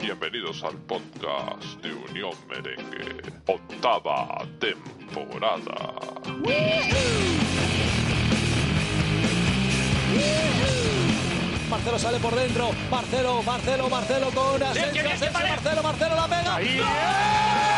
Bienvenidos 0.00 0.62
al 0.62 0.76
podcast 0.78 1.62
de 1.82 1.92
Unión 1.92 2.32
Merengue, 2.48 3.20
octava 3.46 4.38
temporada. 4.58 5.94
Marcelo 11.68 11.98
sale 11.98 12.18
por 12.18 12.34
dentro. 12.34 12.70
Marcelo, 12.90 13.42
Marcelo, 13.42 13.90
Marcelo 13.90 14.30
con 14.30 14.62
Asensio. 14.62 15.02
Asensio, 15.06 15.32
Marcelo, 15.32 15.82
Marcelo 15.82 16.14
la 16.14 16.28
pega. 16.28 16.58
¡Gol! 16.58 17.77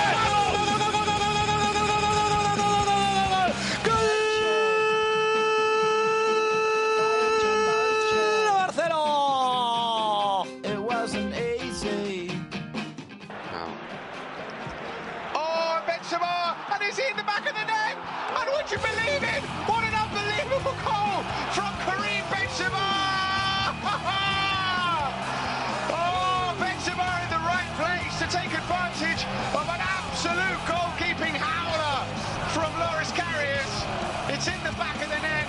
Advantage 29.01 29.25
of 29.55 29.69
an 29.69 29.81
absolute 29.81 30.61
goalkeeping 30.69 31.37
howler 31.37 32.05
from 32.53 32.71
Loris 32.79 33.11
Karius. 33.13 33.87
It's 34.29 34.47
in 34.47 34.63
the 34.63 34.73
back 34.77 34.97
of 34.97 35.09
the 35.09 35.21
net, 35.21 35.47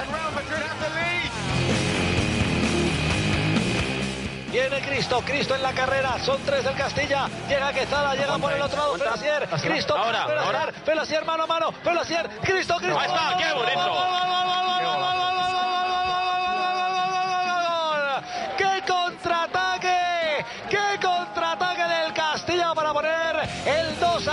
and 0.00 0.08
Real 0.12 0.30
Madrid 0.32 0.60
have 0.60 0.80
the 0.80 0.90
lead. 0.96 1.30
Viene 4.50 4.80
Cristo, 4.82 5.22
Cristo 5.24 5.54
en 5.54 5.62
la 5.62 5.72
carrera, 5.72 6.18
son 6.18 6.40
tres 6.44 6.64
del 6.64 6.74
Castilla, 6.74 7.28
llega 7.48 7.72
Quezada, 7.72 8.14
llega 8.14 8.36
por 8.38 8.52
el 8.52 8.60
otro 8.60 8.78
lado 8.78 8.98
Felasier, 8.98 9.48
Cristo, 9.48 9.96
Ahora, 9.96 10.26
Felasier, 10.26 10.56
ahora. 10.56 10.72
Felasier 10.84 11.24
mano 11.24 11.44
a 11.44 11.46
mano, 11.46 11.72
Felasier, 11.84 12.28
Cristo, 12.42 12.76
Cristo. 12.78 12.98
Ahí 12.98 13.06
está, 13.06 13.36
qué 13.38 13.52
bonito. 13.52 14.09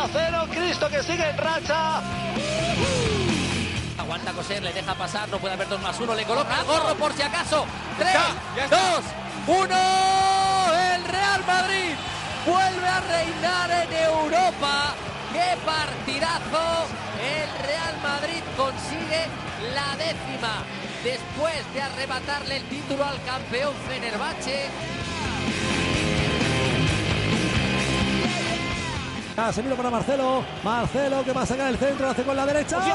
A 0.08 0.30
0! 0.32 0.48
Cristo 0.52 0.90
que 0.90 1.04
sigue 1.04 1.30
en 1.30 1.38
racha. 1.38 2.02
Aguanta 3.98 4.32
coser, 4.32 4.64
le 4.64 4.74
deja 4.74 4.94
pasar, 4.96 5.28
no 5.30 5.38
puede 5.38 5.56
haber 5.56 5.68
dos 5.68 5.82
más 5.82 6.00
uno, 6.00 6.14
le 6.14 6.24
coloca 6.24 6.64
gorro 6.64 6.96
por 6.96 7.14
si 7.14 7.22
acaso. 7.22 7.66
Tres, 7.98 8.14
ya 8.56 8.64
está. 8.64 8.78
dos, 8.78 9.06
uno. 9.48 10.74
El 10.96 11.04
Real 11.06 11.46
Madrid 11.46 11.96
vuelve 12.46 12.88
a 12.88 13.00
reinar 13.02 13.72
en 13.72 13.94
Europa. 13.94 14.94
¡Qué 15.34 15.58
partidazo! 15.66 16.88
El 17.22 17.68
Real 17.68 17.96
Madrid 18.02 18.44
consigue 18.56 19.26
la 19.74 19.96
décima 19.98 20.64
después 21.04 21.74
de 21.74 21.82
arrebatarle 21.82 22.58
el 22.58 22.64
título 22.64 23.04
al 23.04 23.22
campeón 23.24 23.74
Fenerbahce. 23.88 24.70
Casemiro 29.38 29.76
para 29.76 29.92
Marcelo. 29.92 30.44
Marcelo 30.64 31.24
que 31.24 31.32
va 31.32 31.44
a 31.44 31.46
sacar 31.46 31.68
el 31.68 31.78
centro, 31.78 32.10
hace 32.10 32.24
con 32.24 32.36
la 32.36 32.44
derecha. 32.44 32.80
¿Qué 32.84 32.92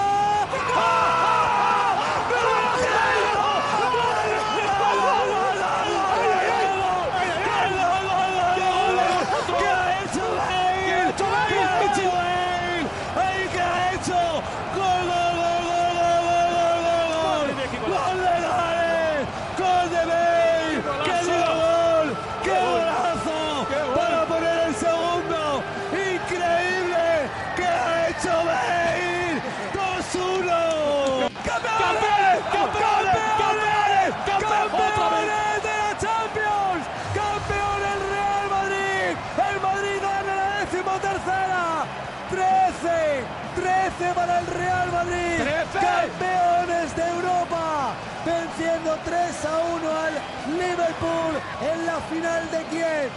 En 51.03 51.87
la 51.87 52.01
final 52.01 52.51
de 52.51 52.65
Kiev. 52.67 53.11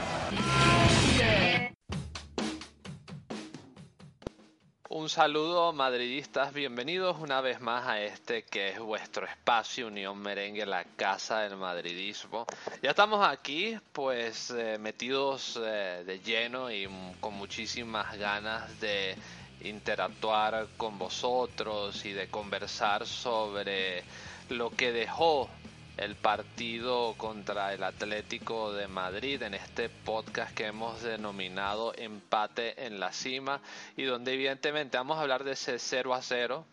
Un 4.89 5.09
saludo 5.09 5.71
madridistas, 5.71 6.51
bienvenidos 6.51 7.17
una 7.19 7.41
vez 7.41 7.61
más 7.61 7.85
a 7.85 8.01
este 8.01 8.43
que 8.43 8.69
es 8.69 8.79
vuestro 8.79 9.27
espacio 9.27 9.85
Unión 9.87 10.17
Merengue, 10.17 10.65
la 10.65 10.83
casa 10.83 11.41
del 11.41 11.57
madridismo. 11.57 12.47
Ya 12.81 12.89
estamos 12.89 13.23
aquí 13.23 13.77
pues 13.91 14.49
eh, 14.49 14.77
metidos 14.79 15.59
eh, 15.63 16.03
de 16.07 16.19
lleno 16.21 16.71
y 16.71 16.89
con 17.19 17.35
muchísimas 17.35 18.17
ganas 18.17 18.79
de 18.79 19.15
interactuar 19.61 20.69
con 20.77 20.97
vosotros 20.97 22.03
y 22.03 22.13
de 22.13 22.29
conversar 22.29 23.05
sobre 23.05 24.03
lo 24.49 24.71
que 24.71 24.91
dejó 24.91 25.49
el 25.97 26.15
partido 26.15 27.13
contra 27.17 27.73
el 27.73 27.83
Atlético 27.83 28.73
de 28.73 28.87
Madrid 28.87 29.41
en 29.41 29.53
este 29.53 29.89
podcast 29.89 30.53
que 30.53 30.67
hemos 30.67 31.01
denominado 31.01 31.93
Empate 31.95 32.85
en 32.85 32.99
la 32.99 33.13
Cima 33.13 33.61
y 33.95 34.03
donde 34.03 34.33
evidentemente 34.33 34.97
vamos 34.97 35.17
a 35.17 35.21
hablar 35.21 35.43
de 35.43 35.53
ese 35.53 35.79
0 35.79 36.13
a 36.13 36.21
0 36.21 36.65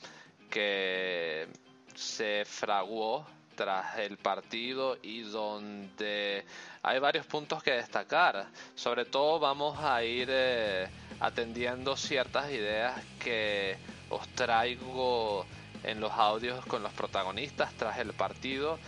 que 0.50 1.46
se 1.94 2.44
fraguó 2.44 3.26
tras 3.54 3.98
el 3.98 4.16
partido 4.16 4.98
y 5.02 5.22
donde 5.22 6.44
hay 6.82 6.98
varios 6.98 7.26
puntos 7.26 7.62
que 7.62 7.72
destacar. 7.72 8.46
Sobre 8.74 9.04
todo 9.04 9.38
vamos 9.38 9.78
a 9.78 10.02
ir 10.02 10.28
eh, 10.30 10.88
atendiendo 11.20 11.96
ciertas 11.96 12.50
ideas 12.50 13.00
que 13.20 13.76
os 14.10 14.26
traigo 14.30 15.46
en 15.84 16.00
los 16.00 16.12
audios 16.12 16.64
con 16.66 16.82
los 16.82 16.92
protagonistas 16.92 17.72
tras 17.74 17.98
el 17.98 18.12
partido 18.12 18.78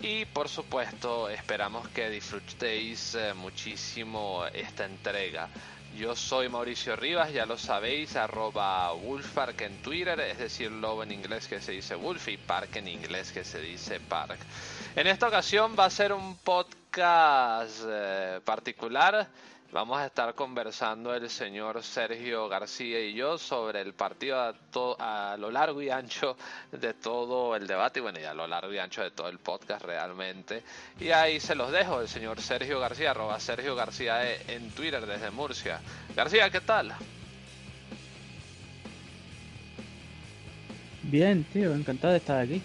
y 0.00 0.24
por 0.26 0.48
supuesto 0.48 1.28
esperamos 1.28 1.88
que 1.88 2.08
disfrutéis 2.08 3.14
eh, 3.14 3.34
muchísimo 3.34 4.44
esta 4.52 4.84
entrega. 4.84 5.48
Yo 5.96 6.14
soy 6.14 6.48
Mauricio 6.48 6.94
Rivas, 6.94 7.32
ya 7.32 7.46
lo 7.46 7.58
sabéis, 7.58 8.14
arroba 8.14 8.92
Wolfpark 8.92 9.60
en 9.62 9.82
Twitter, 9.82 10.20
es 10.20 10.38
decir, 10.38 10.70
lobo 10.70 11.02
en 11.02 11.10
inglés 11.10 11.48
que 11.48 11.60
se 11.60 11.72
dice 11.72 11.96
Wolf 11.96 12.28
y 12.28 12.36
Park 12.36 12.76
en 12.76 12.86
inglés 12.86 13.32
que 13.32 13.42
se 13.42 13.60
dice 13.60 13.98
Park. 13.98 14.38
En 14.94 15.06
esta 15.08 15.26
ocasión 15.26 15.74
va 15.76 15.86
a 15.86 15.90
ser 15.90 16.12
un 16.12 16.36
podcast 16.36 17.80
eh, 17.86 18.40
particular. 18.44 19.28
Vamos 19.70 19.98
a 19.98 20.06
estar 20.06 20.34
conversando 20.34 21.14
el 21.14 21.28
señor 21.28 21.82
Sergio 21.82 22.48
García 22.48 23.00
y 23.00 23.12
yo 23.12 23.36
sobre 23.36 23.82
el 23.82 23.92
partido 23.92 24.40
a, 24.40 24.54
to- 24.54 24.96
a 24.98 25.36
lo 25.38 25.50
largo 25.50 25.82
y 25.82 25.90
ancho 25.90 26.38
de 26.72 26.94
todo 26.94 27.54
el 27.54 27.66
debate 27.66 27.98
y 27.98 28.02
bueno, 28.02 28.18
y 28.18 28.24
a 28.24 28.32
lo 28.32 28.46
largo 28.46 28.72
y 28.72 28.78
ancho 28.78 29.02
de 29.02 29.10
todo 29.10 29.28
el 29.28 29.38
podcast 29.38 29.84
realmente. 29.84 30.62
Y 30.98 31.10
ahí 31.10 31.38
se 31.38 31.54
los 31.54 31.70
dejo, 31.70 32.00
el 32.00 32.08
señor 32.08 32.40
Sergio 32.40 32.80
García, 32.80 33.10
arroba 33.10 33.38
Sergio 33.40 33.76
García 33.76 34.26
E 34.32 34.40
en 34.48 34.70
Twitter 34.70 35.04
desde 35.04 35.30
Murcia. 35.30 35.80
García, 36.16 36.48
¿qué 36.48 36.62
tal? 36.62 36.94
Bien, 41.02 41.44
tío, 41.44 41.74
encantado 41.74 42.12
de 42.14 42.18
estar 42.18 42.38
aquí. 42.38 42.62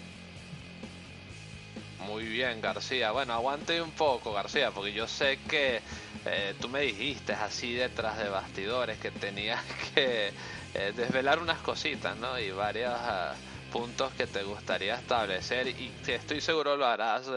Muy 2.06 2.24
bien, 2.24 2.60
García. 2.62 3.10
Bueno, 3.10 3.34
aguante 3.34 3.80
un 3.82 3.90
poco, 3.90 4.32
García, 4.32 4.70
porque 4.70 4.92
yo 4.92 5.06
sé 5.06 5.38
que 5.48 5.80
eh, 6.26 6.54
tú 6.60 6.68
me 6.68 6.80
dijiste 6.80 7.32
así 7.32 7.74
detrás 7.74 8.18
de 8.18 8.28
bastidores 8.28 8.98
que 8.98 9.10
tenías 9.10 9.62
que 9.94 10.32
eh, 10.74 10.92
desvelar 10.96 11.38
unas 11.38 11.58
cositas, 11.60 12.16
¿no? 12.16 12.38
Y 12.38 12.50
varios 12.50 12.94
ah, 12.94 13.34
puntos 13.70 14.12
que 14.14 14.26
te 14.26 14.42
gustaría 14.42 14.94
establecer 14.94 15.68
y 15.68 15.92
estoy 16.06 16.40
seguro 16.40 16.76
lo 16.76 16.86
harás 16.86 17.28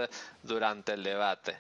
durante 0.44 0.94
el 0.94 1.04
debate. 1.04 1.58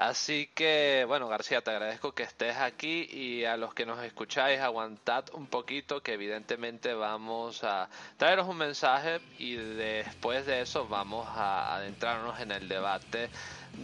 Así 0.00 0.48
que, 0.54 1.04
bueno, 1.06 1.28
García, 1.28 1.60
te 1.60 1.72
agradezco 1.72 2.12
que 2.12 2.22
estés 2.22 2.56
aquí 2.56 3.06
y 3.12 3.44
a 3.44 3.58
los 3.58 3.74
que 3.74 3.84
nos 3.84 4.02
escucháis, 4.02 4.58
aguantad 4.58 5.26
un 5.34 5.46
poquito 5.46 6.02
que 6.02 6.14
evidentemente 6.14 6.94
vamos 6.94 7.62
a 7.64 7.86
traeros 8.16 8.48
un 8.48 8.56
mensaje 8.56 9.20
y 9.38 9.56
después 9.56 10.46
de 10.46 10.62
eso 10.62 10.88
vamos 10.88 11.28
a 11.28 11.74
adentrarnos 11.74 12.40
en 12.40 12.50
el 12.50 12.66
debate 12.66 13.28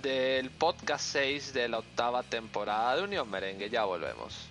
del 0.02 0.50
podcast 0.50 1.04
6 1.12 1.54
de 1.54 1.68
la 1.68 1.78
octava 1.78 2.22
temporada 2.22 2.96
de 2.96 3.04
Unión 3.04 3.30
Merengue. 3.30 3.70
Ya 3.70 3.84
volvemos. 3.84 4.48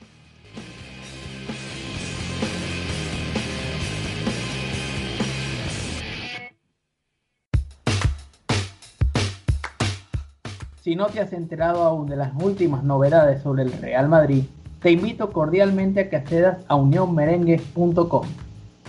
Si 10.86 10.96
no 10.96 11.08
te 11.08 11.20
has 11.20 11.34
enterado 11.34 11.82
aún 11.84 12.08
de 12.08 12.16
las 12.16 12.32
últimas 12.40 12.84
novedades 12.84 13.42
sobre 13.42 13.64
el 13.64 13.72
Real 13.72 14.08
Madrid, 14.08 14.44
te 14.82 14.92
invito 14.92 15.32
cordialmente 15.32 16.02
a 16.02 16.10
que 16.12 16.16
accedas 16.16 16.60
a 16.68 16.76
unionmerengue.com. 16.76 18.28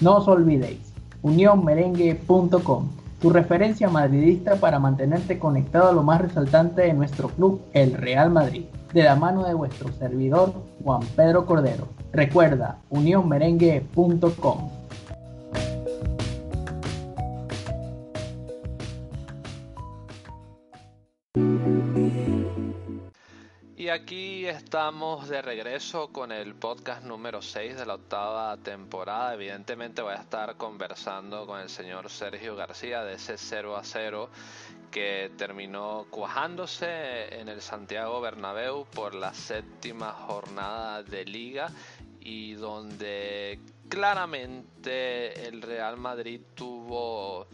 No 0.03 0.17
os 0.19 0.29
olvidéis, 0.29 0.93
unionmerengue.com, 1.23 2.91
tu 3.21 3.31
referencia 3.31 3.89
madridista 3.89 4.57
para 4.57 4.79
mantenerte 4.79 5.39
conectado 5.39 5.89
a 5.89 5.93
lo 5.93 6.03
más 6.03 6.21
resaltante 6.21 6.83
de 6.83 6.93
nuestro 6.93 7.29
club, 7.29 7.63
el 7.73 7.95
Real 7.95 8.31
Madrid, 8.31 8.65
de 8.93 9.03
la 9.03 9.17
mano 9.17 9.45
de 9.45 9.55
vuestro 9.55 9.93
servidor 9.93 10.53
Juan 10.85 11.03
Pedro 11.17 11.47
Cordero. 11.47 11.89
Recuerda, 12.13 12.79
unionmerengue.com. 12.91 14.76
aquí 23.97 24.47
estamos 24.47 25.27
de 25.27 25.41
regreso 25.41 26.09
con 26.09 26.31
el 26.31 26.55
podcast 26.55 27.03
número 27.03 27.41
6 27.41 27.79
de 27.79 27.87
la 27.87 27.95
octava 27.95 28.55
temporada. 28.59 29.33
Evidentemente 29.33 30.03
voy 30.03 30.13
a 30.13 30.21
estar 30.21 30.57
conversando 30.59 31.47
con 31.47 31.61
el 31.61 31.71
señor 31.71 32.11
Sergio 32.11 32.55
García 32.57 33.05
de 33.05 33.15
ese 33.15 33.39
0 33.39 33.75
a 33.75 33.85
0 33.85 34.29
que 34.91 35.33
terminó 35.39 36.07
cuajándose 36.11 37.41
en 37.41 37.49
el 37.49 37.63
Santiago 37.63 38.21
Bernabéu 38.21 38.85
por 38.85 39.15
la 39.15 39.33
séptima 39.33 40.13
jornada 40.13 41.03
de 41.03 41.25
liga 41.25 41.71
y 42.21 42.53
donde 42.53 43.59
claramente 43.89 45.49
el 45.49 45.63
Real 45.63 45.97
Madrid 45.97 46.43
tuvo 46.55 47.47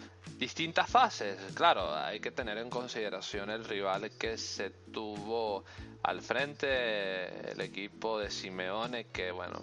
distintas 0.43 0.91
fases. 0.91 1.39
Claro, 1.55 1.95
hay 1.95 2.19
que 2.19 2.33
tener 2.33 2.59
en 2.59 2.69
consideración 2.69 3.49
el 3.49 3.65
rival 3.65 4.11
que 4.19 4.37
se 4.37 4.71
tuvo 4.71 5.65
al 6.03 6.21
frente, 6.21 7.53
el 7.53 7.61
equipo 7.61 8.19
de 8.19 8.29
Simeone, 8.29 9.07
que 9.13 9.31
bueno, 9.31 9.63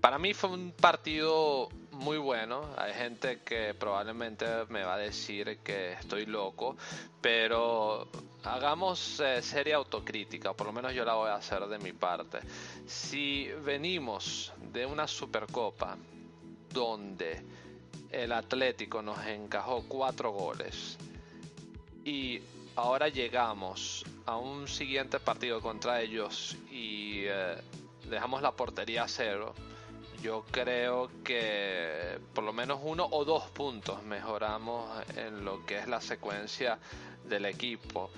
para 0.00 0.18
mí 0.18 0.32
fue 0.32 0.48
un 0.48 0.72
partido 0.72 1.68
muy 1.90 2.16
bueno. 2.16 2.70
Hay 2.78 2.94
gente 2.94 3.42
que 3.42 3.74
probablemente 3.74 4.46
me 4.70 4.82
va 4.82 4.94
a 4.94 4.98
decir 4.98 5.58
que 5.58 5.92
estoy 5.92 6.24
loco, 6.24 6.74
pero 7.20 8.08
hagamos 8.44 9.20
eh, 9.20 9.42
seria 9.42 9.76
autocrítica, 9.76 10.54
por 10.54 10.68
lo 10.68 10.72
menos 10.72 10.94
yo 10.94 11.04
la 11.04 11.16
voy 11.16 11.28
a 11.28 11.34
hacer 11.34 11.66
de 11.66 11.78
mi 11.78 11.92
parte. 11.92 12.38
Si 12.86 13.46
venimos 13.62 14.54
de 14.72 14.86
una 14.86 15.06
Supercopa 15.06 15.98
donde 16.70 17.61
el 18.12 18.32
Atlético 18.32 19.02
nos 19.02 19.24
encajó 19.26 19.84
cuatro 19.88 20.30
goles 20.32 20.98
y 22.04 22.40
ahora 22.76 23.08
llegamos 23.08 24.04
a 24.26 24.36
un 24.36 24.68
siguiente 24.68 25.18
partido 25.18 25.60
contra 25.60 26.00
ellos 26.00 26.56
y 26.70 27.22
eh, 27.24 27.56
dejamos 28.08 28.42
la 28.42 28.52
portería 28.52 29.04
a 29.04 29.08
cero, 29.08 29.54
yo 30.22 30.44
creo 30.50 31.10
que 31.24 32.18
por 32.34 32.44
lo 32.44 32.52
menos 32.52 32.80
uno 32.82 33.08
o 33.10 33.24
dos 33.24 33.50
puntos 33.50 34.02
mejoramos 34.04 34.88
en 35.16 35.44
lo 35.44 35.64
que 35.66 35.78
es 35.78 35.88
la 35.88 36.00
secuencia 36.00 36.78
del 37.24 37.46
equipo. 37.46 38.10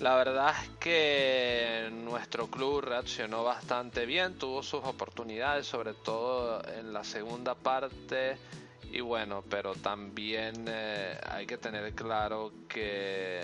La 0.00 0.16
verdad 0.16 0.54
es 0.62 0.68
que 0.80 1.90
nuestro 1.92 2.48
club 2.48 2.80
reaccionó 2.80 3.44
bastante 3.44 4.06
bien, 4.06 4.38
tuvo 4.38 4.62
sus 4.62 4.82
oportunidades, 4.84 5.66
sobre 5.66 5.94
todo 5.94 6.62
en 6.66 6.92
la 6.92 7.04
segunda 7.04 7.54
parte. 7.54 8.36
Y 8.92 9.00
bueno, 9.00 9.42
pero 9.48 9.74
también 9.74 10.66
eh, 10.68 11.18
hay 11.26 11.46
que 11.46 11.56
tener 11.56 11.94
claro 11.94 12.52
que 12.68 13.40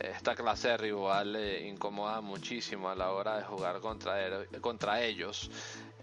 esta 0.00 0.34
clase 0.34 0.68
de 0.68 0.76
rival 0.76 1.36
eh, 1.36 1.68
incomoda 1.68 2.20
muchísimo 2.20 2.90
a 2.90 2.96
la 2.96 3.12
hora 3.12 3.36
de 3.36 3.44
jugar 3.44 3.78
contra, 3.78 4.44
contra 4.60 5.00
ellos. 5.04 5.48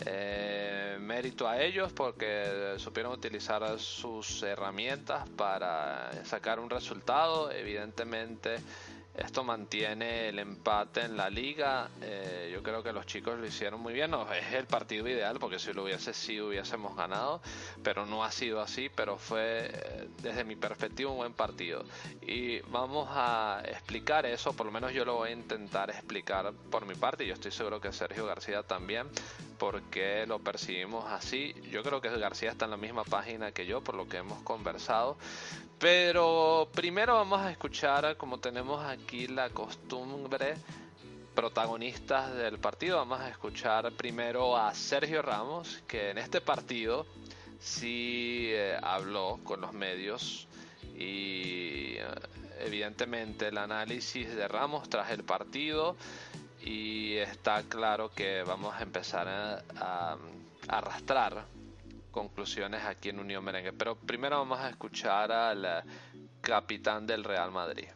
Eh, 0.06 0.98
mérito 1.00 1.46
a 1.46 1.62
ellos 1.62 1.92
porque 1.92 2.76
supieron 2.78 3.12
utilizar 3.12 3.78
sus 3.80 4.44
herramientas 4.44 5.28
para 5.36 6.10
sacar 6.24 6.62
un 6.62 6.70
resultado. 6.70 7.52
Evidentemente 7.52 8.56
esto 9.18 9.44
mantiene 9.44 10.30
el 10.30 10.40
empate 10.40 11.02
en 11.02 11.16
la 11.16 11.30
liga. 11.30 11.90
Eh, 12.02 12.50
yo 12.54 12.62
creo 12.62 12.84
que 12.84 12.92
los 12.92 13.06
chicos 13.06 13.38
lo 13.38 13.46
hicieron 13.46 13.80
muy 13.80 13.94
bien. 13.94 14.12
No 14.12 14.32
es 14.34 14.54
el 14.54 14.66
partido 14.66 15.08
ideal 15.08 15.38
porque 15.40 15.60
si 15.60 15.74
lo 15.74 15.84
hubiese 15.84 16.14
sido 16.14 16.48
hubiésemos 16.48 16.96
ganado, 16.96 17.42
pero 17.84 18.06
no 18.06 18.24
ha 18.24 18.32
sido 18.32 18.62
así. 18.62 18.90
Pero 18.94 19.18
fue 19.18 19.72
eh, 19.72 20.10
desde 20.22 20.44
mi 20.44 20.56
perspectiva 20.56 21.12
un 21.12 21.18
buen 21.18 21.34
partido. 21.34 21.86
Y 22.22 22.60
vamos 22.62 23.08
a 23.12 23.62
explicar 23.66 24.26
eso, 24.26 24.54
por 24.54 24.66
lo 24.66 24.72
menos 24.72 24.94
yo 24.94 25.06
lo 25.06 25.16
voy 25.16 25.30
a 25.30 25.34
intentar 25.34 25.90
explicar 25.90 26.54
por 26.70 26.86
mi 26.86 26.96
parte. 26.96 27.26
Yo 27.26 27.34
estoy 27.34 27.52
seguro 27.52 27.80
que 27.80 27.92
Sergio 27.92 28.26
García 28.26 28.64
también, 28.64 29.08
porque 29.58 30.26
lo 30.28 30.40
percibimos 30.40 31.06
así. 31.12 31.54
Yo 31.72 31.84
creo 31.84 32.02
que 32.02 32.10
García 32.10 32.52
está 32.52 32.66
en 32.66 32.72
la 32.72 32.78
misma 32.78 33.04
página 33.04 33.52
que 33.52 33.66
yo, 33.66 33.82
por 33.82 33.96
lo 33.96 34.08
que 34.08 34.18
hemos 34.18 34.42
conversado. 34.44 35.18
Pero 35.80 36.70
primero 36.74 37.16
vamos 37.16 37.42
a 37.42 37.52
escuchar, 37.52 38.18
como 38.18 38.40
tenemos 38.40 38.84
aquí 38.84 39.28
la 39.28 39.50
costumbre, 39.50 40.56
protagonistas 41.36 42.34
del 42.34 42.60
partido. 42.60 42.98
Vamos 42.98 43.20
a 43.20 43.30
escuchar 43.30 43.92
primero 43.92 44.58
a 44.58 44.74
Sergio 44.74 45.22
Ramos, 45.22 45.84
que 45.88 46.12
en 46.12 46.18
este 46.18 46.42
partido 46.42 47.06
sí 47.60 48.50
eh, 48.52 48.78
habló 48.82 49.40
con 49.44 49.62
los 49.62 49.74
medios 49.74 50.48
y 50.98 51.96
eh, 51.98 52.06
evidentemente 52.60 53.48
el 53.48 53.58
análisis 53.58 54.34
de 54.34 54.48
Ramos 54.48 54.88
tras 54.90 55.12
el 55.12 55.24
partido 55.24 55.96
y 56.66 57.16
está 57.18 57.64
claro 57.64 58.10
que 58.10 58.44
vamos 58.44 58.74
a 58.76 58.82
empezar 58.84 59.28
a 59.80 60.18
arrastrar 60.68 61.46
conclusiones 62.16 62.82
aquí 62.86 63.10
en 63.10 63.20
Unión 63.20 63.44
Merengue. 63.44 63.74
Pero 63.74 63.96
primero 63.98 64.38
vamos 64.38 64.60
a 64.60 64.70
escuchar 64.70 65.34
al 65.34 65.66
eh, 65.66 65.84
capitán 66.40 67.06
del 67.06 67.26
Real 67.26 67.52
Madrid. 67.52 67.90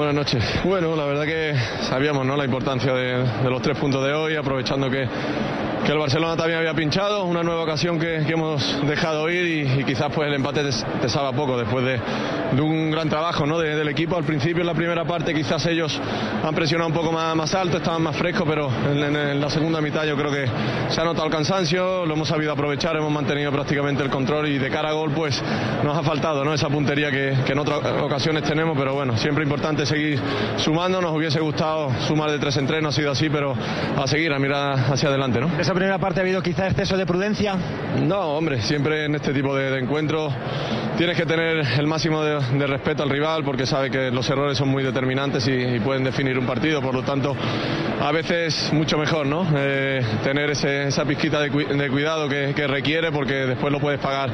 Buenas 0.00 0.14
noches. 0.14 0.42
Bueno, 0.64 0.96
la 0.96 1.04
verdad 1.04 1.26
que 1.26 1.54
sabíamos 1.82 2.24
¿no? 2.24 2.34
la 2.34 2.46
importancia 2.46 2.94
de, 2.94 3.22
los 3.50 3.60
tres 3.60 3.76
puntos 3.76 4.02
de 4.02 4.14
hoy, 4.14 4.34
aprovechando 4.34 4.88
que 4.88 5.06
el 5.92 5.98
Barcelona 5.98 6.36
también 6.36 6.58
había 6.58 6.72
pinchado, 6.74 7.24
una 7.24 7.42
nueva 7.42 7.62
ocasión 7.62 7.98
que, 7.98 8.18
hemos 8.18 8.86
dejado 8.86 9.28
ir 9.28 9.80
y, 9.80 9.84
quizás 9.84 10.12
pues 10.14 10.28
el 10.28 10.34
empate 10.34 10.62
te, 10.62 11.08
sabe 11.08 11.36
poco 11.36 11.58
después 11.58 11.84
de, 11.84 12.00
un 12.62 12.90
gran 12.90 13.08
trabajo 13.08 13.44
¿no? 13.44 13.58
del 13.58 13.88
equipo. 13.88 14.16
Al 14.16 14.24
principio 14.24 14.60
en 14.60 14.66
la 14.68 14.74
primera 14.74 15.04
parte 15.04 15.34
quizás 15.34 15.66
ellos 15.66 16.00
han 16.44 16.54
presionado 16.54 16.88
un 16.88 16.94
poco 16.94 17.10
más, 17.10 17.34
más 17.34 17.54
alto, 17.54 17.78
estaban 17.78 18.02
más 18.02 18.16
frescos, 18.16 18.46
pero 18.48 18.70
en, 18.92 19.40
la 19.40 19.50
segunda 19.50 19.80
mitad 19.80 20.04
yo 20.04 20.16
creo 20.16 20.30
que 20.30 20.46
se 20.90 21.00
ha 21.00 21.04
notado 21.04 21.26
el 21.26 21.32
cansancio, 21.32 22.06
lo 22.06 22.14
hemos 22.14 22.28
sabido 22.28 22.52
aprovechar, 22.52 22.96
hemos 22.96 23.10
mantenido 23.10 23.50
prácticamente 23.50 24.02
el 24.02 24.10
control 24.10 24.48
y 24.48 24.58
de 24.58 24.70
cara 24.70 24.90
a 24.90 24.92
gol 24.92 25.10
pues 25.10 25.42
nos 25.82 25.96
ha 25.96 26.02
faltado 26.02 26.44
¿no? 26.44 26.54
esa 26.54 26.68
puntería 26.68 27.10
que, 27.10 27.30
en 27.50 27.58
otras 27.58 27.80
ocasiones 28.00 28.44
tenemos, 28.44 28.78
pero 28.78 28.94
bueno, 28.94 29.16
siempre 29.16 29.42
importante 29.42 29.84
seguir 29.90 30.20
sumando, 30.56 31.00
nos 31.00 31.14
hubiese 31.14 31.40
gustado 31.40 31.90
sumar 32.06 32.30
de 32.30 32.38
tres 32.38 32.56
en 32.56 32.66
tres, 32.66 32.82
no 32.82 32.90
ha 32.90 32.92
sido 32.92 33.10
así, 33.10 33.28
pero 33.28 33.54
a 33.96 34.06
seguir, 34.06 34.32
a 34.32 34.38
mirar 34.38 34.78
hacia 34.92 35.08
adelante. 35.08 35.40
¿no? 35.40 35.50
esa 35.58 35.74
primera 35.74 35.98
parte 35.98 36.20
ha 36.20 36.22
habido 36.22 36.42
quizá 36.42 36.68
exceso 36.68 36.96
de 36.96 37.06
prudencia? 37.06 37.56
No, 38.00 38.20
hombre, 38.36 38.62
siempre 38.62 39.06
en 39.06 39.14
este 39.14 39.32
tipo 39.32 39.54
de, 39.54 39.78
encuentros 39.78 40.32
tienes 40.96 41.16
que 41.16 41.26
tener 41.26 41.64
el 41.78 41.86
máximo 41.86 42.22
de, 42.22 42.66
respeto 42.66 43.02
al 43.02 43.10
rival 43.10 43.42
porque 43.44 43.66
sabe 43.66 43.90
que 43.90 44.10
los 44.10 44.28
errores 44.30 44.56
son 44.56 44.68
muy 44.68 44.82
determinantes 44.82 45.46
y, 45.48 45.80
pueden 45.80 46.04
definir 46.04 46.38
un 46.38 46.46
partido. 46.46 46.80
Por 46.80 46.94
lo 46.94 47.02
tanto, 47.02 47.34
a 48.00 48.12
veces 48.12 48.70
mucho 48.72 48.98
mejor, 48.98 49.26
¿no? 49.26 49.46
Eh, 49.56 50.02
tener 50.22 50.50
esa 50.50 51.04
pizquita 51.04 51.40
de, 51.40 51.50
cuidado 51.50 52.28
que, 52.28 52.66
requiere 52.66 53.10
porque 53.10 53.46
después 53.46 53.72
lo 53.72 53.80
puedes 53.80 53.98
pagar 53.98 54.30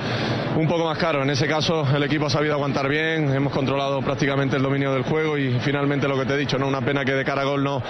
un 0.57 0.67
poco 0.67 0.85
más 0.85 0.99
caro. 0.99 1.23
En 1.23 1.31
ese 1.31 1.47
caso, 1.47 1.87
el 1.95 2.03
equipo 2.03 2.27
ha 2.27 2.31
sabido 2.31 2.55
aguantar 2.55 2.89
bien, 2.89 3.33
hemos 3.33 3.53
controlado 3.53 4.01
prácticamente 4.03 4.57
el 4.57 4.63
dominio 4.63 4.93
del 4.93 5.03
juego 5.03 5.36
y 5.39 5.59
finalmente 5.61 6.09
lo 6.09 6.19
que 6.19 6.25
te 6.25 6.35
he 6.35 6.37
dicho, 6.37 6.59
¿no? 6.59 6.67
Una 6.67 6.81
pena 6.81 7.05
que 7.05 7.13
de 7.13 7.25
cara 7.25 7.43
a 7.43 7.45
gol 7.45 7.63
no, 7.63 7.83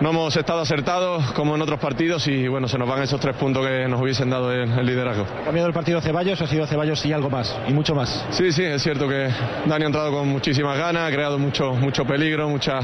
no 0.00 0.10
hemos 0.10 0.36
estado 0.36 0.60
acertados 0.60 1.32
como 1.32 1.54
en 1.54 1.62
otros 1.62 1.80
partidos 1.80 2.26
y 2.28 2.48
bueno, 2.48 2.68
se 2.68 2.78
nos 2.78 2.88
van 2.88 3.02
esos 3.02 3.20
tres 3.20 3.36
puntos 3.36 3.66
que 3.66 3.86
nos 3.88 4.00
hubiesen 4.00 4.30
dado 4.30 4.52
el, 4.52 4.70
el 4.70 4.86
liderazgo. 4.86 5.26
¿Ha 5.40 5.44
cambiado 5.44 5.68
el 5.68 5.74
partido 5.74 6.00
Ceballos 6.00 6.40
ha 6.40 6.46
sido 6.46 6.66
Ceballos 6.66 7.04
y 7.06 7.12
algo 7.12 7.30
más? 7.30 7.56
Y 7.68 7.72
mucho 7.72 7.94
más. 7.94 8.24
Sí, 8.30 8.52
sí, 8.52 8.62
es 8.64 8.82
cierto 8.82 9.08
que 9.08 9.28
Dani 9.66 9.84
ha 9.84 9.86
entrado 9.86 10.12
con 10.12 10.28
muchísimas 10.28 10.78
ganas, 10.78 11.08
ha 11.08 11.12
creado 11.14 11.38
mucho, 11.38 11.72
mucho 11.72 12.04
peligro, 12.04 12.48
mucha 12.48 12.80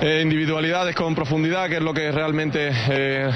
eh, 0.00 0.20
individualidades 0.22 0.94
con 0.94 1.14
profundidad, 1.14 1.68
que 1.68 1.76
es 1.76 1.82
lo 1.82 1.94
que 1.94 2.12
realmente 2.12 2.70
eh, 2.90 3.30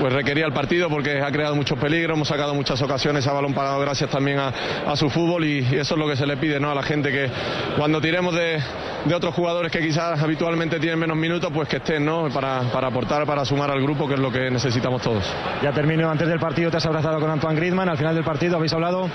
pues 0.00 0.12
requería 0.12 0.46
el 0.46 0.52
partido, 0.52 0.88
porque 0.88 1.20
ha 1.20 1.30
creado 1.32 1.56
muchos 1.56 1.76
peligros, 1.76 2.14
hemos 2.14 2.28
sacado 2.28 2.54
muchas 2.54 2.80
ocasiones 2.82 3.26
a 3.26 3.32
balón 3.32 3.52
parado 3.52 3.80
gracias 3.80 4.10
también 4.10 4.38
a, 4.38 4.48
a 4.86 4.94
su 4.94 5.10
fútbol 5.10 5.44
y, 5.44 5.58
y 5.60 5.76
eso 5.76 5.94
es 5.94 5.98
lo 5.98 6.06
que 6.06 6.14
se 6.14 6.24
le 6.24 6.36
pide 6.36 6.60
¿no? 6.60 6.70
a 6.70 6.74
la 6.74 6.84
gente, 6.84 7.10
que 7.10 7.28
cuando 7.76 8.00
tiremos 8.00 8.32
de, 8.32 8.60
de 9.04 9.14
otros 9.14 9.34
jugadores 9.34 9.72
que 9.72 9.80
quizás 9.80 10.22
habitualmente 10.22 10.78
tienen 10.78 11.00
menos 11.00 11.16
minutos, 11.16 11.50
pues 11.52 11.68
que 11.68 11.76
estén 11.78 12.04
¿no? 12.04 12.28
para, 12.32 12.60
para 12.72 12.88
aportar, 12.88 13.26
para 13.26 13.44
sumar 13.44 13.72
al 13.72 13.82
grupo, 13.82 14.06
que 14.06 14.14
es 14.14 14.20
lo 14.20 14.30
que 14.30 14.50
necesitamos 14.50 15.02
todos. 15.02 15.24
Ya 15.62 15.72
termino, 15.72 16.08
antes 16.08 16.28
del 16.28 16.38
partido 16.38 16.70
te 16.70 16.76
has 16.76 16.86
abrazado 16.86 17.18
con 17.18 17.28
Antoine 17.28 17.56
Griezmann, 17.56 17.88
al 17.88 17.98
final 17.98 18.14
del 18.14 18.24
partido 18.24 18.56
habéis 18.56 18.72
hablado... 18.72 19.10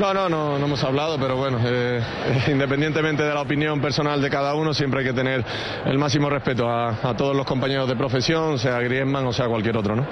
No, 0.00 0.14
no, 0.14 0.28
no, 0.28 0.58
no 0.58 0.64
hemos 0.64 0.82
hablado, 0.82 1.18
pero 1.18 1.36
bueno, 1.36 1.58
eh, 1.62 2.00
independientemente 2.48 3.22
de 3.22 3.34
la 3.34 3.42
opinión 3.42 3.82
personal 3.82 4.22
de 4.22 4.30
cada 4.30 4.54
uno, 4.54 4.72
siempre 4.72 5.00
hay 5.00 5.06
que 5.06 5.12
tener 5.12 5.44
el 5.84 5.98
máximo 5.98 6.30
respeto 6.30 6.37
a, 6.68 7.10
a 7.10 7.16
todos 7.16 7.36
los 7.36 7.46
compañeros 7.46 7.88
de 7.88 7.96
profesión, 7.96 8.58
sea 8.58 8.80
Griezmann 8.80 9.26
o 9.26 9.32
sea 9.32 9.46
cualquier 9.48 9.76
otro, 9.76 9.96
¿no? 9.96 10.06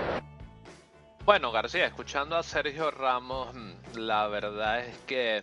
Bueno, 1.25 1.51
García, 1.51 1.87
escuchando 1.87 2.37
a 2.37 2.43
Sergio 2.45 2.91
Ramos, 2.91 3.53
mm, 3.53 3.99
la 3.99 4.29
verdad 4.29 4.81
es 4.81 4.97
que 4.99 5.43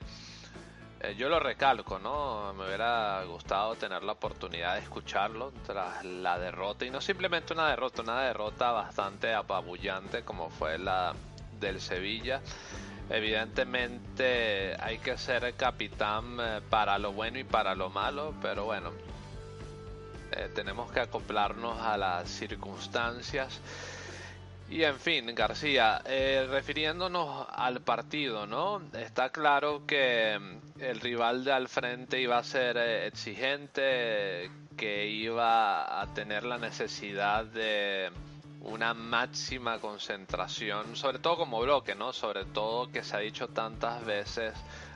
eh, 1.01 1.15
yo 1.17 1.27
lo 1.27 1.41
recalco, 1.41 1.99
¿no? 1.99 2.53
Me 2.53 2.65
hubiera 2.65 3.21
gustado 3.25 3.75
tener 3.75 4.01
la 4.03 4.13
oportunidad 4.13 4.75
de 4.75 4.79
escucharlo 4.79 5.51
tras 5.65 6.05
la 6.05 6.39
derrota, 6.39 6.85
y 6.85 6.89
no 6.89 7.01
simplemente 7.01 7.51
una 7.51 7.67
derrota, 7.67 8.01
una 8.01 8.21
derrota 8.21 8.71
bastante 8.71 9.33
apabullante 9.33 10.23
como 10.23 10.49
fue 10.49 10.77
la 10.77 11.13
del 11.59 11.81
Sevilla. 11.81 12.39
Evidentemente 13.09 14.77
hay 14.79 14.99
que 14.99 15.17
ser 15.17 15.53
capitán 15.55 16.37
eh, 16.39 16.61
para 16.69 16.97
lo 16.97 17.11
bueno 17.11 17.39
y 17.39 17.43
para 17.43 17.75
lo 17.75 17.89
malo, 17.89 18.33
pero 18.41 18.63
bueno, 18.63 18.91
eh, 20.35 20.49
tenemos 20.53 20.91
que 20.91 20.99
acoplarnos 20.99 21.79
a 21.79 21.97
las 21.97 22.29
circunstancias. 22.29 23.59
Y 24.69 24.83
en 24.83 24.99
fin, 24.99 25.35
García, 25.35 26.01
eh, 26.05 26.47
refiriéndonos 26.49 27.45
al 27.51 27.81
partido, 27.81 28.47
¿no? 28.47 28.81
Está 28.93 29.29
claro 29.29 29.85
que 29.85 30.39
mm, 30.39 30.81
el 30.81 30.99
rival 30.99 31.43
de 31.43 31.51
al 31.51 31.67
frente 31.67 32.19
iba 32.19 32.37
a 32.37 32.43
ser 32.43 32.77
eh, 32.77 33.07
exigente, 33.07 34.49
que 34.75 35.07
iba 35.07 36.01
a 36.01 36.13
tener 36.13 36.43
la 36.43 36.57
necesidad 36.57 37.45
de 37.45 38.09
una 38.61 38.93
máxima 38.93 39.79
concentración, 39.79 40.95
sobre 40.95 41.19
todo 41.19 41.37
como 41.37 41.59
bloque, 41.61 41.93
¿no? 41.95 42.13
Sobre 42.13 42.45
todo 42.45 42.89
que 42.91 43.03
se 43.03 43.15
ha 43.15 43.19
dicho 43.19 43.49
tantas 43.49 44.03
veces 44.05 44.53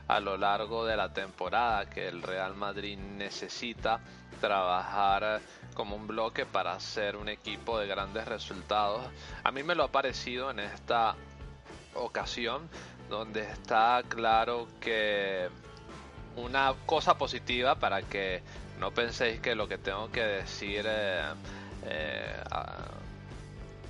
a 0.08 0.20
lo 0.20 0.38
largo 0.38 0.86
de 0.86 0.96
la 0.96 1.13
temporada 1.13 1.89
que 1.89 2.08
el 2.08 2.24
Real 2.24 2.56
Madrid 2.56 2.98
necesita 2.98 4.00
trabajar 4.38 5.41
como 5.74 5.96
un 5.96 6.08
bloque 6.08 6.46
para 6.46 6.79
ser 6.79 7.15
un 7.15 7.29
equipo 7.29 7.79
de 7.79 7.88
grandes 7.88 8.25
resultados. 8.25 9.06
A 9.44 9.51
mí 9.51 9.63
me 9.63 9.75
lo 9.75 9.84
ha 9.84 9.91
parecido 9.91 10.50
en 10.51 10.60
esta 10.60 11.15
ocasión, 11.94 12.70
donde 13.10 13.41
está 13.41 14.01
claro 14.08 14.67
que 14.79 15.50
una 16.36 16.74
cosa 16.86 17.17
positiva 17.17 17.75
para 17.75 18.01
que 18.03 18.41
no 18.79 18.91
penséis 18.91 19.39
que 19.39 19.56
lo 19.56 19.67
que 19.67 19.77
tengo 19.77 20.12
que 20.12 20.24
decir 20.24 20.86
eh, 20.88 21.24
eh, 21.86 22.44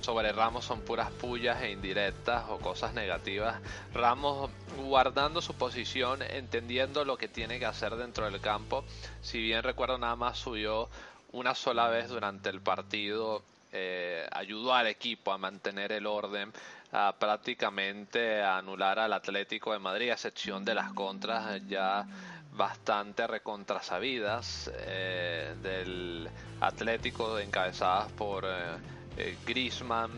sobre 0.00 0.32
Ramos 0.32 0.64
son 0.64 0.80
puras 0.80 1.10
pullas 1.10 1.62
e 1.62 1.70
indirectas 1.70 2.44
o 2.48 2.58
cosas 2.58 2.94
negativas. 2.94 3.60
Ramos 3.92 4.50
guardando 4.76 5.40
su 5.40 5.54
posición, 5.54 6.22
entendiendo 6.22 7.04
lo 7.04 7.16
que 7.16 7.28
tiene 7.28 7.58
que 7.58 7.66
hacer 7.66 7.96
dentro 7.96 8.30
del 8.30 8.40
campo. 8.40 8.84
Si 9.20 9.38
bien 9.38 9.62
recuerdo 9.62 9.98
nada 9.98 10.16
más 10.16 10.38
subió 10.38 10.88
una 11.32 11.54
sola 11.54 11.88
vez 11.88 12.08
durante 12.08 12.48
el 12.48 12.60
partido, 12.60 13.42
eh, 13.72 14.26
ayudó 14.32 14.74
al 14.74 14.86
equipo 14.86 15.32
a 15.32 15.38
mantener 15.38 15.92
el 15.92 16.06
orden, 16.06 16.52
a 16.92 17.14
prácticamente 17.18 18.42
anular 18.42 18.98
al 18.98 19.12
Atlético 19.12 19.72
de 19.72 19.78
Madrid, 19.78 20.10
a 20.10 20.14
excepción 20.14 20.64
de 20.64 20.74
las 20.74 20.92
contras 20.92 21.66
ya 21.68 22.06
bastante 22.52 23.26
recontrasabidas 23.26 24.70
eh, 24.74 25.54
del 25.62 26.28
Atlético 26.60 27.38
encabezadas 27.38 28.10
por... 28.12 28.44
Eh, 28.46 28.97
eh, 29.18 29.36
Grisman, 29.44 30.10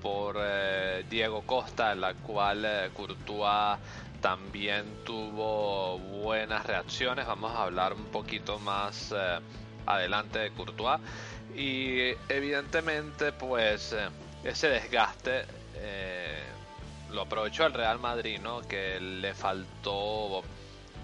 por 0.00 0.36
eh, 0.38 1.04
Diego 1.08 1.42
Costa, 1.42 1.94
la 1.94 2.14
cual 2.14 2.64
eh, 2.64 2.90
Courtois 2.94 3.78
también 4.20 4.84
tuvo 5.04 5.98
buenas 5.98 6.66
reacciones. 6.66 7.26
Vamos 7.26 7.52
a 7.52 7.64
hablar 7.64 7.92
un 7.94 8.06
poquito 8.06 8.58
más 8.58 9.12
eh, 9.16 9.38
adelante 9.86 10.38
de 10.38 10.50
Courtois. 10.50 11.00
Y 11.54 12.10
evidentemente, 12.28 13.32
pues 13.32 13.94
ese 14.44 14.68
desgaste 14.68 15.44
lo 17.10 17.22
aprovechó 17.22 17.66
el 17.66 17.72
Real 17.72 17.98
Madrid, 17.98 18.38
¿no? 18.40 18.60
Que 18.60 19.00
le 19.00 19.34
faltó 19.34 20.44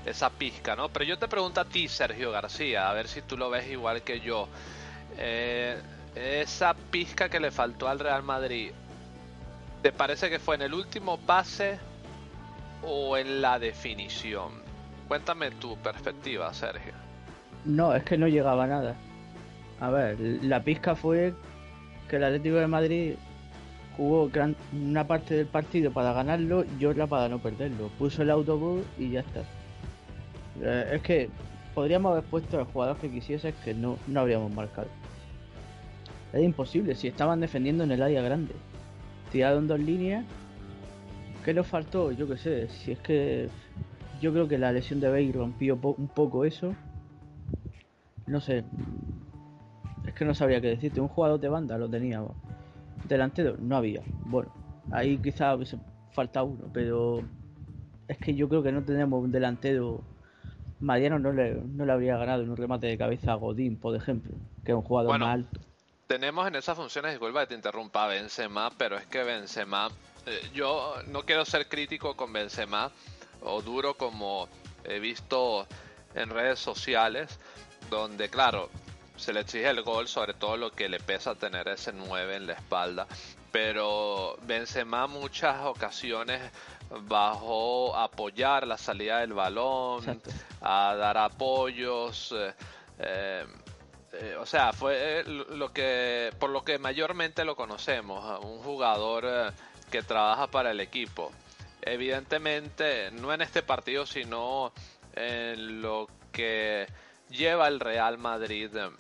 esa 0.05 0.31
pizca, 0.31 0.76
¿no? 0.76 0.88
Pero 0.88 1.05
yo 1.05 1.19
te 1.19 1.26
pregunto 1.26 1.61
a 1.61 1.64
ti, 1.64 1.88
Sergio 1.88 2.31
García, 2.31 2.88
a 2.88 2.93
ver 2.93 3.09
si 3.09 3.23
tú 3.23 3.37
lo 3.37 3.50
ves 3.50 3.69
igual 3.69 4.02
que 4.02 4.21
yo. 4.21 4.47
Esa 6.16 6.75
pizca 6.90 7.28
que 7.28 7.38
le 7.38 7.50
faltó 7.50 7.88
al 7.88 7.99
Real 7.99 8.23
Madrid, 8.23 8.70
¿te 9.82 9.92
parece 9.92 10.30
que 10.30 10.38
fue 10.38 10.56
en 10.56 10.62
el 10.62 10.75
último 10.75 11.18
pase 11.18 11.78
o 12.82 13.16
en 13.16 13.42
la 13.42 13.58
definición? 13.58 14.52
Cuéntame 15.08 15.50
tu 15.52 15.76
perspectiva, 15.76 16.52
Sergio. 16.52 16.92
No, 17.64 17.94
es 17.94 18.02
que 18.02 18.16
no 18.16 18.26
llegaba 18.26 18.66
nada. 18.66 18.96
A 19.80 19.90
ver, 19.90 20.18
la 20.42 20.62
pizca 20.62 20.94
fue 20.94 21.35
que 22.08 22.16
el 22.16 22.25
Atlético 22.25 22.56
de 22.56 22.66
Madrid 22.66 23.14
jugó 23.96 24.28
gran, 24.28 24.56
una 24.73 25.06
parte 25.06 25.35
del 25.35 25.46
partido 25.46 25.90
para 25.92 26.12
ganarlo 26.12 26.64
y 26.78 26.85
otra 26.87 27.06
para 27.06 27.28
no 27.28 27.38
perderlo. 27.38 27.88
Puso 27.99 28.23
el 28.23 28.30
autobús 28.30 28.85
y 28.99 29.11
ya 29.11 29.20
está. 29.20 29.40
Eh, 30.62 30.92
es 30.94 31.02
que 31.02 31.28
podríamos 31.75 32.12
haber 32.12 32.25
puesto 32.25 32.58
al 32.58 32.64
jugador 32.64 32.96
que 32.96 33.11
quisiese 33.11 33.52
que 33.64 33.75
no, 33.75 33.99
no 34.06 34.20
habríamos 34.20 34.50
marcado. 34.52 34.88
Era 36.37 36.45
imposible, 36.45 36.95
si 36.95 37.09
estaban 37.09 37.40
defendiendo 37.40 37.83
en 37.85 37.93
el 37.93 38.02
área 38.02 38.21
grande. 38.21 38.52
Tirado 39.33 39.59
en 39.59 39.69
dos 39.69 39.81
líneas. 39.81 40.23
¿Qué 41.43 41.55
nos 41.55 41.66
faltó? 41.66 42.12
Yo 42.12 42.28
qué 42.28 42.37
sé. 42.37 42.69
Si 42.69 42.93
es 42.93 42.99
que 42.99 43.49
yo 44.21 44.35
creo 44.35 44.47
que 44.47 44.59
la 44.59 44.71
lesión 44.71 45.00
de 45.00 45.09
Bale 45.09 45.33
rompió 45.33 45.81
po 45.81 45.95
un 45.97 46.09
poco 46.09 46.45
eso. 46.45 46.75
No 48.26 48.40
sé. 48.40 48.64
Es 50.07 50.12
que 50.12 50.26
no 50.26 50.35
sabría 50.35 50.61
qué 50.61 50.69
decirte. 50.69 51.00
Un 51.00 51.09
jugador 51.09 51.40
de 51.40 51.49
banda 51.49 51.78
lo 51.78 51.88
teníamos. 51.88 52.33
Delantero 53.09 53.57
no 53.59 53.75
había. 53.75 54.02
Bueno, 54.26 54.52
ahí 54.90 55.16
quizás 55.16 55.57
hubiese 55.57 55.78
faltado 56.11 56.45
uno, 56.45 56.69
pero 56.71 57.23
es 58.09 58.19
que 58.19 58.35
yo 58.35 58.47
creo 58.50 58.62
que 58.62 58.73
no 58.73 58.83
tenemos 58.83 59.25
un 59.25 59.33
delantero. 59.33 60.02
Mariano 60.81 61.19
no 61.19 61.33
le, 61.33 61.55
no 61.55 61.87
le 61.87 61.93
habría 61.93 62.19
ganado 62.19 62.43
en 62.43 62.50
un 62.50 62.59
remate 62.59 62.88
de 62.88 62.99
cabeza 62.99 63.33
a 63.33 63.37
Godín, 63.37 63.76
por 63.76 63.97
ejemplo, 63.97 64.35
que 64.64 64.73
es 64.73 64.76
un 64.76 64.83
jugador 64.83 65.12
Bueno, 65.12 65.25
más 65.25 65.35
alto. 65.37 65.65
Tenemos 66.06 66.46
en 66.46 66.54
esas 66.54 66.76
funciones, 66.76 67.12
disculpa 67.12 67.40
que 67.40 67.48
te 67.48 67.54
interrumpa, 67.54 68.04
a 68.04 68.08
Benzema, 68.08 68.70
pero 68.78 68.96
es 68.96 69.06
que 69.06 69.25
Benzema, 69.25 69.88
eh, 70.25 70.50
yo 70.54 70.94
no 71.08 71.25
quiero 71.25 71.44
ser 71.44 71.68
crítico 71.68 72.16
con 72.16 72.32
Benzema 72.32 72.92
o 73.42 73.60
duro 73.60 73.94
como 73.94 74.48
he 74.84 75.00
visto 75.00 75.66
en 76.14 76.30
redes 76.30 76.60
sociales, 76.60 77.38
donde 77.90 78.28
claro, 78.28 78.70
se 79.16 79.32
le 79.32 79.40
exige 79.40 79.68
el 79.68 79.82
gol, 79.82 80.06
sobre 80.06 80.34
todo 80.34 80.56
lo 80.56 80.70
que 80.70 80.88
le 80.88 81.00
pesa 81.00 81.34
tener 81.34 81.66
ese 81.68 81.92
9 81.92 82.36
en 82.36 82.46
la 82.46 82.52
espalda, 82.52 83.08
pero 83.50 84.36
Benzema 84.42 85.08
muchas 85.08 85.64
ocasiones 85.64 86.40
bajó 87.08 87.96
a 87.96 88.04
apoyar 88.04 88.66
la 88.66 88.78
salida 88.78 89.18
del 89.18 89.32
balón, 89.32 90.00
Exacto. 90.00 90.30
a 90.60 90.94
dar 90.94 91.18
apoyos, 91.18 92.32
eh, 92.32 92.54
eh, 93.00 93.46
eh, 94.12 94.36
o 94.38 94.46
sea, 94.46 94.72
fue 94.72 95.20
eh, 95.20 95.25
lo 95.25 95.72
que 95.72 96.32
por 96.38 96.50
lo 96.50 96.64
que 96.64 96.78
mayormente 96.78 97.44
lo 97.44 97.56
conocemos, 97.56 98.25
a 98.25 98.38
un 98.38 98.58
jugador 98.62 99.25
eh, 99.26 99.50
que 99.90 100.02
trabaja 100.02 100.46
para 100.48 100.70
el 100.70 100.80
equipo. 100.80 101.32
Evidentemente, 101.82 103.10
no 103.12 103.32
en 103.32 103.42
este 103.42 103.62
partido, 103.62 104.06
sino 104.06 104.72
en 105.14 105.82
lo 105.82 106.08
que 106.32 106.86
lleva 107.30 107.68
el 107.68 107.80
Real 107.80 108.18
Madrid, 108.18 108.75
eh, 108.76 108.90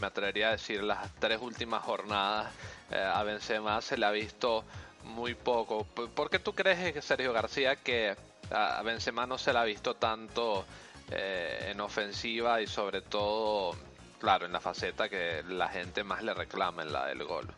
me 0.00 0.06
atrevería 0.06 0.48
a 0.48 0.52
decir 0.52 0.82
las 0.82 1.14
tres 1.18 1.38
últimas 1.40 1.82
jornadas, 1.82 2.52
eh, 2.90 2.96
a 2.96 3.22
Benzema 3.22 3.80
se 3.80 3.96
le 3.96 4.06
ha 4.06 4.10
visto 4.10 4.64
muy 5.04 5.34
poco. 5.34 5.84
¿Por 5.84 6.30
qué 6.30 6.38
tú 6.38 6.54
crees, 6.54 6.96
eh, 6.96 7.02
Sergio 7.02 7.32
García, 7.32 7.76
que 7.76 8.16
a 8.50 8.82
Benzema 8.82 9.26
no 9.26 9.38
se 9.38 9.52
le 9.52 9.58
ha 9.58 9.64
visto 9.64 9.94
tanto 9.94 10.64
eh, 11.10 11.68
en 11.70 11.80
ofensiva 11.80 12.60
y 12.60 12.66
sobre 12.66 13.02
todo, 13.02 13.76
claro, 14.22 14.46
en 14.46 14.52
la 14.52 14.60
faceta 14.60 15.08
que 15.08 15.42
la 15.48 15.68
gente 15.68 16.04
más 16.04 16.22
le 16.22 16.32
reclama 16.32 16.82
en 16.84 16.92
la 16.92 17.06
del 17.06 17.24
gol? 17.24 17.48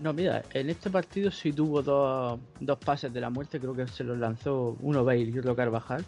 No, 0.00 0.14
mira, 0.14 0.42
en 0.54 0.70
este 0.70 0.88
partido 0.88 1.30
sí 1.30 1.52
tuvo 1.52 1.82
dos, 1.82 2.40
dos 2.58 2.78
pases 2.78 3.12
de 3.12 3.20
la 3.20 3.28
muerte, 3.28 3.60
creo 3.60 3.74
que 3.74 3.86
se 3.86 4.02
los 4.02 4.16
lanzó 4.16 4.74
uno 4.80 5.04
Bale 5.04 5.20
y 5.24 5.38
otro 5.38 5.54
Carvajal, 5.54 6.02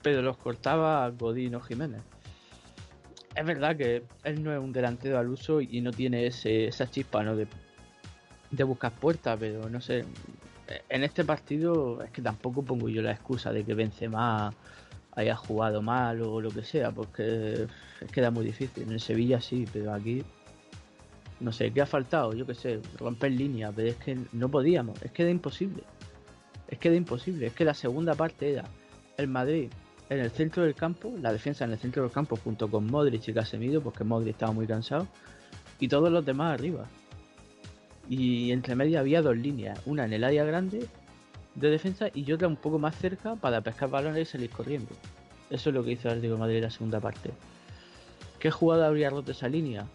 pero 0.00 0.22
los 0.22 0.38
cortaba 0.38 1.10
Godín 1.10 1.56
o 1.56 1.60
Jiménez. 1.60 2.00
Es 3.34 3.44
verdad 3.44 3.76
que 3.76 4.04
él 4.24 4.42
no 4.42 4.50
es 4.54 4.58
un 4.58 4.72
delantero 4.72 5.18
al 5.18 5.28
uso 5.28 5.60
y 5.60 5.82
no 5.82 5.92
tiene 5.92 6.26
ese, 6.26 6.68
esa 6.68 6.90
chispa 6.90 7.22
¿no? 7.22 7.36
de, 7.36 7.46
de 8.50 8.64
buscar 8.64 8.92
puertas, 8.92 9.36
pero 9.38 9.68
no 9.68 9.82
sé, 9.82 10.06
en 10.88 11.04
este 11.04 11.22
partido 11.22 12.02
es 12.02 12.10
que 12.12 12.22
tampoco 12.22 12.62
pongo 12.62 12.88
yo 12.88 13.02
la 13.02 13.12
excusa 13.12 13.52
de 13.52 13.62
que 13.62 13.74
Benzema 13.74 14.54
haya 15.18 15.34
jugado 15.34 15.82
mal 15.82 16.22
o 16.22 16.40
lo 16.40 16.50
que 16.50 16.62
sea, 16.62 16.92
porque 16.92 17.66
es 18.00 18.12
que 18.12 18.30
muy 18.30 18.44
difícil. 18.44 18.84
En 18.84 18.92
el 18.92 19.00
Sevilla 19.00 19.40
sí, 19.40 19.66
pero 19.72 19.92
aquí 19.92 20.22
no 21.40 21.52
sé, 21.52 21.72
¿qué 21.72 21.80
ha 21.80 21.86
faltado? 21.86 22.32
Yo 22.34 22.46
qué 22.46 22.54
sé, 22.54 22.80
romper 22.98 23.32
línea, 23.32 23.72
pero 23.74 23.88
es 23.88 23.96
que 23.96 24.16
no 24.32 24.48
podíamos, 24.48 25.02
es 25.02 25.10
que 25.10 25.22
era 25.22 25.30
imposible. 25.30 25.82
Es 26.68 26.78
que 26.78 26.88
era 26.88 26.96
imposible, 26.96 27.46
es 27.46 27.52
que 27.52 27.64
la 27.64 27.74
segunda 27.74 28.14
parte 28.14 28.52
era 28.52 28.64
el 29.16 29.26
Madrid 29.26 29.70
en 30.08 30.20
el 30.20 30.30
centro 30.30 30.62
del 30.62 30.74
campo, 30.74 31.12
la 31.20 31.32
defensa 31.32 31.64
en 31.64 31.72
el 31.72 31.78
centro 31.78 32.02
del 32.02 32.12
campo 32.12 32.36
junto 32.36 32.68
con 32.70 32.86
Modric 32.86 33.26
y 33.28 33.32
Casemiro, 33.32 33.80
porque 33.80 34.04
Modric 34.04 34.34
estaba 34.34 34.52
muy 34.52 34.66
cansado, 34.66 35.06
y 35.80 35.88
todos 35.88 36.12
los 36.12 36.24
demás 36.24 36.54
arriba. 36.54 36.86
Y 38.08 38.52
entre 38.52 38.74
medio 38.74 39.00
había 39.00 39.20
dos 39.20 39.36
líneas, 39.36 39.80
una 39.84 40.04
en 40.04 40.12
el 40.12 40.24
área 40.24 40.44
grande 40.44 40.86
de 41.58 41.70
defensa 41.70 42.08
y 42.14 42.30
otra 42.32 42.48
un 42.48 42.56
poco 42.56 42.78
más 42.78 42.96
cerca 42.96 43.36
para 43.36 43.60
pescar 43.60 43.90
balones 43.90 44.28
y 44.28 44.32
salir 44.32 44.50
corriendo. 44.50 44.90
Eso 45.50 45.70
es 45.70 45.74
lo 45.74 45.82
que 45.82 45.92
hizo 45.92 46.08
el 46.08 46.20
de 46.20 46.28
Madrid 46.28 46.56
en 46.56 46.62
la 46.64 46.70
segunda 46.70 47.00
parte. 47.00 47.30
¿Qué 48.38 48.50
jugada 48.50 48.86
habría 48.86 49.10
roto 49.10 49.32
esa 49.32 49.48
línea? 49.48 49.86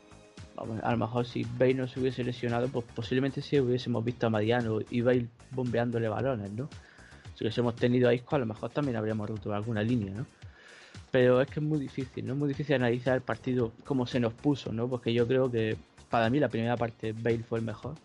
a 0.55 0.91
lo 0.91 0.97
mejor 0.97 1.25
si 1.25 1.43
Bale 1.57 1.73
no 1.73 1.87
se 1.87 1.99
hubiese 1.99 2.23
lesionado, 2.23 2.67
pues 2.67 2.85
posiblemente 2.93 3.41
sí 3.41 3.59
hubiésemos 3.59 4.05
visto 4.05 4.27
a 4.27 4.29
Mariano 4.29 4.79
y 4.89 5.01
Bale 5.01 5.27
bombeándole 5.49 6.07
balones, 6.07 6.51
¿no? 6.51 6.69
Si 7.35 7.43
hubiésemos 7.43 7.75
tenido 7.75 8.07
a 8.07 8.13
Isco, 8.13 8.35
a 8.35 8.39
lo 8.39 8.45
mejor 8.45 8.69
también 8.69 8.95
habríamos 8.95 9.27
roto 9.27 9.51
alguna 9.51 9.81
línea, 9.81 10.13
¿no? 10.13 10.27
Pero 11.09 11.41
es 11.41 11.47
que 11.47 11.59
es 11.59 11.65
muy 11.65 11.79
difícil, 11.79 12.27
¿no? 12.27 12.33
Es 12.33 12.39
muy 12.39 12.47
difícil 12.47 12.75
analizar 12.75 13.15
el 13.15 13.21
partido 13.21 13.71
como 13.83 14.05
se 14.05 14.19
nos 14.19 14.33
puso, 14.33 14.71
¿no? 14.71 14.87
Porque 14.87 15.11
yo 15.11 15.27
creo 15.27 15.49
que 15.49 15.75
para 16.09 16.29
mí 16.29 16.39
la 16.39 16.49
primera 16.49 16.77
parte 16.77 17.13
Bale 17.13 17.43
fue 17.43 17.59
el 17.59 17.65
mejor. 17.65 17.95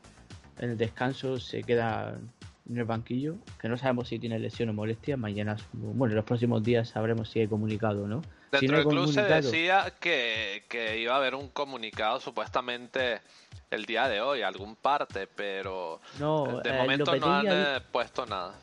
En 0.59 0.71
el 0.71 0.79
descanso 0.79 1.39
se 1.39 1.63
queda 1.63 2.19
en 2.69 2.79
el 2.79 2.85
banquillo, 2.85 3.37
que 3.61 3.69
no 3.69 3.77
sabemos 3.77 4.09
si 4.09 4.19
tiene 4.19 4.39
lesión 4.39 4.69
o 4.69 4.73
molestia. 4.73 5.17
Mañana, 5.17 5.57
bueno, 5.73 6.13
en 6.13 6.17
los 6.17 6.25
próximos 6.25 6.63
días 6.63 6.91
sabremos 6.91 7.31
si 7.31 7.41
hay 7.41 7.49
comunicado 7.49 8.05
o 8.05 8.07
no. 8.07 8.23
Dentro 8.53 8.79
del 8.79 8.87
club 8.87 9.13
se 9.13 9.23
decía 9.23 9.93
que, 10.01 10.65
que, 10.69 10.99
iba 10.99 11.15
a 11.15 11.17
haber 11.19 11.35
un 11.35 11.49
comunicado 11.49 12.21
supuestamente 12.21 13.21
el 13.71 13.85
día 13.85 14.09
de 14.09 14.21
hoy, 14.21 14.43
algún 14.43 14.77
parte, 14.77 15.27
pero 15.27 16.01
no, 16.19 16.61
de 16.61 16.73
momento 16.73 17.15
no 17.17 17.27
han 17.27 17.83
puesto 17.93 18.25
nada. 18.27 18.55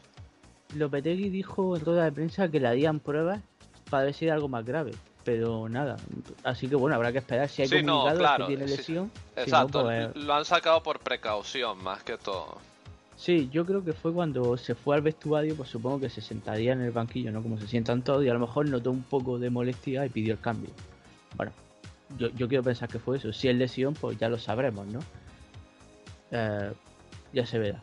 Lopetegui 0.74 1.30
dijo 1.30 1.76
en 1.76 1.86
rueda 1.86 2.06
de 2.06 2.12
prensa 2.12 2.50
que 2.50 2.60
le 2.60 2.68
harían 2.68 3.00
pruebas 3.00 3.42
para 3.90 4.06
ver 4.06 4.14
si 4.16 4.26
era 4.26 4.34
algo 4.34 4.48
más 4.48 4.66
grave, 4.66 4.94
pero 5.24 5.70
nada. 5.70 5.98
Así 6.44 6.68
que 6.68 6.76
bueno, 6.76 6.96
habrá 6.96 7.12
que 7.12 7.20
esperar 7.20 7.48
si 7.48 7.62
hay 7.62 7.70
comunicado 7.70 8.38
que 8.38 8.46
tiene 8.46 8.68
lesión. 8.68 9.12
Exacto, 9.36 9.84
pues, 9.84 10.16
lo 10.16 10.34
han 10.34 10.46
sacado 10.46 10.82
por 10.82 11.00
precaución 11.00 11.84
más 11.84 12.04
que 12.04 12.18
todo. 12.18 12.58
Sí, 13.18 13.50
yo 13.52 13.66
creo 13.66 13.84
que 13.84 13.94
fue 13.94 14.14
cuando 14.14 14.58
se 14.58 14.76
fue 14.76 14.96
al 14.96 15.02
vestuario, 15.02 15.56
pues 15.56 15.70
supongo 15.70 16.02
que 16.02 16.10
se 16.10 16.22
sentaría 16.22 16.74
en 16.74 16.82
el 16.82 16.92
banquillo, 16.92 17.32
¿no? 17.32 17.42
Como 17.42 17.58
se 17.58 17.68
sientan 17.68 18.04
todos, 18.04 18.26
y 18.26 18.30
a 18.30 18.34
lo 18.34 18.40
mejor 18.40 18.70
notó 18.70 18.92
un 18.92 19.04
poco 19.04 19.40
de 19.40 19.50
molestia 19.50 20.06
y 20.06 20.10
pidió 20.10 20.34
el 20.34 20.40
cambio. 20.40 20.70
Bueno, 21.38 21.52
yo, 22.18 22.48
quiero 22.48 22.64
pensar 22.64 22.90
que 22.90 23.00
fue 23.00 23.18
eso. 23.18 23.32
Si 23.32 23.48
es 23.48 23.56
lesión, 23.56 23.94
pues 23.94 24.18
ya 24.18 24.28
lo 24.28 24.38
sabremos, 24.38 24.86
¿no? 24.88 25.00
Eh, 26.32 26.72
ya 27.34 27.46
se 27.46 27.58
verá. 27.58 27.82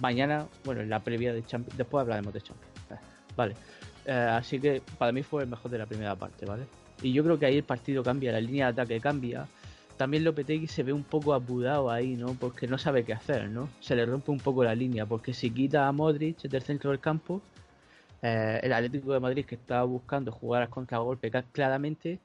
Mañana, 0.00 0.46
bueno, 0.64 0.80
en 0.80 0.90
la 0.90 1.00
previa 1.00 1.32
de 1.32 1.44
Champions, 1.44 1.76
después 1.76 2.02
hablaremos 2.02 2.32
de 2.32 2.40
Champions. 2.40 2.72
Eh, 2.90 2.94
vale. 3.36 3.54
Eh, 4.06 4.12
así 4.12 4.58
que 4.58 4.82
para 4.98 5.12
mí 5.12 5.22
fue 5.22 5.42
el 5.42 5.48
mejor 5.48 5.70
de 5.70 5.78
la 5.78 5.86
primera 5.86 6.14
parte, 6.14 6.46
¿vale? 6.46 6.64
Y 7.02 7.12
yo 7.12 7.22
creo 7.22 7.38
que 7.38 7.46
ahí 7.46 7.56
el 7.56 7.64
partido 7.64 8.02
cambia, 8.02 8.32
la 8.32 8.40
línea 8.40 8.66
de 8.66 8.82
ataque 8.82 9.00
cambia 9.00 9.46
también 9.96 10.24
Lopetegui 10.24 10.66
se 10.66 10.82
ve 10.82 10.92
un 10.92 11.04
poco 11.04 11.34
apurado 11.34 11.90
ahí, 11.90 12.16
¿no? 12.16 12.34
Porque 12.34 12.66
no 12.66 12.78
sabe 12.78 13.04
qué 13.04 13.12
hacer, 13.12 13.48
¿no? 13.48 13.68
Se 13.80 13.96
le 13.96 14.06
rompe 14.06 14.30
un 14.30 14.40
poco 14.40 14.64
la 14.64 14.74
línea, 14.74 15.06
porque 15.06 15.32
si 15.32 15.50
quita 15.50 15.88
a 15.88 15.92
Modric 15.92 16.42
del 16.42 16.62
centro 16.62 16.90
del 16.90 17.00
campo, 17.00 17.40
eh, 18.22 18.60
el 18.62 18.72
Atlético 18.72 19.12
de 19.12 19.20
Madrid 19.20 19.44
que 19.46 19.54
estaba 19.54 19.84
buscando 19.84 20.32
jugar 20.32 20.62
a 20.62 20.68
contragolpe 20.68 21.30
claramente, 21.52 22.18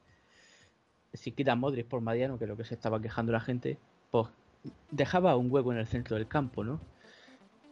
si 1.12 1.32
quita 1.32 1.52
a 1.52 1.56
Modric 1.56 1.86
por 1.86 2.00
Mariano, 2.00 2.38
que 2.38 2.44
es 2.44 2.50
lo 2.50 2.56
que 2.56 2.64
se 2.64 2.74
estaba 2.74 3.00
quejando 3.00 3.32
la 3.32 3.40
gente, 3.40 3.78
pues 4.10 4.28
dejaba 4.90 5.36
un 5.36 5.50
hueco 5.50 5.72
en 5.72 5.78
el 5.78 5.86
centro 5.86 6.16
del 6.16 6.28
campo, 6.28 6.64
¿no? 6.64 6.80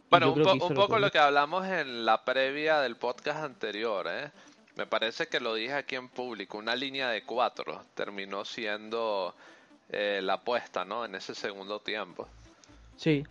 Bueno, 0.09 0.33
un, 0.33 0.61
un 0.61 0.73
poco 0.73 0.99
lo 0.99 1.09
que 1.09 1.19
hablamos 1.19 1.65
en 1.65 2.05
la 2.05 2.25
previa 2.25 2.81
del 2.81 2.97
podcast 2.97 3.43
anterior, 3.43 4.07
¿eh? 4.09 4.29
Me 4.75 4.85
parece 4.85 5.27
que 5.27 5.39
lo 5.39 5.53
dije 5.53 5.73
aquí 5.73 5.95
en 5.95 6.09
público, 6.09 6.57
una 6.57 6.75
línea 6.75 7.09
de 7.09 7.23
cuatro 7.23 7.83
terminó 7.93 8.45
siendo 8.45 9.35
eh, 9.91 10.21
la 10.21 10.33
apuesta, 10.33 10.85
¿no? 10.85 11.05
En 11.05 11.15
ese 11.15 11.35
segundo 11.35 11.79
tiempo. 11.79 12.27
Sí, 12.95 13.23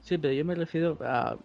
sí, 0.00 0.18
pero 0.18 0.32
yo 0.32 0.44
me 0.44 0.54
refiero 0.54 0.98
a 1.02 1.36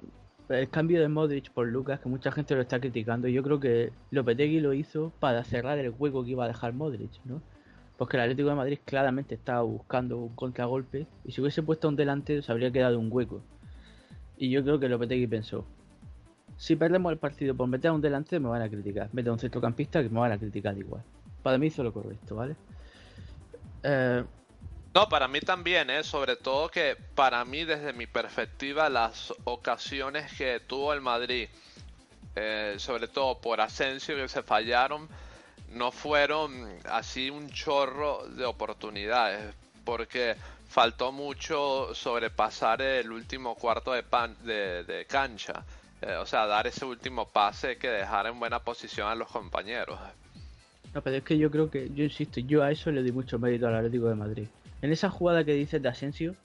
el 0.50 0.70
cambio 0.70 1.02
de 1.02 1.08
Modric 1.08 1.52
por 1.52 1.68
Lucas, 1.68 2.00
que 2.00 2.10
mucha 2.10 2.32
gente 2.32 2.56
lo 2.56 2.62
está 2.62 2.80
criticando. 2.80 3.28
Yo 3.28 3.44
creo 3.44 3.60
que 3.60 3.92
Lopetegui 4.12 4.60
lo 4.60 4.74
hizo 4.74 5.12
para 5.20 5.44
cerrar 5.44 5.80
el 5.80 5.94
hueco 5.98 6.24
que 6.24 6.32
iba 6.32 6.46
a 6.46 6.48
dejar 6.48 6.74
Modric, 6.74 7.12
¿no? 7.26 7.42
Porque 7.98 8.18
el 8.18 8.24
Atlético 8.24 8.50
de 8.50 8.56
Madrid 8.56 8.80
claramente 8.86 9.36
estaba 9.36 9.62
buscando 9.62 10.18
un 10.18 10.36
contragolpe 10.36 11.08
y 11.26 11.32
si 11.32 11.42
hubiese 11.42 11.64
puesto 11.64 11.88
un 11.88 11.96
delantero 11.96 12.42
se 12.42 12.52
habría 12.52 12.72
quedado 12.72 13.00
un 13.00 13.10
hueco. 13.12 13.42
Y 14.38 14.50
yo 14.50 14.64
creo 14.64 14.80
que 14.80 14.90
Lopetegui 14.90 15.28
pensó, 15.28 15.66
si 16.58 16.76
perdemos 16.76 17.12
el 17.12 17.18
partido 17.18 17.56
por 17.56 17.68
meter 17.68 17.90
a 17.90 17.94
un 17.94 18.02
delantero 18.02 18.42
me 18.42 18.50
van 18.50 18.62
a 18.62 18.70
criticar, 18.70 19.10
meter 19.14 19.30
a 19.30 19.34
un 19.34 19.40
centrocampista 19.40 20.02
que 20.02 20.10
me 20.10 20.20
van 20.20 20.32
a 20.32 20.38
criticar 20.38 20.78
igual. 20.78 21.04
Para 21.42 21.58
mí 21.58 21.68
hizo 21.68 21.84
lo 21.84 21.94
correcto, 21.94 22.36
¿vale? 22.36 22.56
Eh, 23.84 24.24
no, 24.94 25.10
para 25.10 25.28
mí 25.28 25.40
también, 25.40 25.90
¿eh? 25.90 26.04
sobre 26.04 26.36
todo 26.36 26.70
que 26.70 26.96
para 27.16 27.44
mí 27.46 27.66
desde 27.66 27.94
mi 27.94 28.06
perspectiva 28.06 28.90
las 28.90 29.34
ocasiones 29.44 30.32
que 30.34 30.60
tuvo 30.60 30.94
el 30.94 31.02
Madrid, 31.02 31.48
eh, 32.36 32.76
sobre 32.78 33.08
todo 33.08 33.40
por 33.40 33.60
Asensio 33.60 34.16
que 34.16 34.28
se 34.28 34.44
fallaron, 34.44 35.10
no 35.72 35.92
fueron 35.92 36.78
así 36.86 37.32
un 37.32 37.50
chorro 37.50 38.28
de 38.30 38.46
oportunidades, 38.46 39.56
porque 39.84 40.36
faltó 40.70 41.12
mucho 41.12 41.94
sobrepasar 41.96 42.82
el 42.84 43.12
último 43.12 43.56
cuarto 43.56 43.94
de, 43.94 44.04
pan, 44.04 44.36
de, 44.44 45.06
cancha, 45.10 45.64
eh, 46.02 46.16
o 46.16 46.26
sea, 46.28 46.46
dar 46.46 46.68
ese 46.68 46.86
último 46.86 47.28
pase 47.28 47.78
que 47.78 47.90
dejar 47.90 48.28
en 48.28 48.40
buena 48.40 48.60
posición 48.60 49.08
a 49.08 49.16
los 49.16 49.28
compañeros. 49.28 50.00
No, 50.94 51.02
pero 51.02 51.18
es 51.18 51.24
que 51.24 51.38
yo 51.38 51.50
creo 51.50 51.72
que, 51.72 51.90
yo 51.96 52.04
insisto, 52.04 52.40
yo 52.42 52.62
a 52.62 52.72
eso 52.72 52.92
le 52.92 53.02
di 53.02 53.12
mucho 53.12 53.40
mérito 53.40 53.68
al 53.68 53.76
Atlético 53.76 54.10
de 54.10 54.16
Madrid. 54.16 54.48
En 54.84 54.92
esa 54.92 55.10
jugada 55.10 55.46
que 55.46 55.54
dices 55.54 55.82
de 55.82 55.88
Asensio, 55.88 56.36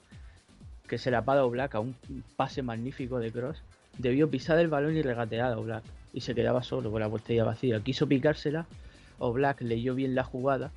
que 0.87 0.97
se 0.97 1.11
la 1.11 1.25
paga 1.25 1.43
Oblak 1.43 1.75
a 1.75 1.81
un 1.81 1.93
pase 2.37 2.61
magnífico 2.61 3.19
de 3.19 3.33
Cross, 3.33 3.61
debió 3.97 4.29
pisar 4.29 4.57
el 4.59 4.69
balón 4.69 4.95
y 4.95 5.01
regatear 5.01 5.51
a 5.51 5.57
Oblak. 5.57 5.83
Y 6.13 6.21
se 6.21 6.33
quedaba 6.33 6.63
solo 6.63 6.89
con 6.89 7.01
la 7.01 7.09
portería 7.09 7.43
vacía. 7.43 7.81
Quiso 7.81 8.07
picársela, 8.07 8.65
Oblak 9.19 9.59
leyó 9.59 9.93
bien 9.93 10.15
la 10.15 10.23
jugada, 10.23 10.71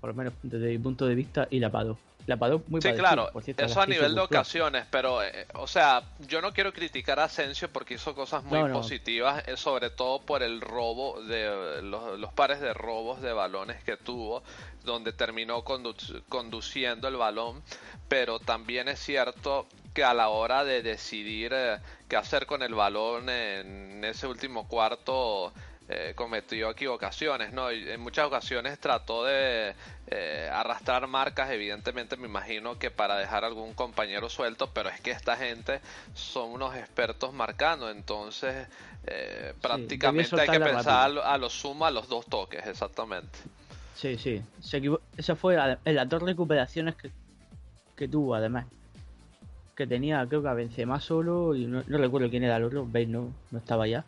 por 0.00 0.10
lo 0.10 0.14
menos 0.14 0.34
desde 0.44 0.70
mi 0.70 0.78
punto 0.78 1.08
de 1.08 1.16
vista, 1.16 1.48
y 1.50 1.58
la 1.58 1.68
paró. 1.68 1.98
La 2.30 2.36
paró 2.36 2.62
muy 2.68 2.80
Sí, 2.80 2.92
claro, 2.92 3.28
eso 3.44 3.80
a 3.80 3.86
nivel 3.86 4.14
de 4.14 4.20
ocasiones, 4.20 4.86
pero, 4.88 5.20
eh, 5.20 5.48
o 5.54 5.66
sea, 5.66 6.04
yo 6.20 6.40
no 6.40 6.52
quiero 6.52 6.72
criticar 6.72 7.18
a 7.18 7.24
Asensio 7.24 7.68
porque 7.72 7.94
hizo 7.94 8.14
cosas 8.14 8.44
muy 8.44 8.70
positivas, 8.70 9.42
eh, 9.48 9.56
sobre 9.56 9.90
todo 9.90 10.20
por 10.20 10.44
el 10.44 10.60
robo 10.60 11.20
de 11.22 11.82
los, 11.82 12.32
pares 12.34 12.60
de 12.60 12.72
robos 12.72 13.20
de 13.20 13.32
balones 13.32 13.82
que 13.82 13.96
tuvo, 13.96 14.44
donde 14.84 15.12
terminó 15.12 15.64
conduciendo 15.64 17.08
el 17.08 17.16
balón, 17.16 17.64
pero 18.06 18.38
también 18.38 18.86
es 18.86 19.00
cierto 19.00 19.66
que 19.92 20.04
a 20.04 20.14
la 20.14 20.28
hora 20.28 20.62
de 20.62 20.82
decidir 20.82 21.50
eh, 21.52 21.78
qué 22.08 22.16
hacer 22.16 22.46
con 22.46 22.62
el 22.62 22.76
balón 22.76 23.28
en 23.28 24.04
ese 24.04 24.28
último 24.28 24.68
cuarto, 24.68 25.52
eh, 25.92 26.12
cometió 26.14 26.70
equivocaciones, 26.70 27.52
¿no? 27.52 27.72
Y 27.72 27.90
en 27.90 28.00
muchas 28.00 28.24
ocasiones 28.24 28.78
trató 28.78 29.24
de 29.24 29.74
eh, 30.06 30.48
arrastrar 30.52 31.04
marcas, 31.08 31.50
evidentemente 31.50 32.16
me 32.16 32.28
imagino 32.28 32.78
que 32.78 32.92
para 32.92 33.16
dejar 33.16 33.44
algún 33.44 33.74
compañero 33.74 34.28
suelto, 34.28 34.70
pero 34.72 34.88
es 34.88 35.00
que 35.00 35.10
esta 35.10 35.36
gente 35.36 35.80
son 36.14 36.52
unos 36.52 36.76
expertos 36.76 37.32
marcando, 37.32 37.90
entonces 37.90 38.68
eh, 39.04 39.52
prácticamente 39.60 40.40
hay 40.40 40.48
que 40.48 40.60
pensar 40.60 41.10
a 41.24 41.38
lo, 41.38 41.50
sumo 41.50 41.84
a 41.84 41.90
los 41.90 42.08
dos 42.08 42.24
toques, 42.26 42.64
exactamente. 42.68 43.40
Sí, 43.96 44.16
sí, 44.16 44.40
esa 45.16 45.34
fue 45.34 45.56
en 45.84 45.96
las 45.96 46.08
dos 46.08 46.22
recuperaciones 46.22 46.94
que, 46.94 47.10
que 47.96 48.06
tuvo 48.06 48.36
además 48.36 48.66
que 49.74 49.88
tenía 49.88 50.24
creo 50.28 50.40
que 50.40 50.48
a 50.48 50.54
Benzema 50.54 51.00
solo 51.00 51.56
y 51.56 51.66
no, 51.66 51.82
recuerdo 51.82 52.30
quién 52.30 52.44
era 52.44 52.58
el 52.58 52.64
otro, 52.64 52.86
veis 52.88 53.08
no, 53.08 53.32
no 53.50 53.58
estaba 53.58 53.88
ya 53.88 54.04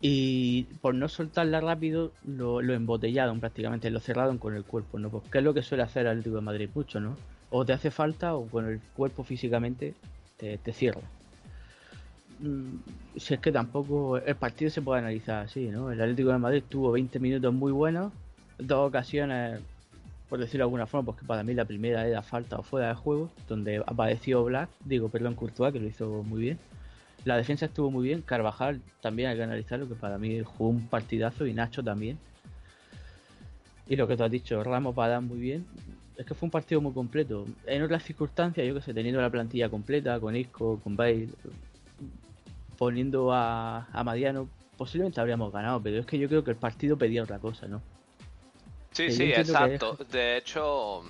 y 0.00 0.64
por 0.80 0.94
no 0.94 1.08
soltarla 1.08 1.60
rápido 1.60 2.12
lo, 2.26 2.60
lo 2.60 2.74
embotellaron 2.74 3.40
prácticamente, 3.40 3.90
lo 3.90 4.00
cerraron 4.00 4.38
con 4.38 4.54
el 4.54 4.64
cuerpo, 4.64 4.98
¿no? 4.98 5.08
Porque 5.08 5.38
es 5.38 5.44
lo 5.44 5.54
que 5.54 5.62
suele 5.62 5.84
hacer 5.84 6.02
el 6.02 6.12
Atlético 6.12 6.36
de 6.36 6.42
Madrid 6.42 6.68
mucho, 6.74 7.00
¿no? 7.00 7.16
O 7.50 7.64
te 7.64 7.72
hace 7.72 7.90
falta 7.90 8.34
o 8.34 8.46
con 8.46 8.66
el 8.66 8.80
cuerpo 8.94 9.24
físicamente 9.24 9.94
te, 10.36 10.58
te 10.58 10.72
cierra. 10.72 11.00
Mm, 12.40 12.76
Si 13.16 13.34
es 13.34 13.40
que 13.40 13.50
tampoco 13.52 14.18
el 14.18 14.36
partido 14.36 14.70
se 14.70 14.82
puede 14.82 15.00
analizar 15.00 15.44
así, 15.46 15.68
¿no? 15.68 15.90
El 15.90 16.00
Atlético 16.00 16.30
de 16.30 16.38
Madrid 16.38 16.62
tuvo 16.68 16.92
20 16.92 17.18
minutos 17.18 17.54
muy 17.54 17.72
buenos, 17.72 18.12
dos 18.58 18.88
ocasiones, 18.88 19.60
por 20.28 20.38
decirlo 20.38 20.64
de 20.64 20.68
alguna 20.68 20.86
forma, 20.86 21.06
porque 21.06 21.24
para 21.24 21.42
mí 21.42 21.54
la 21.54 21.64
primera 21.64 22.06
era 22.06 22.22
falta 22.22 22.56
o 22.58 22.62
fuera 22.62 22.88
de 22.88 22.94
juego, 22.94 23.30
donde 23.48 23.82
apareció 23.86 24.44
Black, 24.44 24.68
digo, 24.84 25.08
perdón, 25.08 25.34
Courtois, 25.34 25.72
que 25.72 25.80
lo 25.80 25.86
hizo 25.86 26.22
muy 26.24 26.40
bien. 26.42 26.58
La 27.26 27.36
defensa 27.36 27.66
estuvo 27.66 27.90
muy 27.90 28.06
bien, 28.06 28.22
Carvajal 28.22 28.80
también 29.00 29.28
hay 29.28 29.36
que 29.36 29.42
analizarlo, 29.42 29.88
que 29.88 29.96
para 29.96 30.16
mí 30.16 30.44
jugó 30.44 30.70
un 30.70 30.86
partidazo 30.86 31.44
y 31.44 31.52
Nacho 31.52 31.82
también. 31.82 32.20
Y 33.88 33.96
lo 33.96 34.06
que 34.06 34.16
tú 34.16 34.22
has 34.22 34.30
dicho, 34.30 34.62
Ramos 34.62 34.94
dar 34.94 35.20
muy 35.20 35.38
bien. 35.40 35.66
Es 36.16 36.24
que 36.24 36.34
fue 36.34 36.46
un 36.46 36.52
partido 36.52 36.80
muy 36.80 36.92
completo. 36.92 37.44
En 37.66 37.82
otras 37.82 38.04
circunstancias, 38.04 38.64
yo 38.64 38.74
que 38.74 38.80
sé, 38.80 38.94
teniendo 38.94 39.20
la 39.20 39.28
plantilla 39.28 39.68
completa, 39.68 40.20
con 40.20 40.36
Isco, 40.36 40.78
con 40.84 40.94
Bale, 40.94 41.28
poniendo 42.78 43.32
a, 43.32 43.88
a 43.92 44.04
Mariano, 44.04 44.48
posiblemente 44.76 45.20
habríamos 45.20 45.52
ganado, 45.52 45.82
pero 45.82 45.98
es 45.98 46.06
que 46.06 46.20
yo 46.20 46.28
creo 46.28 46.44
que 46.44 46.52
el 46.52 46.56
partido 46.56 46.96
pedía 46.96 47.24
otra 47.24 47.40
cosa, 47.40 47.66
¿no? 47.66 47.82
Sí, 48.92 49.06
Que 49.06 49.10
sí, 49.10 49.18
que 49.24 49.40
exacto. 49.40 49.98
De 50.12 50.36
hecho, 50.36 51.02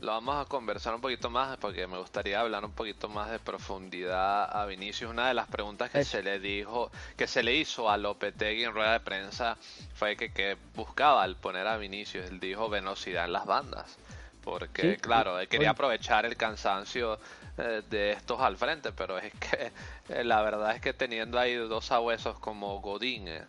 lo 0.00 0.12
vamos 0.12 0.44
a 0.44 0.48
conversar 0.48 0.94
un 0.94 1.00
poquito 1.00 1.28
más 1.30 1.56
porque 1.58 1.86
me 1.86 1.98
gustaría 1.98 2.40
hablar 2.40 2.64
un 2.64 2.72
poquito 2.72 3.08
más 3.08 3.30
de 3.30 3.38
profundidad 3.38 4.50
a 4.50 4.64
Vinicius. 4.66 5.10
Una 5.10 5.28
de 5.28 5.34
las 5.34 5.46
preguntas 5.46 5.90
que 5.90 6.04
se 6.04 6.22
le 6.22 6.40
dijo, 6.40 6.90
que 7.16 7.26
se 7.26 7.42
le 7.42 7.54
hizo 7.54 7.90
a 7.90 7.96
Lopetegui 7.96 8.64
en 8.64 8.72
rueda 8.72 8.92
de 8.92 9.00
prensa 9.00 9.56
fue 9.94 10.16
que, 10.16 10.32
que 10.32 10.56
buscaba 10.74 11.22
al 11.22 11.36
poner 11.36 11.66
a 11.66 11.76
Vinicius. 11.76 12.26
Él 12.26 12.40
dijo 12.40 12.68
velocidad 12.68 13.26
en 13.26 13.32
las 13.32 13.46
bandas. 13.46 13.98
Porque, 14.42 14.94
Sí, 14.94 14.96
claro, 14.96 15.38
él 15.38 15.48
quería 15.48 15.70
aprovechar 15.70 16.24
el 16.24 16.36
cansancio 16.36 17.18
eh, 17.58 17.82
de 17.90 18.12
estos 18.12 18.40
al 18.40 18.56
frente, 18.56 18.92
pero 18.92 19.18
es 19.18 19.32
que 19.34 19.70
eh, 20.08 20.24
la 20.24 20.40
verdad 20.40 20.74
es 20.74 20.80
que 20.80 20.94
teniendo 20.94 21.38
ahí 21.38 21.54
dos 21.54 21.84
sabuesos 21.84 22.38
como 22.38 22.80
Godín 22.80 23.28
eh, 23.28 23.44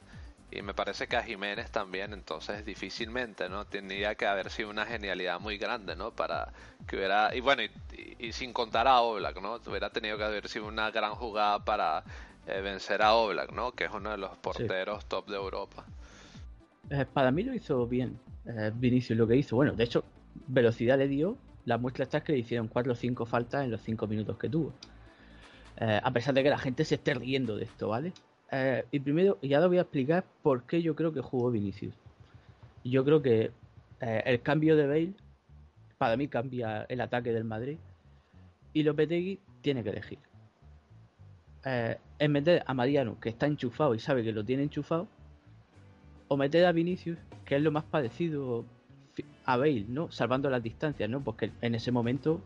y 0.51 0.61
me 0.61 0.73
parece 0.73 1.07
que 1.07 1.15
a 1.15 1.23
Jiménez 1.23 1.71
también, 1.71 2.13
entonces 2.13 2.65
difícilmente, 2.65 3.47
¿no? 3.49 3.65
Tendría 3.65 4.15
que 4.15 4.25
haber 4.25 4.49
sido 4.49 4.69
una 4.69 4.85
genialidad 4.85 5.39
muy 5.39 5.57
grande, 5.57 5.95
¿no? 5.95 6.11
Para 6.11 6.51
que 6.87 6.97
hubiera, 6.97 7.33
y 7.35 7.39
bueno, 7.39 7.63
y, 7.63 7.71
y- 7.97 8.27
y 8.27 8.31
sin 8.33 8.51
contar 8.53 8.87
a 8.87 9.01
Oblak, 9.01 9.41
¿no? 9.41 9.55
Hubiera 9.65 9.89
tenido 9.91 10.17
que 10.17 10.23
haber 10.25 10.47
sido 10.49 10.67
una 10.67 10.91
gran 10.91 11.15
jugada 11.15 11.63
para 11.63 12.03
eh, 12.47 12.59
vencer 12.61 13.01
a 13.01 13.13
Oblak, 13.13 13.51
¿no? 13.53 13.71
Que 13.71 13.85
es 13.85 13.91
uno 13.93 14.11
de 14.11 14.17
los 14.17 14.35
porteros 14.37 15.05
top 15.05 15.27
de 15.29 15.35
Europa. 15.37 15.85
Eh, 16.89 17.05
para 17.11 17.31
mí 17.31 17.43
lo 17.43 17.53
hizo 17.53 17.87
bien 17.87 18.19
eh, 18.45 18.71
Vinicius 18.73 19.17
lo 19.17 19.27
que 19.27 19.35
hizo. 19.37 19.55
Bueno, 19.55 19.73
de 19.73 19.83
hecho, 19.85 20.03
velocidad 20.47 20.97
le 20.97 21.07
dio. 21.07 21.37
La 21.65 21.77
muestra 21.77 22.03
está 22.03 22.17
es 22.17 22.23
que 22.23 22.31
le 22.33 22.39
hicieron 22.39 22.67
4 22.67 22.93
o 22.93 22.95
5 22.95 23.25
faltas 23.25 23.63
en 23.63 23.71
los 23.71 23.81
5 23.81 24.07
minutos 24.07 24.37
que 24.37 24.49
tuvo. 24.49 24.73
A 26.03 26.11
pesar 26.11 26.33
de 26.35 26.43
que 26.43 26.49
la 26.49 26.57
gente 26.59 26.85
se 26.85 26.95
esté 26.95 27.13
riendo 27.15 27.55
de 27.55 27.63
esto, 27.63 27.87
¿vale? 27.87 28.13
Eh, 28.51 28.83
y 28.91 28.99
primero, 28.99 29.37
y 29.41 29.53
ahora 29.53 29.67
voy 29.67 29.77
a 29.77 29.81
explicar 29.81 30.25
por 30.43 30.63
qué 30.63 30.81
yo 30.81 30.95
creo 30.95 31.13
que 31.13 31.21
jugó 31.21 31.51
Vinicius. 31.51 31.95
Yo 32.83 33.05
creo 33.05 33.21
que 33.21 33.51
eh, 34.01 34.23
el 34.25 34.41
cambio 34.41 34.75
de 34.75 34.87
Bale, 34.87 35.13
para 35.97 36.17
mí 36.17 36.27
cambia 36.27 36.85
el 36.89 36.99
ataque 36.99 37.31
del 37.31 37.45
Madrid. 37.45 37.77
Y 38.73 38.83
Lopetegui 38.83 39.39
tiene 39.61 39.83
que 39.83 39.89
elegir. 39.89 40.19
Eh, 41.63 41.97
en 42.19 42.31
meter 42.31 42.63
a 42.65 42.73
Mariano, 42.73 43.19
que 43.19 43.29
está 43.29 43.45
enchufado 43.45 43.95
y 43.95 43.99
sabe 43.99 44.23
que 44.23 44.31
lo 44.31 44.43
tiene 44.43 44.63
enchufado, 44.63 45.07
o 46.27 46.37
meter 46.37 46.65
a 46.65 46.71
Vinicius, 46.71 47.19
que 47.45 47.55
es 47.55 47.61
lo 47.61 47.71
más 47.71 47.83
parecido 47.83 48.65
a 49.45 49.57
Bale, 49.57 49.85
¿no? 49.87 50.11
Salvando 50.11 50.49
las 50.49 50.63
distancias, 50.63 51.09
¿no? 51.09 51.21
Porque 51.21 51.51
en 51.61 51.75
ese 51.75 51.91
momento 51.91 52.41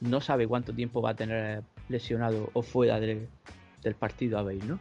no 0.00 0.20
sabe 0.20 0.48
cuánto 0.48 0.72
tiempo 0.72 1.00
va 1.02 1.10
a 1.10 1.14
tener 1.14 1.62
lesionado 1.88 2.50
o 2.54 2.62
fuera 2.62 2.98
del 2.98 3.28
partido 3.98 4.38
a 4.38 4.42
Bale, 4.42 4.64
¿no? 4.64 4.80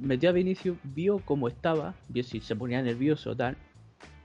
Metió 0.00 0.30
a 0.30 0.32
Vinicius, 0.32 0.78
vio 0.82 1.18
cómo 1.18 1.46
estaba, 1.46 1.94
vio 2.08 2.24
si 2.24 2.40
se 2.40 2.56
ponía 2.56 2.80
nervioso 2.80 3.30
o 3.30 3.36
tal. 3.36 3.56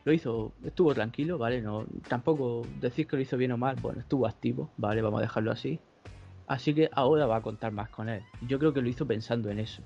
Lo 0.05 0.13
hizo, 0.13 0.53
estuvo 0.63 0.93
tranquilo, 0.93 1.37
¿vale? 1.37 1.61
No, 1.61 1.85
tampoco 2.07 2.65
decir 2.79 3.07
que 3.07 3.17
lo 3.17 3.21
hizo 3.21 3.35
bien 3.35 3.51
o 3.51 3.57
mal, 3.57 3.75
bueno, 3.81 3.99
estuvo 3.99 4.25
activo, 4.25 4.69
¿vale? 4.77 5.01
Vamos 5.01 5.19
a 5.19 5.23
dejarlo 5.23 5.51
así. 5.51 5.79
Así 6.47 6.73
que 6.73 6.89
ahora 6.93 7.25
va 7.25 7.37
a 7.37 7.41
contar 7.41 7.71
más 7.71 7.89
con 7.89 8.07
él. 8.07 8.21
Yo 8.47 8.57
creo 8.59 8.73
que 8.73 8.81
lo 8.81 8.87
hizo 8.87 9.05
pensando 9.05 9.49
en 9.49 9.59
eso. 9.59 9.81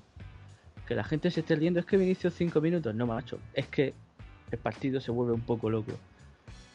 Que 0.86 0.94
la 0.94 1.04
gente 1.04 1.30
se 1.30 1.40
esté 1.40 1.56
riendo 1.56 1.80
es 1.80 1.86
que 1.86 1.96
Vinicius 1.96 2.34
5 2.34 2.60
minutos, 2.60 2.94
no 2.94 3.06
macho, 3.06 3.38
es 3.54 3.66
que 3.66 3.94
el 4.50 4.58
partido 4.58 5.00
se 5.00 5.10
vuelve 5.10 5.32
un 5.32 5.40
poco 5.40 5.70
loco. 5.70 5.92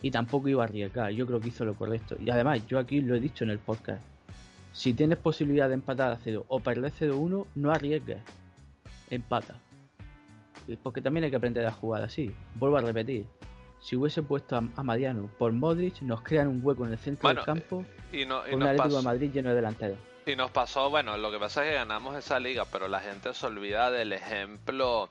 Y 0.02 0.12
tampoco 0.12 0.50
iba 0.50 0.64
a 0.64 0.68
arriesgar, 0.68 1.12
yo 1.12 1.26
creo 1.26 1.40
que 1.40 1.50
hizo 1.50 1.64
lo 1.64 1.76
correcto. 1.76 2.18
Y 2.20 2.30
además, 2.30 2.66
yo 2.68 2.80
aquí 2.80 3.00
lo 3.00 3.16
he 3.16 3.20
dicho 3.20 3.44
en 3.44 3.52
el 3.52 3.60
podcast. 3.60 4.04
Si 4.74 4.94
tienes 4.94 5.20
posibilidad 5.20 5.70
de 5.70 5.76
empatar 5.76 6.12
a 6.12 6.18
0 6.18 6.46
o 6.48 6.60
perder 6.60 6.92
0-1, 6.92 7.46
no 7.56 7.72
arriesgues. 7.72 8.18
Empata. 9.10 9.56
Porque 10.82 11.02
también 11.02 11.26
hay 11.26 11.30
que 11.30 11.38
aprender 11.38 11.66
a 11.66 11.72
jugar 11.72 12.04
así. 12.04 12.34
Vuelvo 12.56 12.78
a 12.78 12.82
repetir. 12.82 13.26
Si 13.80 13.96
hubiese 13.96 14.24
puesto 14.24 14.56
a, 14.56 14.64
a 14.76 14.84
Mariano 14.84 15.30
por 15.38 15.52
Modric, 15.52 16.02
nos 16.02 16.22
crean 16.22 16.48
un 16.48 16.60
hueco 16.64 16.86
en 16.86 16.94
el 16.94 16.98
centro 16.98 17.22
Bueno, 17.28 17.42
del 17.42 17.46
campo 17.46 17.86
Y, 18.12 18.26
no, 18.26 18.40
y 18.48 18.52
con 18.52 18.54
un 18.56 18.60
nos 18.62 18.70
Atlético 18.70 18.84
pasó- 18.86 18.98
de 18.98 19.04
Madrid 19.04 19.32
lleno 19.32 19.50
de 19.50 19.56
delanteros. 19.56 19.98
Y 20.26 20.36
nos 20.36 20.50
pasó, 20.50 20.90
bueno, 20.90 21.18
lo 21.18 21.30
que 21.30 21.38
pasa 21.38 21.64
es 21.64 21.70
que 21.70 21.76
ganamos 21.76 22.16
esa 22.18 22.40
liga, 22.40 22.66
pero 22.72 22.88
la 22.88 23.00
gente 23.00 23.32
se 23.36 23.46
olvida 23.46 23.92
del 23.92 24.12
ejemplo 24.12 25.08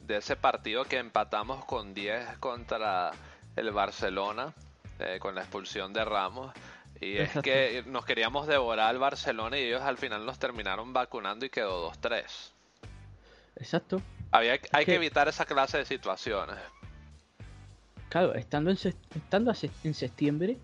de 0.00 0.16
ese 0.16 0.34
partido 0.36 0.84
que 0.84 0.96
empatamos 0.98 1.62
con 1.66 1.92
10 1.92 2.38
contra 2.38 3.10
el 3.54 3.70
Barcelona, 3.72 4.54
eh, 4.98 5.18
con 5.20 5.34
la 5.34 5.42
expulsión 5.42 5.92
de 5.92 6.06
Ramos. 6.06 6.54
Y 7.02 7.18
es 7.18 7.30
que 7.42 7.84
nos 7.86 8.06
queríamos 8.06 8.46
devorar 8.46 8.88
al 8.88 8.98
Barcelona 8.98 9.58
y 9.58 9.64
ellos 9.64 9.82
al 9.82 9.98
final 9.98 10.24
nos 10.24 10.38
terminaron 10.38 10.94
vacunando 10.94 11.44
y 11.44 11.50
quedó 11.50 11.90
2-3. 11.92 12.52
Exacto. 13.56 14.00
Había, 14.30 14.52
hay 14.52 14.84
que 14.84 14.92
que- 14.92 14.94
evitar 14.94 15.28
esa 15.28 15.44
clase 15.44 15.78
de 15.78 15.84
situaciones. 15.84 16.56
Claro, 18.08 18.34
estando 18.34 18.70
en, 18.70 18.76
estando 18.76 19.52
en 19.82 19.94
septiembre, 19.94 20.56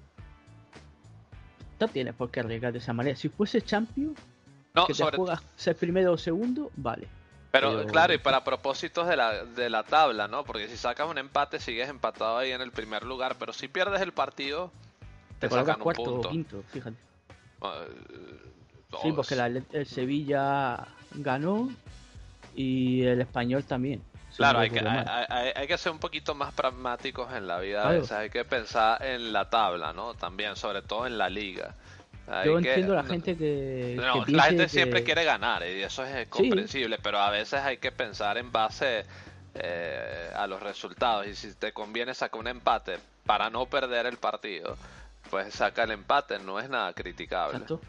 no 1.81 1.89
tienes 1.89 2.15
por 2.15 2.31
qué 2.31 2.41
arriesgar 2.41 2.73
de 2.73 2.79
esa 2.79 2.93
manera. 2.93 3.17
Si 3.17 3.29
fuese 3.29 3.61
Champions, 3.63 4.19
No, 4.75 4.87
que 4.87 4.93
te 4.93 4.99
sobre 4.99 5.17
juegas 5.17 5.43
ser 5.57 5.77
primero 5.77 6.13
o 6.13 6.19
segundo, 6.19 6.71
vale. 6.77 7.09
Pero, 7.51 7.77
Pero- 7.77 7.87
claro, 7.89 8.15
y 8.15 8.19
para 8.19 8.45
propósitos 8.45 9.07
de 9.09 9.17
la, 9.17 9.45
de 9.45 9.69
la 9.69 9.83
tabla, 9.83 10.29
¿no? 10.29 10.45
Porque 10.45 10.69
si 10.69 10.77
sacas 10.77 11.09
un 11.09 11.19
empate 11.19 11.59
sigues 11.61 11.89
empatado 11.89 12.39
ahí 12.39 12.53
en 12.53 12.63
el 12.63 12.71
primer 12.73 13.05
lugar, 13.05 13.37
pero 13.39 13.53
si 13.53 13.69
pierdes 13.69 14.01
el 14.01 14.13
partido, 14.13 14.71
Te 15.39 15.47
te, 15.47 15.49
colocas 15.51 15.67
sacan 15.75 15.81
un 15.81 15.83
cuarto 15.85 16.05
punto. 16.05 16.29
o 16.29 16.31
quinto, 16.31 16.63
fíjate. 16.69 16.97
Eh, 17.63 18.39
Sí, 19.03 19.11
porque 19.13 19.35
la- 19.35 19.47
el 19.47 19.87
Sevilla 19.87 20.87
ganó 21.15 21.71
y 22.55 23.03
el 23.05 23.21
español 23.21 23.65
también. 23.65 24.03
Claro, 24.37 24.61
hay 24.61 24.71
que, 24.71 24.79
hay, 24.79 24.85
mal. 24.85 25.27
hay- 25.29 25.53
hay 25.55 25.67
que 25.67 25.77
ser 25.77 25.93
un 25.93 25.99
poquito 25.99 26.35
más 26.35 26.55
pragmáticos 26.55 27.33
en 27.35 27.47
la 27.47 27.59
vida. 27.61 27.83
Claro. 27.83 27.97
veces 28.01 28.13
hay 28.13 28.31
que 28.31 28.45
pensar 28.45 29.03
en 29.05 29.33
la 29.33 29.51
tabla, 29.51 29.93
¿no? 29.93 30.15
También, 30.15 30.57
sobre 30.57 30.81
todo 30.83 31.07
en 31.07 31.19
la 31.19 31.29
liga. 31.29 31.75
Hay 32.27 32.47
Yo 32.47 32.59
que- 32.61 32.69
entiendo 32.71 32.95
la 32.95 33.03
gente 33.05 33.37
que, 33.37 33.95
No, 34.01 34.25
que 34.25 34.33
la 34.33 34.45
gente 34.45 34.69
siempre 34.69 35.03
quiere 35.05 35.25
ganar 35.25 35.63
y 35.67 35.83
eso 35.83 36.05
es 36.05 36.29
comprensible, 36.29 36.99
pero 37.03 37.19
a 37.19 37.31
veces 37.31 37.61
hay 37.61 37.77
que 37.79 37.93
pensar 37.93 38.39
en 38.39 38.51
base 38.53 39.05
eh, 39.55 40.31
a 40.35 40.47
los 40.47 40.63
resultados 40.63 41.27
y 41.27 41.35
si 41.35 41.53
te 41.55 41.73
conviene 41.73 42.15
sacar 42.15 42.41
un 42.41 42.47
empate 42.49 42.99
para 43.27 43.51
no 43.51 43.67
perder 43.67 44.07
el 44.07 44.17
partido, 44.17 44.77
pues 45.31 45.53
saca 45.53 45.83
el 45.83 45.91
empate, 45.91 46.39
no 46.39 46.59
es 46.59 46.71
nada 46.71 46.95
criticable. 46.95 47.59
Exacto. 47.59 47.81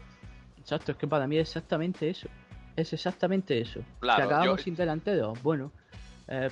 Exacto, 0.60 0.92
es 0.92 0.98
que 0.98 1.06
para 1.06 1.26
mí 1.26 1.38
es 1.38 1.48
exactamente 1.48 2.10
eso. 2.10 2.28
Es 2.76 2.92
exactamente 2.92 3.58
eso. 3.60 3.80
Claro, 4.00 4.22
si 4.22 4.26
acabamos 4.26 4.58
yo- 4.58 4.64
sin 4.64 4.74
delanteros, 4.76 5.42
bueno, 5.42 5.70
eh, 6.28 6.50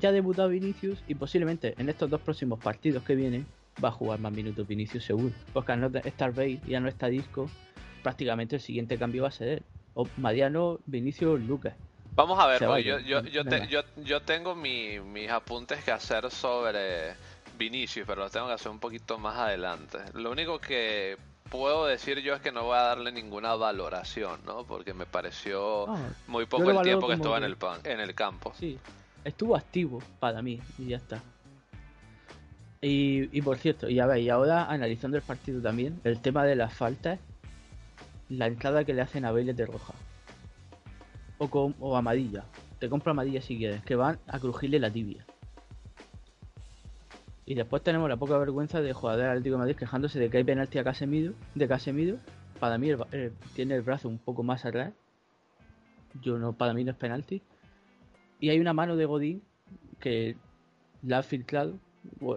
ya 0.00 0.08
ha 0.08 0.12
debutado 0.12 0.48
Vinicius 0.48 1.02
y 1.08 1.14
posiblemente 1.14 1.74
en 1.78 1.88
estos 1.88 2.08
dos 2.08 2.20
próximos 2.20 2.60
partidos 2.60 3.02
que 3.02 3.14
vienen 3.14 3.46
va 3.82 3.88
a 3.88 3.92
jugar 3.92 4.20
más 4.20 4.32
minutos 4.32 4.66
Vinicius 4.66 5.04
seguro. 5.04 5.34
Porque 5.52 5.72
al 5.72 5.80
no 5.80 5.86
estar 5.98 6.32
Bale 6.32 6.60
y 6.64 6.70
ya 6.70 6.80
no 6.80 6.88
está 6.88 7.08
Disco, 7.08 7.50
prácticamente 8.02 8.56
el 8.56 8.62
siguiente 8.62 8.96
cambio 8.98 9.22
va 9.22 9.28
a 9.28 9.32
ser 9.32 9.48
él. 9.48 9.62
O 9.94 10.06
Mariano, 10.16 10.78
Vinicius, 10.86 11.40
Lucas. 11.40 11.74
Vamos 12.14 12.38
a 12.38 12.46
ver, 12.46 12.58
Se 12.60 12.66
vaya. 12.66 13.00
yo, 13.00 13.20
yo, 13.22 13.22
yo, 13.28 13.44
te- 13.44 13.66
yo, 13.66 13.80
yo 14.04 14.20
tengo 14.22 14.54
mi- 14.54 15.00
mis 15.00 15.28
apuntes 15.30 15.82
que 15.82 15.90
hacer 15.90 16.30
sobre 16.30 17.14
Vinicius, 17.58 18.06
pero 18.06 18.22
los 18.22 18.30
tengo 18.32 18.46
que 18.46 18.52
hacer 18.52 18.70
un 18.70 18.78
poquito 18.78 19.18
más 19.18 19.36
adelante. 19.36 19.98
Lo 20.14 20.30
único 20.30 20.60
que 20.60 21.16
puedo 21.58 21.86
decir 21.86 22.18
yo 22.20 22.34
es 22.34 22.40
que 22.42 22.52
no 22.52 22.64
voy 22.64 22.76
a 22.76 22.82
darle 22.82 23.12
ninguna 23.12 23.54
valoración, 23.54 24.40
¿no? 24.44 24.64
Porque 24.64 24.92
me 24.94 25.06
pareció 25.06 25.88
Ah, 25.88 26.08
muy 26.26 26.46
poco 26.46 26.64
lo 26.64 26.80
el 26.80 26.84
tiempo 26.84 27.06
que 27.06 27.14
estuvo 27.14 27.36
en 27.36 27.44
el, 27.44 27.56
pan- 27.56 27.80
en 27.84 28.00
el 28.00 28.14
campo. 28.14 28.52
Sí, 28.58 28.78
estuvo 29.24 29.56
activo 29.56 30.02
para 30.18 30.42
mí 30.42 30.60
y 30.78 30.86
ya 30.88 30.96
está. 30.96 31.20
Y, 32.80 33.36
y 33.36 33.40
por 33.42 33.56
cierto, 33.58 33.88
y 33.88 33.98
a 34.00 34.06
ver, 34.06 34.18
y 34.18 34.28
ahora 34.28 34.66
analizando 34.66 35.16
el 35.16 35.22
partido 35.22 35.62
también, 35.62 36.00
el 36.04 36.20
tema 36.20 36.44
de 36.44 36.56
las 36.56 36.74
faltas, 36.74 37.18
la 38.28 38.46
entrada 38.46 38.84
que 38.84 38.92
le 38.92 39.00
hacen 39.02 39.24
a 39.24 39.30
Bale 39.32 39.54
de 39.54 39.64
roja. 39.66 39.94
O, 41.38 41.48
con, 41.48 41.74
o 41.80 41.96
amarilla. 41.96 42.44
Te 42.78 42.88
compro 42.90 43.12
amarilla 43.12 43.40
si 43.40 43.56
quieres, 43.56 43.82
que 43.84 43.94
van 43.96 44.18
a 44.26 44.38
crujirle 44.38 44.78
la 44.78 44.90
tibia. 44.90 45.24
Y 47.46 47.54
después 47.54 47.82
tenemos 47.82 48.08
la 48.08 48.16
poca 48.16 48.38
vergüenza 48.38 48.80
de 48.80 48.92
jugador 48.92 49.20
del 49.20 49.30
Atlético 49.30 49.56
de 49.56 49.58
Madrid 49.58 49.76
quejándose 49.76 50.18
de 50.18 50.30
que 50.30 50.38
hay 50.38 50.44
penalti 50.44 50.78
a 50.78 50.84
Casemiro, 50.84 51.34
de 51.54 51.68
Casemiro. 51.68 52.16
Para 52.58 52.78
mí 52.78 52.90
tiene 53.54 53.74
el 53.74 53.82
brazo 53.82 54.08
un 54.08 54.18
poco 54.18 54.42
más 54.42 54.64
atrás. 54.64 54.94
Yo 56.22 56.38
no, 56.38 56.54
para 56.54 56.72
mí 56.72 56.84
no 56.84 56.92
es 56.92 56.96
penalti. 56.96 57.42
Y 58.40 58.48
hay 58.48 58.60
una 58.60 58.72
mano 58.72 58.96
de 58.96 59.04
Godín 59.04 59.42
que 60.00 60.36
la 61.02 61.18
ha 61.18 61.22
filtrado. 61.22 61.74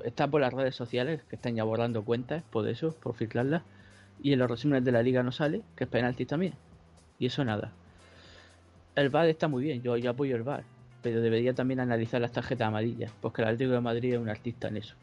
Está 0.03 0.27
por 0.27 0.41
las 0.41 0.53
redes 0.53 0.75
sociales, 0.75 1.21
que 1.29 1.35
están 1.35 1.55
ya 1.55 1.63
borrando 1.63 2.03
cuentas 2.03 2.43
por 2.51 2.67
eso, 2.67 2.93
por 3.01 3.15
filtrarlas. 3.15 3.63
Y 4.21 4.33
en 4.33 4.39
los 4.39 4.49
resúmenes 4.49 4.83
de 4.83 4.91
la 4.91 5.03
liga 5.03 5.23
no 5.23 5.31
sale, 5.31 5.61
que 5.75 5.85
es 5.85 5.89
penalti 5.89 6.25
también. 6.25 6.53
Y 7.19 7.27
eso 7.27 7.45
nada. 7.45 7.71
El 8.95 9.09
VAR 9.09 9.27
está 9.27 9.47
muy 9.47 9.63
bien, 9.63 9.81
yo, 9.83 9.95
yo 9.95 10.09
apoyo 10.09 10.35
el 10.35 10.43
VAR. 10.43 10.63
Pero 11.07 11.21
debería 11.21 11.53
también 11.53 11.79
analizar 11.79 12.19
las 12.19 12.33
tarjetas 12.33 12.67
amarillas, 12.67 13.13
porque 13.21 13.41
el 13.41 13.47
Atlético 13.47 13.71
de 13.71 13.79
Madrid 13.79 14.13
es 14.15 14.19
un 14.19 14.27
artista 14.27 14.67
en 14.67 14.75
eso. 14.75 14.93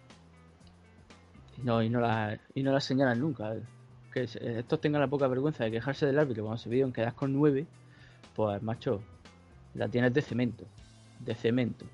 No, 1.63 1.83
y 1.83 1.89
no 1.89 1.99
la, 1.99 2.39
y 2.55 2.63
no 2.63 2.73
la 2.73 2.81
señalan 2.83 3.21
nunca. 3.21 3.55
Que 4.13 4.27
se- 4.27 4.59
estos 4.59 4.83
tengan 4.83 5.01
la 5.01 5.09
poca 5.09 5.27
vergüenza 5.29 5.65
de 5.65 5.71
quejarse 5.71 6.05
del 6.05 6.19
árbitro 6.19 6.45
cuando 6.45 6.59
se 6.59 6.69
vieron 6.69 6.93
que 6.93 7.01
das 7.01 7.15
con 7.15 7.33
9, 7.33 7.65
pues 8.37 8.63
macho, 8.63 9.01
la 9.75 9.89
tienes 9.89 10.13
de 10.13 10.21
cemento. 10.21 10.67
De 11.21 11.35
cemento. 11.35 11.87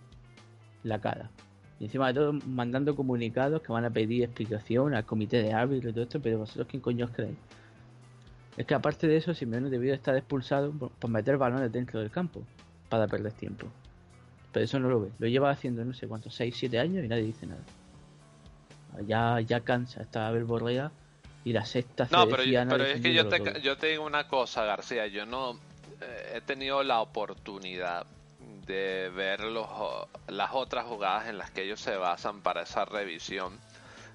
La 0.83 0.99
cara. 1.01 1.31
Y 1.79 1.85
encima 1.85 2.09
de 2.09 2.14
todo 2.14 2.33
mandando 2.33 2.96
comunicados 2.96 3.62
que 3.62 3.70
van 3.73 3.85
a 3.85 3.90
pedir 3.90 4.25
explicación 4.25 4.92
al 4.92 5.05
comité 5.07 5.40
de 5.40 5.53
árbitros 5.53 5.92
y 5.92 5.94
todo 5.94 6.03
esto, 6.03 6.20
pero 6.20 6.38
vosotros 6.38 6.66
quién 6.68 6.83
coño 6.83 7.05
os 7.05 7.12
creéis. 7.12 7.38
Es 8.57 8.66
que 8.66 8.75
aparte 8.75 9.07
de 9.07 9.18
eso, 9.18 9.35
Simeone 9.35 9.70
debió 9.70 9.94
estar 9.94 10.16
expulsado 10.16 10.73
por 10.73 11.11
meter 11.11 11.37
balones 11.38 11.70
dentro 11.70 12.01
del 12.01 12.11
campo 12.11 12.42
para 12.88 13.07
perder 13.07 13.33
tiempo. 13.35 13.68
Pero 14.53 14.65
eso 14.65 14.79
no 14.79 14.89
lo 14.89 15.03
ve. 15.03 15.11
Lo 15.19 15.29
lleva 15.29 15.51
haciendo 15.51 15.85
no 15.85 15.95
sé 15.95 16.09
cuántos, 16.09 16.35
6, 16.35 16.55
7 16.57 16.79
años 16.79 17.05
y 17.05 17.09
nadie 17.09 17.25
dice 17.25 17.47
nada. 17.47 17.63
Ya, 19.07 19.41
ya 19.41 19.61
cansa 19.61 20.03
esta 20.03 20.31
verborrea 20.31 20.91
y 21.45 21.53
la 21.53 21.65
sexta 21.65 22.09
No, 22.11 22.29
pero, 22.29 22.45
no 22.45 22.71
pero 22.71 22.85
es 22.85 23.01
que 23.01 23.15
yo 23.15 23.29
te, 23.29 23.61
yo 23.63 23.77
te 23.77 23.89
digo 23.89 24.05
una 24.05 24.27
cosa, 24.27 24.65
García. 24.65 25.07
Yo 25.07 25.27
no 25.27 25.59
eh, 26.01 26.33
he 26.37 26.41
tenido 26.41 26.83
la 26.83 27.01
oportunidad 27.01 28.07
de 28.67 29.11
ver 29.11 29.41
los, 29.41 29.69
las 30.29 30.51
otras 30.53 30.87
jugadas 30.87 31.29
en 31.29 31.39
las 31.39 31.51
que 31.51 31.65
ellos 31.65 31.81
se 31.81 31.97
basan 31.97 32.41
para 32.41 32.63
esa 32.63 32.85
revisión. 32.85 33.59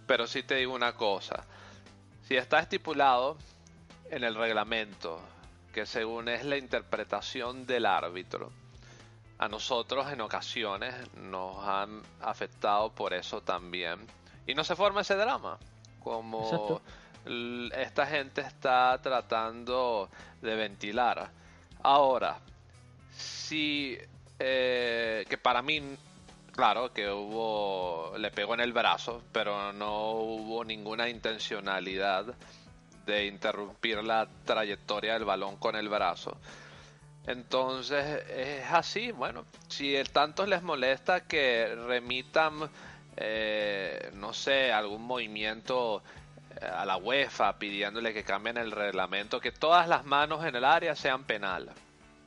Pero 0.08 0.28
sí 0.28 0.44
te 0.44 0.56
digo 0.56 0.74
una 0.74 0.94
cosa. 0.94 1.46
Si 2.24 2.36
está 2.36 2.60
estipulado 2.60 3.38
en 4.12 4.24
el 4.24 4.36
reglamento 4.36 5.20
que 5.74 5.86
según 5.86 6.30
es 6.30 6.46
la 6.46 6.58
interpretación 6.58 7.66
del 7.66 7.86
árbitro, 7.86 8.52
a 9.38 9.48
nosotros 9.48 10.12
en 10.12 10.22
ocasiones 10.22 10.96
nos 11.16 11.58
han 11.66 12.02
afectado 12.22 12.92
por 12.92 13.14
eso 13.14 13.42
también. 13.42 14.08
Y 14.48 14.54
no 14.54 14.64
se 14.64 14.76
forma 14.76 15.02
ese 15.02 15.16
drama. 15.16 15.58
Como 16.04 16.44
Exacto. 16.44 16.82
esta 17.76 18.06
gente 18.06 18.42
está 18.42 19.00
tratando 19.02 20.10
de 20.42 20.56
ventilar. 20.56 21.30
Ahora, 21.82 22.38
si 23.12 23.98
eh, 24.40 25.26
que 25.30 25.38
para 25.38 25.62
mí, 25.62 25.82
claro, 26.52 26.92
que 26.94 27.10
hubo, 27.10 28.18
le 28.18 28.32
pegó 28.32 28.54
en 28.54 28.60
el 28.62 28.74
brazo, 28.74 29.24
pero 29.32 29.72
no 29.74 30.12
hubo 30.12 30.64
ninguna 30.64 31.10
intencionalidad 31.10 32.36
de 33.06 33.26
interrumpir 33.28 34.04
la 34.04 34.28
trayectoria 34.46 35.14
del 35.14 35.26
balón 35.26 35.58
con 35.58 35.76
el 35.76 35.90
brazo. 35.90 36.38
Entonces 37.28 38.24
es 38.30 38.72
así, 38.72 39.12
bueno, 39.12 39.46
si 39.68 39.96
el 39.96 40.12
tanto 40.12 40.46
les 40.46 40.62
molesta 40.62 41.22
que 41.22 41.74
remitan, 41.76 42.70
eh, 43.18 44.12
no 44.14 44.32
sé, 44.34 44.72
algún 44.72 45.02
movimiento 45.04 46.04
eh, 46.62 46.66
a 46.66 46.86
la 46.86 46.98
UEFA 46.98 47.58
pidiéndole 47.58 48.14
que 48.14 48.24
cambien 48.24 48.58
el 48.58 48.72
reglamento, 48.72 49.40
que 49.40 49.52
todas 49.52 49.88
las 49.88 50.06
manos 50.06 50.46
en 50.46 50.56
el 50.56 50.66
área 50.66 50.96
sean 50.96 51.24
penal. 51.24 51.72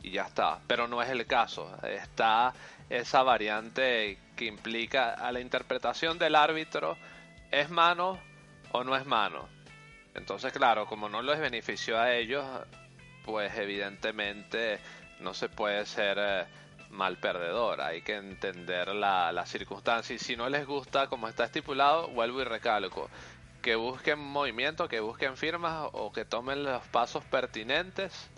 Y 0.02 0.11
ya 0.11 0.22
está, 0.22 0.61
pero 0.66 0.88
no 0.88 1.02
es 1.02 1.11
el 1.11 1.26
caso, 1.26 1.70
está 1.82 2.52
esa 2.88 3.22
variante 3.22 4.18
que 4.37 4.46
implica 4.46 5.14
a 5.14 5.30
la 5.32 5.40
interpretación 5.40 6.18
del 6.18 6.34
árbitro, 6.34 6.96
¿es 7.50 7.68
mano 7.70 8.18
o 8.72 8.84
no 8.84 8.96
es 8.96 9.06
mano? 9.06 9.48
Entonces, 10.14 10.52
claro, 10.52 10.87
como 10.87 11.08
no 11.08 11.22
les 11.22 11.38
benefició 11.38 11.98
a 11.98 12.12
ellos, 12.14 12.44
pues 13.29 13.55
evidentemente 13.59 14.79
no 15.21 15.35
se 15.35 15.51
puede 15.51 15.85
ser 15.85 16.17
eh, 16.19 16.47
mal 16.88 17.19
perdedor. 17.19 17.83
Hay 17.83 18.01
que 18.01 18.14
entender 18.17 18.88
la, 18.95 19.31
la 19.33 19.45
circunstancia. 19.45 20.17
Y 20.17 20.19
si 20.19 20.35
no 20.35 20.49
les 20.49 20.67
gusta 20.67 21.09
como 21.09 21.29
está 21.29 21.45
estipulado, 21.45 22.09
vuelvo 22.09 22.41
y 22.41 22.45
recalco. 22.45 23.11
Que 23.61 23.77
busquen 23.77 24.19
movimiento, 24.19 24.88
que 24.88 25.01
busquen 25.01 25.37
firmas 25.37 25.91
o 25.93 26.11
que 26.11 26.25
tomen 26.25 26.64
los 26.64 26.83
pasos 26.87 27.23
pertinentes 27.25 28.31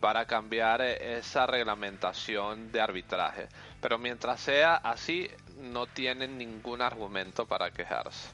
para 0.00 0.24
cambiar 0.24 0.80
eh, 0.80 1.18
esa 1.18 1.46
reglamentación 1.46 2.72
de 2.72 2.80
arbitraje. 2.80 3.46
Pero 3.82 3.98
mientras 3.98 4.40
sea 4.40 4.76
así, 4.76 5.28
no 5.58 5.86
tienen 5.86 6.38
ningún 6.38 6.80
argumento 6.80 7.44
para 7.46 7.70
quejarse. 7.72 8.30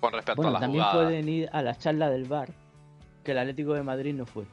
Con 0.00 0.12
respecto 0.12 0.42
Bueno, 0.42 0.50
a 0.50 0.52
la 0.52 0.60
también 0.60 0.84
jugada. 0.84 1.04
pueden 1.06 1.28
ir 1.30 1.48
a 1.50 1.62
la 1.62 1.78
charla 1.78 2.10
del 2.10 2.24
bar 2.26 2.50
que 3.28 3.32
el 3.32 3.38
Atlético 3.40 3.74
de 3.74 3.82
Madrid 3.82 4.14
no 4.14 4.24
fue. 4.24 4.46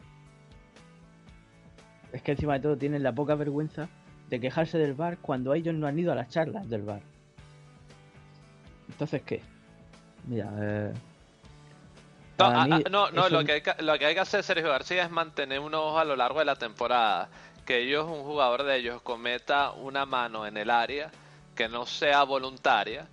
Es 2.12 2.22
que 2.22 2.34
encima 2.34 2.56
de 2.56 2.60
todo 2.60 2.76
tienen 2.76 3.04
la 3.04 3.14
poca 3.14 3.34
vergüenza 3.34 3.88
de 4.30 4.42
quejarse 4.42 4.78
del 4.78 4.94
bar 4.94 5.18
cuando 5.20 5.54
ellos 5.54 5.74
no 5.74 5.88
han 5.88 5.98
ido 5.98 6.12
a 6.12 6.16
las 6.16 6.28
charlas 6.28 6.68
del 6.68 6.82
bar. 6.82 7.00
Entonces, 8.90 9.22
¿qué? 9.22 9.42
Mira, 10.26 10.52
eh, 10.60 10.94
No, 12.38 13.12
no, 13.12 13.30
lo, 13.30 13.46
que 13.46 13.54
hay 13.54 13.62
que, 13.62 13.82
lo 13.82 13.98
que 13.98 14.08
hay 14.08 14.14
que 14.14 14.20
hacer 14.20 14.44
Sergio 14.44 14.68
García 14.68 15.04
es 15.06 15.10
mantener 15.10 15.62
un 15.62 15.74
ojo 15.74 15.98
a 15.98 16.04
lo 16.04 16.18
largo 16.18 16.40
de 16.40 16.46
la 16.46 16.58
temporada. 16.58 17.30
Que 17.66 17.78
ellos, 17.78 18.06
un 18.06 18.24
jugador 18.24 18.64
de 18.64 18.76
ellos, 18.76 19.02
cometa 19.04 19.72
una 19.72 20.06
mano 20.06 20.46
en 20.46 20.58
el 20.58 20.70
área 20.70 21.12
que 21.56 21.70
no 21.70 21.86
sea 21.86 22.24
voluntaria. 22.24 23.08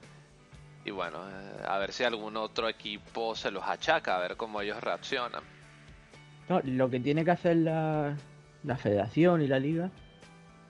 Y 0.84 0.90
bueno, 0.90 1.18
eh, 1.30 1.62
a 1.68 1.78
ver 1.78 1.92
si 1.92 2.02
algún 2.02 2.36
otro 2.36 2.68
equipo 2.68 3.36
se 3.36 3.52
los 3.52 3.62
achaca, 3.62 4.16
a 4.16 4.18
ver 4.18 4.36
cómo 4.36 4.60
ellos 4.60 4.82
reaccionan. 4.82 5.51
No, 6.48 6.60
lo 6.64 6.90
que 6.90 7.00
tiene 7.00 7.24
que 7.24 7.30
hacer 7.30 7.56
la, 7.56 8.16
la 8.64 8.76
federación 8.76 9.42
y 9.42 9.46
la 9.46 9.58
liga 9.58 9.90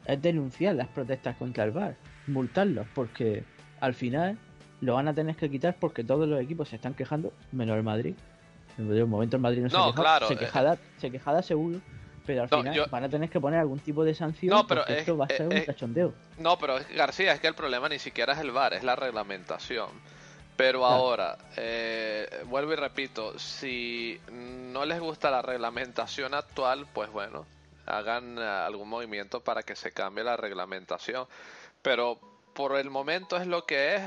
es 0.07 0.21
denunciar 0.21 0.75
las 0.75 0.89
protestas 0.89 1.37
contra 1.37 1.65
el 1.65 1.71
VAR, 1.71 1.97
multarlos, 2.27 2.87
porque 2.95 3.45
al 3.81 3.95
final 3.95 4.37
lo 4.81 4.95
van 4.95 5.09
a 5.09 5.15
tener 5.15 5.37
que 5.37 5.51
quitar 5.51 5.77
porque 5.79 6.05
todos 6.05 6.29
los 6.29 6.41
equipos 6.41 6.69
se 6.69 6.77
están 6.77 6.95
quejando, 6.95 7.33
menos 7.53 7.77
el 7.77 7.83
Madrid. 7.83 8.15
En 8.79 8.91
el 8.93 9.07
momento 9.07 9.37
el 9.37 9.43
Madrid 9.43 9.63
no, 9.63 9.69
se 9.71 9.77
No, 9.77 9.95
claro, 9.95 10.27
se 10.29 10.35
eh. 10.35 10.39
quejará, 10.39 10.77
se 10.99 11.11
quejará 11.11 11.43
seguro, 11.43 11.79
pero 12.27 12.43
al 12.43 12.49
No, 12.51 12.59
final 12.59 12.75
yo- 12.75 12.87
van 12.91 13.05
a 13.05 13.09
tener 13.09 13.29
que 13.29 13.41
poner 13.41 13.61
algún 13.61 13.79
tipo 13.79 14.03
de 14.05 14.15
sanción 14.15 14.51
No, 14.55 14.67
pero 14.67 14.81
porque 14.81 14.95
es- 14.95 14.99
esto 15.01 15.17
va 15.17 15.27
a 15.27 15.29
ser 15.29 15.49
un 15.49 15.61
cachondeo. 15.65 16.15
No, 16.39 16.59
pero 16.59 16.77
García, 16.97 17.33
es 17.33 17.41
que 17.41 17.47
el 17.49 17.55
problema 17.55 17.89
ni 17.89 17.99
siquiera 17.99 18.33
es 18.33 18.41
el 18.41 18.51
VAR, 18.51 18.75
es 18.75 18.83
la 18.83 18.97
reglamentación. 18.97 19.89
Pero 20.57 20.85
ahora, 20.85 21.38
eh, 21.57 22.45
vuelvo 22.47 22.73
y 22.73 22.77
repito, 22.77 23.38
si 23.38 24.21
no 24.31 24.85
les 24.85 25.01
gusta 25.01 25.31
la 25.31 25.43
reglamentación 25.43 26.35
actual, 26.35 26.87
pues 26.93 27.11
bueno, 27.11 27.47
hagan 27.87 28.38
algún 28.38 28.88
movimiento 28.88 29.41
para 29.41 29.62
que 29.62 29.77
se 29.77 29.93
cambie 29.93 30.25
la 30.25 30.37
reglamentación. 30.37 31.27
Pero 31.81 32.19
por 32.55 32.77
el 32.77 32.91
momento 32.91 33.37
es 33.37 33.47
lo 33.47 33.65
que 33.65 33.97
es 33.97 34.03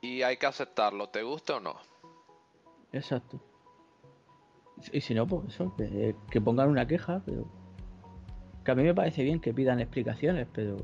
y 0.00 0.22
hay 0.22 0.36
que 0.36 0.46
aceptarlo, 0.46 1.08
te 1.08 1.22
guste 1.22 1.52
o 1.54 1.60
no. 1.60 1.76
Exacto. 2.92 3.40
Y 4.92 5.00
si 5.00 5.14
no, 5.14 5.26
pues 5.26 5.48
eso, 5.48 5.74
que, 5.76 6.14
que 6.30 6.40
pongan 6.40 6.68
una 6.68 6.86
queja, 6.86 7.20
pero. 7.24 7.46
Que 8.64 8.70
a 8.70 8.74
mí 8.74 8.82
me 8.82 8.94
parece 8.94 9.22
bien 9.24 9.40
que 9.40 9.52
pidan 9.52 9.80
explicaciones, 9.80 10.46
pero. 10.52 10.76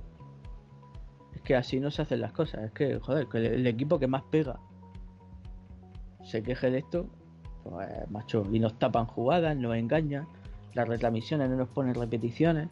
Que 1.45 1.55
así 1.55 1.79
no 1.79 1.91
se 1.91 2.03
hacen 2.03 2.21
las 2.21 2.33
cosas. 2.33 2.65
Es 2.65 2.73
que, 2.73 2.99
joder, 2.99 3.29
que 3.29 3.39
el, 3.39 3.67
equipo 3.67 3.99
que 3.99 4.07
más 4.07 4.23
pega 4.25 4.59
se 6.25 6.43
queje 6.43 6.71
de 6.71 6.79
esto, 6.79 7.07
pues, 7.63 7.89
macho, 8.11 8.45
y 8.51 8.59
nos 8.59 8.79
tapan 8.79 9.07
jugadas, 9.07 9.57
nos 9.57 9.77
engañan, 9.77 10.27
las 10.73 10.89
retransmisiones 10.89 11.51
no 11.51 11.57
nos 11.57 11.69
ponen 11.69 11.95
repeticiones. 11.95 12.69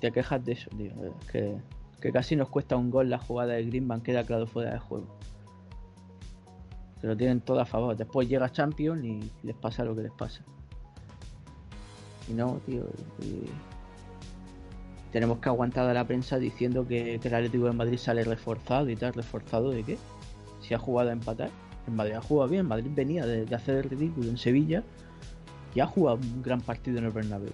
Te 0.00 0.12
quejas 0.12 0.44
de 0.44 0.52
eso, 0.52 0.70
tío. 0.70 0.92
Es 0.92 1.30
que, 1.30 1.56
que 2.00 2.12
casi 2.12 2.36
nos 2.36 2.48
cuesta 2.48 2.76
un 2.76 2.90
gol 2.90 3.10
la 3.10 3.18
jugada 3.18 3.54
de 3.54 3.64
Greenman, 3.66 4.00
queda 4.00 4.24
claro 4.24 4.46
fuera 4.46 4.72
de 4.72 4.78
juego. 4.78 5.06
Se 7.00 7.06
lo 7.06 7.16
tienen 7.16 7.40
todo 7.40 7.60
a 7.60 7.66
favor. 7.66 7.96
Después 7.96 8.28
llega 8.28 8.50
Champions 8.52 9.04
y 9.04 9.30
les 9.42 9.56
pasa 9.56 9.84
lo 9.84 9.94
que 9.96 10.02
les 10.02 10.12
pasa. 10.12 10.44
Y 12.28 12.32
no, 12.34 12.60
tío. 12.66 12.84
y- 13.22 13.69
Tenemos 15.12 15.38
que 15.38 15.48
aguantar 15.48 15.88
a 15.88 15.92
la 15.94 16.04
prensa 16.06 16.38
diciendo 16.38 16.86
que, 16.86 17.18
que 17.20 17.28
el 17.28 17.34
Atlético 17.34 17.64
de 17.66 17.72
Madrid 17.72 17.98
sale 17.98 18.22
reforzado 18.24 18.88
y 18.90 18.96
tal. 18.96 19.12
¿Reforzado 19.12 19.70
de 19.70 19.82
qué? 19.82 19.98
Si 20.60 20.74
ha 20.74 20.78
jugado 20.78 21.10
a 21.10 21.12
empatar. 21.12 21.50
El 21.86 21.94
Madrid 21.94 22.14
ha 22.14 22.20
jugado 22.22 22.50
bien. 22.50 22.66
Madrid 22.66 22.90
venía 22.94 23.26
de, 23.26 23.44
de 23.46 23.54
hacer 23.56 23.76
el 23.76 23.84
ridículo 23.90 24.28
en 24.28 24.38
Sevilla 24.38 24.82
y 25.74 25.80
ha 25.80 25.86
jugado 25.86 26.18
un 26.18 26.42
gran 26.42 26.60
partido 26.60 26.98
en 26.98 27.06
el 27.06 27.10
Bernabéu. 27.10 27.50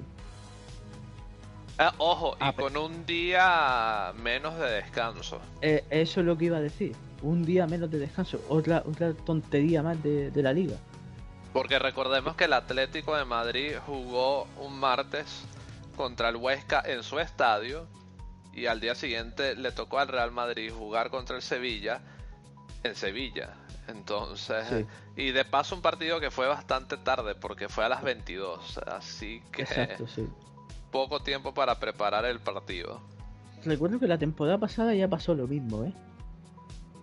Ah, 1.79 1.93
ojo, 1.99 2.33
y 2.33 2.37
Ah, 2.41 2.53
pero- 2.57 2.69
con 2.69 2.77
un 2.79 3.07
día 3.07 4.13
menos 4.23 4.59
de 4.59 4.71
descanso. 4.71 5.41
Eh, 5.61 5.85
eso 5.91 6.21
es 6.21 6.27
lo 6.27 6.37
que 6.37 6.47
iba 6.47 6.57
a 6.57 6.61
decir. 6.61 6.95
Un 7.23 7.45
día 7.45 7.67
menos 7.67 7.91
de 7.91 7.99
descanso. 7.99 8.41
Otra, 8.49 8.83
otra 8.87 9.13
tontería 9.13 9.83
más 9.83 10.03
de, 10.03 10.31
de 10.31 10.43
la 10.43 10.53
liga. 10.53 10.77
Porque 11.53 11.79
recordemos 11.79 12.35
que 12.37 12.45
el 12.45 12.53
Atlético 12.53 13.17
de 13.17 13.25
Madrid 13.25 13.73
jugó 13.87 14.47
un 14.63 14.79
martes 14.79 15.45
contra 15.97 16.29
el 16.29 16.37
Huesca 16.37 16.83
en 16.87 17.03
su 17.03 17.19
estadio 17.19 17.87
y 18.53 18.67
al 18.67 18.81
día 18.81 18.95
siguiente 18.95 19.55
le 19.57 19.73
tocó 19.73 19.99
al 19.99 20.09
Real 20.09 20.31
Madrid 20.31 20.71
jugar 20.73 21.11
contra 21.11 21.37
el 21.37 21.43
Sevilla 21.43 22.01
en 22.85 22.95
Sevilla. 22.95 23.55
Entonces, 23.89 24.67
Sí. 24.69 24.87
y 25.17 25.31
de 25.33 25.45
paso 25.45 25.75
un 25.77 25.83
partido 25.83 26.19
que 26.21 26.31
fue 26.31 26.47
bastante 26.49 26.97
tarde 26.97 27.35
porque 27.35 27.69
fue 27.69 27.85
a 27.85 27.89
las 27.89 28.03
22, 28.03 28.79
así 28.87 29.43
que 29.53 29.63
Exacto, 29.63 30.07
sí. 30.09 30.27
poco 30.91 31.21
tiempo 31.21 31.55
para 31.55 31.79
preparar 31.79 32.25
el 32.25 32.41
partido. 32.41 33.01
Recuerdo 33.65 33.99
que 33.99 34.07
la 34.09 34.19
temporada 34.19 34.59
pasada 34.59 34.95
ya 34.95 35.09
pasó 35.09 35.35
lo 35.35 35.47
mismo, 35.47 35.85
¿eh? 35.85 35.93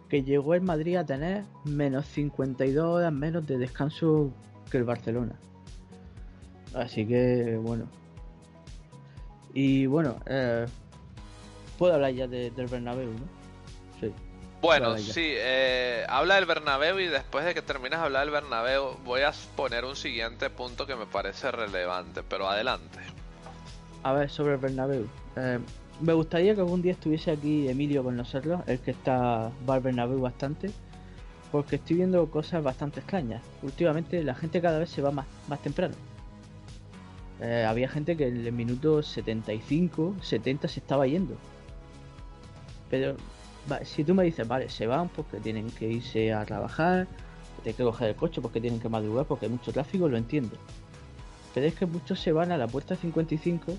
Que 0.09 0.23
llegó 0.23 0.53
el 0.53 0.61
Madrid 0.61 0.95
a 0.97 1.05
tener 1.05 1.43
menos 1.65 2.05
52 2.07 2.85
horas 2.85 3.11
menos 3.13 3.45
de 3.47 3.57
descanso 3.57 4.31
que 4.69 4.77
el 4.77 4.83
Barcelona. 4.83 5.35
Así 6.73 7.05
que, 7.05 7.57
bueno. 7.61 7.85
Y 9.53 9.85
bueno, 9.85 10.15
eh, 10.25 10.65
puedo 11.77 11.93
hablar 11.93 12.11
ya 12.13 12.27
de- 12.27 12.51
del 12.51 12.67
Bernabéu, 12.67 13.11
¿no? 13.11 13.27
Sí. 13.99 14.11
Bueno, 14.61 14.97
sí, 14.97 15.21
eh, 15.35 16.05
habla 16.07 16.35
del 16.35 16.45
Bernabéu 16.45 16.99
y 16.99 17.07
después 17.07 17.43
de 17.45 17.53
que 17.53 17.61
termines 17.61 17.99
de 17.99 18.05
hablar 18.05 18.23
del 18.25 18.31
Bernabéu 18.31 18.95
voy 19.05 19.21
a 19.21 19.31
poner 19.55 19.83
un 19.85 19.95
siguiente 19.95 20.49
punto 20.49 20.87
que 20.87 20.95
me 20.95 21.05
parece 21.05 21.51
relevante, 21.51 22.21
pero 22.27 22.47
adelante. 22.49 22.99
A 24.03 24.13
ver, 24.13 24.29
sobre 24.29 24.53
el 24.53 24.59
Bernabéu. 24.59 25.05
Eh, 25.35 25.59
me 26.01 26.13
gustaría 26.13 26.55
que 26.55 26.61
algún 26.61 26.81
día 26.81 26.93
estuviese 26.93 27.31
aquí 27.31 27.67
Emilio 27.67 28.03
con 28.03 28.15
nosotros, 28.17 28.61
el 28.67 28.79
que 28.79 28.91
está 28.91 29.51
va 29.69 29.75
al 29.75 29.81
Bernabéu 29.81 30.19
bastante, 30.21 30.71
porque 31.51 31.75
estoy 31.75 31.97
viendo 31.97 32.25
cosas 32.31 32.63
bastante 32.63 33.01
extrañas. 33.01 33.41
Últimamente 33.61 34.23
la 34.23 34.33
gente 34.33 34.61
cada 34.61 34.79
vez 34.79 34.89
se 34.89 35.01
va 35.01 35.11
más, 35.11 35.27
más 35.47 35.59
temprano. 35.61 35.93
Eh, 37.43 37.65
había 37.65 37.89
gente 37.89 38.15
que 38.15 38.29
en 38.29 38.45
el 38.45 38.53
minuto 38.53 39.03
75, 39.03 40.15
70 40.21 40.69
se 40.69 40.79
estaba 40.79 41.05
yendo. 41.05 41.35
Pero 42.89 43.17
si 43.83 44.05
tú 44.05 44.15
me 44.15 44.23
dices, 44.23 44.47
vale, 44.47 44.69
se 44.69 44.87
van 44.87 45.09
porque 45.09 45.41
tienen 45.41 45.69
que 45.69 45.89
irse 45.89 46.31
a 46.31 46.45
trabajar, 46.45 47.05
tienen 47.61 47.75
que 47.75 47.83
coger 47.83 48.09
el 48.11 48.15
coche 48.15 48.39
porque 48.39 48.61
tienen 48.61 48.79
que 48.79 48.87
madrugar 48.87 49.25
porque 49.25 49.47
hay 49.47 49.51
mucho 49.51 49.73
tráfico, 49.73 50.07
lo 50.07 50.15
entiendo. 50.15 50.55
Pero 51.53 51.67
es 51.67 51.75
que 51.75 51.85
muchos 51.85 52.21
se 52.21 52.31
van 52.31 52.53
a 52.53 52.57
la 52.57 52.67
puerta 52.67 52.95
55 52.95 53.73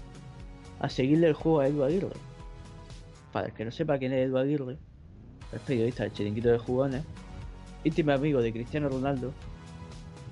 a 0.80 0.88
seguirle 0.90 1.28
el 1.28 1.34
juego 1.34 1.60
a 1.60 1.68
Edu 1.68 1.84
Aguirre. 1.84 2.12
Para 3.32 3.46
el 3.46 3.54
que 3.54 3.64
no 3.64 3.70
sepa 3.70 3.96
quién 3.96 4.12
es 4.12 4.26
Edu 4.26 4.36
Aguirre, 4.36 4.76
es 5.54 5.60
periodista 5.62 6.02
del 6.02 6.12
chiringuito 6.12 6.50
de 6.50 6.58
jugones, 6.58 7.02
íntimo 7.82 8.12
amigo 8.12 8.42
de 8.42 8.52
Cristiano 8.52 8.90
Ronaldo, 8.90 9.32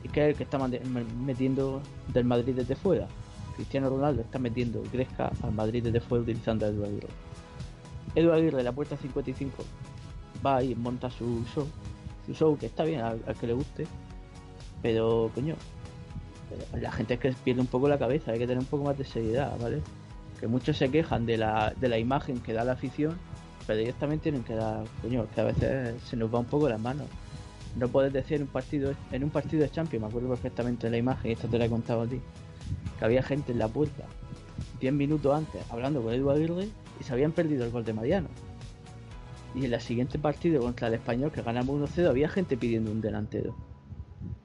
y 0.04 0.08
que 0.08 0.20
es 0.20 0.28
el 0.32 0.36
que 0.36 0.44
está 0.44 0.58
metiendo 0.58 1.80
del 2.12 2.26
Madrid 2.26 2.56
desde 2.56 2.76
fuera. 2.76 3.08
Cristiano 3.52 3.90
Ronaldo 3.90 4.22
está 4.22 4.38
metiendo 4.38 4.82
Gresca 4.92 5.30
al 5.42 5.52
Madrid 5.52 5.82
desde 5.82 6.00
fuera 6.00 6.22
utilizando 6.22 6.66
a 6.66 6.68
Edu 6.68 6.84
Aguirre. 6.84 7.08
Edu 8.14 8.32
Aguirre, 8.32 8.62
la 8.62 8.72
puerta 8.72 8.96
55, 8.96 9.64
va 10.44 10.62
y 10.62 10.74
monta 10.74 11.10
su 11.10 11.44
show, 11.54 11.66
su 12.26 12.34
show 12.34 12.58
que 12.58 12.66
está 12.66 12.84
bien 12.84 13.00
al, 13.00 13.20
que 13.40 13.46
le 13.46 13.52
guste, 13.54 13.86
pero 14.82 15.30
coño, 15.34 15.54
la 16.78 16.92
gente 16.92 17.14
es 17.14 17.20
que 17.20 17.32
pierde 17.32 17.60
un 17.60 17.66
poco 17.66 17.88
la 17.88 17.98
cabeza, 17.98 18.32
hay 18.32 18.38
que 18.38 18.46
tener 18.46 18.58
un 18.58 18.66
poco 18.66 18.84
más 18.84 18.98
de 18.98 19.04
seriedad, 19.04 19.56
¿vale? 19.60 19.80
Que 20.40 20.46
muchos 20.46 20.76
se 20.76 20.90
quejan 20.90 21.24
de 21.24 21.38
la, 21.38 21.72
de 21.80 21.88
la 21.88 21.98
imagen 21.98 22.40
que 22.40 22.52
da 22.52 22.64
la 22.64 22.72
afición, 22.72 23.16
pero 23.66 23.78
ellos 23.80 23.94
también 23.94 24.20
tienen 24.20 24.42
que 24.42 24.54
dar, 24.54 24.84
coño, 25.00 25.26
que 25.34 25.40
a 25.40 25.44
veces 25.44 26.02
se 26.02 26.16
nos 26.16 26.34
va 26.34 26.40
un 26.40 26.46
poco 26.46 26.68
las 26.68 26.80
manos. 26.80 27.06
No 27.76 27.88
puedes 27.88 28.12
decir 28.12 28.36
en 28.36 28.42
un 28.42 28.48
partido 28.48 28.92
en 29.12 29.24
un 29.24 29.30
partido 29.30 29.62
de 29.62 29.70
Champions, 29.70 30.02
me 30.02 30.08
acuerdo 30.08 30.28
perfectamente 30.28 30.88
de 30.88 30.90
la 30.90 30.98
imagen, 30.98 31.30
y 31.30 31.34
esto 31.34 31.48
te 31.48 31.58
la 31.58 31.64
he 31.64 31.70
contado 31.70 32.02
a 32.02 32.06
ti, 32.06 32.20
que 33.02 33.06
había 33.06 33.22
gente 33.24 33.50
en 33.50 33.58
la 33.58 33.66
puerta 33.66 34.04
10 34.78 34.92
minutos 34.92 35.34
antes 35.36 35.60
hablando 35.72 36.00
con 36.02 36.14
Edu 36.14 36.30
Aguirre 36.30 36.68
y 37.00 37.02
se 37.02 37.12
habían 37.12 37.32
perdido 37.32 37.64
el 37.64 37.72
gol 37.72 37.84
de 37.84 37.92
Mariano. 37.92 38.28
Y 39.56 39.64
en 39.64 39.74
el 39.74 39.80
siguiente 39.80 40.20
partido 40.20 40.60
contra 40.62 40.86
el 40.86 40.94
español 40.94 41.32
que 41.32 41.42
ganamos 41.42 41.90
1-0 41.96 42.08
había 42.08 42.28
gente 42.28 42.56
pidiendo 42.56 42.92
un 42.92 43.00
delantero. 43.00 43.56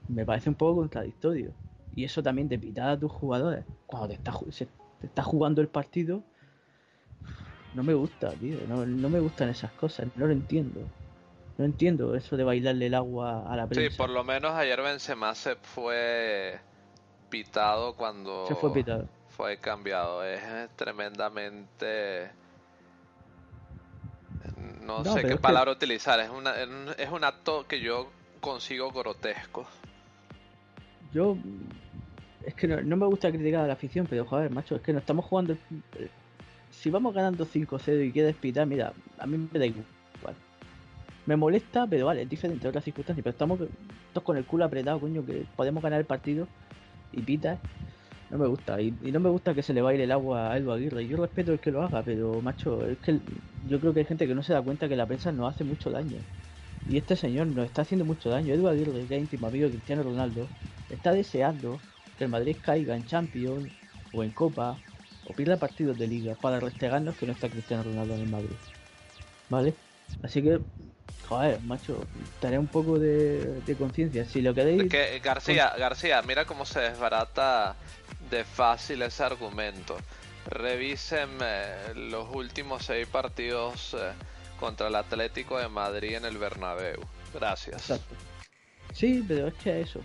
Me 0.07 0.25
parece 0.25 0.49
un 0.49 0.55
poco 0.55 0.77
contradictorio. 0.79 1.51
Y 1.95 2.03
eso 2.03 2.23
también 2.23 2.49
de 2.49 2.57
pitar 2.57 2.89
a 2.89 2.99
tus 2.99 3.11
jugadores 3.11 3.63
cuando 3.85 4.07
te 4.07 4.15
está, 4.15 4.33
se- 4.49 4.65
te 5.01 5.05
está 5.05 5.21
jugando 5.21 5.61
el 5.61 5.67
partido. 5.67 6.23
No 7.75 7.83
me 7.83 7.93
gusta, 7.93 8.31
tío. 8.31 8.57
No, 8.67 8.85
no 8.87 9.09
me 9.09 9.19
gustan 9.19 9.49
esas 9.49 9.71
cosas. 9.73 10.07
No 10.15 10.25
lo 10.25 10.33
entiendo. 10.33 10.81
No 11.59 11.65
entiendo 11.65 12.15
eso 12.15 12.35
de 12.37 12.43
bailarle 12.43 12.87
el 12.87 12.95
agua 12.95 13.51
a 13.51 13.55
la 13.55 13.65
Sí, 13.67 13.69
prensa. 13.75 13.97
por 13.97 14.09
lo 14.09 14.23
menos 14.23 14.51
ayer 14.53 14.81
Benzema 14.81 15.35
se 15.35 15.55
fue 15.57 16.59
pitado 17.29 17.93
cuando 17.95 18.45
Se 18.47 18.55
fue 18.55 18.73
pitado. 18.73 19.07
fue 19.29 19.57
cambiado. 19.57 20.23
Es 20.23 20.41
tremendamente... 20.75 22.29
No, 24.85 25.03
No, 25.03 25.13
sé 25.13 25.21
qué 25.23 25.27
que- 25.29 25.37
palabra 25.37 25.71
utilizar. 25.71 26.19
Es, 26.19 26.29
una, 26.29 26.53
es 26.97 27.11
un 27.11 27.23
acto 27.23 27.65
que 27.67 27.81
yo 27.81 28.09
consigo 28.39 28.91
grotesco. 28.91 29.65
Yo. 31.13 31.37
Es 32.45 32.53
que 32.53 32.67
no, 32.67 32.81
no 32.81 32.95
me 32.95 33.05
gusta 33.05 33.29
criticar 33.29 33.61
a 33.65 33.67
la 33.67 33.73
afición, 33.73 34.07
pero 34.09 34.25
joder, 34.25 34.49
macho, 34.51 34.75
es 34.77 34.81
que 34.81 34.93
no 34.93 34.99
estamos 34.99 35.25
jugando. 35.25 35.53
el- 35.53 36.09
Si 36.71 36.89
vamos 36.89 37.13
ganando 37.13 37.45
5-0 37.45 38.05
y 38.07 38.11
quieres 38.11 38.35
pitar, 38.35 38.65
mira, 38.67 38.93
a 39.17 39.25
mí 39.27 39.37
me 39.51 39.59
da 39.59 39.65
igual. 39.65 39.85
Me 41.25 41.35
molesta, 41.35 41.85
pero 41.87 42.05
vale, 42.05 42.21
es 42.21 42.29
diferente 42.29 42.67
otras 42.67 42.83
circunstancias. 42.85 43.21
Pero 43.23 43.31
estamos 43.31 43.59
todos 44.13 44.23
con 44.23 44.37
el 44.37 44.45
culo 44.45 44.63
apretado, 44.63 44.99
coño, 45.01 45.25
que 45.25 45.45
podemos 45.57 45.83
ganar 45.83 45.99
el 45.99 46.05
partido 46.05 46.47
y 47.11 47.21
pitas. 47.21 47.59
No 48.29 48.37
me 48.37 48.47
gusta. 48.47 48.81
Y, 48.81 48.91
no 48.91 49.19
me 49.19 49.29
gusta 49.29 49.53
que 49.53 49.63
se 49.63 49.73
le 49.73 49.81
baile 49.81 50.03
el 50.03 50.11
agua 50.11 50.51
a 50.51 50.57
Edu 50.57 50.71
Aguirre. 50.71 51.07
Yo 51.07 51.17
respeto 51.17 51.53
el 51.53 51.59
que 51.59 51.71
lo 51.71 51.81
haga, 51.81 52.03
pero 52.03 52.41
macho, 52.41 52.85
es 52.85 52.97
que 52.97 53.19
yo 53.69 53.79
creo 53.79 53.93
que 53.93 54.01
hay 54.01 54.05
gente 54.05 54.27
que 54.27 54.35
no 54.35 54.43
se 54.43 54.53
da 54.53 54.61
cuenta 54.61 54.89
que 54.89 54.95
la 54.95 55.05
prensa 55.05 55.31
nos 55.31 55.53
hace 55.53 55.63
mucho 55.63 55.89
daño. 55.89 56.17
Y 56.89 56.97
este 56.97 57.15
señor 57.15 57.47
nos 57.47 57.65
está 57.65 57.83
haciendo 57.83 58.05
mucho 58.05 58.29
daño. 58.29 58.53
Edu 58.53 58.67
Aguirre, 58.67 59.05
que 59.07 59.15
es 59.15 59.21
íntimo 59.21 59.47
amigo 59.47 59.65
de 59.65 59.71
Cristiano 59.71 60.03
Ronaldo, 60.03 60.47
está 60.89 61.13
deseando 61.13 61.79
que 62.17 62.25
el 62.25 62.29
Madrid 62.29 62.57
caiga 62.61 62.95
en 62.95 63.05
Champions 63.05 63.71
o 64.13 64.23
en 64.23 64.31
Copa 64.31 64.77
o 65.27 65.33
pierda 65.33 65.57
partidos 65.57 65.97
de 65.97 66.07
liga 66.07 66.35
para 66.35 66.59
restregarnos 66.59 67.15
que 67.17 67.25
no 67.25 67.33
está 67.33 67.49
Cristiano 67.49 67.83
Ronaldo 67.83 68.15
en 68.15 68.21
el 68.21 68.29
Madrid. 68.29 68.55
¿Vale? 69.49 69.73
Así 70.23 70.41
que, 70.41 70.59
joder, 71.27 71.59
macho, 71.61 72.05
daré 72.41 72.57
un 72.57 72.67
poco 72.67 72.99
de, 72.99 73.61
de 73.61 73.75
conciencia. 73.75 74.25
Si 74.25 74.41
lo 74.41 74.53
queréis. 74.53 74.83
Es 74.83 74.89
que 74.89 75.19
García, 75.19 75.73
García, 75.77 76.21
mira 76.21 76.45
cómo 76.45 76.65
se 76.65 76.79
desbarata 76.79 77.75
de 78.29 78.43
fácil 78.43 79.01
ese 79.01 79.23
argumento. 79.23 79.97
Revisen 80.49 81.29
eh, 81.41 81.93
los 81.95 82.33
últimos 82.33 82.85
seis 82.85 83.07
partidos 83.07 83.93
eh, 83.93 84.11
contra 84.59 84.87
el 84.87 84.95
Atlético 84.95 85.57
de 85.57 85.67
Madrid 85.67 86.15
en 86.15 86.25
el 86.25 86.37
Bernabéu. 86.37 87.01
Gracias. 87.33 87.89
Exacto. 87.89 88.15
Sí, 88.93 89.23
pero 89.27 89.47
es 89.47 89.53
que 89.55 89.81
eso. 89.81 89.99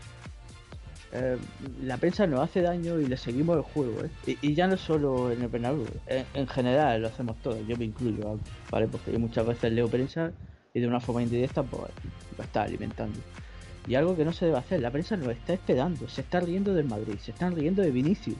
Eh, 1.12 1.36
la 1.82 1.98
prensa 1.98 2.26
nos 2.26 2.40
hace 2.40 2.62
daño 2.62 2.98
y 2.98 3.06
le 3.06 3.16
seguimos 3.16 3.56
el 3.58 3.62
juego, 3.62 4.02
¿eh? 4.02 4.10
Y, 4.26 4.38
y 4.40 4.54
ya 4.54 4.66
no 4.66 4.76
solo 4.76 5.30
en 5.30 5.42
el 5.42 5.48
Bernabéu, 5.48 5.86
en, 6.06 6.26
en 6.34 6.48
general 6.48 7.02
lo 7.02 7.08
hacemos 7.08 7.36
todos, 7.42 7.58
yo 7.66 7.76
me 7.76 7.84
incluyo, 7.84 8.38
¿vale? 8.70 8.88
Porque 8.88 9.12
yo 9.12 9.18
muchas 9.18 9.46
veces 9.46 9.72
leo 9.72 9.88
prensa 9.88 10.32
y 10.74 10.80
de 10.80 10.86
una 10.88 11.00
forma 11.00 11.22
indirecta 11.22 11.62
pues 11.62 11.92
lo 12.36 12.44
está 12.44 12.62
alimentando. 12.62 13.18
Y 13.86 13.94
algo 13.94 14.16
que 14.16 14.24
no 14.24 14.32
se 14.32 14.46
debe 14.46 14.58
hacer, 14.58 14.80
la 14.80 14.90
prensa 14.90 15.16
nos 15.16 15.28
está 15.28 15.54
esperando, 15.54 16.08
se 16.08 16.20
está 16.20 16.40
riendo 16.40 16.72
del 16.74 16.86
Madrid, 16.86 17.16
se 17.20 17.32
están 17.32 17.54
riendo 17.56 17.82
de 17.82 17.90
Vinicius, 17.90 18.36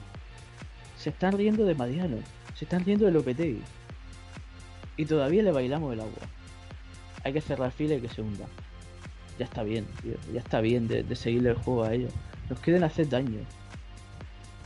se 0.97 1.09
están 1.09 1.37
riendo 1.37 1.65
de 1.65 1.75
Mariano, 1.75 2.17
se 2.55 2.65
están 2.65 2.85
riendo 2.85 3.05
de 3.05 3.11
Lopetegui. 3.11 3.61
Y 4.95 5.05
todavía 5.05 5.43
le 5.43 5.51
bailamos 5.51 5.93
el 5.93 5.99
agua. 5.99 6.11
Hay 7.23 7.33
que 7.33 7.41
cerrar 7.41 7.71
fila 7.71 7.95
y 7.95 8.01
que 8.01 8.09
se 8.09 8.21
hunda 8.21 8.45
ya 9.37 9.45
está 9.45 9.63
bien, 9.63 9.85
tío. 10.01 10.13
Ya 10.33 10.39
está 10.39 10.61
bien 10.61 10.87
de, 10.87 11.03
de 11.03 11.15
seguirle 11.15 11.49
el 11.49 11.55
juego 11.55 11.83
a 11.83 11.93
ellos. 11.93 12.11
Nos 12.49 12.59
quieren 12.59 12.83
hacer 12.83 13.09
daño. 13.09 13.39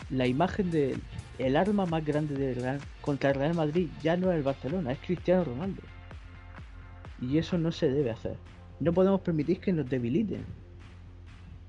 La 0.10 0.28
imagen 0.28 0.72
de 0.72 0.98
el 1.38 1.56
arma 1.56 1.86
más 1.86 2.04
grande 2.04 2.36
del 2.36 2.56
Real, 2.56 2.80
contra 3.02 3.30
el 3.30 3.36
Real 3.36 3.54
Madrid 3.54 3.90
ya 4.02 4.18
no 4.18 4.32
es 4.32 4.38
el 4.38 4.44
Barcelona, 4.44 4.92
es 4.92 5.00
Cristiano 5.00 5.44
Ronaldo. 5.44 5.82
Y 7.22 7.38
eso 7.38 7.58
no 7.58 7.72
se 7.72 7.90
debe 7.92 8.12
hacer. 8.12 8.36
No 8.80 8.94
podemos 8.94 9.22
permitir 9.22 9.60
que 9.60 9.74
nos 9.74 9.90
debiliten. 9.90 10.46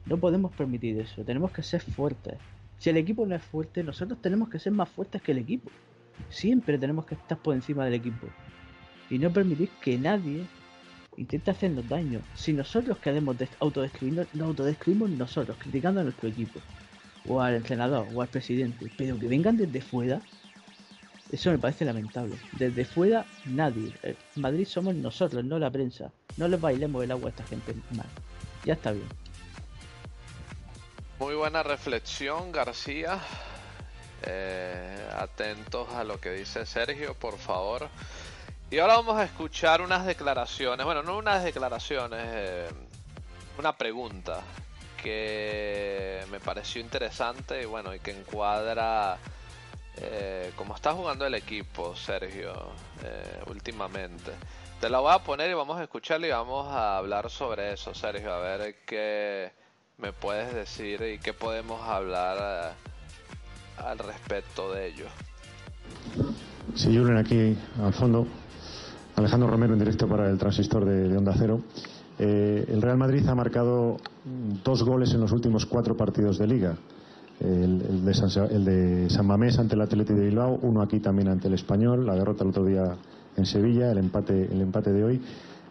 No 0.06 0.18
podemos 0.18 0.52
permitir 0.52 0.98
eso. 1.00 1.22
Tenemos 1.24 1.50
que 1.52 1.62
ser 1.62 1.80
fuertes. 1.80 2.34
Si 2.78 2.90
el 2.90 2.96
equipo 2.96 3.26
no 3.26 3.34
es 3.34 3.42
fuerte, 3.42 3.82
nosotros 3.82 4.20
tenemos 4.22 4.48
que 4.48 4.58
ser 4.58 4.72
más 4.72 4.88
fuertes 4.88 5.20
que 5.22 5.32
el 5.32 5.38
equipo. 5.38 5.70
Siempre 6.28 6.78
tenemos 6.78 7.06
que 7.06 7.14
estar 7.14 7.38
por 7.38 7.54
encima 7.54 7.84
del 7.84 7.94
equipo. 7.94 8.26
Y 9.10 9.18
no 9.18 9.30
permitir 9.32 9.68
que 9.82 9.98
nadie 9.98 10.44
intenta 11.16 11.50
hacernos 11.52 11.88
daño. 11.88 12.20
Si 12.34 12.52
nosotros 12.52 12.98
queremos 12.98 13.36
des- 13.38 13.50
autodescribirnos, 13.60 14.32
nos 14.34 14.48
autodescribimos 14.48 15.10
nosotros, 15.10 15.56
criticando 15.58 16.00
a 16.00 16.04
nuestro 16.04 16.28
equipo, 16.28 16.60
o 17.26 17.40
al 17.40 17.54
entrenador, 17.54 18.06
o 18.14 18.22
al 18.22 18.28
presidente, 18.28 18.86
pero 18.96 19.18
que 19.18 19.26
vengan 19.26 19.56
desde 19.56 19.80
fuera, 19.80 20.20
Eso 21.30 21.50
me 21.50 21.58
parece 21.58 21.84
lamentable. 21.84 22.36
Desde 22.52 22.84
fuera, 22.84 23.26
nadie. 23.44 23.92
Eh, 24.02 24.16
Madrid 24.36 24.66
somos 24.66 24.94
nosotros, 24.94 25.44
no 25.44 25.58
la 25.58 25.70
prensa. 25.70 26.10
No 26.36 26.48
les 26.48 26.60
bailemos 26.60 27.04
el 27.04 27.10
agua 27.10 27.26
a 27.26 27.30
esta 27.30 27.44
gente 27.44 27.74
mal. 27.90 28.06
Ya 28.64 28.74
está 28.74 28.92
bien. 28.92 29.08
Muy 31.18 31.34
buena 31.34 31.62
reflexión, 31.62 32.52
García. 32.52 33.18
Eh, 34.22 35.08
atentos 35.16 35.88
a 35.94 36.04
lo 36.04 36.20
que 36.20 36.30
dice 36.30 36.64
Sergio, 36.64 37.14
por 37.14 37.38
favor. 37.38 37.88
Y 38.70 38.78
ahora 38.78 38.96
vamos 38.96 39.16
a 39.18 39.24
escuchar 39.24 39.80
unas 39.80 40.04
declaraciones, 40.04 40.84
bueno, 40.84 41.02
no 41.02 41.16
unas 41.16 41.42
declaraciones, 41.42 42.20
eh, 42.22 42.68
una 43.58 43.76
pregunta 43.76 44.42
que 45.02 46.22
me 46.30 46.38
pareció 46.38 46.80
interesante 46.80 47.62
y 47.62 47.64
bueno, 47.64 47.94
y 47.94 48.00
que 48.00 48.10
encuadra 48.10 49.18
eh, 50.00 50.52
cómo 50.56 50.74
está 50.74 50.92
jugando 50.92 51.26
el 51.26 51.34
equipo, 51.34 51.94
Sergio, 51.96 52.52
eh, 53.04 53.42
últimamente. 53.46 54.32
Te 54.80 54.88
la 54.88 55.00
voy 55.00 55.12
a 55.12 55.18
poner 55.18 55.50
y 55.50 55.54
vamos 55.54 55.78
a 55.78 55.82
escucharla 55.82 56.26
y 56.26 56.30
vamos 56.30 56.66
a 56.68 56.98
hablar 56.98 57.30
sobre 57.30 57.72
eso, 57.72 57.94
Sergio, 57.94 58.32
a 58.32 58.38
ver 58.38 58.76
qué 58.86 59.52
me 59.98 60.12
puedes 60.12 60.54
decir 60.54 61.02
y 61.02 61.18
qué 61.18 61.32
podemos 61.32 61.82
hablar 61.82 62.74
al 63.76 63.98
respecto 63.98 64.72
de 64.72 64.86
ello. 64.88 65.06
Sí, 66.74 66.96
Julen, 66.96 67.16
aquí 67.16 67.56
al 67.82 67.92
fondo. 67.92 68.26
Alejandro 69.16 69.50
Romero 69.50 69.72
en 69.72 69.80
directo 69.80 70.06
para 70.06 70.30
el 70.30 70.38
transistor 70.38 70.84
de, 70.84 71.08
de 71.08 71.16
Onda 71.16 71.34
Cero. 71.36 71.60
Eh, 72.18 72.64
el 72.68 72.82
Real 72.82 72.96
Madrid 72.96 73.26
ha 73.28 73.34
marcado 73.34 73.96
dos 74.64 74.82
goles 74.82 75.12
en 75.12 75.20
los 75.20 75.32
últimos 75.32 75.66
cuatro 75.66 75.96
partidos 75.96 76.38
de 76.38 76.46
liga. 76.46 76.76
El, 77.40 77.82
el, 77.82 78.04
de 78.04 78.14
San, 78.14 78.30
el, 78.50 78.64
de 78.64 79.10
San, 79.10 79.26
Mamés 79.26 79.58
ante 79.58 79.74
el 79.74 79.80
Atleti 79.80 80.12
de 80.12 80.24
Bilbao, 80.24 80.58
uno 80.62 80.82
aquí 80.82 80.98
también 80.98 81.28
ante 81.28 81.46
el 81.46 81.54
Español, 81.54 82.04
la 82.04 82.14
derrota 82.14 82.42
el 82.42 82.50
otro 82.50 82.64
día 82.64 82.96
en 83.36 83.46
Sevilla, 83.46 83.92
el 83.92 83.98
empate, 83.98 84.52
el 84.52 84.60
empate 84.60 84.92
de 84.92 85.04
hoy. 85.04 85.22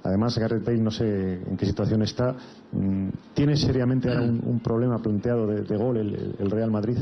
Además, 0.04 0.38
Gareth 0.38 0.64
Bale 0.64 0.80
no 0.80 0.92
sé 0.92 1.42
en 1.46 1.58
qué 1.58 1.66
situación 1.66 2.02
está. 2.02 2.34
Mm, 2.72 3.10
¿Tiene 3.34 3.58
seriamente 3.58 4.10
ahora 4.10 4.24
un, 4.24 4.42
un 4.46 4.60
problema 4.60 5.00
planteado 5.00 5.46
de, 5.48 5.64
de 5.64 5.78
gol 5.78 5.98
el, 5.98 6.36
el, 6.40 6.52
Real 6.52 6.72
Madrid? 6.72 6.98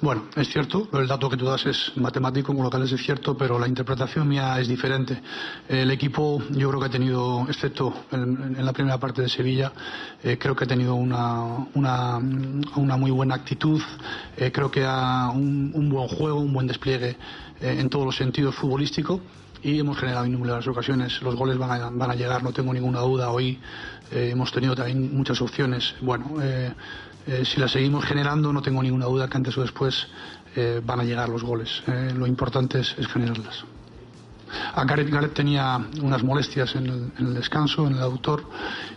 Bueno, 0.00 0.26
es 0.36 0.48
cierto, 0.48 0.88
el 0.92 1.08
dato 1.08 1.28
que 1.28 1.36
tú 1.36 1.44
das 1.44 1.66
es 1.66 1.92
matemático, 1.96 2.54
con 2.54 2.62
lo 2.62 2.70
cual 2.70 2.84
es 2.84 3.02
cierto, 3.02 3.36
pero 3.36 3.58
la 3.58 3.66
interpretación 3.66 4.28
mía 4.28 4.60
es 4.60 4.68
diferente. 4.68 5.20
El 5.68 5.90
equipo, 5.90 6.40
yo 6.50 6.68
creo 6.68 6.80
que 6.80 6.86
ha 6.86 6.90
tenido, 6.90 7.44
excepto 7.48 7.92
en, 8.12 8.64
la 8.64 8.72
primera 8.72 8.98
parte 8.98 9.22
de 9.22 9.28
Sevilla, 9.28 9.72
eh, 10.22 10.38
creo 10.38 10.54
que 10.54 10.64
ha 10.64 10.66
tenido 10.68 10.94
una, 10.94 11.66
una, 11.74 12.18
una 12.76 12.96
muy 12.96 13.10
buena 13.10 13.34
actitud, 13.34 13.82
eh, 14.36 14.52
creo 14.52 14.70
que 14.70 14.84
ha 14.84 15.30
un, 15.30 15.72
un, 15.74 15.88
buen 15.88 16.06
juego, 16.06 16.38
un 16.38 16.52
buen 16.52 16.68
despliegue 16.68 17.16
eh, 17.60 17.76
en 17.80 17.90
todos 17.90 18.06
los 18.06 18.16
sentidos 18.16 18.54
futbolísticos 18.54 19.20
y 19.64 19.80
hemos 19.80 19.98
generado 19.98 20.26
innumerables 20.26 20.68
ocasiones. 20.68 21.20
Los 21.22 21.34
goles 21.34 21.58
van 21.58 21.70
a, 21.72 21.90
van 21.90 22.10
a 22.12 22.14
llegar, 22.14 22.44
no 22.44 22.52
tengo 22.52 22.72
ninguna 22.72 23.00
duda. 23.00 23.30
Hoy 23.32 23.58
hemos 24.10 24.52
tenido 24.52 24.74
también 24.74 25.14
muchas 25.14 25.40
opciones. 25.42 25.94
Bueno, 26.00 26.36
eh, 26.40 26.72
eh, 27.28 27.44
si 27.44 27.60
las 27.60 27.72
seguimos 27.72 28.06
generando, 28.06 28.54
no 28.54 28.62
tengo 28.62 28.82
ninguna 28.82 29.04
duda 29.04 29.28
que 29.28 29.36
antes 29.36 29.56
o 29.58 29.60
después 29.60 30.06
eh, 30.56 30.80
van 30.82 31.00
a 31.00 31.04
llegar 31.04 31.28
los 31.28 31.44
goles. 31.44 31.82
Eh, 31.86 32.14
lo 32.16 32.26
importante 32.26 32.80
es, 32.80 32.94
generarlas. 33.12 33.64
A 34.74 34.82
Gareth, 34.86 35.10
Gareth 35.10 35.34
tenía 35.34 35.78
unas 36.00 36.22
molestias 36.22 36.74
en 36.74 37.12
el, 37.18 37.34
descanso, 37.34 37.86
en 37.86 37.96
el 37.96 38.02
autor, 38.02 38.44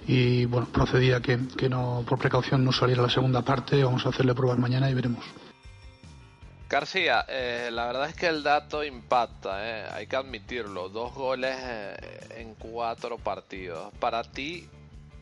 y 0.08 0.46
bueno, 0.46 0.68
procedía 0.72 1.20
que, 1.20 1.40
que 1.58 1.68
no, 1.68 2.06
por 2.08 2.20
precaución 2.20 2.64
no 2.64 2.72
saliera 2.72 3.02
la 3.02 3.10
segunda 3.10 3.42
parte. 3.42 3.84
Vamos 3.84 4.06
a 4.06 4.10
hacerle 4.10 4.34
pruebas 4.34 4.58
mañana 4.58 4.90
y 4.90 4.94
veremos. 4.94 5.26
García, 6.70 7.26
la 7.70 7.86
verdad 7.88 8.08
es 8.08 8.16
que 8.16 8.28
el 8.28 8.44
dato 8.44 8.82
impacta, 8.86 9.94
hay 9.94 10.08
que 10.08 10.16
admitirlo. 10.16 10.88
Dos 10.88 11.14
goles 11.14 11.58
en 12.38 12.56
cuatro 12.56 13.18
partidos. 13.18 13.92
Para 14.00 14.24
ti, 14.24 14.70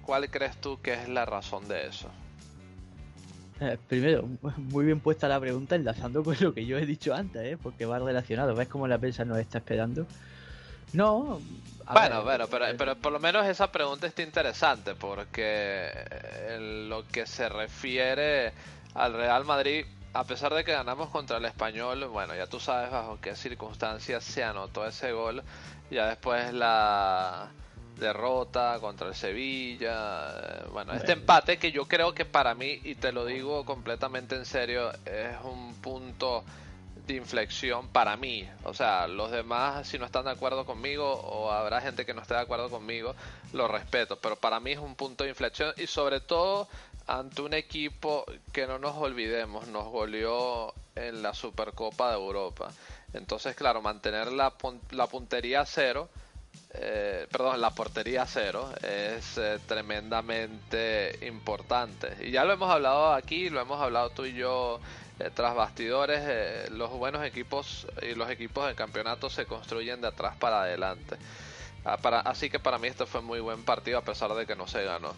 ¿cuál 0.03 0.29
crees 0.29 0.61
tú 0.61 0.79
que 0.79 0.93
es 0.93 1.09
la 1.09 1.25
razón 1.25 1.67
de 1.67 1.87
eso? 1.87 2.11
Eh, 3.59 3.77
primero, 3.87 4.27
muy 4.57 4.85
bien 4.85 4.99
puesta 4.99 5.27
la 5.27 5.39
pregunta, 5.39 5.75
enlazando 5.75 6.23
con 6.23 6.35
lo 6.39 6.53
que 6.53 6.65
yo 6.65 6.77
he 6.77 6.85
dicho 6.85 7.13
antes, 7.13 7.57
porque 7.61 7.85
va 7.85 7.99
relacionado. 7.99 8.55
¿Ves 8.55 8.67
cómo 8.67 8.87
la 8.87 8.97
prensa 8.97 9.25
nos 9.25 9.39
está 9.39 9.59
esperando? 9.59 10.05
No. 10.93 11.39
bueno, 11.91 12.23
ver, 12.23 12.23
bueno, 12.23 12.47
pero, 12.49 12.65
pero 12.77 12.95
por 12.95 13.11
lo 13.11 13.19
menos 13.19 13.45
esa 13.45 13.71
pregunta 13.71 14.07
está 14.07 14.23
interesante, 14.23 14.95
porque 14.95 15.91
en 16.49 16.89
lo 16.89 17.05
que 17.07 17.27
se 17.27 17.47
refiere 17.47 18.53
al 18.95 19.13
Real 19.13 19.45
Madrid 19.45 19.85
a 20.13 20.23
pesar 20.23 20.53
de 20.53 20.63
que 20.63 20.71
ganamos 20.71 21.09
contra 21.09 21.37
el 21.37 21.45
español, 21.45 22.07
bueno, 22.07 22.35
ya 22.35 22.47
tú 22.47 22.59
sabes 22.59 22.91
bajo 22.91 23.19
qué 23.21 23.35
circunstancias 23.35 24.23
se 24.23 24.43
anotó 24.43 24.85
ese 24.85 25.11
gol. 25.11 25.43
Ya 25.91 26.07
después 26.07 26.53
la 26.53 27.49
derrota 27.99 28.77
contra 28.79 29.07
el 29.07 29.15
Sevilla. 29.15 30.63
Bueno, 30.71 30.93
este 30.93 31.13
empate 31.13 31.57
que 31.57 31.71
yo 31.71 31.87
creo 31.87 32.13
que 32.13 32.25
para 32.25 32.55
mí, 32.55 32.79
y 32.83 32.95
te 32.95 33.11
lo 33.11 33.25
digo 33.25 33.65
completamente 33.65 34.35
en 34.35 34.45
serio, 34.45 34.91
es 35.05 35.35
un 35.43 35.75
punto 35.75 36.43
de 37.05 37.15
inflexión 37.15 37.87
para 37.89 38.15
mí. 38.17 38.47
O 38.63 38.73
sea, 38.73 39.07
los 39.07 39.31
demás, 39.31 39.87
si 39.87 39.97
no 39.97 40.05
están 40.05 40.25
de 40.25 40.31
acuerdo 40.31 40.65
conmigo, 40.65 41.11
o 41.11 41.51
habrá 41.51 41.81
gente 41.81 42.05
que 42.05 42.13
no 42.13 42.21
esté 42.21 42.35
de 42.35 42.41
acuerdo 42.41 42.69
conmigo, 42.69 43.15
lo 43.53 43.67
respeto. 43.67 44.17
Pero 44.19 44.35
para 44.35 44.59
mí 44.59 44.71
es 44.71 44.79
un 44.79 44.95
punto 44.95 45.23
de 45.23 45.31
inflexión 45.31 45.73
y 45.77 45.87
sobre 45.87 46.21
todo 46.21 46.67
ante 47.07 47.41
un 47.41 47.55
equipo 47.55 48.25
que 48.53 48.67
no 48.67 48.77
nos 48.77 48.95
olvidemos, 48.95 49.67
nos 49.67 49.85
goleó 49.85 50.73
en 50.95 51.23
la 51.23 51.33
Supercopa 51.33 52.09
de 52.09 52.17
Europa. 52.17 52.71
Entonces, 53.13 53.55
claro, 53.55 53.81
mantener 53.81 54.31
la, 54.31 54.53
la 54.91 55.07
puntería 55.07 55.65
cero, 55.65 56.09
eh, 56.71 57.25
perdón, 57.31 57.61
la 57.61 57.71
portería 57.71 58.25
cero 58.27 58.69
es 58.83 59.37
eh, 59.37 59.59
tremendamente 59.65 61.17
importante. 61.27 62.15
Y 62.21 62.31
ya 62.31 62.45
lo 62.45 62.53
hemos 62.53 62.69
hablado 62.69 63.13
aquí, 63.13 63.49
lo 63.49 63.59
hemos 63.59 63.81
hablado 63.81 64.11
tú 64.11 64.25
y 64.25 64.33
yo 64.33 64.79
eh, 65.19 65.31
tras 65.33 65.55
bastidores, 65.55 66.69
los 66.71 66.91
buenos 66.91 67.25
equipos 67.25 67.87
y 68.03 68.13
los 68.13 68.29
equipos 68.29 68.67
de 68.67 68.75
campeonato 68.75 69.29
se 69.29 69.45
construyen 69.45 70.01
de 70.01 70.09
atrás 70.09 70.35
para 70.37 70.61
adelante. 70.61 71.17
Ah, 71.85 71.97
para, 71.97 72.19
así 72.19 72.49
que 72.49 72.59
para 72.59 72.77
mí 72.77 72.87
este 72.87 73.05
fue 73.05 73.21
muy 73.21 73.39
buen 73.39 73.63
partido 73.63 73.97
a 73.97 74.03
pesar 74.03 74.33
de 74.35 74.45
que 74.45 74.55
no 74.55 74.67
se 74.67 74.83
ganó. 74.83 75.15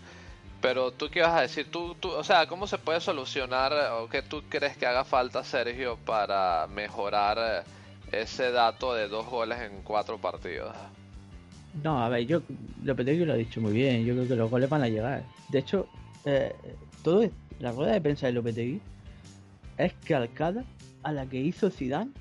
Pero 0.62 0.92
tú 0.92 1.10
qué 1.10 1.22
vas 1.22 1.34
a 1.34 1.42
decir, 1.42 1.70
tú, 1.72 1.98
o 2.04 2.24
sea, 2.24 2.48
¿cómo 2.48 2.68
se 2.68 2.78
puede 2.78 3.02
solucionar 3.02 3.74
o 3.94 4.08
qué 4.10 4.22
tú 4.22 4.44
crees 4.48 4.78
que 4.78 4.86
haga 4.86 5.04
falta, 5.04 5.44
Sergio, 5.44 5.98
para 6.06 6.68
mejorar 6.68 7.66
ese 8.12 8.52
dato 8.52 8.94
de 8.94 9.08
dos 9.08 9.26
goles 9.26 9.60
en 9.60 9.82
cuatro 9.82 10.20
partidos? 10.20 10.76
No, 11.84 12.04
a 12.04 12.10
ver, 12.10 12.26
yo 12.28 12.42
Lopetegui 12.84 13.26
lo 13.26 13.34
ha 13.34 13.38
dicho 13.38 13.62
muy 13.62 13.72
bien, 13.74 14.04
yo 14.06 14.14
creo 14.14 14.28
que 14.28 14.36
los 14.36 14.50
goles 14.50 14.70
van 14.70 14.84
a 14.84 14.90
llegar. 14.90 15.24
De 15.50 15.60
hecho, 15.60 15.88
eh, 16.26 16.54
todo 17.04 17.30
la 17.60 17.72
rueda 17.72 17.94
de 17.94 18.02
prensa 18.02 18.28
de 18.28 18.34
Lopetegui 18.34 18.82
es 19.78 19.94
calcada 20.06 20.64
a 21.04 21.12
la 21.12 21.26
que 21.26 21.38
hizo 21.40 21.70
Zidane 21.70 22.12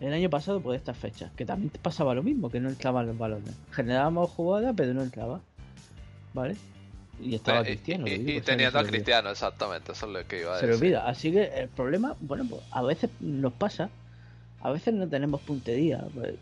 el 0.00 0.12
año 0.12 0.28
pasado 0.30 0.60
por 0.60 0.74
estas 0.74 0.96
fechas, 0.96 1.30
que 1.36 1.44
también 1.44 1.70
pasaba 1.82 2.14
lo 2.14 2.22
mismo, 2.22 2.50
que 2.50 2.60
no 2.60 2.68
entraban 2.68 3.06
los 3.06 3.16
balones. 3.18 3.54
Generábamos 3.72 4.30
jugadas, 4.30 4.74
pero 4.76 4.92
no 4.94 5.02
entraba. 5.02 5.40
¿Vale? 6.34 6.56
y 7.18 7.34
estaba 7.34 7.60
Eh, 7.60 7.64
Cristiano. 7.64 8.06
Y, 8.06 8.10
lo 8.10 8.16
digo, 8.24 8.40
no 8.72 8.78
a 8.78 8.82
se. 8.84 8.90
Cristiano, 8.90 9.30
exactamente, 9.30 9.92
eso 9.92 10.06
es 10.06 10.12
lo 10.12 10.28
que 10.28 10.40
iba 10.42 10.54
a 10.56 10.60
Se 10.60 10.66
le 10.66 10.72
decir. 10.72 10.84
olvida. 10.86 11.08
Así 11.08 11.32
que 11.32 11.44
el 11.44 11.68
problema, 11.68 12.14
bueno, 12.20 12.44
pues 12.48 12.60
a 12.70 12.82
veces 12.82 13.08
nos 13.20 13.54
pasa, 13.54 13.88
a 14.60 14.70
veces 14.70 14.92
no 14.92 15.08
tenemos 15.08 15.40
puntería. 15.40 16.04
pues, 16.14 16.34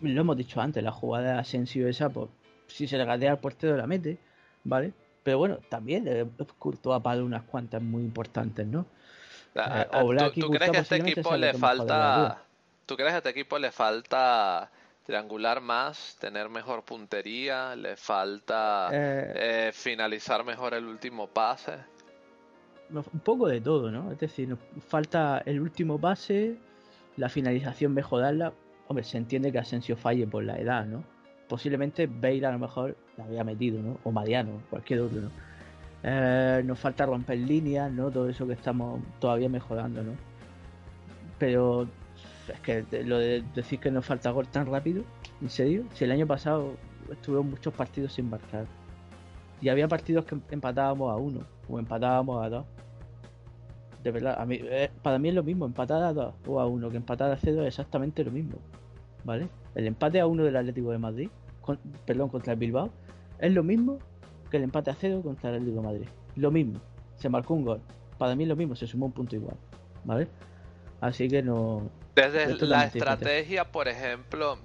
lo 0.00 0.20
hemos 0.20 0.36
dicho 0.36 0.60
antes, 0.60 0.82
la 0.82 0.92
jugada 0.92 1.34
de 1.34 1.38
Asensio 1.38 1.88
esa, 1.88 2.08
pues 2.08 2.28
si 2.66 2.86
se 2.86 2.98
le 2.98 3.04
gatea 3.04 3.32
al 3.32 3.38
portero 3.38 3.76
la 3.76 3.86
mete, 3.86 4.18
¿vale? 4.64 4.92
Pero 5.22 5.38
bueno, 5.38 5.58
también 5.68 6.06
eh, 6.06 6.26
Courtois 6.58 6.96
ha 6.96 7.02
parado 7.02 7.24
unas 7.24 7.42
cuantas 7.42 7.82
muy 7.82 8.02
importantes, 8.02 8.66
¿no? 8.66 8.86
Ah, 9.54 9.86
Eh, 9.92 9.96
Oblak 10.02 10.34
¿Tú, 10.34 10.40
y 10.40 10.42
tú 10.42 10.50
crees 10.50 10.70
que 10.70 10.76
a 10.76 10.80
este 10.80 10.96
equipo 10.96 11.36
le 11.36 11.52
la 11.52 11.58
falta... 11.58 12.42
¿Tú 12.86 12.96
crees 12.96 13.10
que 13.10 13.14
a 13.14 13.18
este 13.18 13.30
equipo 13.30 13.58
le 13.58 13.70
falta 13.70 14.70
triangular 15.04 15.60
más, 15.60 16.16
tener 16.20 16.48
mejor 16.48 16.84
puntería, 16.84 17.74
le 17.76 17.96
falta 17.96 18.88
Eh, 18.92 19.32
eh, 19.34 19.70
finalizar 19.72 20.44
mejor 20.44 20.74
el 20.74 20.84
último 20.84 21.26
pase? 21.26 21.78
un 22.90 23.20
poco 23.20 23.48
de 23.48 23.60
todo, 23.60 23.90
¿no? 23.90 24.10
Es 24.12 24.18
decir, 24.18 24.48
nos 24.48 24.58
falta 24.86 25.42
el 25.44 25.60
último 25.60 26.00
pase, 26.00 26.56
la 27.16 27.28
finalización 27.28 27.92
mejorarla. 27.92 28.52
Hombre, 28.88 29.04
se 29.04 29.18
entiende 29.18 29.52
que 29.52 29.58
Asensio 29.58 29.96
falle 29.96 30.26
por 30.26 30.42
la 30.44 30.58
edad, 30.58 30.86
¿no? 30.86 31.04
Posiblemente 31.46 32.06
Bale 32.06 32.46
a 32.46 32.52
lo 32.52 32.58
mejor 32.58 32.96
la 33.18 33.24
había 33.24 33.44
metido, 33.44 33.82
¿no? 33.82 33.98
O 34.02 34.10
Mariano, 34.10 34.62
cualquier 34.70 35.00
otro, 35.00 35.20
¿no? 35.20 35.30
Eh, 36.02 36.62
nos 36.64 36.78
falta 36.78 37.04
romper 37.04 37.38
líneas, 37.38 37.92
¿no? 37.92 38.10
Todo 38.10 38.28
eso 38.28 38.46
que 38.46 38.54
estamos 38.54 39.00
todavía 39.18 39.48
mejorando, 39.50 40.02
¿no? 40.02 40.12
Pero 41.38 41.86
es 42.48 42.60
que 42.60 43.04
lo 43.04 43.18
de 43.18 43.44
decir 43.54 43.78
que 43.78 43.90
nos 43.90 44.06
falta 44.06 44.30
gol 44.30 44.48
tan 44.48 44.66
rápido, 44.66 45.04
¿en 45.42 45.50
serio? 45.50 45.84
Si 45.92 46.04
el 46.04 46.12
año 46.12 46.26
pasado 46.26 46.72
estuvimos 47.10 47.46
muchos 47.46 47.74
partidos 47.74 48.14
sin 48.14 48.30
marcar. 48.30 48.66
Y 49.60 49.68
había 49.68 49.86
partidos 49.86 50.24
que 50.24 50.38
empatábamos 50.50 51.12
a 51.12 51.16
uno 51.16 51.40
o 51.68 51.78
empatábamos 51.78 52.42
a 52.44 52.48
dos. 52.48 52.64
De 54.02 54.12
verdad, 54.12 54.46
eh, 54.50 54.90
para 55.02 55.18
mí 55.18 55.28
es 55.28 55.34
lo 55.34 55.42
mismo, 55.42 55.66
empatar 55.66 56.02
a 56.02 56.12
2 56.12 56.34
o 56.46 56.60
a 56.60 56.66
1 56.66 56.88
que 56.90 56.96
empatar 56.96 57.32
a 57.32 57.36
0 57.36 57.62
es 57.62 57.68
exactamente 57.68 58.24
lo 58.24 58.30
mismo. 58.30 58.58
¿Vale? 59.24 59.48
El 59.74 59.86
empate 59.86 60.20
a 60.20 60.26
1 60.26 60.44
del 60.44 60.56
Atlético 60.56 60.90
de 60.90 60.98
Madrid, 60.98 61.28
con- 61.60 61.78
perdón, 62.06 62.28
contra 62.28 62.52
el 62.54 62.58
Bilbao, 62.58 62.90
es 63.38 63.52
lo 63.52 63.62
mismo 63.62 63.98
que 64.50 64.56
el 64.56 64.64
empate 64.64 64.90
a 64.90 64.94
0 64.94 65.20
contra 65.22 65.50
el 65.50 65.56
Atlético 65.56 65.80
de 65.82 65.86
Madrid. 65.86 66.08
Lo 66.36 66.50
mismo. 66.50 66.80
Se 67.16 67.28
marcó 67.28 67.54
un 67.54 67.64
gol. 67.64 67.80
Para 68.16 68.34
mí 68.34 68.44
es 68.44 68.48
lo 68.48 68.56
mismo, 68.56 68.74
se 68.76 68.86
sumó 68.86 69.06
un 69.06 69.12
punto 69.12 69.36
igual. 69.36 69.56
¿Vale? 70.04 70.28
Así 71.00 71.28
que 71.28 71.42
no. 71.42 71.88
Desde 72.14 72.44
es 72.44 72.62
la 72.62 72.84
diferente. 72.86 72.98
estrategia, 72.98 73.64
por 73.70 73.86
ejemplo, 73.88 74.58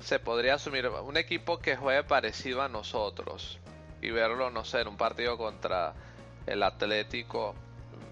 se 0.00 0.18
podría 0.18 0.54
asumir 0.54 0.86
un 0.88 1.16
equipo 1.16 1.58
que 1.58 1.76
juegue 1.76 2.04
parecido 2.04 2.62
a 2.62 2.68
nosotros 2.68 3.58
y 4.00 4.10
verlo, 4.10 4.50
no 4.50 4.64
sé, 4.64 4.80
en 4.82 4.88
un 4.88 4.96
partido 4.96 5.36
contra 5.36 5.94
el 6.46 6.62
Atlético, 6.62 7.54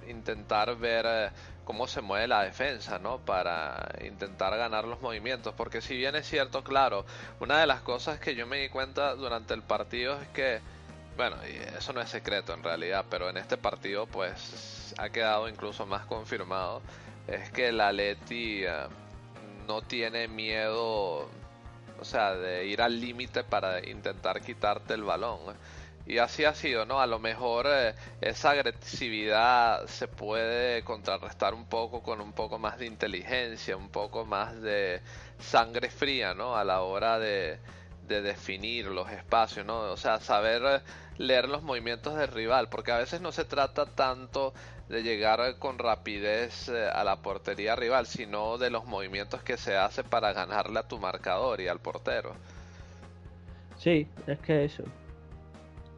intentar 0.08 0.76
ver 0.76 1.04
eh, 1.08 1.30
cómo 1.64 1.86
se 1.86 2.00
mueve 2.00 2.28
la 2.28 2.42
defensa, 2.42 2.98
¿no? 2.98 3.18
Para 3.18 3.88
intentar 4.04 4.56
ganar 4.56 4.84
los 4.84 5.00
movimientos, 5.00 5.54
porque 5.56 5.80
si 5.80 5.96
bien 5.96 6.14
es 6.14 6.28
cierto, 6.28 6.62
claro, 6.62 7.04
una 7.40 7.58
de 7.58 7.66
las 7.66 7.80
cosas 7.80 8.18
que 8.20 8.34
yo 8.34 8.46
me 8.46 8.58
di 8.58 8.68
cuenta 8.68 9.14
durante 9.14 9.54
el 9.54 9.62
partido 9.62 10.20
es 10.20 10.28
que, 10.28 10.60
bueno, 11.16 11.36
y 11.48 11.56
eso 11.76 11.92
no 11.92 12.00
es 12.00 12.10
secreto 12.10 12.54
en 12.54 12.62
realidad, 12.62 13.04
pero 13.10 13.30
en 13.30 13.36
este 13.36 13.56
partido 13.56 14.06
pues 14.06 14.94
ha 14.98 15.08
quedado 15.08 15.48
incluso 15.48 15.86
más 15.86 16.04
confirmado, 16.06 16.82
es 17.26 17.50
que 17.50 17.68
el 17.68 17.80
Atleti 17.80 18.64
eh, 18.64 18.86
no 19.66 19.82
tiene 19.82 20.28
miedo, 20.28 21.28
o 21.98 22.04
sea, 22.04 22.34
de 22.34 22.66
ir 22.66 22.82
al 22.82 23.00
límite 23.00 23.44
para 23.44 23.86
intentar 23.88 24.40
quitarte 24.42 24.94
el 24.94 25.04
balón. 25.04 25.38
¿eh? 25.50 25.54
Y 26.06 26.18
así 26.18 26.44
ha 26.44 26.54
sido, 26.54 26.84
¿no? 26.84 27.00
A 27.00 27.06
lo 27.06 27.18
mejor 27.18 27.66
eh, 27.68 27.94
esa 28.20 28.50
agresividad 28.50 29.86
se 29.86 30.06
puede 30.06 30.82
contrarrestar 30.84 31.54
un 31.54 31.64
poco 31.66 32.02
con 32.02 32.20
un 32.20 32.32
poco 32.32 32.58
más 32.58 32.78
de 32.78 32.86
inteligencia, 32.86 33.76
un 33.76 33.88
poco 33.88 34.26
más 34.26 34.60
de 34.60 35.00
sangre 35.38 35.88
fría, 35.90 36.34
¿no? 36.34 36.56
A 36.56 36.64
la 36.64 36.82
hora 36.82 37.18
de, 37.18 37.58
de 38.06 38.22
definir 38.22 38.86
los 38.86 39.10
espacios, 39.10 39.64
¿no? 39.64 39.80
O 39.92 39.96
sea, 39.96 40.20
saber 40.20 40.62
eh, 40.64 40.80
leer 41.18 41.48
los 41.48 41.62
movimientos 41.62 42.16
del 42.16 42.28
rival, 42.28 42.68
porque 42.68 42.92
a 42.92 42.98
veces 42.98 43.20
no 43.20 43.32
se 43.32 43.44
trata 43.44 43.86
tanto 43.86 44.52
de 44.88 45.02
llegar 45.02 45.58
con 45.58 45.78
rapidez 45.78 46.68
eh, 46.68 46.88
a 46.92 47.02
la 47.04 47.22
portería 47.22 47.76
rival, 47.76 48.06
sino 48.06 48.58
de 48.58 48.70
los 48.70 48.84
movimientos 48.84 49.42
que 49.42 49.56
se 49.56 49.76
hace 49.76 50.04
para 50.04 50.32
ganarle 50.34 50.80
a 50.80 50.88
tu 50.88 50.98
marcador 50.98 51.60
y 51.62 51.68
al 51.68 51.80
portero. 51.80 52.36
Sí, 53.78 54.08
es 54.26 54.38
que 54.40 54.64
eso. 54.64 54.84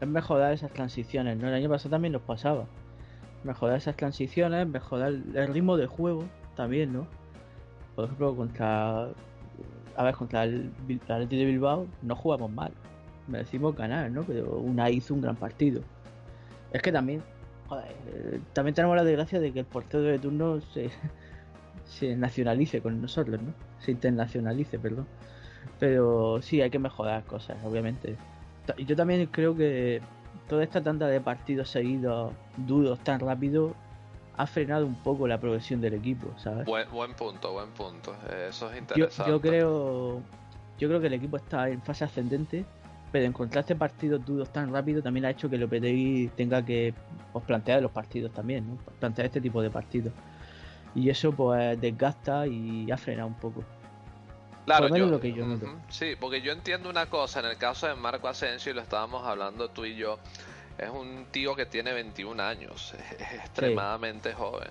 Es 0.00 0.08
mejorar 0.08 0.52
esas 0.52 0.72
transiciones, 0.72 1.38
¿no? 1.38 1.48
El 1.48 1.54
año 1.54 1.68
pasado 1.68 1.90
también 1.90 2.12
nos 2.12 2.22
pasaba. 2.22 2.66
Mejorar 3.44 3.78
esas 3.78 3.96
transiciones, 3.96 4.66
mejorar 4.66 5.12
el 5.12 5.48
ritmo 5.48 5.76
de 5.76 5.86
juego 5.86 6.24
también, 6.54 6.92
¿no? 6.92 7.06
Por 7.94 8.04
ejemplo, 8.04 8.36
contra. 8.36 9.08
A 9.96 10.04
ver, 10.04 10.14
contra 10.14 10.44
el, 10.44 10.70
Athletic 11.08 11.38
de 11.38 11.44
Bilbao 11.46 11.86
no 12.02 12.14
jugamos 12.14 12.50
mal. 12.52 12.72
Merecimos 13.26 13.74
ganar, 13.74 14.10
¿no? 14.10 14.22
Pero 14.22 14.58
una 14.58 14.90
hizo 14.90 15.14
un 15.14 15.22
gran 15.22 15.36
partido. 15.36 15.82
Es 16.72 16.82
que 16.82 16.92
también. 16.92 17.22
Joder, 17.68 17.96
eh, 18.08 18.40
también 18.52 18.74
tenemos 18.74 18.96
la 18.96 19.02
desgracia 19.02 19.40
de 19.40 19.52
que 19.52 19.60
el 19.60 19.64
portero 19.64 20.04
de 20.04 20.18
turno 20.18 20.60
se, 20.60 20.90
se 21.84 22.14
nacionalice 22.14 22.82
con 22.82 23.00
nosotros, 23.00 23.40
¿no? 23.40 23.52
Se 23.80 23.90
internacionalice, 23.90 24.78
perdón. 24.78 25.06
Pero 25.78 26.40
sí, 26.42 26.60
hay 26.60 26.70
que 26.70 26.78
mejorar 26.78 27.24
cosas, 27.24 27.56
obviamente. 27.64 28.16
Yo 28.78 28.96
también 28.96 29.26
creo 29.26 29.56
que 29.56 30.00
toda 30.48 30.62
esta 30.62 30.82
tanda 30.82 31.06
de 31.06 31.20
partidos 31.20 31.70
seguidos, 31.70 32.32
duros, 32.56 32.98
tan 33.00 33.20
rápido, 33.20 33.74
ha 34.36 34.46
frenado 34.46 34.86
un 34.86 34.96
poco 34.96 35.26
la 35.26 35.38
progresión 35.38 35.80
del 35.80 35.94
equipo, 35.94 36.28
¿sabes? 36.38 36.66
Buen, 36.66 36.90
buen 36.90 37.14
punto, 37.14 37.52
buen 37.52 37.70
punto. 37.70 38.14
Eh, 38.30 38.48
Eso 38.50 38.70
es 38.70 38.78
interesante. 38.78 39.30
yo 39.30 39.40
creo 39.40 40.22
yo 40.78 40.88
creo 40.88 41.00
que 41.00 41.06
el 41.06 41.14
equipo 41.14 41.36
está 41.38 41.68
en 41.68 41.80
fase 41.80 42.04
ascendente, 42.04 42.64
pero 43.10 43.24
encontrar 43.24 43.62
este 43.62 43.74
partidos 43.74 44.24
duros 44.24 44.52
tan 44.52 44.72
rápido 44.72 45.02
también 45.02 45.24
ha 45.24 45.30
hecho 45.30 45.48
que 45.48 45.56
Lopetegui 45.56 46.28
tenga 46.36 46.64
que 46.64 46.92
pues, 47.32 47.44
plantear 47.44 47.80
los 47.82 47.90
partidos 47.90 48.32
también, 48.32 48.68
¿no? 48.68 48.76
Plantear 48.98 49.26
este 49.26 49.40
tipo 49.40 49.62
de 49.62 49.70
partidos. 49.70 50.12
Y 50.94 51.08
eso 51.08 51.32
pues 51.32 51.80
desgasta 51.80 52.46
y 52.46 52.90
ha 52.90 52.96
frenado 52.96 53.28
un 53.28 53.34
poco. 53.34 53.64
Claro, 54.66 54.88
Por 54.88 54.90
lo 54.90 54.92
menos 54.94 55.08
yo- 55.08 55.12
lo 55.14 55.20
que 55.20 55.32
yo 55.32 55.46
noto. 55.46 55.64
Ujú, 55.64 55.78
Sí, 55.88 56.16
porque 56.20 56.42
yo 56.42 56.52
entiendo 56.52 56.90
una 56.90 57.06
cosa, 57.06 57.40
en 57.40 57.46
el 57.46 57.56
caso 57.56 57.86
de 57.86 57.94
Marco 57.94 58.28
Asensio, 58.28 58.72
y 58.72 58.74
lo 58.74 58.82
estábamos 58.82 59.24
hablando 59.26 59.70
tú 59.70 59.84
y 59.86 59.96
yo, 59.96 60.18
es 60.76 60.90
un 60.90 61.26
tío 61.30 61.54
que 61.54 61.66
tiene 61.66 61.92
21 61.92 62.40
años, 62.40 62.92
es 63.18 63.32
extremadamente 63.32 64.34
joven. 64.34 64.68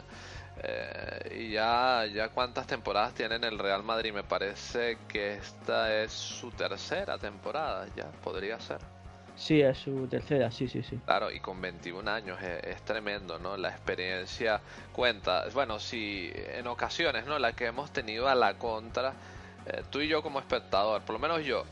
Eh, 0.64 1.38
y 1.40 1.52
ya, 1.52 2.06
ya 2.14 2.30
cuántas 2.30 2.68
temporadas 2.68 3.14
tiene 3.14 3.36
en 3.36 3.44
el 3.46 3.58
Real 3.58 3.84
Madrid, 3.84 4.14
me 4.14 4.24
parece 4.24 4.98
que 5.08 5.36
esta 5.36 5.94
es 6.04 6.12
su 6.12 6.52
tercera 6.52 7.18
temporada, 7.18 7.88
ya 7.96 8.06
podría 8.24 8.60
ser. 8.60 8.80
Sí, 9.38 9.62
es 9.62 9.78
su 9.80 10.08
tercera, 10.08 10.50
sí, 10.50 10.68
sí, 10.70 10.82
sí. 10.82 10.98
Claro, 11.06 11.30
y 11.30 11.42
con 11.42 11.60
21 11.62 12.08
años 12.08 12.42
es, 12.42 12.64
es 12.64 12.82
tremendo, 12.84 13.38
¿no? 13.38 13.58
La 13.58 13.70
experiencia 13.70 14.62
cuenta. 14.94 15.44
Bueno, 15.54 15.78
si 15.80 16.32
en 16.34 16.68
ocasiones, 16.68 17.26
¿no? 17.26 17.38
La 17.38 17.52
que 17.52 17.66
hemos 17.66 17.92
tenido 17.92 18.30
a 18.30 18.36
la 18.36 18.54
contra, 18.54 19.14
eh, 19.68 19.84
tú 19.90 20.02
y 20.02 20.08
yo 20.08 20.22
como 20.22 20.40
espectador, 20.40 21.02
por 21.02 21.14
lo 21.14 21.20
menos 21.20 21.44
yo, 21.44 21.66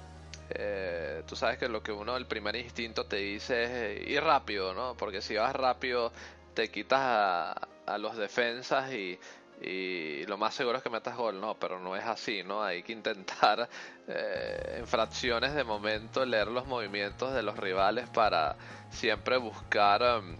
eh, 0.49 1.23
tú 1.27 1.35
sabes 1.35 1.57
que 1.57 1.67
lo 1.67 1.81
que 1.81 1.91
uno, 1.91 2.15
el 2.17 2.25
primer 2.27 2.55
instinto 2.55 3.05
te 3.05 3.17
dice 3.17 3.63
es 3.63 3.69
eh, 3.71 4.03
ir 4.07 4.23
rápido, 4.23 4.73
¿no? 4.73 4.95
Porque 4.95 5.21
si 5.21 5.35
vas 5.35 5.55
rápido 5.55 6.11
te 6.53 6.69
quitas 6.69 6.99
a, 7.01 7.97
los 7.97 8.15
defensas 8.15 8.93
y, 8.93 9.19
y 9.61 10.25
lo 10.25 10.37
más 10.37 10.53
seguro 10.53 10.77
es 10.77 10.83
que 10.83 10.89
metas 10.89 11.17
gol, 11.17 11.39
no, 11.41 11.55
pero 11.55 11.79
no 11.79 11.95
es 11.95 12.03
así, 12.05 12.43
¿no? 12.43 12.63
Hay 12.63 12.83
que 12.83 12.93
intentar 12.93 13.67
eh, 14.07 14.75
en 14.79 14.87
fracciones 14.87 15.53
de 15.55 15.63
momento 15.63 16.25
leer 16.25 16.47
los 16.47 16.67
movimientos 16.67 17.33
de 17.33 17.43
los 17.43 17.57
rivales 17.57 18.07
para 18.09 18.55
siempre 18.89 19.37
buscar 19.37 20.01
em, 20.03 20.37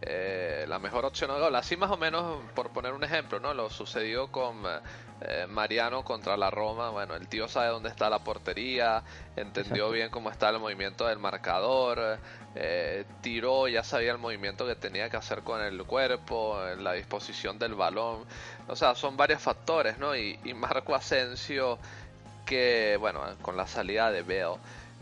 eh, 0.00 0.64
la 0.68 0.78
mejor 0.78 1.04
opción 1.04 1.32
de 1.32 1.40
gol. 1.40 1.54
Así 1.56 1.76
más 1.76 1.90
o 1.90 1.96
menos, 1.96 2.40
por 2.54 2.70
poner 2.70 2.92
un 2.92 3.02
ejemplo, 3.02 3.40
¿no? 3.40 3.52
Lo 3.52 3.68
sucedió 3.68 4.30
con 4.30 4.62
eh, 5.20 5.46
Mariano 5.48 6.04
contra 6.04 6.36
la 6.36 6.50
Roma. 6.50 6.90
Bueno, 6.90 7.16
el 7.16 7.26
tío 7.26 7.48
sabe 7.48 7.68
dónde 7.68 7.88
está 7.88 8.08
la 8.08 8.20
portería, 8.20 9.02
entendió 9.34 9.74
Exacto. 9.74 9.92
bien 9.92 10.10
cómo 10.10 10.30
está 10.30 10.50
el 10.50 10.60
movimiento 10.60 11.06
del 11.06 11.18
marcador, 11.18 12.18
eh, 12.54 13.04
tiró, 13.20 13.66
ya 13.66 13.82
sabía 13.82 14.12
el 14.12 14.18
movimiento 14.18 14.66
que 14.66 14.76
tenía 14.76 15.10
que 15.10 15.16
hacer 15.16 15.42
con 15.42 15.60
el 15.60 15.82
cuerpo, 15.84 16.60
la 16.78 16.92
disposición 16.92 17.58
del 17.58 17.74
balón. 17.74 18.24
O 18.68 18.76
sea, 18.76 18.94
son 18.94 19.16
varios 19.16 19.42
factores, 19.42 19.98
¿no? 19.98 20.14
Y, 20.14 20.38
y 20.44 20.54
Marco 20.54 20.94
Asensio, 20.94 21.78
que, 22.46 22.96
bueno, 23.00 23.22
con 23.42 23.56
la 23.56 23.66
salida 23.66 24.12
de 24.12 24.24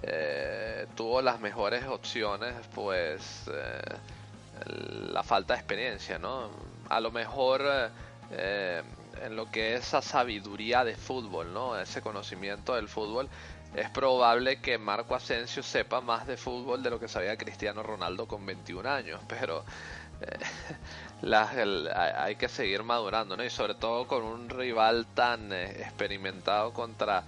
eh, 0.03 0.87
tuvo 0.95 1.23
las 1.23 1.41
mejores 1.41 1.85
opciones, 1.85 2.55
pues 2.75 3.51
la 4.67 5.23
falta 5.23 5.55
de 5.55 5.61
experiencia, 5.61 6.19
¿no? 6.19 6.51
A 6.89 7.01
lo 7.01 7.11
mejor 7.11 7.63
eh, 8.31 8.83
en 9.23 9.37
lo 9.37 9.51
que 9.51 9.75
es 9.75 9.87
esa 9.87 10.03
sabiduría 10.03 10.85
de 10.85 10.97
fútbol, 10.97 11.53
¿no? 11.53 11.79
Ese 11.79 12.03
conocimiento 12.03 12.75
del 12.75 12.89
fútbol, 12.89 13.29
es 13.75 13.91
probable 13.91 14.61
que 14.61 14.79
Marco 14.79 15.15
Asensio 15.15 15.63
sepa 15.63 16.01
más 16.01 16.27
de 16.27 16.37
fútbol 16.37 16.83
de 16.83 16.91
lo 16.91 16.99
que 17.01 17.09
sabía 17.09 17.37
Cristiano 17.37 17.83
Ronaldo 17.83 18.27
con 18.27 18.45
21 18.47 18.87
años, 18.87 19.21
pero 19.29 19.65
eh, 20.21 20.39
el- 21.57 21.89
hay 21.95 22.37
que 22.37 22.49
seguir 22.49 22.83
madurando, 22.83 23.37
¿no? 23.37 23.45
Y 23.45 23.51
sobre 23.51 23.75
todo 23.75 24.07
con 24.07 24.23
un 24.25 24.49
rival 24.49 25.07
tan 25.15 25.53
eh, 25.53 25.71
experimentado 25.83 26.73
contra 26.73 27.25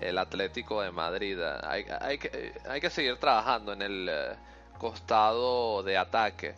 el 0.00 0.18
Atlético 0.18 0.82
de 0.82 0.90
Madrid. 0.90 1.38
Hay, 1.62 1.84
hay 2.00 2.18
que, 2.18 2.54
hay 2.68 2.80
que 2.80 2.90
seguir 2.90 3.18
trabajando 3.18 3.72
en 3.72 3.82
el 3.82 4.08
eh, 4.10 4.36
costado 4.80 5.84
de 5.84 5.96
ataque. 5.96 6.54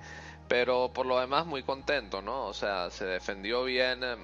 Pero 0.49 0.91
por 0.93 1.07
lo 1.07 1.19
demás 1.19 1.47
muy 1.47 1.63
contento, 1.63 2.23
¿no? 2.23 2.47
O 2.47 2.55
sea, 2.55 2.91
se 2.91 3.05
defendió 3.05 3.65
bien, 3.65 4.01
eh, 4.03 4.17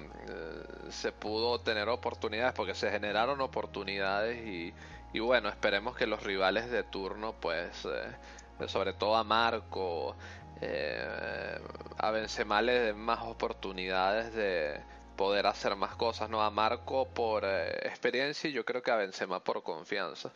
se 0.89 1.11
pudo 1.11 1.59
tener 1.59 1.89
oportunidades 1.89 2.53
porque 2.53 2.75
se 2.75 2.91
generaron 2.91 3.41
oportunidades 3.41 4.45
y, 4.45 4.73
y 5.13 5.19
bueno, 5.19 5.49
esperemos 5.49 5.95
que 5.97 6.07
los 6.07 6.23
rivales 6.23 6.69
de 6.69 6.83
turno, 6.83 7.33
pues, 7.39 7.85
eh, 7.85 8.67
sobre 8.67 8.93
todo 8.93 9.15
a 9.15 9.23
Marco, 9.23 10.15
eh, 10.61 11.57
a 11.97 12.11
Benzema 12.11 12.61
le 12.61 12.79
den 12.79 12.97
más 12.97 13.21
oportunidades 13.23 14.33
de 14.33 14.79
poder 15.15 15.47
hacer 15.47 15.75
más 15.75 15.95
cosas, 15.95 16.29
¿no? 16.29 16.41
A 16.41 16.49
Marco 16.49 17.07
por 17.07 17.43
eh, 17.45 17.71
experiencia 17.83 18.49
y 18.49 18.53
yo 18.53 18.63
creo 18.65 18.81
que 18.81 18.91
a 18.91 18.95
Benzema 18.97 19.43
por 19.43 19.63
confianza. 19.63 20.31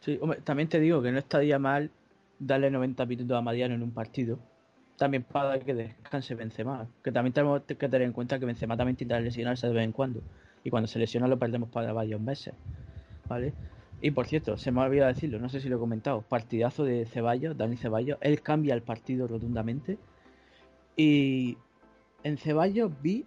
Sí, 0.00 0.18
hombre, 0.20 0.40
también 0.40 0.68
te 0.68 0.80
digo 0.80 1.02
que 1.02 1.12
no 1.12 1.18
estaría 1.18 1.58
mal 1.58 1.90
darle 2.40 2.70
90 2.70 3.06
minutos 3.06 3.36
a 3.36 3.40
Mariano 3.40 3.74
en 3.74 3.82
un 3.82 3.92
partido. 3.92 4.40
También 4.96 5.22
para 5.22 5.60
que 5.60 5.74
descanse 5.74 6.34
Benzema. 6.34 6.88
Que 7.04 7.12
también 7.12 7.32
tenemos 7.32 7.62
que 7.62 7.74
tener 7.76 8.02
en 8.02 8.12
cuenta 8.12 8.38
que 8.38 8.46
Benzema 8.46 8.76
también 8.76 8.96
tiende 8.96 9.14
a 9.14 9.20
lesionarse 9.20 9.68
de 9.68 9.72
vez 9.72 9.84
en 9.84 9.92
cuando. 9.92 10.22
Y 10.64 10.70
cuando 10.70 10.88
se 10.88 10.98
lesiona 10.98 11.28
lo 11.28 11.38
perdemos 11.38 11.68
para 11.68 11.92
varios 11.92 12.20
meses. 12.20 12.54
¿Vale? 13.28 13.54
Y 14.02 14.10
por 14.10 14.26
cierto, 14.26 14.56
se 14.56 14.72
me 14.72 14.80
ha 14.80 14.84
olvidado 14.84 15.12
decirlo, 15.12 15.38
no 15.38 15.48
sé 15.48 15.60
si 15.60 15.68
lo 15.68 15.76
he 15.76 15.78
comentado. 15.78 16.22
Partidazo 16.22 16.84
de 16.84 17.06
Ceballos, 17.06 17.56
Dani 17.56 17.76
Ceballos. 17.76 18.18
Él 18.20 18.40
cambia 18.40 18.74
el 18.74 18.82
partido 18.82 19.26
rotundamente. 19.26 19.98
Y 20.96 21.56
en 22.24 22.38
Ceballos 22.38 22.90
vi 23.02 23.26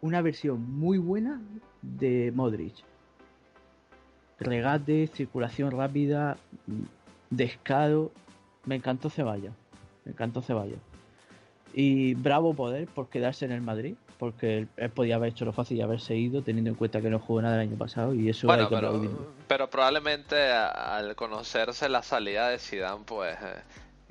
una 0.00 0.22
versión 0.22 0.70
muy 0.70 0.98
buena 0.98 1.40
de 1.82 2.32
Modric. 2.34 2.74
Regate, 4.38 5.06
circulación 5.08 5.70
rápida, 5.70 6.38
descaro. 7.30 8.12
Me 8.64 8.74
encantó 8.74 9.08
Ceballos. 9.08 9.54
Me 10.04 10.12
encantó 10.12 10.42
Ceballos. 10.42 10.78
Y 11.72 12.14
bravo 12.14 12.54
poder 12.54 12.88
por 12.88 13.08
quedarse 13.08 13.44
en 13.44 13.52
el 13.52 13.60
Madrid, 13.60 13.94
porque 14.18 14.66
él, 14.76 14.90
podía 14.90 15.14
haber 15.14 15.30
hecho 15.30 15.44
lo 15.44 15.52
fácil 15.52 15.78
y 15.78 15.82
haberse 15.82 16.16
ido, 16.16 16.42
teniendo 16.42 16.70
en 16.70 16.76
cuenta 16.76 17.00
que 17.00 17.08
no 17.10 17.20
jugó 17.20 17.42
nada 17.42 17.54
el 17.62 17.68
año 17.68 17.78
pasado. 17.78 18.12
Y 18.12 18.28
eso 18.28 18.46
bueno, 18.46 18.68
pero, 18.68 19.00
pero, 19.46 19.70
probablemente 19.70 20.36
al 20.50 21.14
conocerse 21.14 21.88
la 21.88 22.02
salida 22.02 22.48
de 22.48 22.58
Zidane, 22.58 23.04
pues. 23.06 23.36
Eh, 23.40 23.62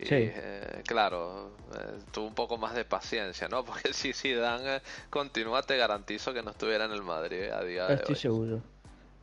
y, 0.01 0.05
eh, 0.09 0.83
claro, 0.87 1.51
eh, 1.75 1.99
tuvo 2.13 2.27
un 2.27 2.33
poco 2.33 2.57
más 2.57 2.73
de 2.73 2.85
paciencia, 2.85 3.49
¿no? 3.49 3.65
Porque 3.65 3.93
si 3.93 4.13
Zidane 4.13 4.81
continúa, 5.09 5.61
te 5.63 5.75
garantizo 5.75 6.33
que 6.33 6.41
no 6.41 6.51
estuviera 6.51 6.85
en 6.85 6.91
el 6.91 7.03
Madrid 7.03 7.49
a 7.49 7.61
día 7.63 7.87
de 7.87 7.95
Estoy 7.95 8.15
hoy. 8.15 8.19
seguro. 8.19 8.61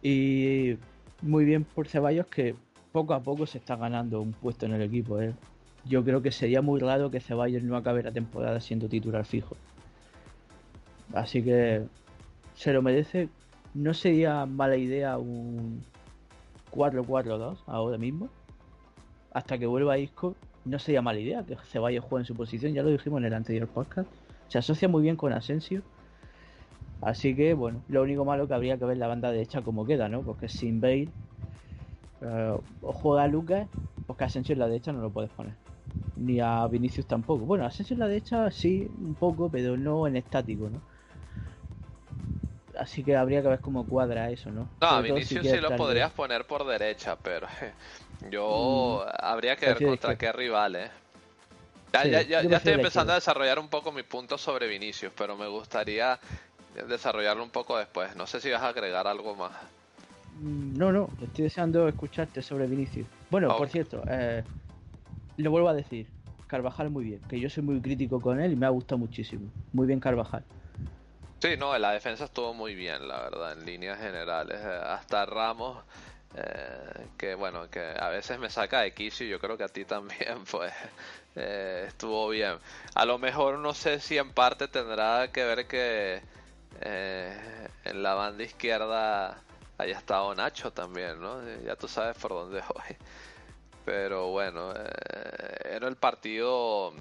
Y 0.02 0.76
muy 1.22 1.46
bien 1.46 1.64
por 1.64 1.88
Ceballos 1.88 2.26
que 2.26 2.54
poco 2.96 3.12
a 3.12 3.20
poco 3.20 3.44
se 3.44 3.58
está 3.58 3.76
ganando 3.76 4.22
un 4.22 4.32
puesto 4.32 4.64
en 4.64 4.72
el 4.72 4.80
equipo, 4.80 5.20
¿eh? 5.20 5.34
yo 5.84 6.02
creo 6.02 6.22
que 6.22 6.32
sería 6.32 6.62
muy 6.62 6.80
raro 6.80 7.10
que 7.10 7.20
Ceballos 7.20 7.62
no 7.62 7.76
acabe 7.76 8.02
la 8.02 8.10
temporada 8.10 8.58
siendo 8.58 8.88
titular 8.88 9.26
fijo. 9.26 9.54
Así 11.12 11.42
que 11.42 11.82
se 12.54 12.72
lo 12.72 12.80
merece. 12.80 13.28
No 13.74 13.92
sería 13.92 14.46
mala 14.46 14.78
idea 14.78 15.18
un 15.18 15.82
4-4-2 16.72 17.58
ahora 17.66 17.98
mismo. 17.98 18.30
Hasta 19.30 19.58
que 19.58 19.66
vuelva 19.66 19.98
Isco, 19.98 20.34
no 20.64 20.78
sería 20.78 21.02
mala 21.02 21.20
idea 21.20 21.44
que 21.44 21.54
Ceballos 21.70 22.02
juegue 22.02 22.22
en 22.22 22.26
su 22.26 22.34
posición. 22.34 22.72
Ya 22.72 22.82
lo 22.82 22.88
dijimos 22.88 23.18
en 23.18 23.26
el 23.26 23.34
anterior 23.34 23.68
podcast. 23.68 24.10
Se 24.48 24.56
asocia 24.56 24.88
muy 24.88 25.02
bien 25.02 25.16
con 25.16 25.34
Asensio. 25.34 25.82
Así 27.02 27.36
que, 27.36 27.52
bueno, 27.52 27.82
lo 27.90 28.02
único 28.02 28.24
malo 28.24 28.48
que 28.48 28.54
habría 28.54 28.78
que 28.78 28.86
ver 28.86 28.96
la 28.96 29.06
banda 29.06 29.30
derecha 29.30 29.60
como 29.60 29.84
queda, 29.84 30.08
¿no? 30.08 30.22
Porque 30.22 30.48
sin 30.48 30.80
Bale 30.80 31.10
eh, 32.22 32.56
o 32.82 32.92
juega 32.92 33.26
Lucas, 33.26 33.68
porque 34.06 34.24
Asensio 34.24 34.52
en 34.54 34.60
la 34.60 34.68
derecha 34.68 34.92
no 34.92 35.00
lo 35.00 35.10
puedes 35.10 35.30
poner 35.30 35.54
ni 36.16 36.40
a 36.40 36.66
Vinicius 36.66 37.06
tampoco. 37.06 37.44
Bueno, 37.44 37.66
Asensio 37.66 37.94
en 37.94 38.00
la 38.00 38.08
derecha 38.08 38.50
sí, 38.50 38.88
un 39.00 39.14
poco, 39.14 39.50
pero 39.50 39.76
no 39.76 40.06
en 40.06 40.16
estático, 40.16 40.68
¿no? 40.68 40.80
Así 42.78 43.02
que 43.02 43.16
habría 43.16 43.40
que 43.42 43.48
ver 43.48 43.60
cómo 43.60 43.86
cuadra 43.86 44.30
eso, 44.30 44.50
¿no? 44.50 44.68
No, 44.80 44.86
a 44.86 45.00
Vinicius 45.00 45.46
sí 45.46 45.56
lo 45.58 45.76
podrías 45.76 46.10
poner 46.12 46.46
por 46.46 46.66
derecha, 46.66 47.16
pero 47.16 47.46
yo 48.30 49.04
mm. 49.06 49.10
habría 49.18 49.56
que 49.56 49.66
ver 49.66 49.82
contra 49.82 50.16
qué 50.16 50.32
rivales. 50.32 50.90
Ya, 51.92 52.22
ya, 52.22 52.40
estoy 52.40 52.74
empezando 52.74 53.12
a 53.12 53.14
desarrollar 53.14 53.58
un 53.58 53.68
poco 53.68 53.90
mi 53.90 54.02
punto 54.02 54.36
sobre 54.36 54.66
Vinicius, 54.66 55.12
pero 55.16 55.34
me 55.36 55.46
gustaría 55.46 56.18
desarrollarlo 56.88 57.42
un 57.42 57.50
poco 57.50 57.78
después. 57.78 58.14
No 58.16 58.26
sé 58.26 58.40
si 58.40 58.50
vas 58.50 58.60
a 58.60 58.68
agregar 58.68 59.06
algo 59.06 59.34
más. 59.34 59.52
Mm, 60.36 60.76
no, 60.76 60.92
no, 60.92 61.08
estoy 61.20 61.44
deseando 61.44 61.88
escucharte 61.88 62.42
sobre 62.42 62.66
Vinicius. 62.66 63.06
Bueno, 63.30 63.56
por 63.56 63.68
cierto, 63.68 64.02
eh, 64.08 64.44
lo 65.38 65.50
vuelvo 65.50 65.68
a 65.68 65.74
decir, 65.74 66.06
Carvajal 66.46 66.90
muy 66.90 67.04
bien, 67.04 67.20
que 67.28 67.40
yo 67.40 67.48
soy 67.48 67.62
muy 67.62 67.80
crítico 67.80 68.20
con 68.20 68.40
él 68.40 68.52
y 68.52 68.56
me 68.56 68.66
ha 68.66 68.70
gustado 68.70 68.98
muchísimo. 68.98 69.48
Muy 69.72 69.86
bien 69.86 69.98
Carvajal. 69.98 70.44
Sí, 71.40 71.56
no, 71.58 71.76
la 71.78 71.92
defensa 71.92 72.24
estuvo 72.24 72.52
muy 72.54 72.74
bien, 72.74 73.08
la 73.08 73.20
verdad, 73.20 73.52
en 73.52 73.64
líneas 73.64 73.98
generales. 73.98 74.58
Eh, 74.60 74.80
hasta 74.84 75.24
Ramos, 75.26 75.82
eh, 76.34 77.08
que 77.16 77.34
bueno, 77.34 77.70
que 77.70 77.80
a 77.80 78.08
veces 78.08 78.38
me 78.38 78.50
saca 78.50 78.80
de 78.80 78.92
quicio 78.92 79.26
y 79.26 79.30
yo 79.30 79.38
creo 79.38 79.56
que 79.56 79.64
a 79.64 79.68
ti 79.68 79.84
también, 79.84 80.44
pues 80.50 80.72
eh, 81.34 81.84
estuvo 81.88 82.28
bien. 82.28 82.58
A 82.94 83.06
lo 83.06 83.18
mejor 83.18 83.58
no 83.58 83.72
sé 83.72 84.00
si 84.00 84.18
en 84.18 84.32
parte 84.32 84.68
tendrá 84.68 85.28
que 85.32 85.44
ver 85.44 85.66
que 85.66 86.22
en 86.78 88.02
la 88.02 88.14
banda 88.14 88.44
izquierda 88.44 89.45
haya 89.78 89.98
estado 89.98 90.34
Nacho 90.34 90.72
también, 90.72 91.20
¿no? 91.20 91.42
Ya 91.64 91.76
tú 91.76 91.88
sabes 91.88 92.16
por 92.18 92.32
dónde 92.32 92.62
voy. 92.74 92.96
Pero 93.84 94.28
bueno, 94.28 94.72
eh, 94.74 95.74
era 95.76 95.88
el 95.88 95.96
partido 95.96 96.92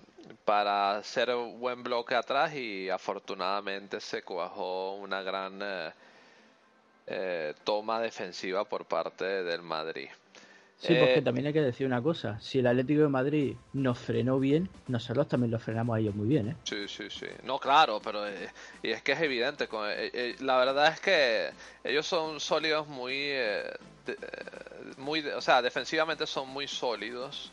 para 0.43 0.97
hacer 0.97 1.33
un 1.33 1.59
buen 1.59 1.81
bloque 1.83 2.15
atrás 2.15 2.53
y 2.53 2.89
afortunadamente 2.89 3.99
se 3.99 4.21
cuajó 4.21 4.93
una 4.95 5.21
gran 5.23 5.59
eh, 5.61 5.91
eh, 7.07 7.53
toma 7.63 7.99
defensiva 7.99 8.63
por 8.65 8.85
parte 8.85 9.25
del 9.25 9.61
Madrid. 9.61 10.09
Sí, 10.77 10.93
porque 10.99 11.21
también 11.21 11.47
hay 11.47 11.53
que 11.53 11.61
decir 11.61 11.87
una 11.87 12.01
cosa, 12.01 12.39
si 12.41 12.59
el 12.59 12.67
Atlético 12.67 13.01
de 13.01 13.07
Madrid 13.07 13.55
nos 13.73 13.97
frenó 13.97 14.39
bien, 14.39 14.69
nosotros 14.87 15.27
también 15.27 15.49
los 15.49 15.63
frenamos 15.63 15.95
a 15.95 15.99
ellos 15.99 16.13
muy 16.13 16.27
bien, 16.27 16.49
¿eh? 16.49 16.55
Sí, 16.63 16.87
sí, 16.87 17.09
sí. 17.09 17.27
No, 17.43 17.59
claro, 17.59 18.01
pero 18.03 18.23
y 18.83 18.91
es 18.91 19.01
que 19.01 19.13
es 19.13 19.21
evidente, 19.21 19.67
la 20.41 20.57
verdad 20.57 20.93
es 20.93 20.99
que 20.99 21.49
ellos 21.83 22.05
son 22.05 22.39
sólidos 22.39 22.87
muy 22.87 23.31
muy, 24.97 25.25
o 25.27 25.41
sea, 25.41 25.61
defensivamente 25.61 26.27
son 26.27 26.49
muy 26.49 26.67
sólidos. 26.67 27.51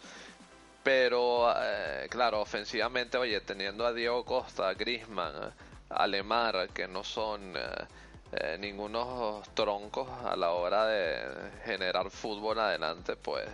Pero, 0.83 1.53
eh, 1.57 2.09
claro, 2.11 2.41
ofensivamente, 2.41 3.17
oye, 3.17 3.41
teniendo 3.41 3.87
a 3.87 3.93
Diego 3.93 4.25
Costa, 4.25 4.75
Grisman, 4.75 5.33
Alemar, 5.89 6.69
que 6.75 6.89
no 6.89 7.05
son 7.05 7.55
eh, 8.33 8.57
ningunos 8.59 9.49
troncos 9.55 10.09
a 10.25 10.37
la 10.37 10.51
hora 10.51 10.87
de 10.87 11.51
generar 11.65 12.11
fútbol 12.11 12.59
adelante, 12.59 13.17
pues 13.17 13.49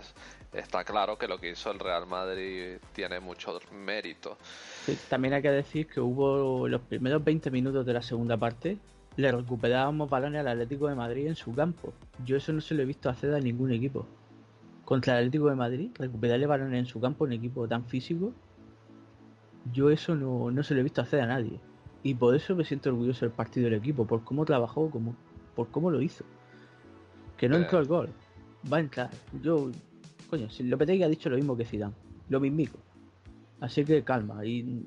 está 0.52 0.84
claro 0.84 1.18
que 1.18 1.28
lo 1.28 1.38
que 1.38 1.50
hizo 1.50 1.70
el 1.70 1.78
Real 1.78 2.06
Madrid 2.06 2.78
tiene 2.92 3.20
mucho 3.20 3.58
mérito. 3.72 4.38
también 5.08 5.34
hay 5.34 5.42
que 5.42 5.50
decir 5.50 5.86
que 5.86 6.00
hubo 6.00 6.68
los 6.68 6.80
primeros 6.82 7.22
20 7.22 7.50
minutos 7.50 7.84
de 7.84 7.92
la 7.92 8.02
segunda 8.02 8.36
parte, 8.36 8.78
le 9.16 9.32
recuperábamos 9.32 10.08
balones 10.08 10.40
al 10.40 10.48
Atlético 10.48 10.88
de 10.88 10.94
Madrid 10.94 11.26
en 11.26 11.34
su 11.34 11.52
campo. 11.52 11.92
Yo 12.24 12.36
eso 12.36 12.52
no 12.52 12.60
se 12.60 12.74
lo 12.74 12.82
he 12.82 12.86
visto 12.86 13.10
hacer 13.10 13.34
a 13.34 13.40
ningún 13.40 13.72
equipo. 13.72 14.06
Contra 14.84 15.14
el 15.14 15.18
Atlético 15.26 15.48
de 15.48 15.56
Madrid, 15.56 15.90
recuperarle 15.98 16.46
balones 16.46 16.78
en 16.78 16.86
su 16.86 17.00
campo, 17.00 17.24
un 17.24 17.32
equipo 17.32 17.66
tan 17.66 17.84
físico, 17.84 18.32
yo 19.72 19.90
eso 19.90 20.14
no, 20.14 20.62
se 20.62 20.74
lo 20.74 20.80
he 20.80 20.84
visto 20.84 21.02
hacer 21.02 21.20
a 21.20 21.26
nadie. 21.26 21.58
Y 22.02 22.14
por 22.14 22.34
eso 22.34 22.54
me 22.54 22.64
siento 22.64 22.90
orgulloso 22.90 23.24
del 23.24 23.32
partido 23.32 23.64
del 23.64 23.74
equipo, 23.74 24.06
por 24.06 24.24
cómo 24.24 24.44
trabajó, 24.44 24.90
como, 24.90 25.16
por 25.54 25.68
cómo 25.70 25.90
lo 25.90 26.00
hizo. 26.00 26.24
Que 27.36 27.48
no 27.48 27.56
entró 27.56 27.78
el 27.78 27.86
gol. 27.86 28.10
Va 28.70 28.78
a 28.78 28.80
entrar. 28.80 29.10
Yo, 29.42 29.70
coño, 30.30 30.48
si 30.50 30.64
Lopetegui 30.64 31.02
ha 31.02 31.08
dicho 31.08 31.28
lo 31.28 31.36
mismo 31.36 31.56
que 31.56 31.64
Zidane. 31.64 31.94
Lo 32.28 32.40
mismico. 32.40 32.78
Así 33.60 33.84
que 33.84 34.02
calma. 34.04 34.44
Y 34.44 34.84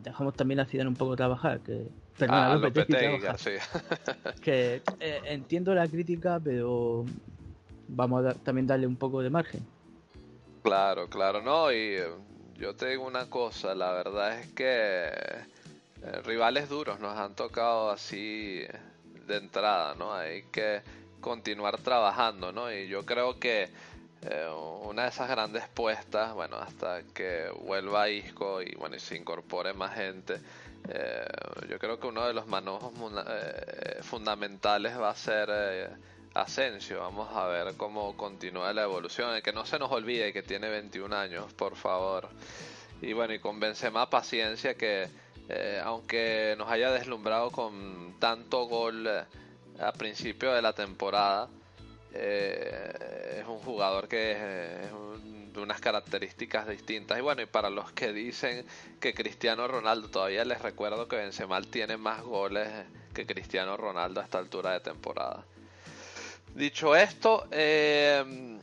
dejamos 0.00 0.34
también 0.34 0.60
a 0.60 0.64
Zidane 0.64 0.88
un 0.88 0.96
poco 0.96 1.16
trabajar, 1.16 1.60
que 1.60 1.88
Perdona, 2.18 2.52
ah, 2.52 2.60
que 4.42 4.82
eh, 5.00 5.20
entiendo 5.24 5.74
la 5.74 5.88
crítica, 5.88 6.38
pero 6.42 7.06
vamos 7.88 8.26
a 8.26 8.34
también 8.34 8.66
darle 8.66 8.86
un 8.86 8.96
poco 8.96 9.22
de 9.22 9.30
margen. 9.30 9.64
Claro, 10.62 11.08
claro, 11.08 11.42
no, 11.42 11.72
y 11.72 11.76
eh, 11.76 12.04
yo 12.56 12.76
te 12.76 12.90
digo 12.90 13.06
una 13.06 13.30
cosa, 13.30 13.74
la 13.74 13.92
verdad 13.92 14.40
es 14.40 14.52
que 14.52 15.10
eh, 16.04 16.20
rivales 16.24 16.68
duros 16.68 17.00
nos 17.00 17.16
han 17.18 17.34
tocado 17.34 17.90
así 17.90 18.64
de 19.26 19.36
entrada, 19.36 19.94
¿no? 19.94 20.14
Hay 20.14 20.44
que 20.44 20.82
continuar 21.20 21.78
trabajando, 21.78 22.52
¿no? 22.52 22.72
Y 22.72 22.88
yo 22.88 23.04
creo 23.04 23.38
que 23.38 23.68
una 24.84 25.02
de 25.02 25.08
esas 25.08 25.28
grandes 25.28 25.66
puestas, 25.68 26.32
bueno, 26.34 26.56
hasta 26.56 27.02
que 27.12 27.50
vuelva 27.64 28.08
Isco 28.08 28.62
y 28.62 28.72
bueno, 28.76 28.94
y 28.94 29.00
se 29.00 29.16
incorpore 29.16 29.72
más 29.72 29.96
gente, 29.96 30.40
eh, 30.88 31.24
yo 31.68 31.78
creo 31.78 32.00
que 32.00 32.08
uno 32.08 32.26
de 32.26 32.34
los 32.34 32.46
manojos 32.46 32.92
eh, 33.28 34.00
fundamentales 34.02 34.98
va 34.98 35.10
a 35.10 35.14
ser 35.14 35.48
eh, 35.52 35.88
Asensio. 36.34 37.00
Vamos 37.00 37.28
a 37.34 37.46
ver 37.46 37.74
cómo 37.76 38.16
continúa 38.16 38.72
la 38.72 38.82
evolución. 38.82 39.40
Que 39.42 39.52
no 39.52 39.64
se 39.64 39.78
nos 39.78 39.90
olvide 39.92 40.32
que 40.32 40.42
tiene 40.42 40.68
21 40.68 41.14
años, 41.14 41.52
por 41.52 41.76
favor. 41.76 42.28
Y 43.00 43.12
bueno, 43.12 43.34
y 43.34 43.38
con 43.38 43.60
Benzema 43.60 44.08
paciencia 44.10 44.74
que 44.74 45.08
aunque 45.84 46.54
nos 46.56 46.70
haya 46.70 46.90
deslumbrado 46.90 47.50
con 47.50 48.16
tanto 48.18 48.64
gol 48.66 49.06
a 49.08 49.92
principio 49.92 50.52
de 50.52 50.62
la 50.62 50.72
temporada, 50.72 51.48
es 52.12 53.46
un 53.46 53.58
jugador 53.58 54.08
que 54.08 54.36
de 55.52 55.60
unas 55.60 55.80
características 55.80 56.68
distintas. 56.68 57.18
Y 57.18 57.20
bueno, 57.20 57.42
y 57.42 57.46
para 57.46 57.70
los 57.70 57.92
que 57.92 58.12
dicen 58.12 58.64
que 59.00 59.14
Cristiano 59.14 59.68
Ronaldo, 59.68 60.08
todavía 60.08 60.44
les 60.44 60.60
recuerdo 60.60 61.08
que 61.08 61.16
Benzema 61.16 61.60
tiene 61.62 61.96
más 61.96 62.22
goles 62.22 62.68
que 63.12 63.26
Cristiano 63.26 63.76
Ronaldo 63.76 64.20
a 64.20 64.24
esta 64.24 64.38
altura 64.38 64.72
de 64.72 64.80
temporada. 64.80 65.44
Dicho 66.54 66.96
esto, 66.96 67.46
eh, 67.50 68.58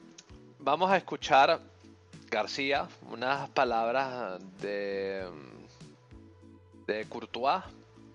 vamos 0.60 0.92
a 0.92 0.98
escuchar 0.98 1.60
García, 2.30 2.88
unas 3.10 3.50
palabras 3.50 4.40
de, 4.62 5.26
de 6.90 7.06
Courtois, 7.06 7.64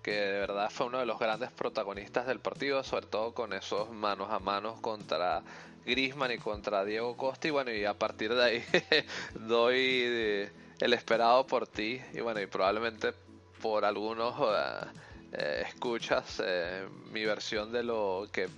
que 0.03 0.11
de 0.11 0.39
verdad 0.41 0.69
fue 0.71 0.87
uno 0.87 0.99
de 0.99 1.07
los 1.07 1.19
grandes 1.19 1.53
protagonistas 1.53 2.27
del 2.27 2.41
partido, 2.41 2.83
sobre 2.83 3.07
todo 3.07 3.33
con 3.33 3.53
esos 3.53 3.89
manos 3.91 4.31
a 4.31 4.41
manos 4.41 4.81
contra 4.81 5.43
Grisman 5.87 6.33
y 6.33 6.39
contra 6.39 6.85
Diego 6.85 7.17
Costa 7.17 7.47
y 7.49 7.51
bueno, 7.53 7.73
y 7.73 7.85
a 7.85 7.95
partir 7.95 8.35
de 8.35 8.43
ahí 8.43 8.65
doy 9.35 10.51
el 10.81 10.93
esperado 10.93 11.47
por 11.47 11.69
ti 11.69 12.01
y 12.13 12.21
bueno, 12.21 12.41
y 12.41 12.47
probablemente 12.47 13.15
por 13.63 13.85
algunos 13.85 14.35
eh, 14.41 14.87
eh, 15.33 15.65
escuchas 15.69 16.43
eh, 16.45 16.87
mi 17.13 17.25
versión 17.25 17.71
de 17.71 17.85
lo 17.85 18.27
que 18.33 18.49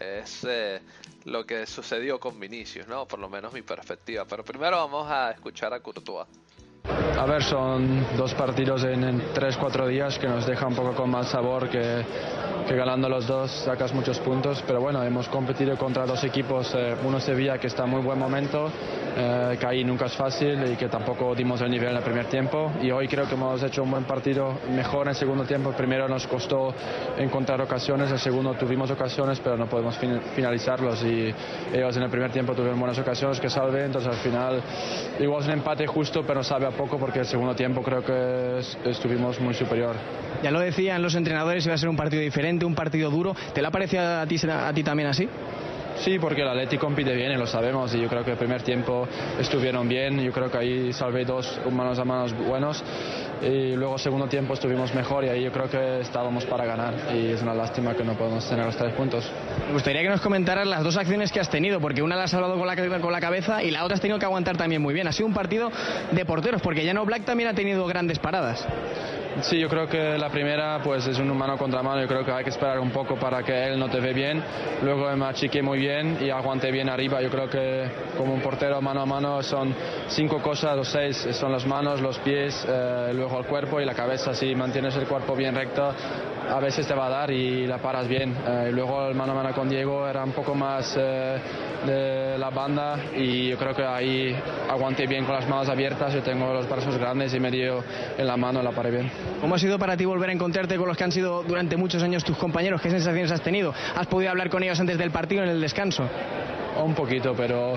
es 0.00 0.46
lo 1.24 1.44
que 1.44 1.66
sucedió 1.66 2.18
con 2.18 2.40
Vinicius, 2.40 2.86
¿no? 2.86 3.06
Por 3.06 3.18
lo 3.18 3.28
menos 3.28 3.52
mi 3.52 3.62
perspectiva. 3.62 4.24
Pero 4.24 4.44
primero 4.44 4.76
vamos 4.76 5.10
a 5.10 5.32
escuchar 5.32 5.74
a 5.74 5.80
Courtois. 5.80 6.28
A 7.18 7.26
ver, 7.26 7.42
son 7.42 8.06
dos 8.16 8.34
partidos 8.34 8.84
en, 8.84 9.04
en 9.04 9.20
3-4 9.34 9.86
días 9.88 10.18
que 10.18 10.28
nos 10.28 10.46
deja 10.46 10.66
un 10.66 10.74
poco 10.74 10.94
con 10.94 11.10
más 11.10 11.28
sabor 11.28 11.68
que, 11.68 12.04
que 12.68 12.76
ganando 12.76 13.08
los 13.08 13.26
dos 13.26 13.50
sacas 13.64 13.94
muchos 13.94 14.18
puntos, 14.18 14.62
pero 14.66 14.80
bueno, 14.80 15.02
hemos 15.02 15.26
competido 15.28 15.76
contra 15.78 16.04
dos 16.04 16.22
equipos, 16.24 16.70
eh, 16.74 16.94
uno 17.02 17.18
Sevilla 17.18 17.56
que 17.58 17.66
está 17.68 17.84
en 17.84 17.90
muy 17.90 18.02
buen 18.02 18.18
momento, 18.18 18.70
eh, 19.16 19.56
que 19.58 19.66
ahí 19.66 19.84
nunca 19.84 20.04
es 20.06 20.12
fácil 20.12 20.72
y 20.72 20.76
que 20.76 20.88
tampoco 20.88 21.34
dimos 21.34 21.62
el 21.62 21.70
nivel 21.70 21.90
en 21.90 21.96
el 21.96 22.02
primer 22.02 22.26
tiempo. 22.26 22.70
Y 22.82 22.90
hoy 22.90 23.08
creo 23.08 23.26
que 23.26 23.34
hemos 23.34 23.62
hecho 23.62 23.82
un 23.82 23.90
buen 23.90 24.04
partido, 24.04 24.58
mejor 24.70 25.02
en 25.06 25.08
el 25.10 25.14
segundo 25.14 25.44
tiempo, 25.44 25.72
primero 25.72 26.06
nos 26.08 26.26
costó 26.26 26.74
encontrar 27.16 27.60
ocasiones, 27.62 28.10
el 28.12 28.18
segundo 28.18 28.52
tuvimos 28.54 28.90
ocasiones 28.90 29.40
pero 29.42 29.56
no 29.56 29.66
podemos 29.66 29.96
fin- 29.96 30.20
finalizarlos. 30.36 31.02
Y 31.04 31.34
ellos 31.72 31.96
en 31.96 32.02
el 32.02 32.10
primer 32.10 32.30
tiempo 32.32 32.52
tuvieron 32.54 32.78
buenas 32.78 32.98
ocasiones 32.98 33.40
que 33.40 33.48
salve, 33.48 33.86
entonces 33.86 34.10
al 34.12 34.18
final 34.18 34.60
igual 35.20 35.40
es 35.40 35.46
un 35.46 35.54
empate 35.54 35.86
justo 35.86 36.22
pero 36.26 36.42
sabe 36.44 36.66
a 36.66 36.70
poco 36.70 36.98
porque 36.98 37.20
el 37.20 37.26
segundo 37.26 37.54
tiempo 37.54 37.82
creo 37.82 38.04
que 38.04 38.58
es- 38.58 38.76
estuvimos 38.84 39.40
muy 39.40 39.54
superior. 39.54 39.94
Ya 40.42 40.50
lo 40.50 40.60
decían 40.60 41.00
los 41.02 41.14
entrenadores, 41.14 41.64
iba 41.64 41.74
a 41.74 41.78
ser 41.78 41.88
un 41.88 41.96
partido 41.96 42.20
diferente, 42.22 42.57
un 42.66 42.74
partido 42.74 43.10
duro. 43.10 43.34
¿Te 43.52 43.62
lo 43.62 43.68
ha 43.68 43.70
parecido 43.70 44.20
a 44.20 44.26
ti, 44.26 44.36
a 44.48 44.72
ti 44.72 44.82
también 44.82 45.08
así? 45.08 45.28
Sí, 46.00 46.18
porque 46.18 46.42
el 46.42 46.48
Atleti 46.48 46.78
compite 46.78 47.14
bien 47.14 47.32
y 47.32 47.36
lo 47.36 47.46
sabemos 47.46 47.92
y 47.94 48.00
yo 48.00 48.08
creo 48.08 48.24
que 48.24 48.32
el 48.32 48.36
primer 48.36 48.62
tiempo 48.62 49.08
estuvieron 49.40 49.88
bien, 49.88 50.20
yo 50.20 50.32
creo 50.32 50.50
que 50.50 50.58
ahí 50.58 50.92
salvé 50.92 51.24
dos 51.24 51.60
manos 51.72 51.98
a 51.98 52.04
manos 52.04 52.32
buenos 52.34 52.82
y 53.42 53.74
luego 53.74 53.98
segundo 53.98 54.28
tiempo 54.28 54.54
estuvimos 54.54 54.94
mejor 54.94 55.24
y 55.24 55.28
ahí 55.28 55.42
yo 55.42 55.50
creo 55.50 55.68
que 55.68 56.00
estábamos 56.00 56.44
para 56.44 56.64
ganar 56.66 56.94
y 57.14 57.32
es 57.32 57.42
una 57.42 57.52
lástima 57.52 57.94
que 57.94 58.04
no 58.04 58.14
podemos 58.14 58.48
tener 58.48 58.64
los 58.64 58.76
tres 58.76 58.94
puntos. 58.94 59.28
Me 59.66 59.72
gustaría 59.72 60.02
que 60.02 60.08
nos 60.08 60.20
comentaras 60.20 60.66
las 60.66 60.84
dos 60.84 60.96
acciones 60.96 61.32
que 61.32 61.40
has 61.40 61.50
tenido, 61.50 61.80
porque 61.80 62.00
una 62.00 62.14
la 62.14 62.24
has 62.24 62.30
salvado 62.30 62.56
con 62.56 62.66
la, 62.66 63.00
con 63.00 63.12
la 63.12 63.20
cabeza 63.20 63.62
y 63.62 63.70
la 63.72 63.84
otra 63.84 63.96
has 63.96 64.00
tenido 64.00 64.20
que 64.20 64.24
aguantar 64.24 64.56
también 64.56 64.80
muy 64.80 64.94
bien. 64.94 65.08
Ha 65.08 65.12
sido 65.12 65.26
un 65.26 65.34
partido 65.34 65.70
de 66.12 66.24
porteros, 66.24 66.62
porque 66.62 66.86
Jan 66.86 67.04
Black 67.04 67.24
también 67.24 67.48
ha 67.48 67.54
tenido 67.54 67.86
grandes 67.86 68.18
paradas. 68.18 68.66
Sí, 69.42 69.58
yo 69.58 69.68
creo 69.68 69.88
que 69.88 70.18
la 70.18 70.30
primera 70.30 70.80
pues 70.82 71.06
es 71.06 71.18
un 71.18 71.36
mano 71.36 71.56
contra 71.56 71.82
mano, 71.82 72.00
yo 72.00 72.08
creo 72.08 72.24
que 72.24 72.32
hay 72.32 72.42
que 72.42 72.50
esperar 72.50 72.80
un 72.80 72.90
poco 72.90 73.16
para 73.16 73.42
que 73.42 73.66
él 73.66 73.78
no 73.78 73.88
te 73.88 74.00
ve 74.00 74.12
bien, 74.12 74.42
luego 74.82 75.14
me 75.16 75.26
achiqué 75.26 75.62
muy 75.62 75.78
bien 75.78 76.18
y 76.20 76.30
aguanté 76.30 76.72
bien 76.72 76.88
arriba, 76.88 77.22
yo 77.22 77.30
creo 77.30 77.48
que 77.48 77.88
como 78.16 78.34
un 78.34 78.40
portero 78.40 78.80
mano 78.80 79.02
a 79.02 79.06
mano 79.06 79.42
son 79.42 79.74
cinco 80.08 80.42
cosas 80.42 80.76
o 80.76 80.84
seis, 80.84 81.28
son 81.32 81.52
las 81.52 81.66
manos, 81.66 82.00
los 82.00 82.18
pies, 82.18 82.66
eh, 82.68 83.12
luego 83.14 83.38
el 83.38 83.46
cuerpo 83.46 83.80
y 83.80 83.84
la 83.84 83.94
cabeza, 83.94 84.34
si 84.34 84.54
mantienes 84.54 84.96
el 84.96 85.06
cuerpo 85.06 85.36
bien 85.36 85.54
recto 85.54 85.94
a 86.48 86.60
veces 86.60 86.86
te 86.86 86.94
va 86.94 87.06
a 87.06 87.10
dar 87.10 87.30
y 87.30 87.66
la 87.66 87.78
paras 87.78 88.08
bien. 88.08 88.34
Eh, 88.46 88.68
y 88.70 88.72
luego 88.72 89.08
el 89.08 89.14
mano 89.14 89.32
a 89.32 89.34
mano 89.36 89.54
con 89.54 89.68
Diego 89.68 90.08
era 90.08 90.24
un 90.24 90.32
poco 90.32 90.54
más 90.54 90.94
eh, 90.98 91.38
de 91.86 92.38
la 92.38 92.50
banda 92.50 92.98
y 93.14 93.48
yo 93.48 93.58
creo 93.58 93.74
que 93.74 93.84
ahí 93.84 94.34
aguanté 94.68 95.06
bien 95.06 95.24
con 95.24 95.34
las 95.34 95.48
manos 95.48 95.68
abiertas, 95.68 96.12
yo 96.12 96.22
tengo 96.22 96.52
los 96.52 96.68
brazos 96.68 96.96
grandes 96.98 97.34
y 97.34 97.40
me 97.40 97.50
dio 97.50 97.82
en 98.16 98.26
la 98.26 98.36
mano, 98.36 98.62
la 98.62 98.72
paré 98.72 98.90
bien. 98.90 99.10
¿Cómo 99.40 99.54
ha 99.54 99.58
sido 99.58 99.78
para 99.78 99.96
ti 99.96 100.04
volver 100.04 100.30
a 100.30 100.32
encontrarte 100.32 100.76
con 100.76 100.88
los 100.88 100.96
que 100.96 101.04
han 101.04 101.12
sido 101.12 101.42
durante 101.42 101.76
muchos 101.76 102.02
años 102.02 102.24
tus 102.24 102.36
compañeros? 102.36 102.80
¿Qué 102.80 102.90
sensaciones 102.90 103.30
has 103.30 103.42
tenido? 103.42 103.74
¿Has 103.94 104.06
podido 104.06 104.30
hablar 104.30 104.50
con 104.50 104.62
ellos 104.62 104.78
antes 104.80 104.98
del 104.98 105.10
partido 105.10 105.42
en 105.42 105.50
el 105.50 105.60
descanso? 105.60 106.08
Un 106.82 106.94
poquito, 106.94 107.34
pero 107.36 107.76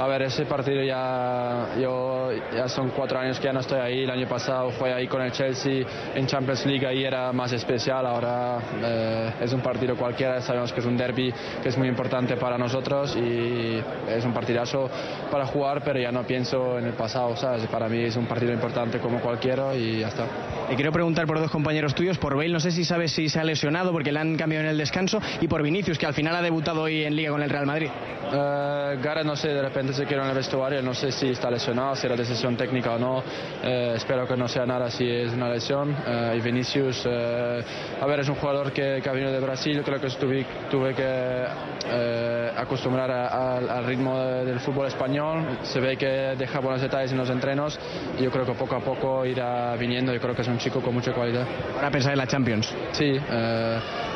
a 0.00 0.06
ver, 0.06 0.22
ese 0.22 0.46
partido 0.46 0.82
ya, 0.82 1.74
yo, 1.78 2.30
ya 2.56 2.68
son 2.68 2.88
cuatro 2.88 3.18
años 3.18 3.38
que 3.38 3.44
ya 3.44 3.52
no 3.52 3.60
estoy 3.60 3.80
ahí. 3.80 4.04
El 4.04 4.10
año 4.10 4.26
pasado 4.26 4.70
fue 4.70 4.94
ahí 4.94 5.06
con 5.06 5.20
el 5.20 5.30
Chelsea 5.30 5.84
en 6.14 6.26
Champions 6.26 6.64
League, 6.64 6.86
ahí 6.86 7.04
era 7.04 7.30
más 7.34 7.52
especial. 7.52 8.06
Ahora 8.06 8.60
eh, 8.82 9.32
es 9.42 9.52
un 9.52 9.60
partido 9.60 9.96
cualquiera, 9.96 10.40
sabemos 10.40 10.72
que 10.72 10.80
es 10.80 10.86
un 10.86 10.96
derby 10.96 11.30
que 11.62 11.68
es 11.68 11.76
muy 11.76 11.86
importante 11.86 12.38
para 12.38 12.56
nosotros 12.56 13.14
y 13.14 13.78
es 14.08 14.24
un 14.24 14.32
partidazo 14.32 14.88
para 15.30 15.44
jugar, 15.44 15.82
pero 15.84 16.00
ya 16.00 16.10
no 16.10 16.22
pienso 16.22 16.78
en 16.78 16.86
el 16.86 16.94
pasado, 16.94 17.36
¿sabes? 17.36 17.66
Para 17.66 17.86
mí 17.86 18.02
es 18.02 18.16
un 18.16 18.24
partido 18.24 18.54
importante 18.54 19.00
como 19.00 19.20
cualquiera 19.20 19.74
y 19.74 20.00
ya 20.00 20.08
está. 20.08 20.24
Y 20.70 20.76
quiero 20.76 20.92
preguntar 20.92 21.26
por 21.26 21.38
dos 21.38 21.50
compañeros 21.50 21.94
tuyos, 21.94 22.16
por 22.16 22.36
Bale, 22.36 22.48
no 22.48 22.60
sé 22.60 22.70
si 22.70 22.86
sabes 22.86 23.12
si 23.12 23.28
se 23.28 23.38
ha 23.38 23.44
lesionado 23.44 23.92
porque 23.92 24.12
le 24.12 24.20
han 24.20 24.36
cambiado 24.38 24.64
en 24.64 24.70
el 24.70 24.78
descanso, 24.78 25.20
y 25.42 25.46
por 25.46 25.62
Vinicius, 25.62 25.98
que 25.98 26.06
al 26.06 26.14
final 26.14 26.34
ha 26.36 26.40
debutado 26.40 26.80
hoy 26.80 27.04
en 27.04 27.14
Liga 27.14 27.32
con 27.32 27.42
el 27.42 27.50
Real 27.50 27.66
Madrid. 27.66 27.90
Eh, 28.32 28.98
Gareth 29.02 29.26
no 29.26 29.36
sé, 29.36 29.48
de 29.48 29.60
repente 29.60 29.89
se 29.92 30.06
quedó 30.06 30.22
en 30.22 30.28
el 30.28 30.34
vestuario, 30.34 30.82
no 30.82 30.94
sé 30.94 31.12
si 31.12 31.28
está 31.30 31.50
lesionado, 31.50 31.94
si 31.96 32.06
era 32.06 32.16
decisión 32.16 32.56
técnica 32.56 32.92
o 32.92 32.98
no. 32.98 33.22
Eh, 33.62 33.92
espero 33.96 34.26
que 34.26 34.36
no 34.36 34.48
sea 34.48 34.66
nada 34.66 34.90
si 34.90 35.08
es 35.08 35.32
una 35.32 35.48
lesión. 35.48 35.94
Eh, 36.06 36.34
y 36.38 36.40
Vinicius, 36.40 37.04
eh, 37.06 37.62
a 38.00 38.06
ver, 38.06 38.20
es 38.20 38.28
un 38.28 38.36
jugador 38.36 38.72
que, 38.72 39.00
que 39.02 39.08
ha 39.08 39.12
venido 39.12 39.32
de 39.32 39.40
Brasil, 39.40 39.82
creo 39.84 40.00
que 40.00 40.08
tuve, 40.10 40.46
tuve 40.70 40.94
que 40.94 41.44
eh, 41.92 42.50
acostumbrar 42.56 43.10
a- 43.10 43.26
a- 43.28 43.56
al 43.78 43.84
ritmo 43.84 44.18
de- 44.18 44.44
del 44.44 44.60
fútbol 44.60 44.86
español. 44.86 45.58
Se 45.62 45.80
ve 45.80 45.96
que 45.96 46.06
deja 46.36 46.60
buenos 46.60 46.80
detalles 46.82 47.12
en 47.12 47.18
los 47.18 47.30
entrenos 47.30 47.78
y 48.18 48.22
yo 48.22 48.30
creo 48.30 48.44
que 48.46 48.52
poco 48.52 48.76
a 48.76 48.80
poco 48.80 49.24
irá 49.26 49.74
viniendo. 49.76 50.12
Yo 50.12 50.20
creo 50.20 50.34
que 50.34 50.42
es 50.42 50.48
un 50.48 50.58
chico 50.58 50.80
con 50.80 50.94
mucha 50.94 51.12
cualidad. 51.12 51.46
Ahora 51.76 51.90
pensar 51.90 52.12
en 52.12 52.18
la 52.18 52.26
Champions. 52.26 52.72
Sí, 52.92 53.12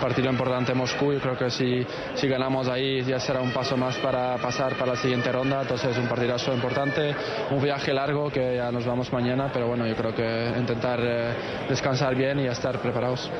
partido 0.01 0.31
importante 0.31 0.73
en 0.73 0.79
Moscú. 0.79 1.13
Yo 1.13 1.21
creo 1.21 1.37
que 1.37 1.51
si, 1.51 1.87
si 2.15 2.29
ganamos 2.29 2.69
ahí 2.69 3.03
ya 3.03 3.19
será 3.19 3.41
un 3.41 3.53
paso 3.53 3.77
más 3.77 3.97
para 3.97 4.37
pasar 4.37 4.75
para 4.75 4.93
la 4.93 4.97
siguiente 4.97 5.31
ronda. 5.33 5.54
Entonces 5.63 5.91
es 5.91 5.99
un 5.99 6.09
partidazo 6.09 6.53
importante, 6.53 7.15
un 7.51 7.63
viaje 7.63 7.93
largo 7.93 8.31
que 8.31 8.57
ya 8.57 8.71
nos 8.71 8.85
vamos 8.87 9.13
mañana, 9.13 9.51
pero 9.53 9.67
bueno, 9.69 9.87
yo 9.87 9.97
creo 9.97 10.15
que 10.15 10.53
intentar 10.59 11.01
eh, 11.03 11.35
descansar 11.69 12.15
bien 12.15 12.41
y 12.41 12.47
estar 12.47 12.79
preparados. 12.79 13.31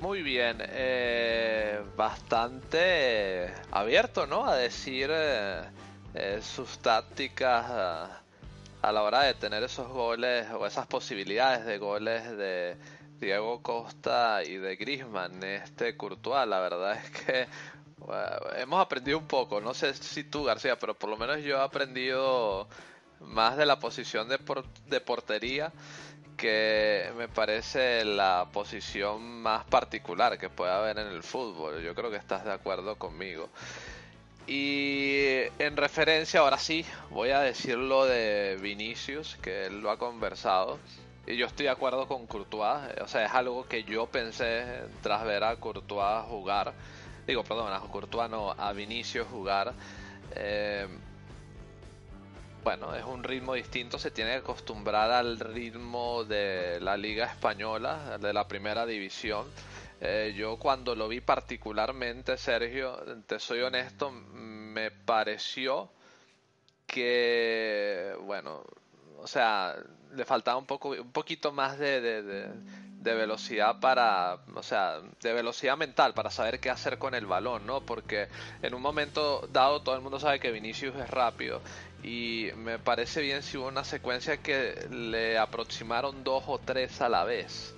Muy 0.00 0.22
bien, 0.22 0.58
eh, 0.60 1.80
bastante 1.96 3.52
abierto, 3.70 4.26
¿no? 4.26 4.44
A 4.44 4.54
decir 4.54 5.08
eh, 5.10 5.62
eh, 6.12 6.40
sus 6.42 6.78
tácticas 6.80 7.64
a, 7.70 8.20
a 8.82 8.92
la 8.92 9.02
hora 9.02 9.22
de 9.22 9.32
tener 9.32 9.62
esos 9.62 9.88
goles 9.88 10.46
o 10.50 10.66
esas 10.66 10.86
posibilidades 10.86 11.64
de 11.64 11.78
goles 11.78 12.36
de 12.36 12.76
Diego 13.18 13.62
Costa 13.62 14.42
y 14.44 14.58
de 14.58 14.76
Griezmann, 14.76 15.42
este 15.42 15.96
Courtois. 15.96 16.46
La 16.46 16.60
verdad 16.60 16.98
es 17.02 17.10
que 17.10 17.46
bueno, 18.06 18.36
hemos 18.58 18.80
aprendido 18.80 19.18
un 19.18 19.26
poco, 19.26 19.60
no 19.60 19.74
sé 19.74 19.94
si 19.94 20.24
tú 20.24 20.44
García, 20.44 20.78
pero 20.78 20.94
por 20.94 21.10
lo 21.10 21.16
menos 21.16 21.42
yo 21.42 21.56
he 21.58 21.60
aprendido 21.62 22.66
más 23.20 23.56
de 23.56 23.66
la 23.66 23.78
posición 23.78 24.28
de, 24.28 24.38
por- 24.38 24.64
de 24.88 25.00
portería 25.00 25.72
que 26.36 27.12
me 27.16 27.28
parece 27.28 28.04
la 28.04 28.48
posición 28.52 29.22
más 29.42 29.64
particular 29.64 30.36
que 30.38 30.50
puede 30.50 30.72
haber 30.72 30.98
en 30.98 31.06
el 31.06 31.22
fútbol. 31.22 31.80
Yo 31.82 31.94
creo 31.94 32.10
que 32.10 32.16
estás 32.16 32.44
de 32.44 32.52
acuerdo 32.52 32.96
conmigo. 32.96 33.48
Y 34.46 35.42
en 35.58 35.76
referencia, 35.76 36.40
ahora 36.40 36.58
sí, 36.58 36.84
voy 37.10 37.30
a 37.30 37.40
decir 37.40 37.78
lo 37.78 38.04
de 38.04 38.58
Vinicius, 38.60 39.36
que 39.40 39.66
él 39.66 39.80
lo 39.80 39.90
ha 39.90 39.98
conversado. 39.98 40.78
Y 41.26 41.36
yo 41.36 41.46
estoy 41.46 41.64
de 41.64 41.70
acuerdo 41.70 42.06
con 42.06 42.26
Courtois. 42.26 42.80
O 43.00 43.08
sea, 43.08 43.24
es 43.24 43.32
algo 43.32 43.66
que 43.66 43.84
yo 43.84 44.06
pensé 44.06 44.82
tras 45.02 45.24
ver 45.24 45.44
a 45.44 45.56
Courtois 45.56 46.24
jugar. 46.28 46.74
Digo, 47.26 47.42
perdón, 47.42 47.72
a 47.72 47.80
Courtois 47.80 48.30
a 48.58 48.72
Vinicius 48.72 49.26
jugar. 49.28 49.72
Eh, 50.34 50.86
bueno, 52.62 52.94
es 52.94 53.04
un 53.04 53.22
ritmo 53.22 53.54
distinto, 53.54 53.98
se 53.98 54.10
tiene 54.10 54.30
que 54.32 54.36
acostumbrar 54.38 55.10
al 55.10 55.38
ritmo 55.38 56.24
de 56.24 56.80
la 56.80 56.96
Liga 56.96 57.26
Española, 57.26 58.18
de 58.18 58.32
la 58.32 58.48
Primera 58.48 58.86
División. 58.86 59.46
Eh, 60.00 60.34
yo 60.36 60.56
cuando 60.58 60.94
lo 60.94 61.08
vi 61.08 61.20
particularmente, 61.20 62.36
Sergio, 62.36 62.96
te 63.26 63.38
soy 63.38 63.60
honesto, 63.60 64.10
me 64.10 64.90
pareció 64.90 65.90
que, 66.86 68.14
bueno, 68.22 68.62
o 69.18 69.26
sea, 69.26 69.76
le 70.14 70.24
faltaba 70.24 70.56
un 70.58 70.66
poco, 70.66 70.90
un 70.90 71.12
poquito 71.12 71.52
más 71.52 71.78
de- 71.78 72.48
de 73.04 73.14
velocidad 73.14 73.78
para, 73.80 74.38
o 74.54 74.62
sea, 74.62 75.00
de 75.20 75.32
velocidad 75.34 75.76
mental 75.76 76.14
para 76.14 76.30
saber 76.30 76.58
qué 76.58 76.70
hacer 76.70 76.98
con 76.98 77.14
el 77.14 77.26
balón, 77.26 77.66
¿no? 77.66 77.82
Porque 77.82 78.28
en 78.62 78.74
un 78.74 78.80
momento 78.80 79.46
dado 79.52 79.82
todo 79.82 79.94
el 79.94 80.00
mundo 80.00 80.18
sabe 80.18 80.40
que 80.40 80.50
Vinicius 80.50 80.96
es 80.96 81.10
rápido 81.10 81.60
y 82.02 82.48
me 82.56 82.78
parece 82.78 83.20
bien 83.20 83.42
si 83.42 83.58
hubo 83.58 83.68
una 83.68 83.84
secuencia 83.84 84.38
que 84.38 84.88
le 84.90 85.38
aproximaron 85.38 86.24
dos 86.24 86.44
o 86.46 86.58
tres 86.58 87.00
a 87.02 87.10
la 87.10 87.24
vez. 87.24 87.74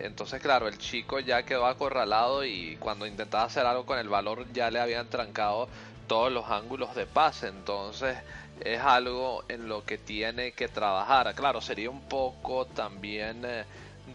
Entonces, 0.00 0.42
claro, 0.42 0.66
el 0.66 0.76
chico 0.78 1.20
ya 1.20 1.44
quedó 1.44 1.66
acorralado 1.66 2.44
y 2.44 2.76
cuando 2.80 3.06
intentaba 3.06 3.44
hacer 3.44 3.64
algo 3.66 3.86
con 3.86 3.98
el 3.98 4.08
valor 4.08 4.44
ya 4.52 4.70
le 4.72 4.80
habían 4.80 5.08
trancado 5.08 5.68
todos 6.08 6.32
los 6.32 6.50
ángulos 6.50 6.96
de 6.96 7.06
pase. 7.06 7.46
Entonces, 7.46 8.16
es 8.60 8.80
algo 8.80 9.44
en 9.48 9.68
lo 9.68 9.84
que 9.84 9.98
tiene 9.98 10.52
que 10.52 10.66
trabajar. 10.68 11.32
Claro, 11.36 11.60
sería 11.60 11.90
un 11.90 12.08
poco 12.08 12.66
también 12.66 13.44
eh, 13.44 13.64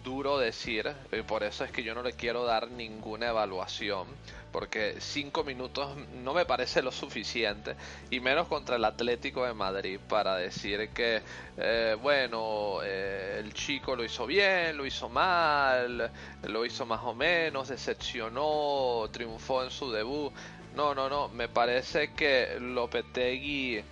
duro 0.04 0.38
decir, 0.38 0.91
y 1.12 1.22
por 1.22 1.43
eso 1.43 1.64
es 1.64 1.72
que 1.72 1.84
yo 1.84 1.93
no 1.93 2.04
le 2.04 2.14
quiero 2.14 2.45
dar 2.45 2.70
ninguna 2.70 3.30
evaluación, 3.30 4.08
porque 4.52 4.95
cinco 5.00 5.43
minutos 5.43 5.95
no 6.24 6.34
me 6.34 6.45
parece 6.45 6.82
lo 6.82 6.91
suficiente, 6.91 7.76
y 8.10 8.20
menos 8.20 8.47
contra 8.47 8.78
el 8.78 8.86
Atlético 8.86 9.45
de 9.45 9.54
Madrid 9.54 10.00
para 10.08 10.36
decir 10.36 10.89
que, 10.89 11.22
eh, 11.58 11.97
bueno, 12.02 12.80
eh, 12.84 13.38
el 13.39 13.54
chico 13.54 13.95
lo 13.95 14.04
hizo 14.04 14.26
bien, 14.26 14.78
lo 14.78 14.86
hizo 14.86 15.10
mal, 15.10 16.12
lo 16.43 16.66
hizo 16.66 16.86
más 16.86 17.02
o 17.04 17.14
menos, 17.14 17.70
decepcionó, 17.70 19.10
triunfó 19.12 19.64
en 19.64 19.72
su 19.72 19.91
debut. 19.91 20.34
No, 20.76 20.93
no, 20.93 21.10
no, 21.10 21.30
me 21.30 21.50
parece 21.50 22.14
que 22.14 22.58
Lopetegui, 22.60 23.84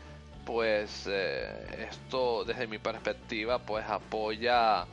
pues 0.45 1.05
eh, 1.07 1.87
esto 1.89 2.45
desde 2.45 2.67
mi 2.67 2.77
perspectiva, 2.77 3.59
pues 3.59 3.85
apoya 3.89 4.85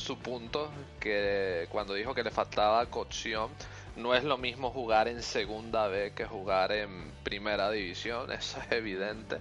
su 0.00 0.18
punto, 0.18 0.70
que 0.98 1.66
cuando 1.70 1.94
dijo 1.94 2.14
que 2.14 2.22
le 2.22 2.30
faltaba 2.30 2.84
cocción, 2.86 3.50
no 4.00 4.14
es 4.14 4.24
lo 4.24 4.38
mismo 4.38 4.70
jugar 4.70 5.08
en 5.08 5.22
segunda 5.22 5.86
B 5.88 6.12
que 6.14 6.24
jugar 6.24 6.72
en 6.72 7.12
primera 7.22 7.70
división, 7.70 8.32
eso 8.32 8.60
es 8.60 8.72
evidente. 8.72 9.38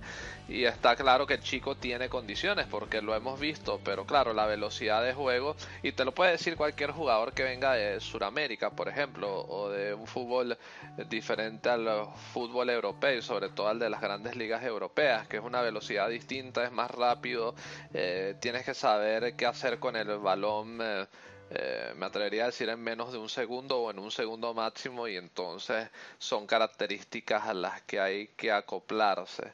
Y 0.48 0.66
está 0.66 0.96
claro 0.96 1.28
que 1.28 1.36
el 1.36 1.42
chico 1.42 1.76
tiene 1.76 2.10
condiciones 2.10 2.68
porque 2.68 3.02
lo 3.02 3.16
hemos 3.16 3.40
visto, 3.40 3.80
pero 3.84 4.06
claro, 4.06 4.34
la 4.34 4.48
velocidad 4.48 5.04
de 5.04 5.14
juego, 5.14 5.56
y 5.84 5.92
te 5.92 6.06
lo 6.06 6.12
puede 6.14 6.32
decir 6.32 6.56
cualquier 6.56 6.92
jugador 6.92 7.34
que 7.34 7.44
venga 7.44 7.74
de 7.74 8.00
Sudamérica, 8.00 8.72
por 8.72 8.88
ejemplo, 8.88 9.46
o 9.48 9.70
de 9.70 9.94
un 9.94 10.08
fútbol 10.08 10.58
diferente 11.10 11.70
al 11.70 12.08
fútbol 12.34 12.70
europeo, 12.70 13.22
sobre 13.22 13.50
todo 13.50 13.68
al 13.68 13.80
de 13.80 13.90
las 13.90 14.02
grandes 14.02 14.36
ligas 14.36 14.64
europeas, 14.64 15.28
que 15.28 15.38
es 15.38 15.44
una 15.44 15.62
velocidad 15.62 16.10
distinta, 16.10 16.64
es 16.64 16.72
más 16.72 16.90
rápido, 16.92 17.54
eh, 17.94 18.36
tienes 18.40 18.66
que 18.66 18.74
saber 18.74 19.36
qué 19.36 19.46
hacer 19.46 19.80
con 19.80 19.96
el 19.96 20.18
balón. 20.18 20.80
Eh, 20.82 21.06
eh, 21.52 21.94
me 21.96 22.06
atrevería 22.06 22.44
a 22.44 22.48
decir 22.48 22.70
en 22.70 22.80
menos 22.80 23.12
de 23.12 23.18
un 23.18 23.30
segundo 23.30 23.80
o 23.80 23.92
en 23.92 24.00
un 24.00 24.12
segundo 24.12 24.54
máximo 24.54 25.08
y 25.08 25.18
entonces 25.18 25.90
son 26.20 26.46
características 26.46 27.48
a 27.48 27.54
las 27.54 27.82
que 27.82 28.00
hay 28.00 28.28
que 28.38 28.52
acoplarse. 28.52 29.54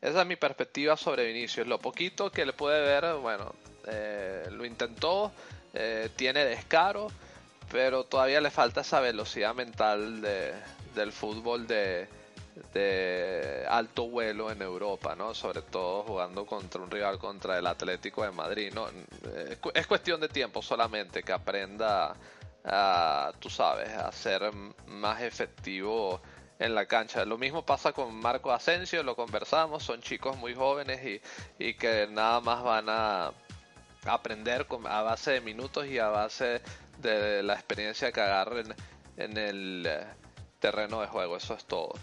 Esa 0.00 0.20
es 0.20 0.26
mi 0.26 0.36
perspectiva 0.36 0.96
sobre 0.96 1.26
Vinicius. 1.26 1.66
Lo 1.66 1.78
poquito 1.78 2.30
que 2.30 2.46
le 2.46 2.52
puede 2.52 2.80
ver, 2.80 3.14
bueno, 3.16 3.54
eh, 3.86 4.46
lo 4.50 4.64
intentó, 4.64 5.32
eh, 5.74 6.08
tiene 6.16 6.44
descaro, 6.44 7.08
pero 7.70 8.04
todavía 8.04 8.40
le 8.40 8.50
falta 8.50 8.80
esa 8.80 9.00
velocidad 9.00 9.54
mental 9.54 10.20
de, 10.20 10.54
del 10.94 11.12
fútbol 11.12 11.66
de, 11.66 12.08
de 12.72 13.64
alto 13.68 14.08
vuelo 14.08 14.50
en 14.50 14.62
Europa, 14.62 15.14
¿no? 15.16 15.34
Sobre 15.34 15.62
todo 15.62 16.02
jugando 16.04 16.46
contra 16.46 16.80
un 16.80 16.90
rival 16.90 17.18
contra 17.18 17.58
el 17.58 17.66
Atlético 17.66 18.22
de 18.22 18.30
Madrid, 18.30 18.72
¿no? 18.74 18.86
Es 19.74 19.86
cuestión 19.86 20.20
de 20.20 20.28
tiempo 20.28 20.62
solamente 20.62 21.22
que 21.22 21.32
aprenda 21.32 22.14
a, 22.64 23.32
tú 23.38 23.50
sabes, 23.50 23.90
a 23.90 24.10
ser 24.12 24.52
más 24.86 25.22
efectivo 25.22 26.20
en 26.58 26.74
la 26.74 26.86
cancha. 26.86 27.24
Lo 27.24 27.38
mismo 27.38 27.64
pasa 27.64 27.92
con 27.92 28.14
Marco 28.14 28.52
Asensio, 28.52 29.02
lo 29.02 29.14
conversamos, 29.14 29.82
son 29.82 30.00
chicos 30.00 30.36
muy 30.36 30.54
jóvenes 30.54 31.04
y, 31.04 31.20
y 31.64 31.74
que 31.74 32.08
nada 32.10 32.40
más 32.40 32.62
van 32.62 32.88
a 32.88 33.32
aprender 34.04 34.66
a 34.88 35.02
base 35.02 35.32
de 35.32 35.40
minutos 35.40 35.86
y 35.86 35.98
a 35.98 36.08
base 36.08 36.60
de 36.98 37.42
la 37.42 37.54
experiencia 37.54 38.12
que 38.12 38.20
agarren 38.20 38.74
en 39.16 39.36
el 39.36 39.84
eh, 39.86 40.06
terreno 40.58 41.00
de 41.00 41.06
juego. 41.06 41.36
Eso 41.36 41.54
es 41.54 41.64
todo. 41.64 41.94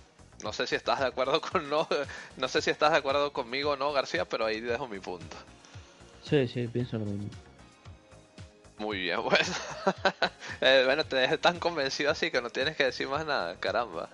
No 0.43 0.53
sé 0.53 0.67
si 0.67 0.75
estás 0.75 0.99
de 0.99 1.07
acuerdo 1.07 1.41
con 1.41 1.69
no, 1.69 1.87
no 2.37 2.47
sé 2.47 2.61
si 2.61 2.69
estás 2.69 2.91
de 2.91 2.97
acuerdo 2.97 3.31
conmigo 3.33 3.71
o 3.71 3.77
no, 3.77 3.91
García, 3.93 4.25
pero 4.25 4.45
ahí 4.45 4.61
dejo 4.61 4.87
mi 4.87 4.99
punto. 4.99 5.35
Sí, 6.23 6.47
sí, 6.47 6.67
pienso 6.67 6.97
lo 6.97 7.05
mismo. 7.05 7.29
Muy 8.77 8.99
bien, 8.99 9.21
pues. 9.29 9.51
eh, 10.61 10.83
bueno, 10.85 11.05
te 11.05 11.15
dejes 11.15 11.39
tan 11.39 11.59
convencido 11.59 12.11
así 12.11 12.31
que 12.31 12.41
no 12.41 12.49
tienes 12.49 12.75
que 12.75 12.85
decir 12.85 13.07
más 13.07 13.25
nada, 13.25 13.55
caramba. 13.59 14.09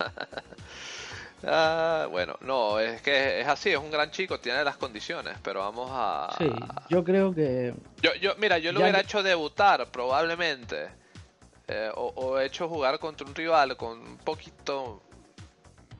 ah, 1.44 2.08
bueno, 2.12 2.38
no, 2.42 2.80
es 2.80 3.02
que 3.02 3.42
es 3.42 3.48
así, 3.48 3.72
es 3.72 3.78
un 3.78 3.90
gran 3.90 4.12
chico, 4.12 4.40
tiene 4.40 4.64
las 4.64 4.78
condiciones, 4.78 5.38
pero 5.42 5.62
vamos 5.62 5.90
a... 5.92 6.36
Sí, 6.38 6.52
yo 6.90 7.04
creo 7.04 7.34
que... 7.34 7.74
Yo, 8.02 8.14
yo 8.16 8.36
mira, 8.38 8.60
yo 8.60 8.72
lo 8.72 8.82
hubiera 8.82 9.02
hecho 9.02 9.24
debutar 9.24 9.90
probablemente, 9.90 10.90
eh, 11.68 11.90
o, 11.96 12.14
o 12.16 12.40
hecho 12.40 12.70
jugar 12.70 13.00
contra 13.00 13.26
un 13.26 13.34
rival 13.34 13.76
con 13.78 14.00
un 14.00 14.18
poquito 14.18 15.02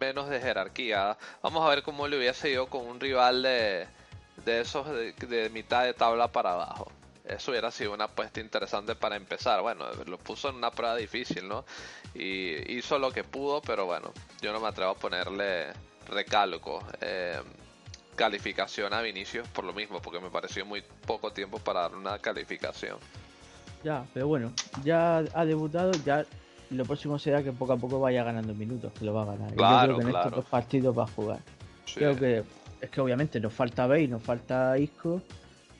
menos 0.02 0.30
de 0.30 0.41
jerarquía. 0.41 1.16
Vamos 1.43 1.64
a 1.66 1.70
ver 1.70 1.84
cómo 1.84 2.08
le 2.08 2.18
hubiese 2.18 2.49
ido 2.49 2.66
con 2.68 2.88
un 2.88 2.99
rival 2.99 3.43
de, 3.43 3.88
de 4.43 4.62
esos 4.62 4.88
de, 4.89 5.49
mitad 5.54 5.84
de 5.84 5.93
tabla 5.93 6.28
para 6.28 6.54
abajo. 6.54 6.91
Eso 7.24 7.52
hubiera 7.52 7.70
sido 7.70 7.93
una 7.93 8.06
apuesta 8.06 8.39
interesante 8.39 8.95
para 8.95 9.16
empezar. 9.16 9.62
Bueno, 9.62 9.86
lo 10.08 10.18
puso 10.18 10.49
en 10.49 10.56
una 10.56 10.72
prueba 10.72 10.95
difícil, 10.95 11.47
¿no? 11.47 11.64
Y 12.16 12.74
hizo 12.78 12.97
lo 12.97 13.12
que 13.12 13.24
pudo, 13.24 13.62
pero 13.62 13.86
bueno, 13.86 14.12
yo 14.41 14.52
no 14.52 14.60
me 14.60 14.68
atrevo 14.68 14.91
a 14.91 14.95
ponerle 14.95 15.68
recalco. 16.10 16.84
Eh, 16.99 17.39
calificación 18.16 18.93
a 18.93 19.02
Vinicius 19.02 19.47
por 19.49 19.64
lo 19.64 19.72
mismo, 19.72 20.02
porque 20.02 20.20
me 20.20 20.30
pareció 20.30 20.66
muy 20.66 20.84
poco 21.06 21.32
tiempo 21.32 21.60
para 21.60 21.82
dar 21.82 21.95
una 21.95 22.18
calificación. 22.18 22.97
Ya, 23.84 24.04
pero 24.14 24.28
bueno, 24.28 24.52
ya 24.84 25.18
ha 25.34 25.45
debutado, 25.45 25.91
ya 26.06 26.26
lo 26.72 26.86
próximo 26.86 27.20
será 27.20 27.44
que 27.44 27.52
poco 27.52 27.74
a 27.74 27.78
poco 27.78 28.00
vaya 28.00 28.24
ganando 28.24 28.54
minutos, 28.54 28.92
que 28.98 29.06
lo 29.06 29.14
va 29.14 29.24
a 29.24 29.26
ganar. 29.26 29.54
Claro, 29.54 29.94
yo 29.94 29.98
creo 29.98 29.98
que 29.98 30.12
en 30.12 30.18
estos 30.18 30.36
dos 30.36 30.46
partidos 30.46 30.98
va 30.98 31.04
a 31.04 31.08
jugar. 31.08 31.40
Creo 31.94 32.16
que 32.16 32.44
es 32.80 32.90
que 32.90 33.02
obviamente 33.02 33.40
nos 33.40 33.54
falta 33.54 33.86
Bale, 33.86 34.08
nos 34.08 34.24
falta 34.24 34.78
Isco, 34.78 35.22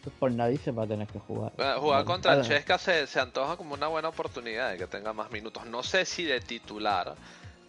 pues 0.04 0.16
por 0.18 0.32
nadie 0.32 0.58
se 0.58 0.72
va 0.72 0.84
a 0.84 0.88
tener 0.88 1.08
que 1.08 1.20
jugar. 1.20 1.54
jugar 1.80 2.06
contra 2.06 2.34
el 2.34 2.44
Chesca 2.44 2.78
se, 2.78 3.08
se 3.08 3.20
antoja 3.20 3.56
como 3.56 3.74
una 3.74 3.88
buena 3.88 4.10
oportunidad 4.10 4.72
de 4.72 4.78
que 4.78 4.88
tenga 4.88 5.14
más 5.14 5.32
minutos. 5.32 5.66
No 5.66 5.84
sé 5.84 6.06
si 6.06 6.24
de 6.24 6.42
titular, 6.42 7.16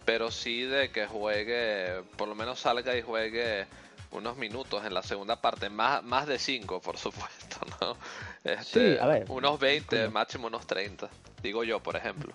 pero 0.05 0.29
sí 0.29 0.63
de 0.63 0.91
que 0.91 1.07
juegue, 1.07 2.03
por 2.17 2.27
lo 2.27 2.35
menos 2.35 2.59
salga 2.59 2.95
y 2.95 3.01
juegue 3.01 3.65
unos 4.11 4.37
minutos 4.37 4.85
en 4.85 4.93
la 4.93 5.01
segunda 5.01 5.41
parte, 5.41 5.69
más, 5.69 6.03
más 6.03 6.27
de 6.27 6.37
5 6.37 6.81
por 6.81 6.97
supuesto, 6.97 7.57
¿no? 7.81 7.97
Este, 8.43 8.95
sí, 8.95 8.99
a 9.01 9.07
ver. 9.07 9.25
Unos 9.29 9.59
20, 9.59 10.09
máximo 10.09 10.47
unos 10.47 10.67
30, 10.67 11.09
digo 11.41 11.63
yo, 11.63 11.79
por 11.81 11.95
ejemplo. 11.95 12.33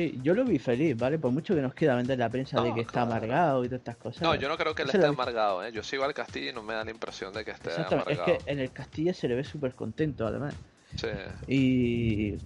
Sí, 0.00 0.18
yo 0.22 0.32
lo 0.32 0.46
vi 0.46 0.58
feliz, 0.58 0.96
¿vale? 0.96 1.18
Por 1.18 1.30
mucho 1.30 1.54
que 1.54 1.60
nos 1.60 1.74
quiera 1.74 1.94
vender 1.94 2.18
la 2.18 2.30
prensa 2.30 2.58
de 2.62 2.72
que 2.72 2.80
está 2.80 3.02
amargado 3.02 3.62
y 3.62 3.68
todas 3.68 3.80
estas 3.80 3.98
cosas. 3.98 4.22
No, 4.22 4.34
yo 4.34 4.48
no 4.48 4.56
creo 4.56 4.74
que 4.74 4.80
él 4.80 4.88
esté 4.88 5.04
amargado, 5.04 5.62
¿eh? 5.62 5.72
Yo 5.72 5.82
sigo 5.82 6.04
al 6.04 6.14
Castilla 6.14 6.48
y 6.48 6.52
no 6.54 6.62
me 6.62 6.72
da 6.72 6.84
la 6.84 6.90
impresión 6.90 7.34
de 7.34 7.44
que 7.44 7.50
esté 7.50 7.70
amargado. 7.74 8.08
Es 8.08 8.18
que 8.18 8.38
en 8.50 8.60
el 8.60 8.72
Castilla 8.72 9.12
se 9.12 9.28
le 9.28 9.34
ve 9.34 9.44
súper 9.44 9.74
contento, 9.74 10.26
además. 10.26 10.54
Sí. 10.96 11.08
Y. 11.46 12.38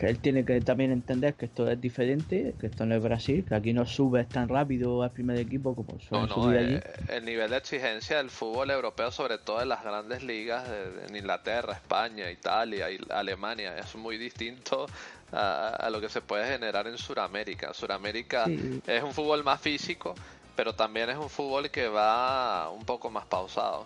que 0.00 0.08
él 0.08 0.18
tiene 0.18 0.46
que 0.46 0.62
también 0.62 0.92
entender 0.92 1.34
que 1.34 1.44
esto 1.44 1.70
es 1.70 1.78
diferente, 1.78 2.54
que 2.58 2.68
esto 2.68 2.86
no 2.86 2.94
es 2.94 3.02
Brasil, 3.02 3.44
que 3.46 3.54
aquí 3.54 3.74
no 3.74 3.84
subes 3.84 4.26
tan 4.30 4.48
rápido 4.48 5.02
al 5.02 5.10
primer 5.10 5.36
equipo 5.36 5.74
como 5.74 6.00
suelen 6.00 6.26
no, 6.26 6.36
no, 6.36 6.42
subir 6.42 6.56
eh, 6.56 6.60
allí. 6.60 6.80
El 7.14 7.26
nivel 7.26 7.50
de 7.50 7.58
exigencia 7.58 8.16
del 8.16 8.30
fútbol 8.30 8.70
europeo, 8.70 9.12
sobre 9.12 9.36
todo 9.36 9.60
en 9.60 9.68
las 9.68 9.84
grandes 9.84 10.22
ligas, 10.22 10.66
en 11.06 11.14
Inglaterra, 11.14 11.74
España, 11.74 12.30
Italia, 12.30 12.90
y 12.90 12.98
Alemania, 13.10 13.76
es 13.76 13.94
muy 13.94 14.16
distinto 14.16 14.86
a, 15.32 15.86
lo 15.92 16.00
que 16.00 16.08
se 16.08 16.22
puede 16.22 16.50
generar 16.50 16.86
en 16.86 16.96
Sudamérica. 16.96 17.74
Sudamérica 17.74 18.46
Sí. 18.46 18.80
es 18.86 19.02
un 19.02 19.12
fútbol 19.12 19.44
más 19.44 19.60
físico, 19.60 20.14
pero 20.56 20.74
también 20.74 21.10
es 21.10 21.18
un 21.18 21.28
fútbol 21.28 21.70
que 21.70 21.88
va 21.88 22.70
un 22.70 22.86
poco 22.86 23.10
más 23.10 23.26
pausado. 23.26 23.84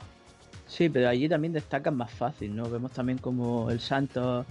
Sí, 0.68 0.88
pero 0.88 1.08
allí 1.08 1.28
también 1.28 1.52
destacan 1.52 1.96
más 1.96 2.12
fácil, 2.12 2.54
¿no? 2.54 2.70
Vemos 2.70 2.92
también 2.92 3.18
como 3.18 3.68
el 3.72 3.80
Santos, 3.80 4.46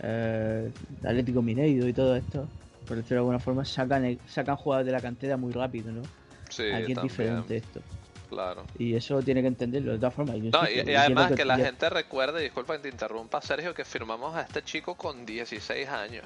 eh, 0.00 0.70
Atlético 1.04 1.42
Mineiro 1.42 1.86
y 1.88 1.92
todo 1.92 2.16
esto, 2.16 2.48
por 2.86 2.96
decirlo 2.96 3.16
de 3.16 3.20
alguna 3.20 3.38
forma, 3.38 3.64
sacan, 3.64 4.18
sacan 4.28 4.56
jugadores 4.56 4.86
de 4.86 4.92
la 4.92 5.00
cantera 5.00 5.36
muy 5.36 5.52
rápido, 5.52 5.92
¿no? 5.92 6.02
Sí, 6.48 6.70
Aquí 6.72 6.92
es 6.92 7.02
diferente 7.02 7.56
esto. 7.56 7.80
Claro. 8.28 8.64
Y 8.78 8.94
eso 8.94 9.22
tiene 9.22 9.40
que 9.40 9.48
entenderlo, 9.48 9.92
de 9.92 9.98
todas 9.98 10.14
formas. 10.14 10.36
yo 10.36 10.50
No, 10.50 10.62
insisto, 10.68 10.90
y, 10.90 10.94
además 10.94 11.32
que 11.32 11.44
la 11.44 11.56
ya- 11.58 11.64
gente 11.66 11.88
recuerde, 11.88 12.42
disculpa 12.42 12.76
que 12.76 12.82
te 12.82 12.88
interrumpa, 12.90 13.40
Sergio, 13.40 13.72
que 13.74 13.84
firmamos 13.86 14.34
a 14.36 14.42
este 14.42 14.62
chico 14.62 14.94
con 14.96 15.24
16 15.24 15.88
años. 15.88 16.24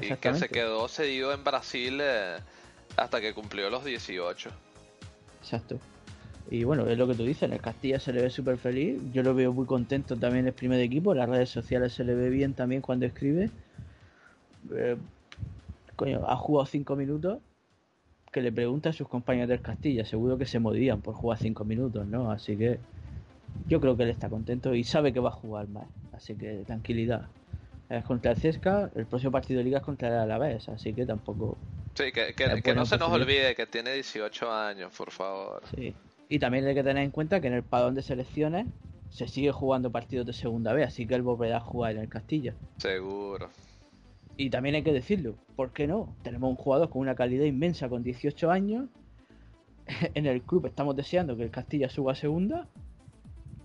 Y 0.00 0.14
que 0.16 0.34
se 0.34 0.48
quedó 0.48 0.86
cedido 0.88 1.32
en 1.32 1.42
Brasil 1.42 1.98
eh, 2.02 2.36
hasta 2.96 3.20
que 3.20 3.32
cumplió 3.34 3.70
los 3.70 3.84
18. 3.84 4.50
Exacto. 5.42 5.78
Y 6.48 6.64
bueno, 6.64 6.86
es 6.88 6.98
lo 6.98 7.06
que 7.06 7.14
tú 7.14 7.24
dices, 7.24 7.44
en 7.44 7.52
el 7.52 7.60
Castilla 7.60 8.00
se 8.00 8.12
le 8.12 8.22
ve 8.22 8.30
súper 8.30 8.56
feliz, 8.58 9.00
yo 9.12 9.22
lo 9.22 9.34
veo 9.34 9.52
muy 9.52 9.66
contento 9.66 10.16
también 10.16 10.46
el 10.46 10.52
primer 10.52 10.80
equipo, 10.80 11.14
las 11.14 11.28
redes 11.28 11.48
sociales 11.50 11.92
se 11.92 12.02
le 12.04 12.14
ve 12.14 12.28
bien 12.30 12.54
también 12.54 12.82
cuando 12.82 13.06
escribe. 13.06 13.50
Eh, 14.72 14.96
coño, 15.96 16.22
ha 16.26 16.36
jugado 16.36 16.66
cinco 16.66 16.96
minutos, 16.96 17.38
que 18.32 18.40
le 18.42 18.52
pregunta 18.52 18.90
a 18.90 18.92
sus 18.92 19.08
compañeros 19.08 19.48
del 19.48 19.60
Castilla, 19.60 20.04
seguro 20.04 20.38
que 20.38 20.46
se 20.46 20.58
morirían 20.58 21.00
por 21.00 21.14
jugar 21.14 21.38
cinco 21.38 21.64
minutos, 21.64 22.06
¿no? 22.06 22.30
Así 22.30 22.56
que 22.56 22.78
yo 23.68 23.80
creo 23.80 23.96
que 23.96 24.04
él 24.04 24.10
está 24.10 24.28
contento 24.28 24.74
y 24.74 24.84
sabe 24.84 25.12
que 25.12 25.20
va 25.20 25.28
a 25.30 25.32
jugar 25.32 25.68
más, 25.68 25.86
así 26.12 26.34
que 26.34 26.62
tranquilidad. 26.66 27.26
Es 27.88 28.04
contra 28.04 28.30
el 28.32 28.36
Cesca, 28.36 28.90
el 28.94 29.06
próximo 29.06 29.32
partido 29.32 29.58
de 29.58 29.64
liga 29.64 29.78
es 29.78 29.84
contra 29.84 30.08
el 30.08 30.14
Alavés, 30.14 30.68
así 30.68 30.92
que 30.92 31.06
tampoco... 31.06 31.56
Sí, 31.96 32.12
que, 32.12 32.34
que- 32.34 32.62
que 32.62 32.74
no 32.74 32.84
se 32.86 32.96
nos 32.98 33.08
olvide 33.10 33.54
que 33.56 33.66
tiene 33.66 33.92
18 33.94 34.50
años, 34.50 34.92
por 34.96 35.10
favor. 35.10 35.62
Sí. 35.76 35.92
Y 36.30 36.38
también 36.38 36.64
hay 36.64 36.74
que 36.74 36.84
tener 36.84 37.02
en 37.02 37.10
cuenta 37.10 37.40
que 37.40 37.48
en 37.48 37.54
el 37.54 37.64
padrón 37.64 37.96
de 37.96 38.02
selecciones 38.02 38.68
se 39.10 39.26
sigue 39.26 39.50
jugando 39.50 39.90
partidos 39.90 40.24
de 40.26 40.32
segunda 40.32 40.72
vez, 40.72 40.86
así 40.86 41.04
que 41.04 41.16
él 41.16 41.22
volverá 41.22 41.56
a 41.56 41.60
jugar 41.60 41.96
en 41.96 41.98
el 41.98 42.08
Castilla. 42.08 42.54
Seguro. 42.76 43.50
Y 44.36 44.48
también 44.48 44.76
hay 44.76 44.84
que 44.84 44.92
decirlo, 44.92 45.34
¿por 45.56 45.72
qué 45.72 45.88
no? 45.88 46.14
Tenemos 46.22 46.48
un 46.48 46.54
jugador 46.54 46.88
con 46.88 47.02
una 47.02 47.16
calidad 47.16 47.44
inmensa 47.44 47.88
con 47.88 48.04
18 48.04 48.50
años. 48.50 48.88
En 50.14 50.26
el 50.26 50.42
club 50.42 50.66
estamos 50.66 50.94
deseando 50.94 51.36
que 51.36 51.42
el 51.42 51.50
Castilla 51.50 51.88
suba 51.88 52.12
a 52.12 52.14
segunda. 52.14 52.68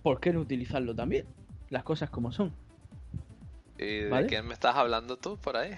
¿Por 0.01 0.19
qué 0.19 0.33
no 0.33 0.39
utilizarlo 0.39 0.95
también? 0.95 1.27
Las 1.69 1.83
cosas 1.83 2.09
como 2.09 2.31
son. 2.31 2.51
¿Y 3.77 3.99
de 3.99 4.09
¿Vale? 4.09 4.25
quién 4.25 4.47
me 4.47 4.55
estás 4.55 4.75
hablando 4.75 5.17
tú 5.17 5.37
por 5.37 5.55
ahí? 5.55 5.71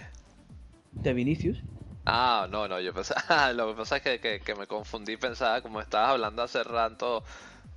De 0.94 1.14
Vinicius. 1.14 1.62
Ah, 2.10 2.48
no, 2.50 2.68
no, 2.70 2.80
yo 2.80 2.94
pensaba, 2.94 3.52
lo 3.54 3.68
que 3.70 3.74
pasa 3.78 3.98
es 3.98 4.02
que, 4.02 4.20
que, 4.20 4.40
que 4.40 4.56
me 4.56 4.66
confundí, 4.66 5.18
pensaba 5.18 5.62
como 5.62 5.82
estabas 5.82 6.12
hablando 6.12 6.42
hace 6.42 6.64
rato 6.64 7.24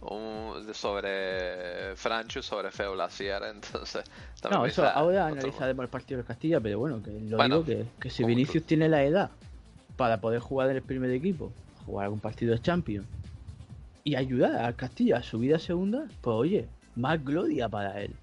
un- 0.02 0.72
sobre 0.72 1.96
Franchu, 1.96 2.40
sobre 2.42 2.70
Feulacier, 2.70 3.42
entonces 3.54 4.04
también 4.40 4.60
No, 4.62 4.66
eso 4.66 4.84
ahora 4.84 5.24
otro- 5.26 5.38
analizaremos 5.38 5.82
el 5.82 5.90
partido 5.90 6.18
del 6.18 6.26
Castilla, 6.26 6.60
pero 6.60 6.78
bueno, 6.78 7.02
que 7.02 7.10
lo 7.10 7.36
Bueno, 7.38 7.62
digo 7.62 7.66
que, 7.66 7.86
que 8.00 8.08
si 8.10 8.22
Vinicius 8.24 8.64
tiene 8.66 8.88
la 8.88 9.02
edad 9.02 9.30
para 9.96 10.20
poder 10.20 10.40
jugar 10.40 10.70
en 10.70 10.76
el 10.76 10.82
primer 10.82 11.10
equipo, 11.10 11.52
jugar 11.84 12.04
algún 12.04 12.20
partido 12.20 12.52
de 12.54 12.62
Champions 12.62 13.06
y 14.04 14.14
ayudar 14.14 14.54
al 14.64 14.76
Castilla 14.76 15.18
a 15.18 15.22
subir 15.22 15.54
a 15.54 15.58
segunda, 15.58 16.04
pues 16.20 16.34
oye, 16.34 16.68
más 16.94 17.22
gloria 17.24 17.68
para 17.68 18.00
él. 18.00 18.14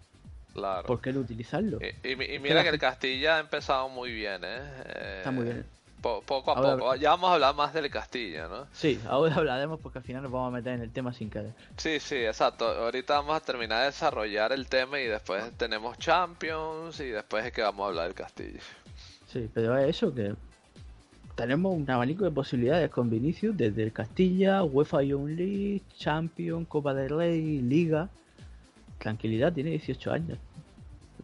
Claro. 0.54 0.88
¿Por 0.88 1.02
qué 1.02 1.12
no 1.14 1.20
utilizarlo? 1.20 1.80
Y, 2.04 2.16
mira 2.40 2.64
que 2.64 2.70
el 2.70 2.80
Castilla 2.80 3.36
ha 3.38 3.40
empezado 3.40 3.90
muy 3.90 4.12
bien, 4.12 4.42
¿eh? 4.44 4.48
Eh, 4.86 5.16
Está 5.20 5.32
muy 5.32 5.44
bien. 5.46 5.66
Po- 6.02 6.22
poco 6.22 6.52
a 6.52 6.56
Ahora- 6.56 6.78
poco. 6.78 6.96
Ya 6.96 7.10
vamos 7.12 7.30
a 7.30 7.34
hablar 7.36 7.56
más 7.56 7.74
del 7.74 7.90
Castilla, 7.90 8.48
¿no? 8.48 8.68
Sí, 8.72 9.00
ahora 9.08 9.36
hablaremos 9.36 9.80
porque 9.80 10.00
al 10.00 10.04
final 10.04 10.24
nos 10.24 10.32
vamos 10.32 10.50
a 10.50 10.52
meter 10.58 10.74
en 10.74 10.82
el 10.82 10.92
tema 10.92 11.14
sin 11.14 11.30
querer. 11.30 11.54
Sí, 11.78 12.00
sí, 12.00 12.16
exacto. 12.16 12.66
Ahorita 12.68 13.16
vamos 13.16 13.36
a 13.36 13.40
terminar 13.42 13.80
de 13.80 13.86
desarrollar 13.88 14.52
el 14.52 14.68
tema 14.68 15.00
y 15.00 15.06
después 15.06 15.52
tenemos 15.58 15.98
Champions 15.98 17.00
y 17.00 17.06
después 17.10 17.46
es 17.46 17.52
que 17.52 17.62
vamos 17.62 17.86
a 17.86 17.88
hablar 17.90 18.06
del 18.06 18.16
Castilla. 18.16 18.60
Sí, 19.32 19.50
pero 19.54 19.78
es 19.78 19.90
eso 19.90 20.14
que 20.14 20.34
tenemos 21.36 21.76
un 21.76 21.90
abanico 21.90 22.24
de 22.26 22.32
posibilidades 22.32 22.90
con 22.90 23.10
Vinicius 23.10 23.56
desde 23.56 23.84
el 23.84 23.94
Castilla, 23.94 24.64
UEFA 24.64 25.04
Young 25.04 25.28
League, 25.30 25.82
Champions, 25.98 26.68
Copa 26.68 26.94
del 26.94 27.10
Rey, 27.16 27.62
Liga. 27.62 28.10
Tranquilidad, 29.00 29.54
tiene 29.54 29.72
18 29.72 30.12
años. 30.12 30.40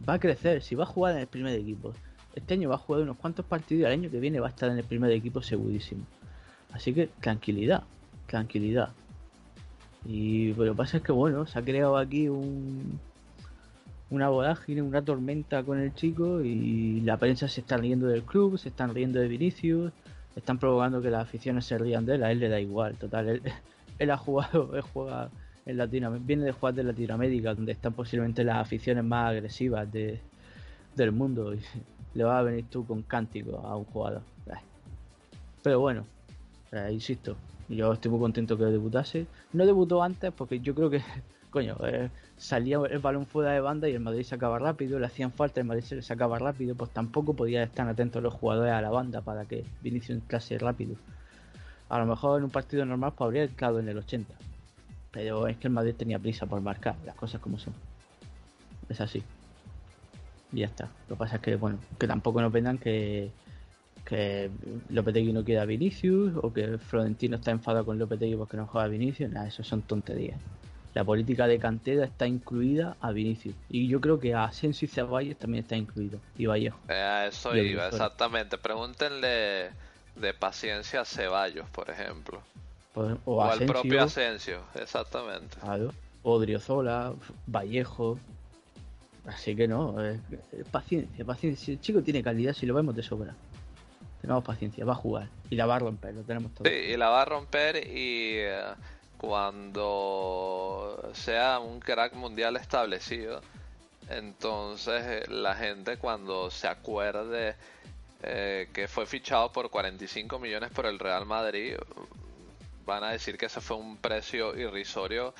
Va 0.08 0.14
a 0.14 0.18
crecer, 0.20 0.62
si 0.62 0.74
va 0.74 0.84
a 0.84 0.86
jugar 0.86 1.14
en 1.14 1.20
el 1.22 1.26
primer 1.26 1.54
equipo. 1.58 1.92
Este 2.34 2.54
año 2.54 2.68
va 2.68 2.74
a 2.74 2.78
jugar 2.78 3.02
unos 3.02 3.16
cuantos 3.16 3.44
partidos 3.46 3.82
y 3.82 3.84
el 3.84 3.92
año 3.92 4.10
que 4.10 4.18
viene 4.18 4.40
va 4.40 4.48
a 4.48 4.50
estar 4.50 4.70
en 4.70 4.78
el 4.78 4.84
primer 4.84 5.10
equipo 5.12 5.40
segurísimo. 5.42 6.04
Así 6.72 6.92
que 6.92 7.08
tranquilidad, 7.20 7.84
tranquilidad. 8.26 8.90
Y 10.04 10.52
lo 10.54 10.64
que 10.64 10.74
pasa 10.74 10.96
es 10.96 11.02
que 11.02 11.12
bueno, 11.12 11.46
se 11.46 11.58
ha 11.58 11.62
creado 11.62 11.96
aquí 11.96 12.28
un, 12.28 12.98
una 14.10 14.28
vorágine, 14.28 14.82
una 14.82 15.02
tormenta 15.02 15.62
con 15.62 15.78
el 15.78 15.94
chico 15.94 16.40
y 16.42 17.00
la 17.02 17.16
prensa 17.16 17.48
se 17.48 17.60
está 17.60 17.76
riendo 17.76 18.06
del 18.06 18.22
club, 18.22 18.58
se 18.58 18.68
están 18.68 18.94
riendo 18.94 19.20
de 19.20 19.28
Vinicius, 19.28 19.92
están 20.36 20.58
provocando 20.58 21.00
que 21.00 21.10
las 21.10 21.22
aficiones 21.22 21.64
se 21.64 21.78
rían 21.78 22.04
de 22.04 22.16
él, 22.16 22.24
a 22.24 22.32
él 22.32 22.40
le 22.40 22.48
da 22.48 22.60
igual, 22.60 22.96
total, 22.96 23.40
él, 23.98 24.10
ha 24.10 24.16
jugado, 24.16 24.70
él 24.76 24.82
juega 24.82 25.30
en 25.66 25.78
Latinoamérica, 25.78 26.26
viene 26.26 26.44
de 26.44 26.52
jugar 26.52 26.74
de 26.74 26.84
Latinoamérica, 26.84 27.54
donde 27.54 27.72
están 27.72 27.92
posiblemente 27.92 28.44
las 28.44 28.56
aficiones 28.56 29.04
más 29.04 29.30
agresivas 29.30 29.90
de, 29.90 30.20
del 30.94 31.12
mundo 31.12 31.54
le 32.14 32.24
va 32.24 32.38
a 32.38 32.42
venir 32.42 32.66
tú 32.70 32.86
con 32.86 33.02
cántico 33.02 33.58
a 33.58 33.76
un 33.76 33.84
jugador. 33.84 34.22
Pero 35.62 35.80
bueno, 35.80 36.04
eh, 36.72 36.90
insisto, 36.92 37.36
yo 37.70 37.94
estoy 37.94 38.10
muy 38.10 38.20
contento 38.20 38.58
que 38.58 38.64
debutase. 38.64 39.26
No 39.54 39.64
debutó 39.64 40.02
antes 40.02 40.30
porque 40.30 40.60
yo 40.60 40.74
creo 40.74 40.90
que, 40.90 41.02
coño, 41.50 41.76
eh, 41.86 42.10
salía 42.36 42.78
el 42.90 42.98
balón 42.98 43.24
fuera 43.24 43.52
de 43.52 43.60
banda 43.60 43.88
y 43.88 43.94
el 43.94 44.00
Madrid 44.00 44.24
sacaba 44.24 44.58
rápido, 44.58 44.98
le 44.98 45.06
hacían 45.06 45.32
falta, 45.32 45.60
el 45.60 45.66
Madrid 45.66 45.84
se 45.84 45.96
le 45.96 46.02
sacaba 46.02 46.38
rápido, 46.38 46.74
pues 46.74 46.90
tampoco 46.90 47.32
podía 47.32 47.62
estar 47.62 47.88
atentos 47.88 48.22
los 48.22 48.34
jugadores 48.34 48.74
a 48.74 48.82
la 48.82 48.90
banda 48.90 49.22
para 49.22 49.46
que 49.46 49.64
Vinicius 49.82 50.18
entrase 50.18 50.58
rápido. 50.58 50.96
A 51.88 51.98
lo 51.98 52.06
mejor 52.06 52.38
en 52.38 52.44
un 52.44 52.50
partido 52.50 52.84
normal 52.84 53.12
pues, 53.16 53.26
habría 53.26 53.44
entrado 53.44 53.80
en 53.80 53.88
el 53.88 53.96
80. 53.96 54.34
Pero 55.12 55.46
es 55.46 55.56
que 55.56 55.68
el 55.68 55.72
Madrid 55.72 55.94
tenía 55.96 56.18
prisa 56.18 56.44
por 56.44 56.60
marcar, 56.60 56.96
las 57.06 57.14
cosas 57.14 57.40
como 57.40 57.58
son. 57.58 57.72
Es 58.88 59.00
así. 59.00 59.22
Y 60.54 60.60
ya 60.60 60.66
está. 60.66 60.88
Lo 61.08 61.16
que 61.16 61.18
pasa 61.18 61.36
es 61.36 61.42
que, 61.42 61.56
bueno, 61.56 61.78
que 61.98 62.06
tampoco 62.06 62.40
nos 62.40 62.52
vendan 62.52 62.78
que, 62.78 63.30
que 64.04 64.50
Lopetegui 64.90 65.32
no 65.32 65.44
quiere 65.44 65.60
a 65.60 65.64
Vinicius 65.64 66.32
o 66.40 66.52
que 66.52 66.78
Florentino 66.78 67.36
está 67.36 67.50
enfadado 67.50 67.84
con 67.84 67.98
Lopetegui 67.98 68.36
porque 68.36 68.56
no 68.56 68.66
juega 68.66 68.86
a 68.86 68.88
Vinicius. 68.88 69.30
Nada, 69.30 69.48
eso 69.48 69.64
son 69.64 69.82
tonterías. 69.82 70.38
La 70.94 71.02
política 71.02 71.48
de 71.48 71.58
cantera 71.58 72.04
está 72.04 72.28
incluida 72.28 72.96
a 73.00 73.10
Vinicius. 73.10 73.56
Y 73.68 73.88
yo 73.88 74.00
creo 74.00 74.20
que 74.20 74.32
a 74.32 74.44
Asensio 74.44 74.86
y 74.86 74.88
Ceballos 74.88 75.36
también 75.36 75.64
está 75.64 75.74
incluido. 75.76 76.20
Y 76.38 76.46
Vallejo. 76.46 76.78
Eh, 76.88 77.26
eso 77.28 77.56
Y 77.56 77.60
iba, 77.60 77.88
exactamente. 77.88 78.58
Pregúntenle 78.58 79.70
de 80.14 80.34
paciencia 80.38 81.00
a 81.00 81.04
Ceballos, 81.04 81.68
por 81.70 81.90
ejemplo. 81.90 82.40
Pues, 82.92 83.16
O, 83.24 83.36
o 83.36 83.42
al 83.42 83.66
propio 83.66 84.04
Asensio, 84.04 84.60
exactamente. 84.76 85.56
Claro. 85.60 85.92
O 86.22 86.38
Driozola, 86.38 87.12
Vallejo. 87.48 88.18
Así 89.26 89.56
que 89.56 89.66
no, 89.66 90.04
eh, 90.04 90.20
paciencia, 90.70 91.24
paciencia. 91.24 91.72
El 91.72 91.80
chico 91.80 92.02
tiene 92.02 92.22
calidad, 92.22 92.52
si 92.52 92.66
lo 92.66 92.74
vemos 92.74 92.94
de 92.94 93.02
sobra. 93.02 93.34
Tengamos 94.20 94.44
paciencia, 94.44 94.84
va 94.84 94.92
a 94.92 94.96
jugar. 94.96 95.28
Y 95.50 95.56
la 95.56 95.66
va 95.66 95.76
a 95.76 95.78
romper, 95.78 96.14
lo 96.14 96.22
tenemos 96.22 96.52
todo. 96.54 96.68
Sí, 96.68 96.74
y 96.74 96.96
la 96.96 97.08
va 97.08 97.22
a 97.22 97.24
romper 97.24 97.76
y 97.76 98.38
eh, 98.38 98.62
cuando 99.18 101.10
sea 101.14 101.58
un 101.58 101.80
crack 101.80 102.14
mundial 102.14 102.56
establecido, 102.56 103.40
entonces 104.10 105.04
eh, 105.06 105.30
la 105.30 105.54
gente 105.54 105.96
cuando 105.96 106.50
se 106.50 106.68
acuerde 106.68 107.54
eh, 108.22 108.68
que 108.72 108.88
fue 108.88 109.06
fichado 109.06 109.52
por 109.52 109.70
45 109.70 110.38
millones 110.38 110.70
por 110.70 110.86
el 110.86 110.98
Real 110.98 111.26
Madrid, 111.26 111.74
van 112.86 113.04
a 113.04 113.10
decir 113.10 113.36
que 113.36 113.46
ese 113.46 113.60
fue 113.60 113.76
un 113.76 113.96
precio 113.96 114.58
irrisorio 114.58 115.34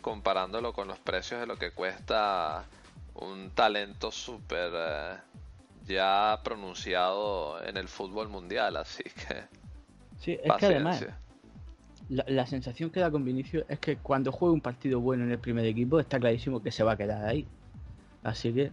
comparándolo 0.00 0.72
con 0.72 0.88
los 0.88 0.98
precios 0.98 1.40
de 1.40 1.46
lo 1.46 1.56
que 1.56 1.70
cuesta 1.72 2.64
un 3.20 3.50
talento 3.50 4.10
súper 4.10 4.72
eh, 4.74 5.16
ya 5.86 6.40
pronunciado 6.44 7.62
en 7.64 7.76
el 7.76 7.88
fútbol 7.88 8.28
mundial, 8.28 8.76
así 8.76 9.02
que 9.04 9.44
Sí, 10.18 10.32
es 10.42 10.52
que 10.56 10.66
además, 10.66 10.96
paciencia. 10.98 11.18
la, 12.08 12.24
la 12.26 12.46
sensación 12.46 12.90
que 12.90 13.00
da 13.00 13.10
con 13.10 13.24
Vinicius 13.24 13.64
es 13.68 13.78
que 13.78 13.96
cuando 13.98 14.32
juegue 14.32 14.54
un 14.54 14.60
partido 14.60 15.00
bueno 15.00 15.24
en 15.24 15.30
el 15.30 15.38
primer 15.38 15.64
equipo, 15.66 16.00
está 16.00 16.18
clarísimo 16.18 16.62
que 16.62 16.72
se 16.72 16.82
va 16.84 16.92
a 16.92 16.96
quedar 16.96 17.24
ahí. 17.24 17.46
Así 18.24 18.52
que 18.52 18.72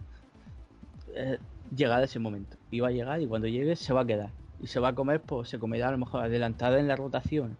eh, 1.14 1.38
llegará 1.74 2.04
ese 2.04 2.18
momento. 2.18 2.56
Y 2.70 2.80
va 2.80 2.88
a 2.88 2.90
llegar 2.90 3.20
y 3.20 3.26
cuando 3.28 3.46
llegue 3.48 3.76
se 3.76 3.92
va 3.92 4.02
a 4.02 4.06
quedar. 4.06 4.30
Y 4.60 4.66
se 4.66 4.80
va 4.80 4.88
a 4.88 4.94
comer, 4.94 5.20
pues 5.20 5.48
se 5.48 5.58
comerá 5.58 5.88
a 5.88 5.92
lo 5.92 5.98
mejor 5.98 6.22
adelantada 6.24 6.78
en 6.80 6.88
la 6.88 6.96
rotación 6.96 7.56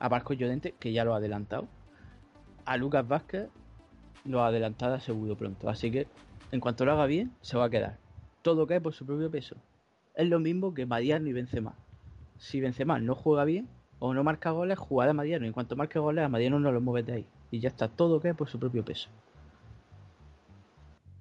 a 0.00 0.08
Marco 0.08 0.32
Llorente, 0.34 0.74
que 0.80 0.92
ya 0.92 1.04
lo 1.04 1.14
ha 1.14 1.18
adelantado. 1.18 1.68
A 2.64 2.76
Lucas 2.76 3.06
Vázquez 3.06 3.48
lo 4.24 4.42
ha 4.42 4.48
adelantado 4.48 4.98
seguro 5.00 5.36
pronto. 5.36 5.68
Así 5.68 5.90
que 5.90 6.06
en 6.50 6.60
cuanto 6.60 6.84
lo 6.84 6.92
haga 6.92 7.06
bien, 7.06 7.32
se 7.40 7.56
va 7.56 7.64
a 7.64 7.70
quedar. 7.70 7.98
Todo 8.42 8.66
cae 8.66 8.80
por 8.80 8.92
su 8.92 9.06
propio 9.06 9.30
peso. 9.30 9.56
Es 10.14 10.28
lo 10.28 10.38
mismo 10.38 10.74
que 10.74 10.86
Mariano 10.86 11.28
y 11.28 11.32
Benzema. 11.32 11.74
Si 12.38 12.60
Benzema 12.60 12.98
no 12.98 13.14
juega 13.14 13.44
bien 13.44 13.68
o 13.98 14.12
no 14.12 14.24
marca 14.24 14.50
goles, 14.50 14.78
jugará 14.78 15.12
a 15.12 15.14
Mariano. 15.14 15.46
En 15.46 15.52
cuanto 15.52 15.76
marque 15.76 15.98
goles, 15.98 16.24
a 16.24 16.28
Mariano 16.28 16.58
no 16.58 16.72
lo 16.72 16.80
mueve 16.80 17.04
de 17.04 17.12
ahí. 17.18 17.26
Y 17.50 17.60
ya 17.60 17.68
está, 17.68 17.88
todo 17.88 18.20
cae 18.20 18.34
por 18.34 18.48
su 18.48 18.58
propio 18.58 18.84
peso. 18.84 19.08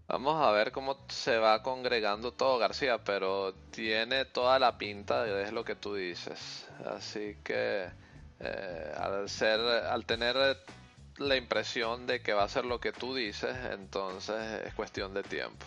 Vamos 0.07 0.41
a 0.41 0.51
ver 0.51 0.73
cómo 0.73 0.97
se 1.07 1.37
va 1.37 1.63
congregando 1.63 2.33
todo 2.33 2.57
García, 2.57 3.01
pero 3.01 3.53
tiene 3.71 4.25
toda 4.25 4.59
la 4.59 4.77
pinta 4.77 5.23
de 5.23 5.43
es 5.43 5.53
lo 5.53 5.63
que 5.63 5.75
tú 5.75 5.95
dices. 5.95 6.67
Así 6.85 7.37
que 7.45 7.87
eh, 8.41 8.91
al 8.97 9.29
ser, 9.29 9.61
al 9.61 10.05
tener 10.05 10.57
la 11.17 11.35
impresión 11.35 12.07
de 12.07 12.21
que 12.21 12.33
va 12.33 12.43
a 12.43 12.49
ser 12.49 12.65
lo 12.65 12.79
que 12.79 12.91
tú 12.91 13.15
dices, 13.15 13.55
entonces 13.71 14.65
es 14.65 14.73
cuestión 14.73 15.13
de 15.13 15.23
tiempo. 15.23 15.65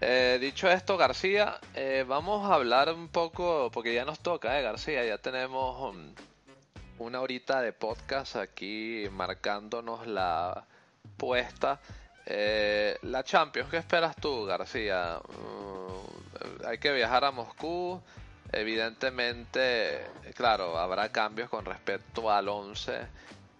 Eh, 0.00 0.38
dicho 0.40 0.70
esto, 0.70 0.96
García, 0.96 1.58
eh, 1.74 2.04
vamos 2.06 2.50
a 2.50 2.54
hablar 2.54 2.92
un 2.92 3.08
poco, 3.08 3.70
porque 3.72 3.94
ya 3.94 4.04
nos 4.04 4.20
toca, 4.20 4.58
eh, 4.58 4.62
García, 4.62 5.04
ya 5.04 5.18
tenemos 5.18 5.94
um, 5.94 6.14
una 6.98 7.20
horita 7.20 7.62
de 7.62 7.72
podcast 7.72 8.36
aquí 8.36 9.06
marcándonos 9.10 10.06
la 10.06 10.66
puesta. 11.16 11.80
Eh, 12.26 12.98
la 13.02 13.22
Champions, 13.22 13.70
¿qué 13.70 13.78
esperas 13.78 14.16
tú, 14.16 14.44
García? 14.44 15.18
Mm, 15.28 16.66
hay 16.66 16.78
que 16.78 16.92
viajar 16.92 17.24
a 17.24 17.30
Moscú. 17.30 18.02
Evidentemente, 18.52 20.06
claro, 20.34 20.78
habrá 20.78 21.10
cambios 21.10 21.48
con 21.48 21.64
respecto 21.64 22.30
al 22.30 22.48
11 22.48 22.92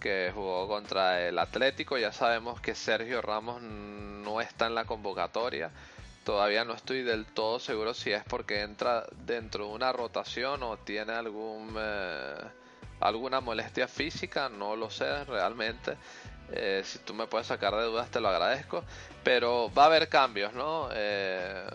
que 0.06 0.30
jugó 0.32 0.68
contra 0.68 1.26
el 1.26 1.36
Atlético. 1.36 1.98
Ya 1.98 2.12
sabemos 2.12 2.60
que 2.60 2.76
Sergio 2.76 3.22
Ramos 3.22 3.60
no 3.60 4.40
está 4.40 4.68
en 4.68 4.76
la 4.76 4.84
convocatoria. 4.84 5.72
Todavía 6.24 6.64
no 6.64 6.74
estoy 6.74 7.02
del 7.02 7.26
todo 7.26 7.58
seguro 7.58 7.92
si 7.92 8.12
es 8.12 8.22
porque 8.22 8.60
entra 8.60 9.04
dentro 9.26 9.66
de 9.66 9.72
una 9.72 9.92
rotación 9.92 10.62
o 10.62 10.76
tiene 10.76 11.12
algún 11.12 11.74
eh, 11.76 12.36
alguna 13.00 13.40
molestia 13.40 13.88
física, 13.88 14.48
no 14.48 14.76
lo 14.76 14.90
sé 14.90 15.24
realmente. 15.24 15.96
Eh, 16.52 16.82
si 16.84 17.00
tú 17.00 17.12
me 17.12 17.26
puedes 17.26 17.48
sacar 17.48 17.74
de 17.74 17.82
dudas, 17.82 18.08
te 18.08 18.20
lo 18.20 18.28
agradezco. 18.28 18.84
Pero 19.24 19.72
va 19.76 19.84
a 19.84 19.86
haber 19.86 20.08
cambios, 20.08 20.52
¿no? 20.54 20.88
Eh, 20.92 21.66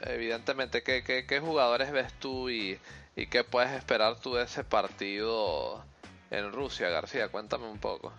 evidentemente, 0.00 0.82
¿qué, 0.82 1.04
qué, 1.04 1.24
qué 1.24 1.38
jugadores 1.38 1.92
ves 1.92 2.12
tú 2.14 2.50
y, 2.50 2.80
y 3.14 3.28
qué 3.28 3.44
puedes 3.44 3.70
esperar 3.70 4.18
tú 4.18 4.34
de 4.34 4.42
ese 4.42 4.64
partido 4.64 5.84
en 6.30 6.52
Rusia, 6.52 6.88
García? 6.88 7.28
Cuéntame 7.28 7.68
un 7.68 7.78
poco. 7.78 8.12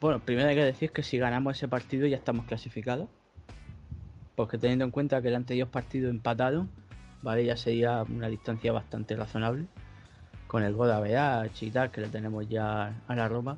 Bueno, 0.00 0.20
primero 0.20 0.48
hay 0.48 0.54
que 0.54 0.64
decir 0.64 0.90
que 0.90 1.02
si 1.02 1.18
ganamos 1.18 1.56
ese 1.56 1.68
partido 1.68 2.06
ya 2.06 2.16
estamos 2.16 2.46
clasificados. 2.46 3.08
Porque 4.36 4.58
teniendo 4.58 4.84
en 4.84 4.90
cuenta 4.90 5.22
que 5.22 5.28
el 5.28 5.34
anterior 5.36 5.68
partido 5.68 6.10
empataron, 6.10 6.68
¿vale? 7.22 7.44
Ya 7.44 7.56
sería 7.56 8.02
una 8.02 8.28
distancia 8.28 8.72
bastante 8.72 9.16
razonable. 9.16 9.66
Con 10.46 10.62
el 10.62 10.74
gol 10.74 10.88
de 10.88 11.50
y 11.60 11.70
tal, 11.70 11.90
que 11.90 12.00
le 12.00 12.08
tenemos 12.08 12.48
ya 12.48 12.92
a 13.06 13.14
la 13.14 13.28
Roma. 13.28 13.56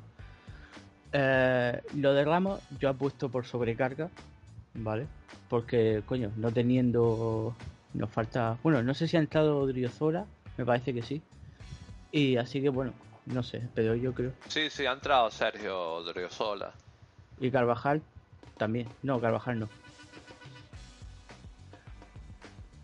Eh, 1.11 1.81
lo 1.95 2.13
de 2.13 2.25
Ramos, 2.25 2.61
yo 2.79 2.89
apuesto 2.89 3.29
por 3.29 3.45
sobrecarga, 3.45 4.09
¿vale? 4.73 5.07
Porque, 5.49 6.03
coño, 6.05 6.31
no 6.37 6.51
teniendo. 6.51 7.55
Nos 7.93 8.09
falta. 8.09 8.57
Bueno, 8.63 8.83
no 8.83 8.93
sé 8.93 9.07
si 9.07 9.17
ha 9.17 9.19
entrado 9.19 9.59
Odriozola, 9.59 10.25
me 10.57 10.65
parece 10.65 10.93
que 10.93 11.01
sí. 11.01 11.21
Y 12.11 12.37
así 12.37 12.61
que, 12.61 12.69
bueno, 12.69 12.93
no 13.27 13.43
sé, 13.43 13.61
pero 13.75 13.95
yo 13.95 14.13
creo. 14.13 14.31
Sí, 14.47 14.69
sí, 14.69 14.85
ha 14.85 14.91
entrado 14.93 15.29
Sergio 15.31 16.03
Driosola. 16.03 16.71
Y 17.39 17.51
Carvajal 17.51 18.01
también. 18.57 18.87
No, 19.03 19.19
Carvajal 19.21 19.59
no. 19.59 19.69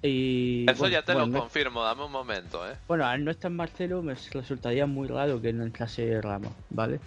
Y, 0.02 0.70
Eso 0.70 0.80
bueno, 0.80 0.94
ya 0.94 1.02
te 1.04 1.14
bueno, 1.14 1.28
lo 1.28 1.34
no- 1.34 1.40
confirmo, 1.40 1.82
dame 1.84 2.04
un 2.06 2.12
momento, 2.12 2.70
¿eh? 2.70 2.76
Bueno, 2.88 3.06
al 3.06 3.24
no 3.24 3.32
estar 3.32 3.50
Marcelo 3.50 4.02
me 4.02 4.16
resultaría 4.16 4.86
muy 4.86 5.08
raro 5.08 5.42
que 5.42 5.54
no 5.54 5.64
entrase 5.64 6.20
Ramos, 6.22 6.52
¿vale? 6.70 7.00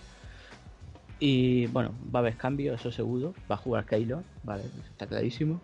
Y 1.19 1.67
bueno, 1.69 1.95
va 2.15 2.21
a 2.21 2.23
haber 2.23 2.37
cambios, 2.37 2.81
eso 2.81 2.91
seguro. 2.91 3.35
Va 3.51 3.55
a 3.57 3.59
jugar 3.59 3.85
Keylor, 3.85 4.23
¿vale? 4.43 4.65
Está 4.91 5.07
clarísimo. 5.07 5.61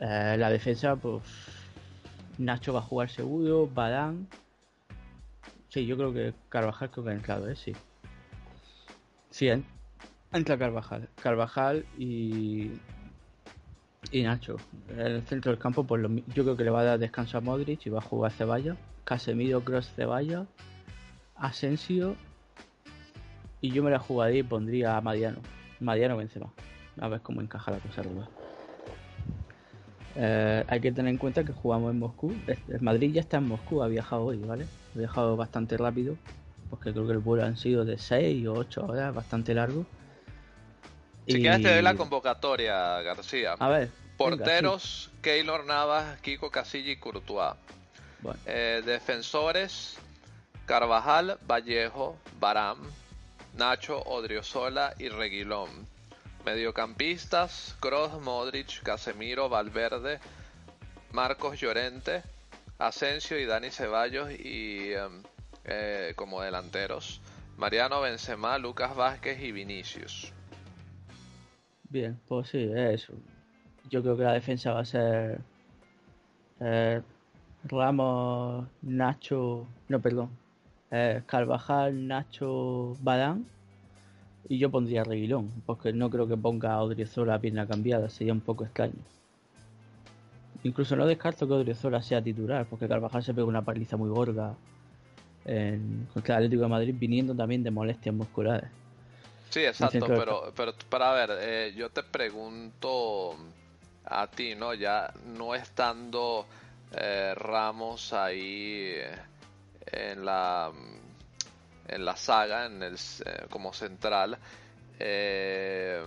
Eh, 0.00 0.36
la 0.38 0.50
defensa, 0.50 0.96
pues. 0.96 1.22
Nacho 2.38 2.72
va 2.72 2.78
a 2.80 2.82
jugar 2.82 3.10
seguro, 3.10 3.68
Badán. 3.72 4.26
Sí, 5.70 5.86
yo 5.86 5.96
creo 5.96 6.12
que 6.12 6.34
Carvajal 6.48 6.90
creo 6.90 7.04
que 7.04 7.10
ha 7.10 7.14
entrado, 7.14 7.48
¿eh? 7.48 7.56
Sí. 7.56 7.72
Sí, 9.30 9.48
en- 9.48 9.64
entra 10.32 10.58
Carvajal. 10.58 11.08
Carvajal 11.22 11.84
y. 11.96 12.72
Y 14.12 14.22
Nacho. 14.22 14.56
En 14.90 14.98
el 15.00 15.22
centro 15.22 15.52
del 15.52 15.60
campo, 15.60 15.84
pues 15.84 16.02
lo 16.02 16.08
yo 16.08 16.42
creo 16.42 16.56
que 16.56 16.64
le 16.64 16.70
va 16.70 16.80
a 16.80 16.84
dar 16.84 16.98
descanso 16.98 17.38
a 17.38 17.40
Modric 17.40 17.86
y 17.86 17.90
va 17.90 18.00
a 18.00 18.02
jugar 18.02 18.32
Ceballos. 18.32 18.76
Casemiro, 19.04 19.62
Cross, 19.64 19.92
Ceballos. 19.94 20.48
Asensio. 21.36 22.16
Y 23.60 23.70
yo 23.70 23.82
me 23.82 23.90
la 23.90 23.98
jugaría 23.98 24.40
y 24.40 24.42
pondría 24.42 24.96
a 24.96 25.00
Mariano. 25.00 25.38
Mariano 25.78 26.16
Benzema. 26.16 26.52
A 27.00 27.08
ver 27.08 27.20
cómo 27.20 27.40
encaja 27.40 27.70
la 27.70 27.78
cosa 27.78 28.02
Rubén. 28.02 28.26
Eh, 30.16 30.64
hay 30.66 30.80
que 30.80 30.90
tener 30.92 31.10
en 31.10 31.18
cuenta 31.18 31.44
que 31.44 31.52
jugamos 31.52 31.92
en 31.92 31.98
Moscú. 32.00 32.34
Madrid 32.80 33.12
ya 33.12 33.20
está 33.20 33.36
en 33.36 33.46
Moscú, 33.46 33.82
ha 33.82 33.88
viajado 33.88 34.24
hoy, 34.24 34.38
¿vale? 34.38 34.66
Ha 34.94 34.98
viajado 34.98 35.36
bastante 35.36 35.76
rápido. 35.76 36.16
Porque 36.68 36.92
creo 36.92 37.04
que 37.06 37.12
el 37.12 37.18
vuelo 37.18 37.44
han 37.44 37.56
sido 37.56 37.84
de 37.84 37.98
6 37.98 38.46
o 38.46 38.52
8 38.54 38.86
horas, 38.86 39.12
bastante 39.14 39.54
largo. 39.54 39.84
Si 41.26 41.38
Y- 41.38 41.40
quieres 41.40 41.62
te 41.62 41.72
doy 41.72 41.82
la 41.82 41.94
convocatoria, 41.94 43.00
García. 43.02 43.54
A 43.58 43.68
ver. 43.68 43.88
venga, 43.88 43.94
Porteros, 44.16 45.10
Keylor 45.22 45.64
Navas, 45.64 46.20
Kiko 46.20 46.50
Casilla 46.50 46.92
y 46.92 46.96
Courtois. 46.96 47.54
Bueno. 48.22 48.38
Eh, 48.46 48.82
defensores, 48.84 49.96
Carvajal, 50.66 51.38
Vallejo, 51.50 52.16
Baram, 52.38 52.78
Nacho, 53.56 54.00
Odriozola 54.02 54.94
y 54.98 55.08
Reguilón. 55.08 55.70
Mediocampistas, 56.44 57.76
Kroos, 57.80 58.20
Modric, 58.22 58.82
Casemiro, 58.82 59.48
Valverde, 59.48 60.20
Marcos 61.12 61.58
Llorente, 61.60 62.22
Asensio 62.80 63.38
y 63.38 63.44
Dani 63.44 63.70
Ceballos 63.70 64.30
y 64.32 64.92
em, 64.92 65.22
eh, 65.64 66.14
como 66.16 66.40
delanteros. 66.40 67.20
Mariano 67.58 68.00
Benzema, 68.00 68.56
Lucas 68.58 68.96
Vázquez 68.96 69.38
y 69.42 69.52
Vinicius. 69.52 70.32
Bien, 71.90 72.18
pues 72.26 72.48
sí, 72.48 72.62
es 72.62 73.02
eso. 73.02 73.12
Yo 73.90 74.02
creo 74.02 74.16
que 74.16 74.22
la 74.22 74.32
defensa 74.32 74.72
va 74.72 74.80
a 74.80 74.84
ser 74.86 75.40
eh, 76.60 77.02
Ramos, 77.64 78.66
Nacho, 78.80 79.66
no, 79.88 80.00
perdón, 80.00 80.30
eh, 80.90 81.22
Carvajal, 81.26 82.06
Nacho, 82.06 82.96
Badán 83.02 83.44
y 84.48 84.58
yo 84.58 84.70
pondría 84.70 85.04
Reguilón, 85.04 85.50
porque 85.66 85.92
no 85.92 86.08
creo 86.08 86.26
que 86.26 86.36
ponga 86.36 86.72
a 86.72 86.82
Odriozola 86.82 87.34
a 87.34 87.40
pierna 87.40 87.66
cambiada, 87.66 88.08
sería 88.08 88.32
un 88.32 88.40
poco 88.40 88.64
extraño. 88.64 88.94
Incluso 90.62 90.94
no 90.96 91.06
descarto 91.06 91.46
que 91.46 91.54
Odriozola 91.54 92.02
sea 92.02 92.22
titular, 92.22 92.66
porque 92.66 92.86
Carvajal 92.88 93.22
se 93.22 93.32
pega 93.32 93.46
una 93.46 93.62
paliza 93.62 93.96
muy 93.96 94.10
gorda 94.10 94.54
en, 95.44 96.06
contra 96.12 96.34
el 96.36 96.44
Atlético 96.44 96.62
de 96.62 96.68
Madrid, 96.68 96.94
viniendo 96.98 97.34
también 97.34 97.62
de 97.62 97.70
molestias 97.70 98.14
musculares. 98.14 98.70
Sí, 99.48 99.60
exacto, 99.60 100.06
que- 100.06 100.12
pero, 100.12 100.52
pero 100.54 100.72
para 100.88 101.12
ver, 101.12 101.30
eh, 101.40 101.72
yo 101.74 101.88
te 101.90 102.02
pregunto 102.02 103.36
a 104.04 104.26
ti, 104.26 104.54
¿no? 104.54 104.74
Ya 104.74 105.12
no 105.24 105.54
estando 105.54 106.46
eh, 106.92 107.32
Ramos 107.34 108.12
ahí 108.12 108.92
eh, 108.96 109.16
en 109.92 110.24
la 110.24 110.70
en 111.88 112.04
la 112.04 112.16
saga, 112.16 112.66
en 112.66 112.82
el 112.84 112.96
como 113.48 113.72
central, 113.72 114.38
eh, 115.00 116.00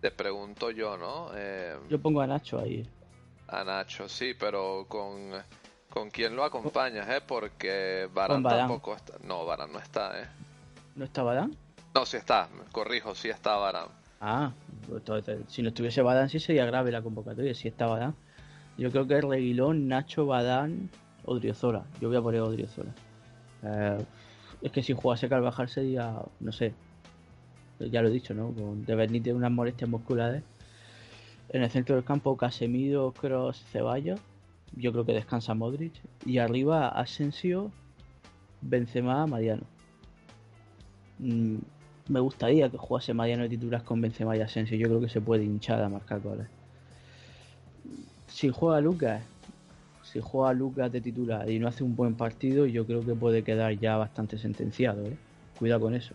te 0.00 0.10
pregunto 0.10 0.70
yo, 0.70 0.96
¿no? 0.96 1.30
Eh, 1.34 1.76
Yo 1.88 2.00
pongo 2.00 2.20
a 2.20 2.26
Nacho 2.26 2.58
ahí. 2.58 2.88
a 3.48 3.64
Nacho, 3.64 4.08
sí, 4.08 4.34
pero 4.38 4.86
con 4.88 5.32
con 5.90 6.10
quién 6.10 6.36
lo 6.36 6.44
acompañas, 6.44 7.08
¿eh? 7.08 7.22
Porque 7.26 8.08
Varane. 8.12 8.42
tampoco 8.48 8.94
está, 8.94 9.14
no, 9.24 9.44
Varane 9.46 9.72
no 9.72 9.78
está, 9.78 10.20
¿eh? 10.20 10.26
¿No 10.94 11.04
está 11.04 11.22
Badán? 11.22 11.56
No, 11.94 12.04
sí 12.04 12.18
está, 12.18 12.48
corrijo, 12.72 13.14
sí 13.14 13.28
está 13.30 13.56
Varane. 13.56 13.88
Ah, 14.20 14.52
pues 14.86 14.98
entonces, 15.00 15.40
si 15.48 15.62
no 15.62 15.68
estuviese 15.68 16.02
Badán 16.02 16.28
sí 16.28 16.38
sería 16.40 16.66
grave 16.66 16.90
la 16.92 17.02
convocatoria, 17.02 17.54
si 17.54 17.68
está 17.68 17.86
Badán. 17.86 18.14
Yo 18.76 18.90
creo 18.92 19.06
que 19.08 19.18
es 19.18 19.24
Reguilón, 19.24 19.88
Nacho, 19.88 20.26
Badán, 20.26 20.90
Odriozola. 21.24 21.84
Yo 22.00 22.08
voy 22.08 22.16
a 22.18 22.22
poner 22.22 22.42
Odriozola. 22.42 22.90
Eh, 23.62 24.04
es 24.62 24.70
que 24.72 24.82
si 24.82 24.92
jugase 24.92 25.28
Carvajal 25.28 25.68
sería, 25.68 26.14
no 26.40 26.52
sé, 26.52 26.74
ya 27.78 28.02
lo 28.02 28.08
he 28.08 28.12
dicho, 28.12 28.34
¿no? 28.34 28.52
Con 28.52 28.84
de 28.84 28.94
Benítez 28.94 29.34
unas 29.34 29.50
molestias 29.50 29.88
musculares. 29.88 30.42
En 31.50 31.62
el 31.62 31.70
centro 31.70 31.94
del 31.94 32.04
campo 32.04 32.36
Casemiro, 32.36 33.12
Cross, 33.12 33.64
Ceballos. 33.72 34.20
Yo 34.76 34.92
creo 34.92 35.04
que 35.04 35.12
descansa 35.12 35.54
Modric. 35.54 35.94
Y 36.26 36.38
arriba 36.38 36.88
Asensio, 36.88 37.70
Benzema, 38.60 39.26
Mariano. 39.26 39.62
Mm, 41.18 41.56
me 42.08 42.20
gustaría 42.20 42.68
que 42.68 42.76
jugase 42.76 43.14
Mariano 43.14 43.44
de 43.44 43.50
titular 43.50 43.84
con 43.84 44.00
Benzema 44.00 44.36
y 44.36 44.40
Asensio. 44.40 44.76
Yo 44.76 44.88
creo 44.88 45.00
que 45.00 45.08
se 45.08 45.20
puede 45.20 45.44
hinchar 45.44 45.82
a 45.82 45.88
marcar 45.88 46.20
goles. 46.20 46.46
Si 48.26 48.50
juega 48.50 48.80
Lucas, 48.80 49.22
si 50.02 50.20
juega 50.20 50.52
Lucas 50.52 50.90
de 50.92 51.00
titular 51.00 51.50
y 51.50 51.58
no 51.58 51.68
hace 51.68 51.84
un 51.84 51.96
buen 51.96 52.14
partido, 52.14 52.66
yo 52.66 52.86
creo 52.86 53.04
que 53.04 53.14
puede 53.14 53.42
quedar 53.42 53.78
ya 53.78 53.96
bastante 53.96 54.38
sentenciado. 54.38 55.06
¿eh? 55.06 55.16
Cuidado 55.58 55.82
con 55.82 55.94
eso. 55.94 56.14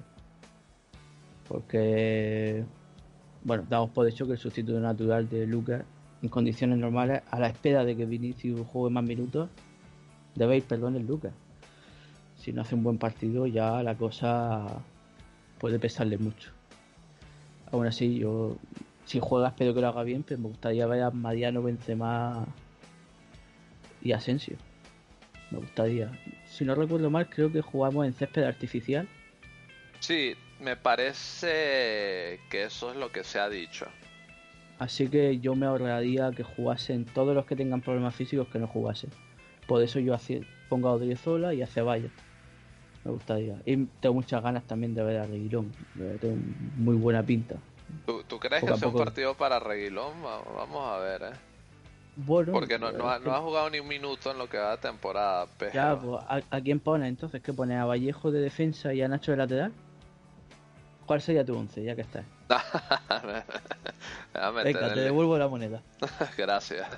Porque, 1.54 2.64
bueno, 3.43 3.64
damos 3.70 3.91
por 3.91 4.08
hecho 4.08 4.26
que 4.26 4.32
el 4.32 4.39
sustituto 4.39 4.80
natural 4.80 5.30
de 5.30 5.45
Lucas, 5.45 5.84
en 6.24 6.30
condiciones 6.30 6.80
normales, 6.80 7.22
a 7.30 7.39
la 7.39 7.47
espera 7.47 7.86
de 7.86 7.95
que 7.95 8.08
Vinicius 8.08 8.66
juegue 8.66 8.91
más 8.91 9.04
minutos, 9.04 9.51
debéis 10.34 10.64
perdón 10.64 10.95
el 10.95 11.06
Lucas. 11.06 11.32
Si 12.38 12.51
no 12.51 12.64
hace 12.64 12.74
un 12.74 12.82
buen 12.82 12.97
partido, 12.97 13.45
ya 13.45 13.84
la 13.84 13.93
cosa 13.93 14.66
puede 15.60 15.78
pesarle 15.78 16.18
mucho. 16.18 16.49
Aún 17.71 17.86
así, 17.86 18.17
yo, 18.17 18.58
si 19.05 19.20
juega, 19.20 19.50
espero 19.50 19.75
que 19.75 19.82
lo 19.82 19.89
haga 19.89 20.01
bien, 20.01 20.24
pero 20.24 20.42
me 20.42 20.47
gustaría 20.47 20.88
ver 20.88 21.04
a 21.04 21.12
Mariano 21.12 21.62
Benzema 21.62 22.47
y 24.01 24.12
Asensio. 24.12 24.58
Me 25.51 25.59
gustaría. 25.59 26.20
Si 26.47 26.66
no 26.66 26.74
recuerdo 26.74 27.12
mal, 27.12 27.30
creo 27.30 27.51
que 27.51 27.62
jugamos 27.62 28.08
en 28.08 28.13
césped 28.13 28.42
artificial. 28.42 29.08
Sí, 30.00 30.34
me 30.64 30.76
parece 30.78 32.40
que 32.50 32.64
eso 32.64 32.92
es 32.92 32.98
lo 32.98 33.12
que 33.12 33.24
se 33.24 33.40
ha 33.40 33.50
dicho. 33.50 33.86
Así 34.80 35.08
que 35.08 35.40
yo 35.40 35.56
me 35.56 35.66
ahorraría 35.66 36.32
que 36.32 36.44
jugasen 36.44 37.06
todos 37.06 37.36
los 37.36 37.46
que 37.46 37.56
tengan 37.56 37.82
problemas 37.82 38.16
físicos 38.16 38.48
que 38.48 38.60
no 38.60 38.68
jugasen. 38.68 39.12
Por 39.68 39.82
eso 39.84 40.00
yo 40.00 40.16
pongo 40.70 40.90
a 40.90 40.94
Odriozola 40.94 41.54
y 41.54 41.62
a 41.62 41.68
Ceballos. 41.68 42.12
Me 43.06 43.12
gustaría. 43.12 43.56
Y 43.66 43.86
tengo 44.02 44.16
muchas 44.16 44.42
ganas 44.42 44.64
también 44.66 44.96
de 44.96 45.04
ver 45.04 45.20
a 45.20 45.26
Reguilón. 45.26 45.72
Tengo 46.20 46.38
muy 46.78 46.96
buena 46.96 47.24
pinta. 47.24 47.56
¿Tú, 48.06 48.24
tú 48.24 48.40
crees 48.40 48.62
Poco 48.62 48.74
que 48.74 48.80
sea 48.80 48.88
un 48.88 48.96
partido 48.96 49.34
para 49.36 49.60
Reguilón? 49.60 50.24
Va- 50.24 50.42
Vamos 50.56 50.90
a 50.92 50.98
ver, 51.00 51.22
¿eh? 51.24 51.36
Bueno, 52.16 52.54
Porque 52.54 52.78
no, 52.78 52.92
no, 52.92 53.10
ha, 53.10 53.20
no 53.20 53.34
ha 53.34 53.42
jugado 53.42 53.70
ni 53.70 53.80
un 53.80 53.88
minuto 53.88 54.32
en 54.32 54.38
lo 54.38 54.48
que 54.48 54.58
va 54.58 54.72
de 54.72 54.78
temporada. 54.78 55.48
Ya, 55.74 56.00
pues, 56.00 56.24
¿a, 56.28 56.42
a 56.50 56.62
quién 56.62 56.80
pone 56.80 57.08
entonces? 57.08 57.42
¿Qué 57.42 57.52
pone? 57.54 57.76
¿A 57.76 57.86
Vallejo 57.86 58.32
de 58.32 58.40
defensa 58.40 58.94
y 58.94 59.02
a 59.02 59.08
Nacho 59.08 59.32
de 59.32 59.38
lateral? 59.38 59.74
¿Cuál 61.05 61.21
sería 61.21 61.46
tu 61.46 61.58
once, 61.58 61.84
ya 61.84 61.96
que 61.96 62.01
estás? 62.01 62.25
Venga, 64.34 64.63
en 64.63 64.93
te 64.93 65.00
el- 65.00 65.04
devuelvo 65.05 65.38
la 65.38 65.47
moneda. 65.47 65.82
Gracias. 66.38 66.88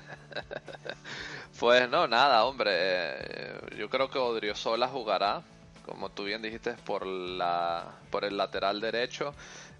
Pues 1.58 1.88
no, 1.88 2.06
nada, 2.06 2.44
hombre. 2.44 2.70
eh, 2.74 3.58
Yo 3.78 3.88
creo 3.88 4.10
que 4.10 4.18
Odriozola 4.18 4.88
jugará, 4.88 5.40
como 5.86 6.10
tú 6.10 6.24
bien 6.24 6.42
dijiste, 6.42 6.74
por 6.84 7.06
la 7.06 7.86
por 8.10 8.26
el 8.26 8.36
lateral 8.36 8.78
derecho. 8.78 9.34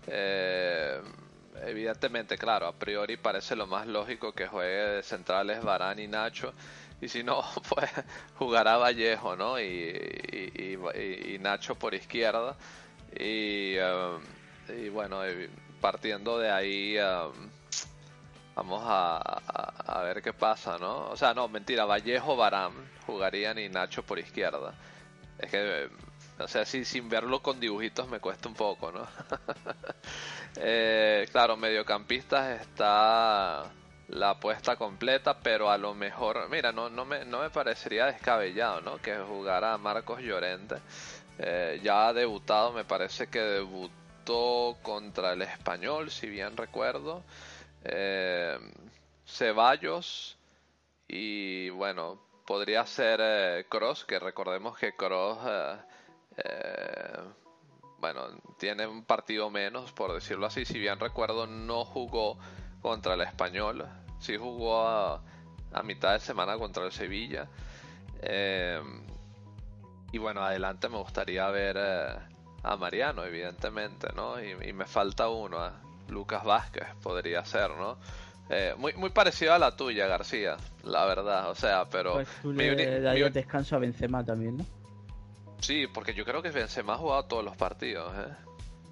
Eh, 0.06 0.98
evidentemente, 1.66 2.38
claro, 2.38 2.66
a 2.68 2.72
priori 2.72 3.18
parece 3.18 3.54
lo 3.56 3.66
más 3.66 3.86
lógico 3.86 4.32
que 4.32 4.46
juegue 4.46 4.74
de 4.96 5.02
centrales 5.02 5.62
Varane 5.62 6.04
y 6.04 6.08
Nacho. 6.08 6.54
Y 7.02 7.08
si 7.10 7.22
no, 7.22 7.44
pues 7.68 7.90
jugará 8.38 8.78
Vallejo, 8.78 9.36
¿no? 9.36 9.60
Y, 9.60 9.64
y, 9.64 10.52
y- 10.54 10.78
y- 10.98 11.34
y 11.34 11.38
Nacho 11.38 11.74
por 11.74 11.92
izquierda. 11.92 12.56
Y, 13.12 13.76
eh, 13.78 14.18
y 14.68 14.88
bueno, 14.88 15.20
partiendo 15.80 16.38
de 16.38 16.50
ahí, 16.50 16.96
eh, 16.98 17.28
vamos 18.54 18.82
a, 18.84 19.16
a- 19.18 19.98
a 20.00 20.02
ver 20.02 20.22
qué 20.22 20.32
pasa, 20.32 20.78
¿no? 20.78 21.08
O 21.10 21.16
sea, 21.16 21.34
no, 21.34 21.48
mentira, 21.48 21.84
Vallejo, 21.84 22.36
Barán 22.36 22.72
jugarían 23.06 23.58
y 23.58 23.68
Nacho 23.68 24.02
por 24.04 24.18
izquierda. 24.18 24.74
Es 25.38 25.50
que, 25.50 25.84
eh, 25.84 25.88
o 26.38 26.48
sea, 26.48 26.64
si, 26.64 26.84
sin 26.84 27.08
verlo 27.08 27.42
con 27.42 27.60
dibujitos 27.60 28.08
me 28.08 28.20
cuesta 28.20 28.48
un 28.48 28.54
poco, 28.54 28.92
¿no? 28.92 29.06
Eh, 30.58 31.26
claro, 31.32 31.56
mediocampistas 31.56 32.60
está 32.62 33.64
la 34.08 34.30
apuesta 34.30 34.76
completa, 34.76 35.38
pero 35.40 35.70
a 35.70 35.78
lo 35.78 35.94
mejor, 35.94 36.48
mira, 36.50 36.72
no, 36.72 36.88
no, 36.88 37.04
me, 37.04 37.24
no 37.26 37.40
me 37.40 37.50
parecería 37.50 38.06
descabellado, 38.06 38.80
¿no? 38.80 38.96
Que 38.98 39.16
jugara 39.18 39.76
Marcos 39.78 40.20
Llorente. 40.22 40.76
Eh, 41.38 41.80
ya 41.82 42.08
ha 42.08 42.12
debutado, 42.12 42.72
me 42.72 42.84
parece 42.84 43.28
que 43.28 43.40
debutó 43.40 44.76
contra 44.82 45.32
el 45.32 45.42
Español, 45.42 46.10
si 46.10 46.28
bien 46.28 46.56
recuerdo. 46.56 47.22
Eh, 47.84 48.58
Ceballos 49.26 50.38
y 51.08 51.68
bueno, 51.70 52.20
podría 52.46 52.86
ser 52.86 53.66
Cross, 53.68 54.04
que 54.04 54.18
recordemos 54.18 54.78
que 54.78 54.94
Cross, 54.94 55.38
bueno, 57.98 58.20
tiene 58.58 58.86
un 58.86 59.04
partido 59.04 59.50
menos, 59.50 59.92
por 59.92 60.12
decirlo 60.12 60.46
así. 60.46 60.64
Si 60.64 60.78
bien 60.78 61.00
recuerdo, 61.00 61.46
no 61.46 61.84
jugó 61.84 62.38
contra 62.80 63.14
el 63.14 63.22
Español, 63.22 63.86
sí 64.20 64.36
jugó 64.36 64.86
a, 64.86 65.22
a 65.72 65.82
mitad 65.82 66.12
de 66.12 66.20
semana 66.20 66.56
contra 66.56 66.84
el 66.84 66.92
Sevilla. 66.92 67.48
Eh, 68.22 68.80
y 70.12 70.18
bueno, 70.18 70.42
adelante 70.44 70.88
me 70.88 70.98
gustaría 70.98 71.48
ver 71.50 71.76
eh, 71.78 72.08
a 72.62 72.76
Mariano, 72.76 73.24
evidentemente, 73.24 74.08
¿no? 74.14 74.42
Y, 74.42 74.68
y 74.68 74.72
me 74.72 74.84
falta 74.86 75.28
uno, 75.28 75.58
a 75.58 75.72
Lucas 76.08 76.44
Vázquez, 76.44 76.86
podría 77.02 77.44
ser, 77.44 77.70
¿no? 77.70 77.96
Eh, 78.48 78.74
muy, 78.78 78.92
muy 78.94 79.10
parecido 79.10 79.52
a 79.54 79.58
la 79.58 79.76
tuya, 79.76 80.06
García, 80.06 80.56
la 80.84 81.04
verdad, 81.04 81.50
o 81.50 81.54
sea, 81.56 81.84
pero... 81.90 82.14
Pues 82.14 82.28
tú 82.42 82.52
mi 82.52 82.64
le 82.64 82.72
uni- 82.74 82.86
mi 82.86 83.00
darías 83.00 83.26
uni- 83.26 83.34
descanso 83.34 83.74
a 83.76 83.78
Benzema 83.80 84.24
también, 84.24 84.58
¿no? 84.58 84.64
Sí, 85.60 85.86
porque 85.92 86.14
yo 86.14 86.24
creo 86.24 86.42
que 86.42 86.50
Benzema 86.50 86.94
ha 86.94 86.98
jugado 86.98 87.24
todos 87.24 87.44
los 87.44 87.56
partidos, 87.56 88.12
¿eh? 88.16 88.32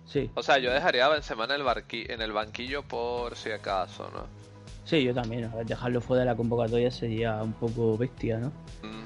Sí. 0.07 0.31
O 0.35 0.43
sea, 0.43 0.59
yo 0.59 0.73
dejaría 0.73 1.07
a 1.07 1.09
Benzema 1.09 1.45
en 1.45 1.53
el, 1.53 1.63
barqui- 1.63 2.11
en 2.11 2.21
el 2.21 2.33
banquillo 2.33 2.83
por 2.83 3.37
si 3.37 3.51
acaso, 3.53 4.11
¿no? 4.13 4.27
Sí, 4.85 5.03
yo 5.03 5.15
también. 5.15 5.51
Dejarlo 5.67 6.01
fuera 6.01 6.21
de 6.21 6.27
la 6.27 6.37
convocatoria 6.37 6.91
sería 6.91 7.43
un 7.43 7.53
poco 7.55 7.97
bestia, 7.97 8.39
¿no? 8.39 8.49
Eh, 8.83 9.04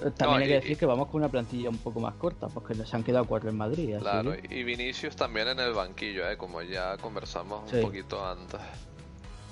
También 0.00 0.16
No, 0.30 0.32
hay 0.36 0.48
que 0.48 0.54
decir 0.54 0.78
que 0.78 0.86
vamos 0.86 1.08
con 1.08 1.20
una 1.20 1.28
plantilla 1.28 1.68
un 1.68 1.78
poco 1.78 2.00
más 2.00 2.14
corta, 2.14 2.48
porque 2.48 2.74
nos 2.74 2.92
han 2.94 3.02
quedado 3.02 3.26
cuatro 3.26 3.50
en 3.50 3.56
Madrid. 3.56 3.96
Claro, 4.00 4.32
y 4.48 4.64
Vinicius 4.64 5.14
también 5.14 5.48
en 5.48 5.60
el 5.60 5.72
banquillo, 5.74 6.28
¿eh? 6.30 6.36
Como 6.36 6.62
ya 6.62 6.96
conversamos 6.96 7.68
Sí. 7.70 7.76
un 7.76 7.82
poquito 7.82 8.24
antes. 8.26 8.60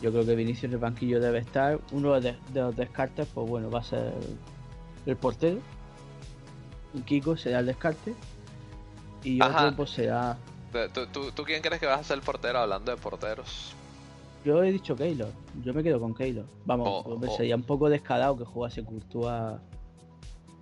yo 0.00 0.10
creo 0.12 0.24
que 0.24 0.34
Vinicius 0.36 0.64
en 0.64 0.72
el 0.72 0.78
banquillo 0.78 1.20
debe 1.20 1.38
estar. 1.38 1.80
Uno 1.92 2.20
de, 2.20 2.36
de 2.52 2.60
los 2.60 2.76
descartes, 2.76 3.26
pues 3.34 3.48
bueno, 3.48 3.70
va 3.70 3.80
a 3.80 3.82
ser 3.84 4.12
el 5.06 5.16
portero. 5.16 5.58
Kiko 7.04 7.36
será 7.36 7.58
el 7.60 7.66
descarte. 7.66 8.14
Y 9.24 9.42
Ajá. 9.42 9.64
otro, 9.66 9.76
pues 9.76 9.90
será. 9.90 10.36
¿Tú, 11.12 11.30
tú, 11.34 11.42
quién 11.44 11.60
crees 11.62 11.80
que 11.80 11.86
vas 11.86 12.00
a 12.00 12.04
ser 12.04 12.16
el 12.18 12.22
portero 12.22 12.58
hablando 12.60 12.90
de 12.90 12.96
porteros? 12.98 13.72
Yo 14.44 14.62
he 14.62 14.70
dicho 14.72 14.94
Keylor. 14.96 15.30
Yo 15.64 15.74
me 15.74 15.82
quedo 15.82 15.98
con 16.00 16.14
Keylor. 16.14 16.46
Vamos, 16.64 17.04
sería 17.36 17.56
un 17.56 17.62
poco 17.64 17.88
descarado 17.90 18.36
que 18.38 18.44
jugase 18.44 18.84
Courtois. 18.84 19.58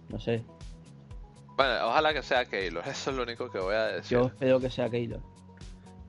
No 0.09 0.21
sé. 0.21 0.43
Bueno, 1.57 1.73
ojalá 1.87 2.13
que 2.13 2.23
sea 2.23 2.45
Keylor, 2.45 2.85
eso 2.87 3.11
es 3.11 3.17
lo 3.17 3.23
único 3.23 3.51
que 3.51 3.59
voy 3.59 3.75
a 3.75 3.87
decir. 3.87 4.19
Yo 4.19 4.27
espero 4.27 4.61
que 4.61 4.71
sea 4.71 4.91
Keylor. 4.91 5.21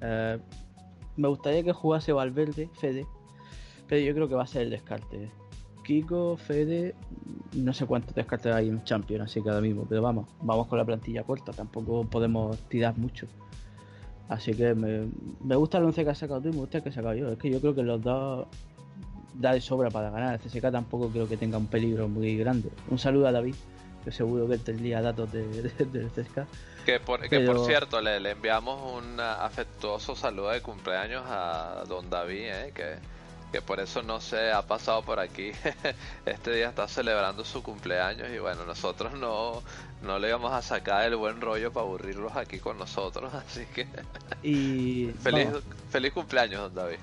Eh, 0.02 0.40
me 1.15 1.28
gustaría 1.28 1.64
que 1.64 1.74
jugase 1.74 2.11
Valverde, 2.14 2.69
Fede, 2.80 3.06
pero 3.88 4.02
yo 4.02 4.14
creo 4.14 4.28
que 4.28 4.36
va 4.36 4.44
a 4.44 4.48
ser 4.48 4.64
el 4.64 4.69
descarte. 4.69 5.32
Kiko, 5.84 6.36
Fede, 6.36 6.95
no 7.53 7.74
sé 7.74 7.86
cuántos 7.86 8.14
descartes 8.14 8.53
hay 8.53 8.68
en 8.68 8.84
Champions, 8.84 9.24
así 9.24 9.41
que 9.41 9.49
ahora 9.49 9.61
mismo, 9.61 9.86
pero 9.88 10.02
vamos, 10.02 10.28
vamos 10.41 10.68
con 10.68 10.78
la 10.78 10.84
plantilla 10.84 11.24
corta, 11.24 11.53
tampoco 11.53 12.03
podemos 12.03 12.57
tirar 12.68 12.98
mucho. 12.98 13.26
Así 14.28 14.53
que 14.53 14.76
me, 14.76 15.07
me 15.41 15.56
gusta 15.56 15.78
el 15.78 15.86
11 15.86 16.03
que 16.03 16.10
has 16.10 16.18
sacado 16.18 16.41
tú 16.41 16.49
y 16.49 16.52
me 16.52 16.57
gusta 16.57 16.80
el 16.80 16.84
que 16.84 16.90
he 16.90 16.91
sacado 16.91 17.15
yo. 17.15 17.32
Es 17.32 17.38
que 17.38 17.49
yo 17.49 17.61
creo 17.61 17.74
que 17.74 17.84
los 17.84 18.02
dos 18.02 18.48
da 19.36 19.53
de 19.53 19.61
sobra 19.61 19.90
para 19.90 20.10
ganar. 20.10 20.34
El 20.34 20.40
CSK 20.41 20.72
tampoco 20.72 21.10
creo 21.10 21.28
que 21.28 21.38
tenga 21.38 21.57
un 21.57 21.68
peligro 21.68 22.07
muy 22.07 22.36
grande. 22.38 22.69
Un 22.90 22.99
saludo 22.99 23.28
a 23.28 23.32
David, 23.32 23.56
que 24.07 24.13
seguro 24.13 24.47
que 24.47 24.57
tendría 24.57 25.01
datos 25.01 25.29
de, 25.34 25.45
de- 25.45 25.85
del 25.85 26.09
CSK. 26.09 26.45
Que 26.85 27.01
por, 27.01 27.19
que 27.19 27.27
Pero- 27.29 27.55
por 27.55 27.65
cierto, 27.67 27.99
le, 27.99 28.21
le 28.21 28.31
enviamos 28.31 29.03
un 29.03 29.19
afectuoso 29.19 30.15
saludo 30.15 30.51
de 30.51 30.61
cumpleaños 30.61 31.23
a 31.27 31.84
don 31.89 32.09
David, 32.09 32.39
¿eh? 32.45 32.71
que, 32.73 32.95
que 33.51 33.61
por 33.61 33.81
eso 33.81 34.03
no 34.03 34.21
se 34.21 34.49
ha 34.53 34.61
pasado 34.61 35.01
por 35.03 35.19
aquí. 35.19 35.51
este 36.25 36.53
día 36.55 36.69
está 36.69 36.88
celebrando 36.88 37.43
su 37.43 37.61
cumpleaños 37.61 38.29
y 38.34 38.39
bueno, 38.39 38.63
nosotros 38.65 39.11
no, 39.19 39.61
no 40.01 40.19
le 40.19 40.29
íbamos 40.29 40.53
a 40.53 40.61
sacar 40.61 41.03
el 41.05 41.17
buen 41.17 41.41
rollo 41.41 41.73
para 41.73 41.85
aburrirlos 41.85 42.34
aquí 42.38 42.59
con 42.59 42.77
nosotros, 42.77 43.34
así 43.34 43.65
que 43.75 43.85
Y 44.41 45.07
feliz, 45.21 45.47
vamos, 45.47 45.63
feliz 45.89 46.13
cumpleaños, 46.13 46.61
don 46.61 46.73
David. 46.75 46.99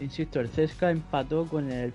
insisto, 0.00 0.40
el 0.40 0.48
CSKA 0.48 0.90
empató 0.92 1.44
con 1.46 1.70
el 1.70 1.92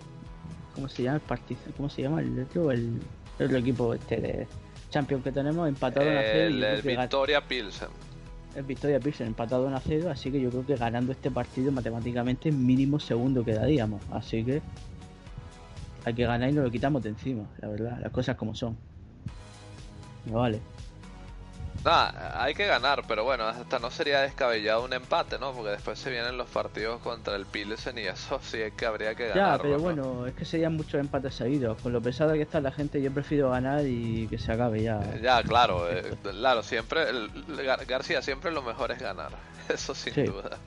¿cómo 0.76 0.88
se 0.88 1.02
llama? 1.02 1.16
El 1.16 1.22
Partizan, 1.22 1.74
¿cómo 1.76 1.90
se 1.90 2.04
llama? 2.04 2.22
El 2.22 2.46
el, 2.54 3.02
el 3.40 3.46
otro 3.46 3.58
equipo 3.58 3.94
este 3.94 4.18
de 4.18 4.48
Champions 4.90 5.24
que 5.24 5.32
tenemos, 5.32 5.68
empataron 5.68 6.18
a 6.18 6.22
cero 6.22 6.50
y 6.50 6.58
El, 6.58 6.64
el 6.64 6.82
Victoria 6.82 7.42
Pilsen. 7.42 7.90
el 8.56 8.64
Victoria 8.64 9.00
Pilsen 9.00 9.28
empatado 9.28 9.68
a 9.68 9.80
cero, 9.80 10.10
así 10.12 10.32
que 10.32 10.40
yo 10.42 10.50
creo 10.50 10.66
que 10.66 10.76
ganando 10.76 11.12
este 11.12 11.32
partido 11.32 11.72
matemáticamente 11.72 12.52
mínimo 12.52 13.00
segundo 13.00 13.44
quedaríamos, 13.46 14.02
así 14.12 14.44
que 14.44 14.62
hay 16.06 16.14
que 16.14 16.26
ganar 16.26 16.50
y 16.50 16.54
nos 16.54 16.64
lo 16.66 16.72
quitamos 16.72 17.04
de 17.04 17.10
encima, 17.10 17.44
la 17.62 17.68
verdad, 17.68 18.00
las 18.02 18.12
cosas 18.12 18.36
como 18.36 18.56
son. 18.56 18.78
No 20.26 20.40
vale. 20.40 20.60
Nada, 21.84 22.44
hay 22.44 22.54
que 22.54 22.66
ganar, 22.66 23.04
pero 23.08 23.24
bueno, 23.24 23.46
hasta 23.48 23.80
no 23.80 23.90
sería 23.90 24.20
descabellado 24.20 24.84
un 24.84 24.92
empate, 24.92 25.40
¿no? 25.40 25.54
Porque 25.54 25.72
después 25.72 25.98
se 25.98 26.10
vienen 26.10 26.38
los 26.38 26.50
partidos 26.50 27.00
contra 27.00 27.36
el 27.38 27.46
Pilsen 27.46 27.98
y 27.98 28.02
eso 28.02 28.40
sí 28.44 28.58
es 28.62 28.74
que 28.74 28.86
habría 28.86 29.16
que 29.16 29.30
ganar. 29.30 29.58
Ya, 29.58 29.62
pero 29.64 29.80
bueno, 29.80 30.26
es 30.28 30.34
que 30.34 30.44
serían 30.44 30.76
muchos 30.76 31.00
empates 31.00 31.36
seguidos. 31.36 31.82
Con 31.82 31.94
lo 31.94 32.02
pesada 32.02 32.34
que 32.34 32.42
está 32.42 32.60
la 32.60 32.72
gente, 32.74 33.02
yo 33.02 33.12
prefiero 33.14 33.52
ganar 33.52 33.86
y 33.86 34.28
que 34.28 34.38
se 34.38 34.52
acabe 34.52 34.84
ya. 34.84 35.00
Ya, 35.22 35.42
claro, 35.42 35.90
eh, 35.90 36.16
claro, 36.22 36.64
siempre, 36.64 37.10
el- 37.10 37.32
Gar- 37.66 37.86
García, 37.88 38.22
siempre 38.22 38.52
lo 38.52 38.62
mejor 38.62 38.92
es 38.92 39.00
ganar, 39.00 39.32
eso 39.70 39.96
sin 39.96 40.14
Sí. 40.14 40.24
duda. 40.24 40.58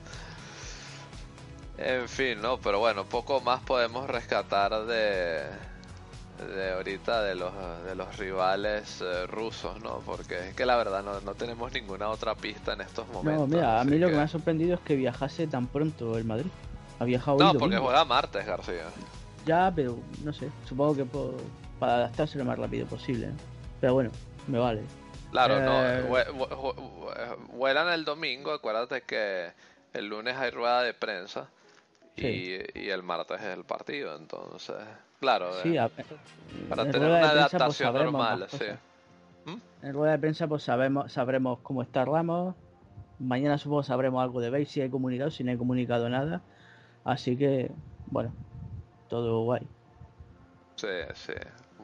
En 1.77 2.07
fin, 2.09 2.41
no, 2.41 2.57
pero 2.57 2.79
bueno, 2.79 3.05
poco 3.05 3.39
más 3.41 3.61
podemos 3.61 4.07
rescatar 4.09 4.85
de, 4.85 5.43
de 6.39 6.71
ahorita 6.73 7.21
de 7.23 7.35
los, 7.35 7.53
de 7.85 7.95
los 7.95 8.17
rivales 8.17 9.01
eh, 9.01 9.27
rusos, 9.27 9.79
¿no? 9.81 9.99
Porque 10.05 10.49
es 10.49 10.55
que 10.55 10.65
la 10.65 10.75
verdad 10.75 11.03
no, 11.03 11.21
no 11.21 11.35
tenemos 11.35 11.71
ninguna 11.71 12.09
otra 12.09 12.35
pista 12.35 12.73
en 12.73 12.81
estos 12.81 13.07
momentos. 13.09 13.47
No, 13.49 13.55
mira, 13.55 13.79
a 13.79 13.83
mí 13.83 13.97
lo 13.99 14.07
que 14.09 14.15
me 14.15 14.21
ha 14.23 14.27
sorprendido 14.27 14.75
es 14.75 14.81
que 14.81 14.95
viajase 14.95 15.47
tan 15.47 15.67
pronto 15.67 16.17
el 16.17 16.25
Madrid. 16.25 16.49
Ha 16.99 17.05
viajado 17.05 17.37
No, 17.37 17.51
hoy 17.51 17.57
porque 17.57 17.77
juega 17.77 18.03
martes, 18.05 18.45
García. 18.45 18.83
Ya, 19.45 19.71
pero 19.75 19.97
no 20.23 20.33
sé, 20.33 20.49
supongo 20.67 20.95
que 20.95 21.05
por- 21.05 21.35
para 21.79 21.95
adaptarse 21.95 22.37
lo 22.37 22.45
más 22.45 22.57
rápido 22.57 22.87
posible. 22.87 23.27
¿no? 23.27 23.33
Pero 23.81 23.93
bueno, 23.93 24.11
me 24.47 24.57
vale. 24.57 24.81
Claro, 25.31 25.57
Eh, 25.59 25.61
no, 25.61 26.07
vue- 26.07 27.37
vuelan 27.53 27.89
el 27.93 28.05
domingo, 28.05 28.51
acuérdate 28.51 29.01
que 29.01 29.51
el 29.93 30.07
lunes 30.07 30.35
hay 30.37 30.51
rueda 30.51 30.81
de 30.83 30.93
prensa 30.93 31.49
y, 32.15 32.79
y 32.79 32.89
el 32.89 33.03
martes 33.03 33.39
es 33.41 33.47
el 33.47 33.63
partido, 33.63 34.15
entonces, 34.15 34.75
claro, 35.19 35.51
Sí, 35.63 35.77
eh, 35.77 35.89
para 36.69 36.83
en 36.83 36.91
tener 36.91 37.09
una 37.09 37.19
prensa, 37.19 37.33
pues, 37.41 37.53
adaptación 37.53 37.93
normal, 37.93 38.45
sí. 38.49 38.57
cosas. 38.57 38.79
En 39.81 39.93
rueda 39.93 40.11
de 40.13 40.19
prensa 40.19 40.47
pues 40.47 40.63
sabemos, 40.63 41.11
sabremos 41.11 41.59
cómo 41.59 41.81
está 41.81 42.05
Ramos. 42.05 42.55
Mañana 43.19 43.57
supongo 43.57 43.83
sabremos 43.83 44.23
algo 44.23 44.39
de 44.41 44.49
Bale, 44.49 44.65
si 44.65 44.79
hay 44.81 44.89
comunicado, 44.89 45.29
si 45.31 45.43
no 45.43 45.51
hay 45.51 45.57
comunicado 45.57 46.07
nada. 46.09 46.41
Así 47.03 47.35
que, 47.35 47.69
bueno, 48.07 48.33
todo 49.09 49.41
guay. 49.43 49.67
Sí, 50.75 50.87
sí, 51.15 51.33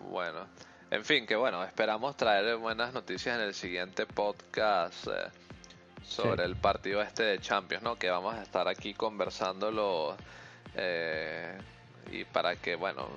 bueno. 0.10 0.48
En 0.92 1.04
fin, 1.04 1.26
que 1.28 1.36
bueno, 1.36 1.64
esperamos 1.64 2.16
traer 2.18 2.56
buenas 2.58 2.94
noticias 2.94 3.38
en 3.38 3.44
el 3.44 3.54
siguiente 3.54 4.06
podcast. 4.06 5.08
eh, 5.08 5.30
sobre 6.06 6.44
el 6.44 6.56
partido 6.56 7.02
este 7.02 7.24
de 7.24 7.40
Champions, 7.40 7.84
¿no? 7.84 7.96
Que 7.96 8.10
vamos 8.10 8.36
a 8.36 8.42
estar 8.42 8.68
aquí 8.68 8.94
conversándolo 8.94 10.16
eh, 10.76 11.58
y 12.12 12.26
para 12.26 12.56
que, 12.56 12.76
bueno, 12.76 13.08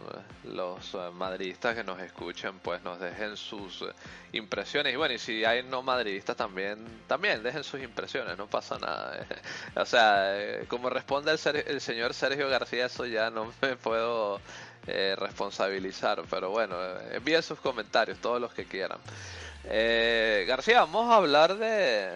los 0.45 0.95
eh, 0.95 0.99
madridistas 1.15 1.75
que 1.75 1.83
nos 1.83 1.99
escuchen, 2.01 2.59
pues 2.59 2.83
nos 2.83 3.01
dejen 3.01 3.37
sus 3.37 3.83
eh, 3.83 3.87
impresiones. 4.33 4.93
Y 4.93 4.97
bueno, 4.97 5.15
y 5.15 5.19
si 5.19 5.45
hay 5.45 5.63
no 5.63 5.83
madridistas 5.83 6.37
también, 6.37 6.85
también 7.07 7.43
dejen 7.43 7.65
sus 7.65 7.81
impresiones, 7.81 8.37
no 8.37 8.47
pasa 8.49 8.79
nada. 8.79 9.27
o 9.77 9.87
sea, 9.87 10.35
como 10.69 10.91
responde 10.91 11.33
el, 11.33 11.57
el, 11.67 11.81
señor 11.81 12.13
Sergio 12.13 12.49
García, 12.49 12.87
eso 12.87 13.07
ya 13.07 13.31
no 13.31 13.53
me 13.63 13.77
puedo 13.77 14.41
responsabilizar. 14.85 16.23
Pero 16.29 16.51
bueno, 16.51 16.77
envíen 17.13 17.43
sus 17.43 17.61
comentarios, 17.61 18.19
todos 18.19 18.41
los 18.41 18.53
que 18.53 18.67
quieran. 18.67 18.99
García, 19.65 20.81
vamos 20.81 21.11
a 21.11 21.17
hablar 21.17 21.57
de 21.57 22.11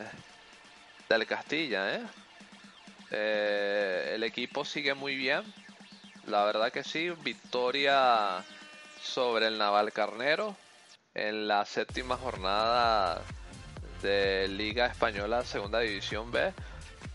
del 1.08 1.26
Castilla, 1.26 1.94
¿eh? 1.94 2.02
¿eh? 3.10 4.12
El 4.14 4.22
equipo 4.24 4.64
sigue 4.64 4.94
muy 4.94 5.16
bien. 5.16 5.42
La 6.26 6.44
verdad 6.44 6.72
que 6.72 6.82
sí. 6.82 7.10
Victoria 7.22 8.44
sobre 9.02 9.46
el 9.48 9.58
Naval 9.58 9.92
Carnero 9.92 10.56
en 11.14 11.48
la 11.48 11.64
séptima 11.64 12.16
jornada 12.16 13.22
de 14.02 14.48
Liga 14.48 14.86
Española 14.86 15.44
Segunda 15.44 15.80
División 15.80 16.30
B. 16.30 16.52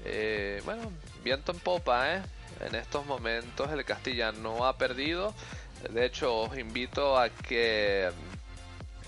Eh, 0.05 0.61
bueno, 0.65 0.91
viento 1.23 1.51
en 1.51 1.59
popa, 1.59 2.15
¿eh? 2.15 2.21
En 2.61 2.75
estos 2.75 3.05
momentos 3.05 3.71
el 3.71 3.83
Castilla 3.85 4.31
no 4.31 4.65
ha 4.65 4.77
perdido. 4.77 5.33
De 5.89 6.05
hecho, 6.05 6.41
os 6.41 6.57
invito 6.57 7.17
a 7.17 7.29
que 7.29 8.11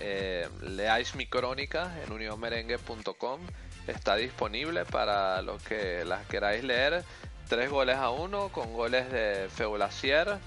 eh, 0.00 0.48
leáis 0.60 1.14
mi 1.14 1.26
crónica 1.26 1.92
en 2.04 2.12
unionmerengue.com 2.12 3.40
está 3.86 4.16
disponible 4.16 4.84
para 4.84 5.42
los 5.42 5.62
que 5.62 6.04
las 6.04 6.26
queráis 6.26 6.64
leer. 6.64 7.04
Tres 7.48 7.70
goles 7.70 7.96
a 7.96 8.10
uno 8.10 8.48
con 8.48 8.72
goles 8.72 9.10
de 9.12 9.48
Feulacier, 9.54 10.38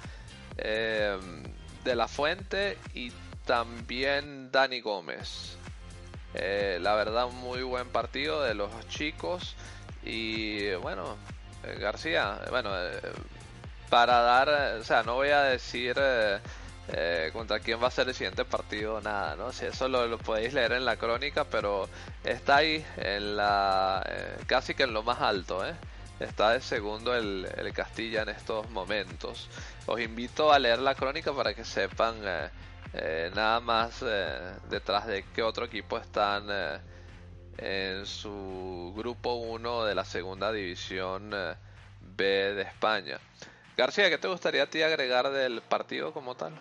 eh, 0.57 1.18
de 1.84 1.95
La 1.95 2.07
Fuente 2.07 2.77
y 2.93 3.11
también 3.45 4.51
Dani 4.51 4.81
Gómez. 4.81 5.57
Eh, 6.34 6.80
la 6.81 6.95
verdad, 6.95 7.30
muy 7.30 7.64
buen 7.64 7.89
partido 7.89 8.41
de 8.41 8.55
los 8.55 8.72
chicos. 8.89 9.55
Y 10.03 10.73
bueno, 10.76 11.18
eh, 11.64 11.77
García, 11.80 12.39
bueno, 12.49 12.72
para 13.89 14.22
dar, 14.22 14.49
o 14.80 14.84
sea, 14.84 15.03
no 15.03 15.15
voy 15.15 15.30
a 15.30 15.43
decir 15.43 15.95
contra 17.34 17.59
quién 17.59 17.81
va 17.81 17.88
a 17.88 17.91
ser 17.91 18.07
el 18.07 18.14
siguiente 18.14 18.45
partido, 18.45 19.01
nada, 19.01 19.35
¿no? 19.35 19.51
Si 19.51 19.65
eso 19.65 19.89
lo, 19.89 20.18
podéis 20.18 20.53
leer 20.53 20.72
en 20.72 20.85
la 20.85 20.95
crónica, 20.95 21.43
pero 21.43 21.89
está 22.23 22.57
ahí 22.57 22.85
en 22.97 23.35
la 23.35 24.03
eh, 24.07 24.38
casi 24.45 24.73
que 24.73 24.84
en 24.84 24.93
lo 24.93 25.03
más 25.03 25.19
alto, 25.22 25.65
¿eh? 25.68 25.76
Está 26.19 26.51
de 26.51 26.61
segundo 26.61 27.15
el, 27.15 27.47
Castilla 27.73 28.23
en 28.23 28.30
estos 28.30 28.69
momentos. 28.72 29.49
Os 29.85 29.99
invito 29.99 30.51
a 30.51 30.59
leer 30.59 30.80
la 30.80 30.95
crónica 30.95 31.34
para 31.34 31.53
que 31.53 31.64
sepan 31.64 32.15
eh, 32.93 33.31
nada 33.35 33.59
más 33.59 34.03
detrás 34.69 35.05
de 35.05 35.26
qué 35.35 35.43
otro 35.43 35.65
equipo 35.65 35.97
están 35.97 36.47
en 37.57 38.05
su 38.05 38.93
grupo 38.97 39.35
1 39.35 39.85
de 39.85 39.93
la 39.93 40.05
segunda 40.05 40.51
división 40.51 41.30
B 42.01 42.23
de 42.23 42.61
España. 42.64 43.19
García, 43.77 44.09
¿qué 44.09 44.18
te 44.18 44.27
gustaría 44.27 44.64
a 44.64 44.68
ti 44.68 44.81
agregar 44.81 45.30
del 45.30 45.61
partido 45.61 46.11
como 46.11 46.34
tal? 46.34 46.59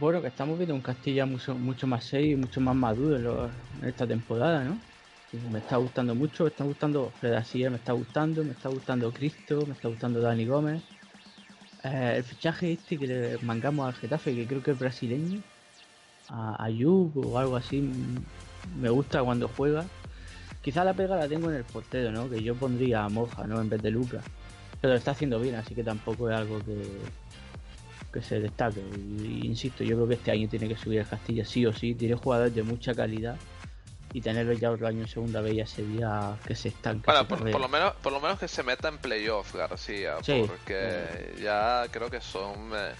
Bueno, 0.00 0.22
que 0.22 0.28
estamos 0.28 0.56
viendo 0.56 0.74
un 0.74 0.80
Castilla 0.80 1.26
mucho, 1.26 1.54
mucho 1.54 1.86
más 1.86 2.04
serio 2.04 2.32
y 2.32 2.36
mucho 2.36 2.58
más 2.62 2.74
maduro 2.74 3.50
en, 3.82 3.86
esta 3.86 4.06
temporada, 4.06 4.64
¿no? 4.64 4.78
Me 5.50 5.58
está 5.58 5.76
gustando 5.76 6.14
mucho, 6.14 6.44
me 6.44 6.48
está 6.48 6.64
gustando 6.64 7.12
Fred 7.20 7.34
me 7.68 7.76
está 7.76 7.92
gustando, 7.92 8.42
me 8.42 8.52
está 8.52 8.70
gustando 8.70 9.12
Cristo, 9.12 9.66
me 9.66 9.74
está 9.74 9.88
gustando 9.88 10.22
Dani 10.22 10.46
Gómez. 10.46 10.82
Eh, 11.84 12.14
el 12.16 12.24
fichaje 12.24 12.72
este 12.72 12.98
que 12.98 13.06
le 13.06 13.38
mangamos 13.42 13.88
al 13.88 13.92
Getafe, 13.92 14.34
que 14.34 14.46
creo 14.46 14.62
que 14.62 14.70
es 14.70 14.78
brasileño, 14.78 15.42
a 16.30 16.64
Ayub 16.64 17.12
o 17.18 17.38
algo 17.38 17.56
así, 17.56 17.86
me 18.80 18.88
gusta 18.88 19.22
cuando 19.22 19.48
juega. 19.48 19.84
Quizá 20.62 20.82
la 20.82 20.94
pega 20.94 21.16
la 21.16 21.28
tengo 21.28 21.50
en 21.50 21.56
el 21.56 21.64
portero, 21.64 22.10
¿no? 22.10 22.30
Que 22.30 22.42
yo 22.42 22.54
pondría 22.54 23.04
a 23.04 23.10
Moja, 23.10 23.46
¿no? 23.46 23.60
En 23.60 23.68
vez 23.68 23.82
de 23.82 23.90
Lucas. 23.90 24.24
Pero 24.80 24.94
está 24.94 25.10
haciendo 25.10 25.38
bien, 25.40 25.56
así 25.56 25.74
que 25.74 25.84
tampoco 25.84 26.30
es 26.30 26.36
algo 26.36 26.58
que, 26.60 26.86
que 28.12 28.22
se 28.22 28.40
destaque. 28.40 28.80
insisto, 28.80 29.84
yo 29.84 29.96
creo 29.96 30.08
que 30.08 30.14
este 30.14 30.30
año 30.30 30.48
tiene 30.48 30.68
que 30.68 30.76
subir 30.76 31.00
el 31.00 31.06
Castilla 31.06 31.44
sí 31.44 31.64
o 31.66 31.72
sí. 31.72 31.94
Tiene 31.94 32.14
jugadores 32.14 32.54
de 32.54 32.62
mucha 32.62 32.94
calidad 32.94 33.36
y 34.12 34.20
tenerlo 34.20 34.52
ya 34.54 34.70
otro 34.70 34.88
año 34.88 35.02
en 35.02 35.08
segunda 35.08 35.40
vez 35.40 35.56
ya 35.56 35.66
sería 35.66 36.36
que 36.46 36.54
se 36.54 36.68
estanque. 36.68 37.04
Bueno, 37.06 37.28
por, 37.28 37.60
lo 37.60 37.68
menos, 37.68 37.94
por 38.02 38.12
lo 38.12 38.20
menos 38.20 38.38
que 38.38 38.48
se 38.48 38.62
meta 38.62 38.88
en 38.88 38.98
playoff 38.98 39.54
García, 39.54 40.16
porque 40.46 41.34
ya 41.40 41.86
creo 41.90 42.10
que 42.10 42.20
son 42.20 42.72
eh, 42.74 42.92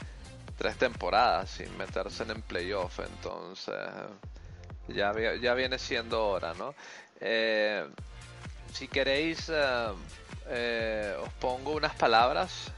tres 0.56 0.76
temporadas 0.76 1.50
sin 1.50 1.76
meterse 1.76 2.22
en 2.22 2.42
playoff, 2.42 3.00
entonces 3.00 3.74
ya, 4.88 5.12
ya 5.40 5.54
viene 5.54 5.78
siendo 5.78 6.28
hora, 6.28 6.54
¿no? 6.54 6.74
Eh, 7.20 7.84
si 8.72 8.86
queréis, 8.86 9.50
eh, 10.48 11.16
os 11.20 11.32
pongo 11.34 11.72
unas 11.72 11.94
palabras 11.94 12.72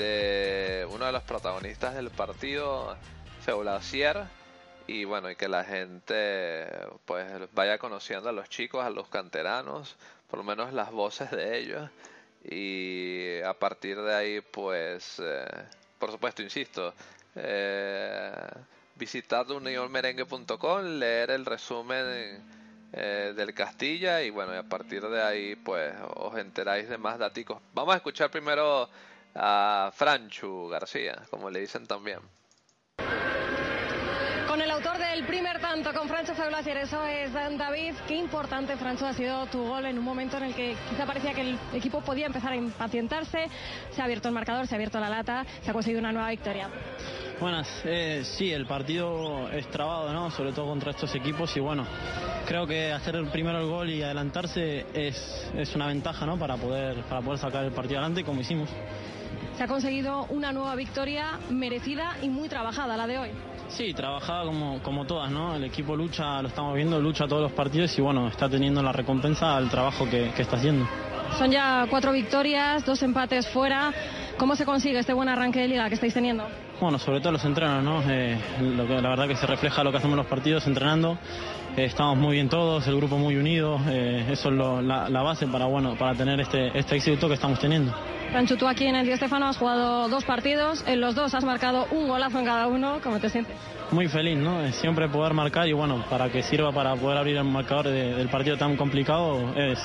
de 0.00 0.86
uno 0.90 1.04
de 1.04 1.12
los 1.12 1.22
protagonistas 1.24 1.94
del 1.94 2.08
partido, 2.10 2.96
Feulacier, 3.44 4.24
y 4.86 5.04
bueno, 5.04 5.30
y 5.30 5.36
que 5.36 5.46
la 5.46 5.62
gente 5.62 6.66
pues 7.04 7.26
vaya 7.52 7.76
conociendo 7.78 8.30
a 8.30 8.32
los 8.32 8.48
chicos, 8.48 8.82
a 8.82 8.88
los 8.88 9.08
canteranos, 9.08 9.96
por 10.28 10.38
lo 10.38 10.44
menos 10.44 10.72
las 10.72 10.90
voces 10.90 11.30
de 11.30 11.58
ellos, 11.58 11.90
y 12.44 13.40
a 13.42 13.52
partir 13.52 14.00
de 14.00 14.14
ahí 14.14 14.40
pues, 14.40 15.20
eh, 15.22 15.44
por 15.98 16.10
supuesto, 16.10 16.40
insisto, 16.40 16.94
eh, 17.36 18.32
visitar 18.96 19.46
unionmerengue.com, 19.52 20.98
leer 20.98 21.30
el 21.30 21.44
resumen 21.44 22.42
eh, 22.92 23.34
del 23.36 23.52
Castilla 23.52 24.22
y 24.22 24.30
bueno, 24.30 24.54
y 24.54 24.56
a 24.56 24.62
partir 24.62 25.02
de 25.02 25.22
ahí 25.22 25.56
pues 25.56 25.94
os 26.16 26.38
enteráis 26.38 26.88
de 26.88 26.96
más 26.96 27.18
datos. 27.18 27.58
Vamos 27.74 27.92
a 27.92 27.98
escuchar 27.98 28.30
primero 28.30 28.88
a 29.34 29.90
Franchu 29.94 30.68
García, 30.68 31.22
como 31.30 31.50
le 31.50 31.60
dicen 31.60 31.86
también. 31.86 32.20
Con 34.50 34.60
el 34.60 34.70
autor 34.72 34.98
del 34.98 35.24
primer 35.26 35.60
tanto, 35.60 35.92
con 35.94 36.08
Francho 36.08 36.34
Feblasier, 36.34 36.78
eso 36.78 37.06
es 37.06 37.32
David. 37.32 37.94
Qué 38.08 38.16
importante, 38.16 38.76
Francho, 38.76 39.06
ha 39.06 39.12
sido 39.12 39.46
tu 39.46 39.62
gol 39.64 39.86
en 39.86 39.96
un 39.96 40.04
momento 40.04 40.38
en 40.38 40.42
el 40.42 40.54
que 40.54 40.74
quizá 40.88 41.06
parecía 41.06 41.32
que 41.32 41.42
el 41.42 41.58
equipo 41.72 42.00
podía 42.00 42.26
empezar 42.26 42.50
a 42.50 42.56
impacientarse. 42.56 43.46
Se 43.92 44.02
ha 44.02 44.06
abierto 44.06 44.26
el 44.26 44.34
marcador, 44.34 44.66
se 44.66 44.74
ha 44.74 44.76
abierto 44.76 44.98
la 44.98 45.08
lata, 45.08 45.46
se 45.62 45.70
ha 45.70 45.72
conseguido 45.72 46.00
una 46.00 46.10
nueva 46.10 46.30
victoria. 46.30 46.68
Buenas, 47.38 47.68
eh, 47.84 48.22
sí, 48.24 48.52
el 48.52 48.66
partido 48.66 49.48
es 49.50 49.68
trabado, 49.68 50.12
¿no? 50.12 50.32
Sobre 50.32 50.52
todo 50.52 50.66
contra 50.66 50.90
estos 50.90 51.14
equipos 51.14 51.56
y 51.56 51.60
bueno, 51.60 51.86
creo 52.44 52.66
que 52.66 52.92
hacer 52.92 53.14
el 53.14 53.28
primero 53.28 53.60
el 53.60 53.68
gol 53.68 53.88
y 53.88 54.02
adelantarse 54.02 54.84
es, 54.92 55.48
es 55.54 55.74
una 55.76 55.86
ventaja, 55.86 56.26
¿no? 56.26 56.36
Para 56.36 56.56
poder, 56.56 57.04
para 57.04 57.22
poder 57.22 57.38
sacar 57.38 57.64
el 57.64 57.72
partido 57.72 58.00
adelante 58.00 58.24
como 58.24 58.40
hicimos. 58.40 58.68
Se 59.60 59.64
ha 59.64 59.68
conseguido 59.68 60.24
una 60.30 60.54
nueva 60.54 60.74
victoria 60.74 61.38
merecida 61.50 62.16
y 62.22 62.30
muy 62.30 62.48
trabajada 62.48 62.96
la 62.96 63.06
de 63.06 63.18
hoy. 63.18 63.28
Sí, 63.68 63.92
trabajada 63.92 64.46
como, 64.46 64.82
como 64.82 65.04
todas, 65.04 65.30
¿no? 65.30 65.54
El 65.54 65.64
equipo 65.64 65.94
lucha, 65.94 66.40
lo 66.40 66.48
estamos 66.48 66.74
viendo, 66.74 66.98
lucha 66.98 67.28
todos 67.28 67.42
los 67.42 67.52
partidos 67.52 67.94
y 67.98 68.00
bueno, 68.00 68.26
está 68.28 68.48
teniendo 68.48 68.82
la 68.82 68.90
recompensa 68.90 69.54
al 69.54 69.68
trabajo 69.68 70.08
que, 70.08 70.28
está 70.38 70.56
haciendo. 70.56 70.88
Son 71.36 71.50
ya 71.50 71.86
cuatro 71.90 72.10
victorias, 72.12 72.86
dos 72.86 73.02
empates 73.02 73.48
fuera. 73.48 73.92
¿Cómo 74.38 74.56
se 74.56 74.64
consigue 74.64 74.98
este 74.98 75.12
buen 75.12 75.28
arranque 75.28 75.60
de 75.60 75.68
liga 75.68 75.88
que 75.90 75.96
estáis 75.96 76.14
teniendo? 76.14 76.46
Bueno, 76.80 76.98
sobre 76.98 77.20
todo 77.20 77.32
los 77.32 77.44
entrenos, 77.44 77.84
¿no? 77.84 78.02
Eh, 78.10 78.38
lo 78.62 78.86
que, 78.86 78.94
la 78.94 79.10
verdad 79.10 79.28
que 79.28 79.36
se 79.36 79.46
refleja 79.46 79.84
lo 79.84 79.90
que 79.90 79.98
hacemos 79.98 80.16
los 80.16 80.26
partidos 80.26 80.66
entrenando. 80.66 81.18
Eh, 81.76 81.84
estamos 81.84 82.16
muy 82.18 82.34
bien 82.34 82.48
todos, 82.48 82.86
el 82.88 82.96
grupo 82.96 83.16
muy 83.16 83.36
unido. 83.36 83.78
Eh, 83.88 84.26
eso 84.30 84.48
es 84.48 84.54
la, 84.54 85.22
base 85.22 85.46
para, 85.46 85.66
bueno, 85.66 85.96
para 85.96 86.14
tener 86.14 86.40
este, 86.40 86.76
este 86.76 86.96
éxito 86.96 87.28
que 87.28 87.34
estamos 87.34 87.60
teniendo. 87.60 87.94
Rancho, 88.32 88.56
tú 88.56 88.66
aquí 88.66 88.86
en 88.86 88.96
el 88.96 89.06
Di 89.06 89.12
Estefano 89.12 89.46
has 89.46 89.56
jugado 89.56 90.08
dos 90.08 90.24
partidos, 90.24 90.84
en 90.86 91.00
los 91.00 91.14
dos 91.14 91.34
has 91.34 91.44
marcado 91.44 91.86
un 91.90 92.08
golazo 92.08 92.38
en 92.38 92.44
cada 92.44 92.66
uno, 92.68 93.00
¿cómo 93.02 93.18
te 93.18 93.28
sientes? 93.28 93.56
Muy 93.90 94.08
feliz, 94.08 94.38
¿no? 94.38 94.70
Siempre 94.72 95.08
poder 95.08 95.34
marcar 95.34 95.66
y 95.66 95.72
bueno, 95.72 96.04
para 96.08 96.30
que 96.30 96.42
sirva 96.42 96.70
para 96.72 96.94
poder 96.94 97.18
abrir 97.18 97.36
el 97.36 97.44
marcador 97.44 97.88
del 97.88 98.28
partido 98.28 98.56
tan 98.56 98.76
complicado 98.76 99.52
es, 99.56 99.80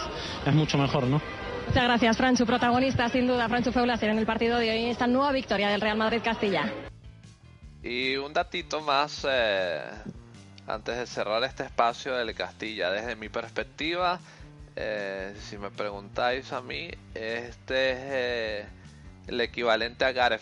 es 0.46 0.54
mucho 0.54 0.78
mejor, 0.78 1.06
¿no? 1.06 1.20
Muchas 1.68 1.84
gracias, 1.84 2.18
Franchu, 2.18 2.46
protagonista 2.46 3.10
sin 3.10 3.26
duda, 3.26 3.50
Franchu 3.50 3.72
Feulacer 3.72 4.10
en 4.12 4.20
el 4.20 4.28
partido 4.28 4.60
de 4.60 4.70
hoy, 4.70 4.86
esta 4.86 5.08
nueva 5.08 5.32
victoria 5.32 5.70
del 5.70 5.82
Real 5.82 5.98
Madrid-Castilla. 5.98 6.72
Y 7.82 8.16
un 8.18 8.32
datito 8.32 8.82
más 8.82 9.26
eh, 9.28 9.82
antes 10.68 10.98
de 10.98 11.06
cerrar 11.06 11.44
este 11.44 11.64
espacio 11.64 12.16
del 12.16 12.34
Castilla, 12.34 12.90
desde 12.90 13.16
mi 13.16 13.30
perspectiva, 13.30 14.20
eh, 14.76 15.36
si 15.48 15.58
me 15.58 15.70
preguntáis 15.70 16.52
a 16.52 16.62
mí, 16.62 16.90
este 17.14 17.92
es 17.92 17.98
eh, 18.02 18.66
el 19.28 19.42
equivalente 19.42 20.06
a 20.06 20.12
Bale 20.12 20.40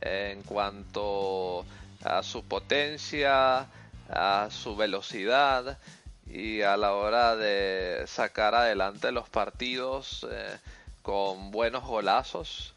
en 0.00 0.42
cuanto 0.42 1.64
a 2.02 2.22
su 2.22 2.44
potencia, 2.44 3.66
a 4.10 4.48
su 4.50 4.76
velocidad 4.76 5.78
y 6.26 6.62
a 6.62 6.76
la 6.76 6.92
hora 6.92 7.36
de 7.36 8.04
sacar 8.06 8.54
adelante 8.54 9.12
los 9.12 9.28
partidos 9.28 10.26
eh, 10.30 10.58
con 11.02 11.50
buenos 11.50 11.84
golazos. 11.84 12.74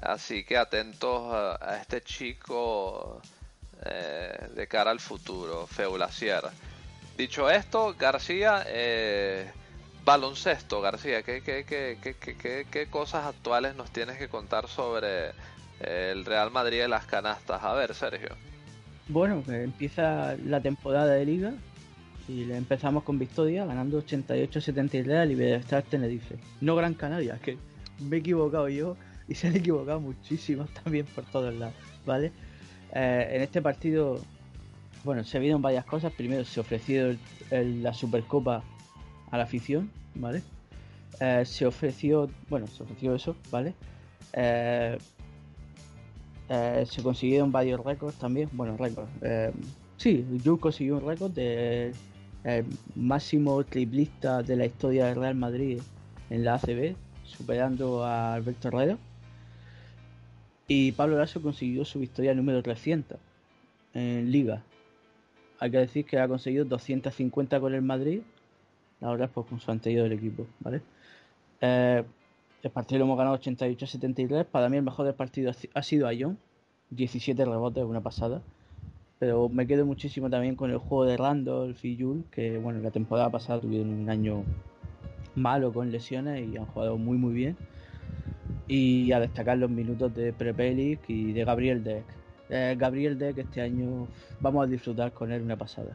Así 0.00 0.44
que 0.44 0.56
atentos 0.56 1.32
a 1.32 1.78
este 1.80 2.02
chico 2.02 3.20
eh, 3.84 4.48
de 4.54 4.66
cara 4.66 4.90
al 4.90 5.00
futuro, 5.00 5.66
Feulacier. 5.66 6.42
Dicho 7.16 7.50
esto, 7.50 7.94
García, 7.98 8.64
eh, 8.66 9.50
baloncesto, 10.04 10.80
García, 10.80 11.22
¿qué, 11.22 11.42
qué, 11.42 11.64
qué, 11.64 11.98
qué, 12.00 12.66
qué, 12.70 12.86
cosas 12.86 13.26
actuales 13.26 13.76
nos 13.76 13.90
tienes 13.90 14.18
que 14.18 14.28
contar 14.28 14.68
sobre 14.68 15.28
eh, 15.80 16.10
el 16.12 16.24
Real 16.24 16.50
Madrid 16.50 16.80
de 16.80 16.88
las 16.88 17.06
canastas? 17.06 17.62
A 17.62 17.72
ver, 17.74 17.94
Sergio. 17.94 18.36
Bueno, 19.08 19.42
empieza 19.48 20.34
la 20.44 20.60
temporada 20.60 21.12
de 21.14 21.26
liga 21.26 21.52
y 22.26 22.46
le 22.46 22.56
empezamos 22.56 23.04
con 23.04 23.18
victoria, 23.18 23.66
ganando 23.66 24.02
88-73 24.02 25.20
a 25.20 25.24
Libertad 25.24 25.84
Tenerife. 25.88 26.36
No 26.60 26.74
Gran 26.74 26.94
Canaria, 26.94 27.38
que 27.42 27.58
me 28.00 28.16
he 28.16 28.18
equivocado 28.20 28.68
yo 28.68 28.96
y 29.28 29.34
se 29.34 29.48
han 29.48 29.56
equivocado 29.56 30.00
muchísimos 30.00 30.70
también 30.84 31.06
por 31.06 31.24
todos 31.24 31.54
lados, 31.54 31.74
¿vale? 32.06 32.32
Eh, 32.94 33.28
en 33.32 33.42
este 33.42 33.60
partido, 33.60 34.20
bueno, 35.02 35.24
se 35.24 35.38
vieron 35.40 35.60
varias 35.60 35.84
cosas. 35.84 36.12
Primero, 36.12 36.44
se 36.44 36.60
ofreció 36.60 37.16
la 37.50 37.92
Supercopa 37.92 38.62
a 39.30 39.36
la 39.36 39.44
afición, 39.44 39.90
¿vale? 40.14 40.42
Eh, 41.20 41.42
se 41.44 41.66
ofreció, 41.66 42.30
bueno, 42.48 42.66
se 42.68 42.82
ofreció 42.84 43.14
eso, 43.14 43.36
¿vale? 43.50 43.74
Eh, 44.32 44.96
se 46.48 47.02
consiguieron 47.02 47.50
varios 47.50 47.84
récords 47.84 48.16
también, 48.18 48.48
bueno, 48.52 48.76
récords. 48.76 49.10
Sí, 49.96 50.24
Jules 50.44 50.60
consiguió 50.60 50.98
un 50.98 51.06
récord 51.06 51.32
de 51.32 51.92
máximo 52.94 53.64
triplista 53.64 54.42
de 54.42 54.56
la 54.56 54.66
historia 54.66 55.06
del 55.06 55.16
Real 55.16 55.34
Madrid 55.34 55.80
en 56.30 56.44
la 56.44 56.54
ACB, 56.54 56.94
superando 57.24 58.04
a 58.04 58.34
Alberto 58.34 58.68
Herrera. 58.68 58.98
Y 60.66 60.92
Pablo 60.92 61.18
Lasso 61.18 61.42
consiguió 61.42 61.84
su 61.84 61.98
victoria 61.98 62.34
número 62.34 62.62
300 62.62 63.18
en 63.92 64.30
Liga. 64.30 64.62
Hay 65.60 65.70
que 65.70 65.78
decir 65.78 66.04
que 66.04 66.18
ha 66.18 66.26
conseguido 66.26 66.64
250 66.64 67.60
con 67.60 67.74
el 67.74 67.82
Madrid, 67.82 68.20
ahora 69.00 69.28
pues 69.28 69.46
con 69.46 69.60
su 69.60 69.70
anterior 69.70 70.10
equipo. 70.12 70.46
Eh, 71.60 72.02
el 72.62 72.70
partido 72.70 72.98
lo 73.00 73.04
hemos 73.04 73.18
ganado 73.18 73.36
88-73. 73.38 74.46
Para 74.46 74.68
mí 74.68 74.78
el 74.78 74.82
mejor 74.82 75.04
del 75.06 75.14
partido 75.14 75.50
ha 75.50 75.52
si- 75.52 75.70
ha 75.74 75.82
sido 75.82 76.06
Ayón, 76.06 76.38
17 76.90 77.44
rebotes, 77.44 77.84
una 77.84 78.00
pasada. 78.00 78.40
Pero 79.18 79.48
me 79.48 79.66
quedo 79.66 79.86
muchísimo 79.86 80.28
también 80.28 80.56
con 80.56 80.70
el 80.70 80.78
juego 80.78 81.04
de 81.04 81.16
Randolph 81.16 81.82
y 81.84 81.96
Jules, 81.96 82.24
que 82.30 82.58
bueno, 82.58 82.80
la 82.80 82.90
temporada 82.90 83.30
pasada 83.30 83.60
tuvieron 83.60 83.90
un 83.90 84.10
año 84.10 84.44
malo 85.34 85.72
con 85.72 85.90
lesiones 85.92 86.48
y 86.48 86.56
han 86.56 86.66
jugado 86.66 86.96
muy 86.96 87.16
muy 87.18 87.32
bien. 87.34 87.56
Y 88.66 89.12
a 89.12 89.20
destacar 89.20 89.58
los 89.58 89.70
minutos 89.70 90.14
de 90.14 90.32
Prepelic 90.32 91.00
y 91.08 91.32
de 91.32 91.44
Gabriel 91.44 91.84
Deck. 91.84 92.04
Eh, 92.48 92.76
Gabriel 92.78 93.18
Deck 93.18 93.38
este 93.38 93.60
año 93.60 94.06
vamos 94.40 94.66
a 94.66 94.70
disfrutar 94.70 95.12
con 95.12 95.32
él 95.32 95.42
una 95.42 95.56
pasada. 95.56 95.92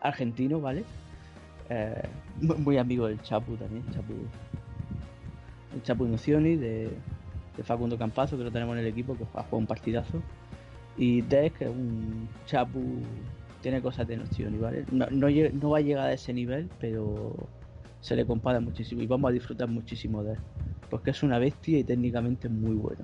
Argentino, 0.00 0.60
¿vale? 0.60 0.84
Eh, 1.70 2.02
muy, 2.40 2.76
amigo 2.76 3.06
del 3.06 3.20
Chapu 3.22 3.56
también, 3.56 3.84
Chapu. 3.92 4.12
El 5.74 5.82
Chapu 5.82 6.04
Nocioni 6.06 6.56
de, 6.56 6.90
de 7.56 7.62
Facundo 7.62 7.96
Campazo, 7.96 8.36
que 8.36 8.44
lo 8.44 8.50
tenemos 8.50 8.74
en 8.74 8.80
el 8.80 8.88
equipo, 8.88 9.16
que 9.16 9.24
ha 9.24 9.42
jugado 9.42 9.56
un 9.56 9.66
partidazo. 9.66 10.22
Y 10.98 11.22
Deck, 11.22 11.62
es 11.62 11.68
un 11.68 12.28
Chapu, 12.44 12.82
tiene 13.62 13.80
cosas 13.80 14.06
de 14.06 14.18
Nocioni, 14.18 14.58
¿vale? 14.58 14.84
No, 14.90 15.06
no, 15.10 15.28
no 15.30 15.70
va 15.70 15.78
a 15.78 15.80
llegar 15.80 16.08
a 16.08 16.12
ese 16.12 16.34
nivel, 16.34 16.68
pero 16.78 17.34
se 18.00 18.16
le 18.16 18.26
compara 18.26 18.60
muchísimo 18.60 19.00
y 19.00 19.06
vamos 19.06 19.30
a 19.30 19.32
disfrutar 19.32 19.68
muchísimo 19.68 20.22
de 20.22 20.32
él. 20.32 20.38
Porque 20.92 21.10
es 21.12 21.22
una 21.22 21.38
bestia 21.38 21.78
y 21.78 21.84
técnicamente 21.84 22.50
muy 22.50 22.74
bueno. 22.74 23.00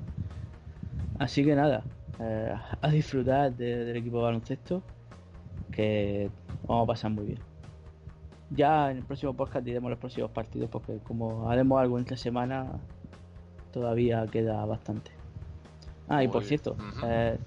Así 1.19 1.43
que 1.43 1.55
nada, 1.56 1.82
eh, 2.20 2.52
a 2.82 2.89
disfrutar 2.90 3.56
de- 3.56 3.86
del 3.86 3.97
equipo 3.97 4.19
de 4.19 4.24
baloncesto, 4.24 4.82
que 5.73 6.31
vamos 6.66 6.85
a 6.85 6.86
pasar 6.89 7.10
muy 7.12 7.24
bien. 7.24 7.39
Ya 8.51 8.90
en 8.90 8.98
el 8.98 9.05
próximo 9.05 9.32
podcast 9.32 9.65
diremos 9.65 9.89
los 9.89 9.98
próximos 9.98 10.31
partidos, 10.32 10.69
porque 10.69 10.98
como 10.98 11.48
haremos 11.51 11.81
algo 11.81 11.98
entre 11.98 12.19
semana, 12.19 12.66
todavía 13.73 14.27
queda 14.27 14.62
bastante. 14.66 15.10
Ah, 16.09 16.23
y 16.23 16.27
Muy 16.27 16.32
por 16.35 16.43
bien. 16.43 16.48
cierto, 16.48 16.77
eh, 17.06 17.39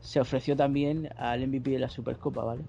se 0.00 0.20
ofreció 0.20 0.56
también 0.56 1.10
al 1.18 1.42
MVP 1.42 1.70
de 1.72 1.80
la 1.80 1.90
Supercopa, 1.90 2.44
¿vale? 2.44 2.62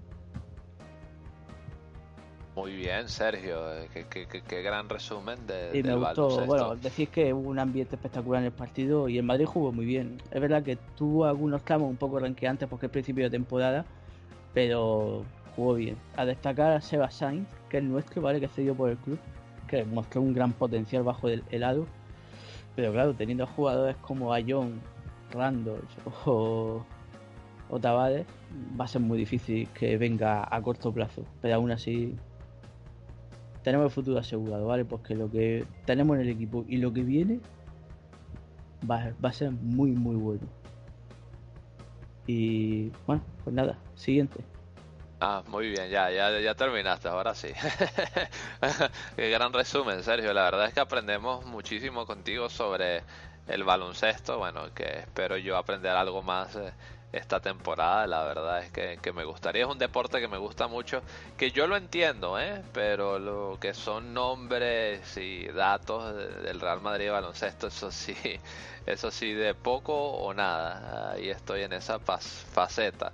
Muy 2.58 2.74
bien, 2.74 3.08
Sergio. 3.08 3.72
eh, 3.72 3.88
Qué, 3.94 4.04
qué- 4.10 4.26
qué- 4.26 4.42
qué 4.42 4.62
gran 4.62 4.88
resumen 4.88 5.46
de, 5.46 5.70
Y 5.78 5.82
me 5.84 5.90
del 5.90 5.98
gustó, 6.00 6.44
bueno, 6.44 6.74
decir 6.74 7.08
que 7.08 7.32
hubo 7.32 7.48
un 7.50 7.60
ambiente 7.60 7.94
espectacular 7.94 8.40
en 8.42 8.46
el 8.46 8.52
partido 8.52 9.08
y 9.08 9.16
el 9.16 9.22
Madrid 9.22 9.46
jugó 9.46 9.70
muy 9.70 9.86
bien. 9.86 10.20
Es 10.32 10.40
verdad 10.40 10.64
que 10.64 10.74
tuvo 10.96 11.24
algunos 11.26 11.62
tramos 11.62 11.88
un 11.88 11.96
poco 11.96 12.18
ranqueantes 12.18 12.68
porque 12.68 12.86
es 12.86 12.92
principio 12.92 13.22
de 13.22 13.30
temporada, 13.30 13.84
pero 14.54 15.24
jugó 15.54 15.74
bien. 15.74 15.96
A 16.16 16.24
destacar 16.24 16.72
a 16.72 16.80
Seba 16.80 17.12
Sainz, 17.12 17.46
que 17.68 17.78
es 17.78 17.84
nuestro, 17.84 18.22
¿vale? 18.22 18.40
Que 18.40 18.48
cedió 18.48 18.74
por 18.74 18.90
el 18.90 18.96
club, 18.98 19.20
que 19.68 19.84
mostró 19.84 20.20
un 20.20 20.34
gran 20.34 20.52
potencial 20.52 21.04
bajo 21.04 21.28
el 21.28 21.44
helado. 21.50 21.86
Pero 22.74 22.90
claro, 22.90 23.14
teniendo 23.14 23.46
jugadores 23.46 23.94
como 23.98 24.32
Ayón, 24.32 24.80
Randolph 25.30 25.88
o, 26.26 26.84
o 27.68 27.78
Tavares, 27.78 28.26
va 28.80 28.84
a 28.86 28.88
ser 28.88 29.00
muy 29.00 29.16
difícil 29.16 29.68
que 29.68 29.96
venga 29.96 30.44
a 30.50 30.60
corto 30.60 30.90
plazo. 30.92 31.22
Pero 31.40 31.54
aún 31.54 31.70
así, 31.70 32.16
tenemos 33.68 33.84
el 33.84 33.90
futuro 33.90 34.18
asegurado, 34.18 34.66
¿vale? 34.66 34.86
Porque 34.86 35.14
lo 35.14 35.30
que 35.30 35.66
tenemos 35.84 36.16
en 36.16 36.22
el 36.22 36.30
equipo 36.30 36.64
y 36.66 36.78
lo 36.78 36.90
que 36.90 37.02
viene 37.02 37.38
va, 38.90 39.12
a 39.22 39.32
ser 39.32 39.50
muy, 39.50 39.90
muy 39.90 40.16
bueno. 40.16 40.48
Y 42.26 42.88
bueno, 43.06 43.22
pues 43.44 43.54
nada, 43.54 43.78
siguiente. 43.94 44.42
Ah, 45.20 45.42
muy 45.48 45.68
bien, 45.68 45.90
ya, 45.90 46.10
ya, 46.10 46.40
ya 46.40 46.54
terminaste, 46.54 47.08
ahora 47.08 47.34
sí. 47.34 47.48
Qué 49.16 49.28
gran 49.28 49.52
resumen, 49.52 50.02
Sergio. 50.02 50.32
La 50.32 50.44
verdad 50.44 50.64
es 50.64 50.72
que 50.72 50.80
aprendemos 50.80 51.44
muchísimo 51.44 52.06
contigo 52.06 52.48
sobre 52.48 53.02
el 53.48 53.64
baloncesto. 53.64 54.38
Bueno, 54.38 54.72
que 54.72 55.00
espero 55.00 55.36
yo 55.36 55.58
aprender 55.58 55.94
algo 55.94 56.22
más 56.22 56.56
eh, 56.56 56.72
esta 57.12 57.40
temporada. 57.40 58.06
La 58.06 58.22
verdad 58.24 58.60
es 58.64 58.70
que, 58.70 58.98
que 59.02 59.12
me 59.12 59.24
gustaría. 59.24 59.64
Es 59.64 59.70
un 59.70 59.78
deporte 59.78 60.20
que 60.20 60.28
me 60.28 60.38
gusta 60.38 60.68
mucho. 60.68 61.04
Que 61.36 61.50
yo 61.52 61.66
lo 61.66 61.76
entiendo, 61.76 62.38
¿eh? 62.38 62.64
Pero 62.72 63.18
lo 63.18 63.58
que 63.60 63.74
son 63.74 64.12
nombres 64.14 65.16
y 65.16 65.46
datos 65.48 66.14
de- 66.14 66.28
del 66.42 66.60
Real 66.60 66.80
Madrid 66.80 67.06
de 67.06 67.10
baloncesto, 67.10 67.68
eso 67.68 67.90
sí, 67.90 68.14
eso 68.86 69.10
sí, 69.10 69.32
de 69.32 69.54
poco 69.54 69.94
o 70.12 70.34
nada. 70.34 71.12
Ahí 71.12 71.30
estoy 71.30 71.62
en 71.62 71.72
esa 71.72 71.98
faceta. 72.00 73.12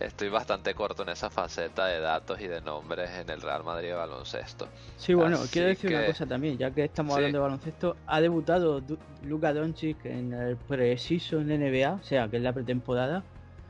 Estoy 0.00 0.30
bastante 0.30 0.74
corto 0.74 1.02
en 1.02 1.10
esa 1.10 1.28
faceta 1.28 1.84
de 1.86 2.00
datos 2.00 2.40
y 2.40 2.46
de 2.46 2.62
nombres 2.62 3.10
en 3.10 3.28
el 3.28 3.42
Real 3.42 3.62
Madrid 3.62 3.88
de 3.88 3.94
baloncesto. 3.94 4.66
Sí, 4.96 5.12
bueno, 5.12 5.36
Así 5.36 5.50
quiero 5.52 5.68
decir 5.68 5.94
una 5.94 6.06
cosa 6.06 6.24
también, 6.26 6.56
ya 6.56 6.70
que 6.70 6.84
estamos 6.84 7.12
Sí. 7.12 7.16
hablando 7.18 7.38
de 7.38 7.42
baloncesto, 7.42 7.96
ha 8.06 8.20
debutado 8.22 8.80
Du- 8.80 8.98
Luka 9.24 9.52
Doncic 9.52 10.02
en 10.06 10.32
el 10.32 10.56
pre-season 10.56 11.50
NBA, 11.50 11.92
o 12.00 12.02
sea, 12.02 12.28
que 12.28 12.38
es 12.38 12.42
la 12.42 12.52
pretemporada. 12.54 13.22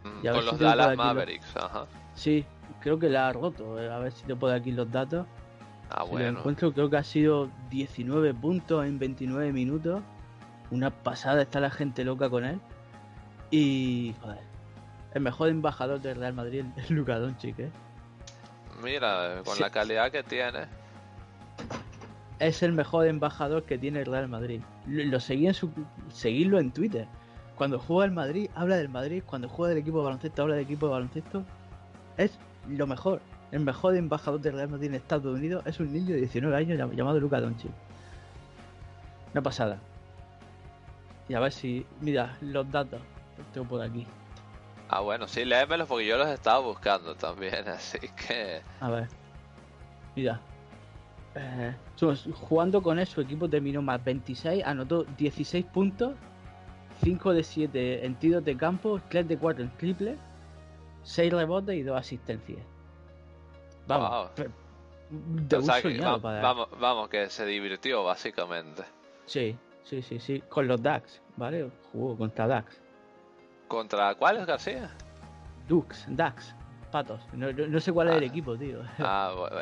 Mm, 0.05 0.27
Con 0.29 0.47
los 0.47 0.59
Dallas 0.59 0.89
los- 0.91 0.97
Mavericks, 0.97 1.57
ajá. 1.57 1.87
Sí, 2.15 2.45
creo 2.81 2.97
que 2.99 3.09
la 3.11 3.27
ha 3.29 3.33
roto, 3.33 3.81
eh, 3.81 3.91
a 3.91 3.99
ver 3.99 4.13
si 4.13 4.25
te 4.25 4.37
puedo 4.37 4.55
aquí 4.55 4.71
los 4.71 4.91
datos. 4.91 5.27
Ah, 5.91 6.03
Si 6.05 6.13
lo 6.13 6.19
bueno. 6.19 6.39
encuentro, 6.39 6.73
creo 6.73 6.89
que 6.89 6.97
ha 6.97 7.03
sido 7.05 7.51
19 7.71 8.33
puntos 8.35 8.87
en 8.87 9.01
29 9.01 9.53
minutos. 9.53 10.01
Una 10.71 10.91
pasada, 10.91 11.43
está 11.43 11.59
la 11.59 11.71
gente 11.71 12.05
loca 12.05 12.31
con 12.31 12.45
él. 12.45 12.61
Y, 13.51 14.15
joder, 14.23 14.39
el 15.15 15.21
mejor 15.23 15.49
embajador 15.49 16.01
del 16.01 16.17
Real 16.17 16.33
Madrid 16.35 16.65
es 16.77 16.91
Luka 16.91 17.19
Doncic, 17.19 17.59
¿eh? 17.59 17.71
Mira, 18.83 19.43
con 19.45 19.57
Sí. 19.57 19.63
la 19.63 19.71
calidad 19.71 20.11
que 20.11 20.23
tiene. 20.23 20.67
Es 22.39 22.63
el 22.63 22.73
mejor 22.73 23.07
embajador 23.07 23.65
que 23.65 23.77
tiene 23.77 24.01
el 24.01 24.07
Real 24.07 24.29
Madrid. 24.29 24.63
Lo, 24.87 25.05
lo 25.05 25.21
seguí 25.21 25.47
en 25.47 25.55
su, 25.55 25.71
seguidlo 26.11 26.59
en 26.59 26.71
Twitter. 26.73 27.07
Cuando 27.57 27.79
juega 27.79 28.07
el 28.07 28.13
Madrid, 28.13 28.49
habla 28.55 28.77
del 28.79 28.89
Madrid. 28.89 29.23
Cuando 29.27 29.49
juega 29.51 29.69
del 29.71 29.79
equipo 29.79 29.99
de 29.99 30.05
baloncesto, 30.05 30.41
habla 30.43 30.55
del 30.55 30.65
equipo 30.65 30.87
de 30.87 30.93
baloncesto. 30.93 31.45
Es 32.17 32.39
lo 32.69 32.87
mejor. 32.87 33.21
El 33.53 33.61
mejor 33.61 33.95
embajador 33.97 34.41
del 34.41 34.55
Real 34.55 34.69
Madrid 34.71 34.87
en 34.89 34.95
Estados 34.95 35.27
Unidos 35.37 35.63
es 35.67 35.79
un 35.81 35.93
niño 35.93 36.15
de 36.15 36.21
19 36.21 36.57
años 36.57 36.79
llam- 36.79 36.95
llamado 36.95 37.21
Luka 37.21 37.41
Doncic. 37.41 37.73
Una 39.35 39.43
pasada. 39.43 39.79
Y 41.29 41.35
a 41.35 41.41
ver 41.41 41.53
si... 41.53 41.85
Mira, 42.01 42.39
los 42.41 42.71
datos. 42.71 43.01
Los 43.37 43.47
tengo 43.53 43.67
por 43.69 43.83
aquí. 43.83 44.07
Ah, 44.93 45.01
bueno, 45.01 45.29
sí, 45.29 45.45
léemelos 45.45 45.87
porque 45.87 46.05
yo 46.07 46.17
los 46.19 46.29
estaba 46.29 46.59
buscando 46.59 47.15
también, 47.15 47.69
así 47.69 47.99
que... 48.27 48.61
A 48.81 48.91
ver. 48.91 49.09
Mira. 50.17 50.41
Eh, 51.37 51.73
jugando 52.35 52.83
con 52.83 52.99
él, 52.99 53.07
su 53.07 53.21
equipo 53.21 53.49
terminó 53.49 53.81
más 53.83 54.03
26, 54.03 54.65
anotó 54.65 55.05
16 55.17 55.65
puntos, 55.67 56.15
5 57.05 57.33
de 57.33 57.45
7 57.45 58.05
en 58.05 58.17
tiros 58.17 58.45
de 58.45 58.57
campo, 58.57 59.01
3 59.09 59.29
de 59.29 59.39
4 59.39 59.63
en 59.63 59.71
triple, 59.77 60.17
6 61.05 61.33
rebotes 61.33 61.77
y 61.77 61.83
2 61.83 61.97
asistencias. 61.97 62.63
Vamos, 63.87 64.11
Wow. 64.37 64.47
De 65.11 65.57
O 65.57 65.63
sea, 65.63 65.77
un 65.77 65.83
que 65.83 66.01
va- 66.01 66.19
vamos, 66.19 66.69
vamos, 66.81 67.09
que 67.09 67.29
se 67.31 67.45
divirtió 67.45 68.05
básicamente. 68.05 68.83
Sí, 69.27 69.57
sí, 69.85 70.03
sí, 70.03 70.19
sí. 70.21 70.41
Con 70.49 70.67
los 70.69 70.81
Dax, 70.83 71.21
¿vale? 71.37 71.69
Jugó 71.93 72.17
contra 72.17 72.47
Dax. 72.47 72.81
¿Contra 73.71 74.17
cuáles, 74.17 74.47
García? 74.47 74.91
Dux, 75.69 76.05
Dax, 76.09 76.57
patos. 76.91 77.21
No, 77.33 77.53
no- 77.53 77.69
no 77.69 77.79
sé 77.79 77.93
cuál 77.93 78.09
es 78.09 78.17
el 78.17 78.25
equipo, 78.25 78.57
tío. 78.59 78.81
Ah, 78.99 79.33
bueno, 79.39 79.57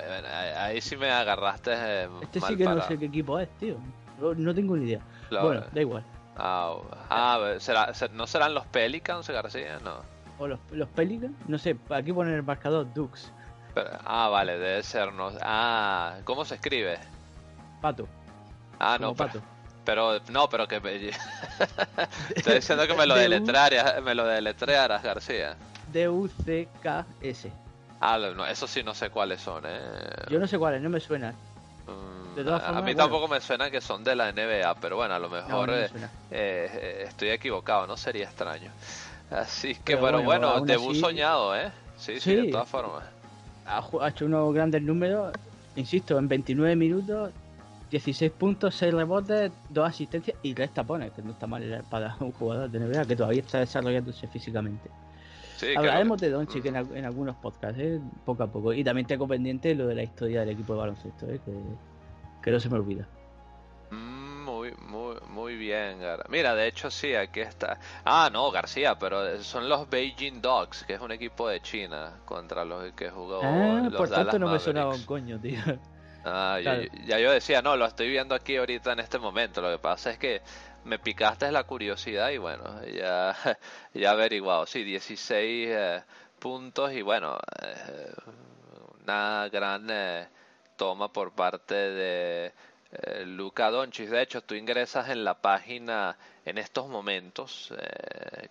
ahí 0.57 0.81
sí 0.81 0.97
me 0.97 1.11
agarraste 1.11 1.73
eh, 1.75 2.09
Este 2.23 2.41
mal 2.41 2.51
sí 2.51 2.57
que 2.57 2.65
no 2.65 2.81
sé 2.81 2.99
qué 2.99 3.05
equipo 3.05 3.39
es, 3.39 3.51
tío. 3.59 3.77
No, 4.19 4.33
no 4.33 4.55
tengo 4.55 4.79
ni 4.79 4.87
idea. 4.87 5.01
Lo- 5.29 5.43
Bueno, 5.45 5.63
da 5.71 5.81
igual. 5.83 6.03
Ah, 6.39 6.75
ah, 7.11 7.55
¿será, 7.59 7.93
ser- 7.93 8.13
¿no 8.15 8.27
serán 8.27 8.55
los 8.55 8.65
Pelicans, 8.69 9.29
García? 9.29 9.79
No. 9.85 9.97
O 10.39 10.47
los, 10.49 10.59
los 10.71 10.89
Pelicans, 10.89 11.35
no 11.47 11.59
sé, 11.59 11.77
aquí 11.91 12.11
ponen 12.11 12.33
el 12.33 12.43
marcador 12.43 12.91
Dux, 12.95 13.31
Pero- 13.75 13.91
ah, 14.07 14.29
vale, 14.31 14.57
debe 14.59 14.83
ser. 14.85 15.13
No, 15.13 15.33
ah, 15.43 16.15
¿cómo 16.25 16.47
se 16.47 16.55
escribe? 16.55 16.99
pato. 17.83 18.09
Ah, 18.79 18.95
Como 18.97 19.11
no, 19.11 19.15
pato. 19.15 19.41
pero 19.41 19.45
no, 20.31 20.49
pero 20.49 20.67
que 20.69 20.81
me- 20.81 21.09
estoy 22.35 22.55
diciendo 22.57 22.87
que 22.87 22.95
me 22.95 23.07
lo 23.07 23.15
De 23.15 23.23
deletrearas, 23.23 24.03
me 24.03 24.15
lo 24.15 24.27
deletrearas, 24.27 25.03
García. 25.03 25.57
D-U-C-K-S. 25.93 27.51
Ah, 28.01 28.19
no, 28.19 28.47
eso 28.47 28.67
sí 28.67 28.83
no 28.83 28.95
sé 28.95 29.11
cuáles 29.11 29.41
son, 29.41 29.65
eh. 29.67 29.81
Yo 30.29 30.39
no 30.39 30.47
sé 30.47 30.59
cuáles, 30.59 30.83
no 30.83 30.91
me 30.91 31.01
suena. 31.01 31.35
De 32.37 32.45
todas 32.45 32.63
a, 32.63 32.67
formas, 32.67 32.85
mí 32.85 32.93
bueno. 32.95 33.05
tampoco 33.11 33.29
me 33.29 33.41
suena 33.41 33.71
que 33.71 33.81
son 33.81 34.05
de 34.05 34.15
la 34.15 34.31
NBA, 34.33 34.75
pero 34.81 34.97
bueno, 34.97 35.15
a 35.15 35.19
lo 35.19 35.29
mejor 35.29 35.69
no 35.69 35.75
eh, 35.75 35.91
eh, 36.31 37.05
estoy 37.09 37.31
equivocado, 37.31 37.87
no 37.87 37.97
sería 37.97 38.25
extraño. 38.25 38.71
Así 39.31 39.75
que, 39.75 39.97
Pero 39.97 40.01
bueno, 40.01 40.23
bueno, 40.23 40.61
debut 40.61 40.93
así- 40.93 41.01
soñado, 41.01 41.57
¿eh? 41.57 41.73
Sí, 41.97 42.21
sí, 42.21 42.35
de 42.37 42.43
Sí. 42.43 42.51
todas 42.51 42.69
formas. 42.69 43.03
Ha 43.67 44.09
hecho 44.09 44.27
unos 44.27 44.55
grandes 44.55 44.83
números, 44.83 45.33
insisto, 45.77 46.17
en 46.19 46.29
29 46.29 46.77
minutos, 46.77 47.33
16 47.91 48.31
puntos, 48.33 48.75
6 48.75 48.93
rebotes, 48.93 49.51
2 49.71 49.89
asistencias 49.89 50.37
y 50.43 50.55
3 50.55 50.71
tapones, 50.75 51.13
que 51.13 51.23
no 51.23 51.31
está 51.33 51.47
mal 51.47 51.85
para 51.91 52.17
un 52.21 52.33
jugador 52.33 52.71
de 52.71 52.79
NBA 52.81 53.05
que 53.07 53.17
todavía 53.17 53.41
está 53.41 53.61
desarrollándose 53.61 54.27
físicamente. 54.29 54.91
Sí, 55.57 55.69
Hablaremos 55.77 56.21
de 56.21 56.31
Doncic 56.31 56.65
en, 56.67 56.77
al- 56.77 56.97
en 56.97 57.05
algunos 57.05 57.35
podcasts, 57.37 57.81
¿eh? 57.81 57.99
poco 58.25 58.45
a 58.45 58.47
poco. 58.47 58.73
Y 58.73 58.85
también 58.85 59.07
tengo 59.07 59.27
pendiente 59.27 59.75
lo 59.75 59.87
de 59.89 59.95
la 59.97 60.03
historia 60.05 60.41
del 60.41 60.51
equipo 60.51 60.75
de 60.75 60.79
baloncesto, 60.81 61.27
¿eh? 61.27 61.41
que, 61.45 61.53
que 62.43 62.51
no 62.53 62.61
se 62.61 62.69
me 62.69 62.77
olvida. 62.77 63.09
Mm, 63.91 64.45
Muy, 64.45 64.73
muy, 64.87 65.17
muy 65.29 65.57
bien, 65.57 65.99
Gar. 66.01 66.25
Mira, 66.31 66.55
de 66.55 66.69
hecho 66.69 66.91
sí, 66.91 67.15
aquí 67.15 67.41
está. 67.41 67.79
Ah, 68.05 68.31
no, 68.33 68.51
García, 68.51 68.97
pero 68.99 69.43
son 69.43 69.69
los 69.69 69.89
Beijing 69.91 70.41
Dogs, 70.41 70.85
que 70.85 70.95
es 70.95 71.01
un 71.01 71.11
equipo 71.11 71.49
de 71.49 71.61
China 71.61 72.13
contra 72.25 72.65
los 72.65 72.93
que 72.93 73.11
jugó 73.11 73.41
ah, 73.43 73.81
los 73.91 73.95
por 73.95 74.09
tanto 74.11 74.39
no 74.39 74.49
me 74.49 74.59
sonaba 74.61 74.95
un 74.95 75.03
coño, 75.05 75.39
tío. 75.41 75.59
Ah, 76.25 76.57
yo- 76.59 76.63
Claro. 76.65 76.83
yo- 76.83 76.89
ya 77.07 77.19
yo 77.19 77.31
decía, 77.33 77.63
no, 77.63 77.77
lo 77.77 77.87
estoy 77.87 78.09
viendo 78.09 78.35
aquí 78.35 78.57
ahorita 78.57 78.93
en 78.93 79.01
este 79.01 79.19
momento. 79.19 79.61
Lo 79.63 79.71
que 79.71 79.79
pasa 79.79 80.11
es 80.11 80.19
que 80.19 80.43
me 80.85 80.99
picaste 80.99 81.51
la 81.53 81.65
curiosidad 81.65 82.31
y 82.31 82.39
bueno, 82.39 82.85
ya, 82.87 83.35
ya 83.95 84.11
averiguado. 84.11 84.67
Sí, 84.67 84.83
16 84.85 85.69
eh, 85.71 86.03
puntos 86.39 86.93
y 86.93 87.03
bueno, 87.03 87.39
eh, 87.63 88.13
una 89.05 89.49
gran 89.51 89.87
eh, 89.91 90.29
toma 90.77 91.13
por 91.13 91.33
parte 91.33 91.75
de 91.75 92.53
eh, 92.93 93.25
Luka 93.27 93.71
Doncic. 93.71 94.09
De 94.09 94.23
hecho, 94.23 94.43
tú 94.43 94.55
ingresas 94.55 95.09
en 95.11 95.25
la 95.25 95.35
página 95.35 96.17
en 96.45 96.59
estos 96.59 96.89
momentos 96.89 97.73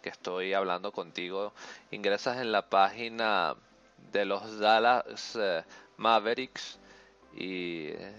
que 0.03 0.09
estoy 0.09 0.53
hablando 0.53 0.91
contigo, 0.91 1.53
ingresas 1.89 2.37
en 2.37 2.51
la 2.51 2.61
página 2.69 3.55
de 4.11 4.25
los 4.25 4.59
Dallas 4.59 5.35
Mavericks 5.97 6.77
y 7.37 7.89
eh, 7.89 8.13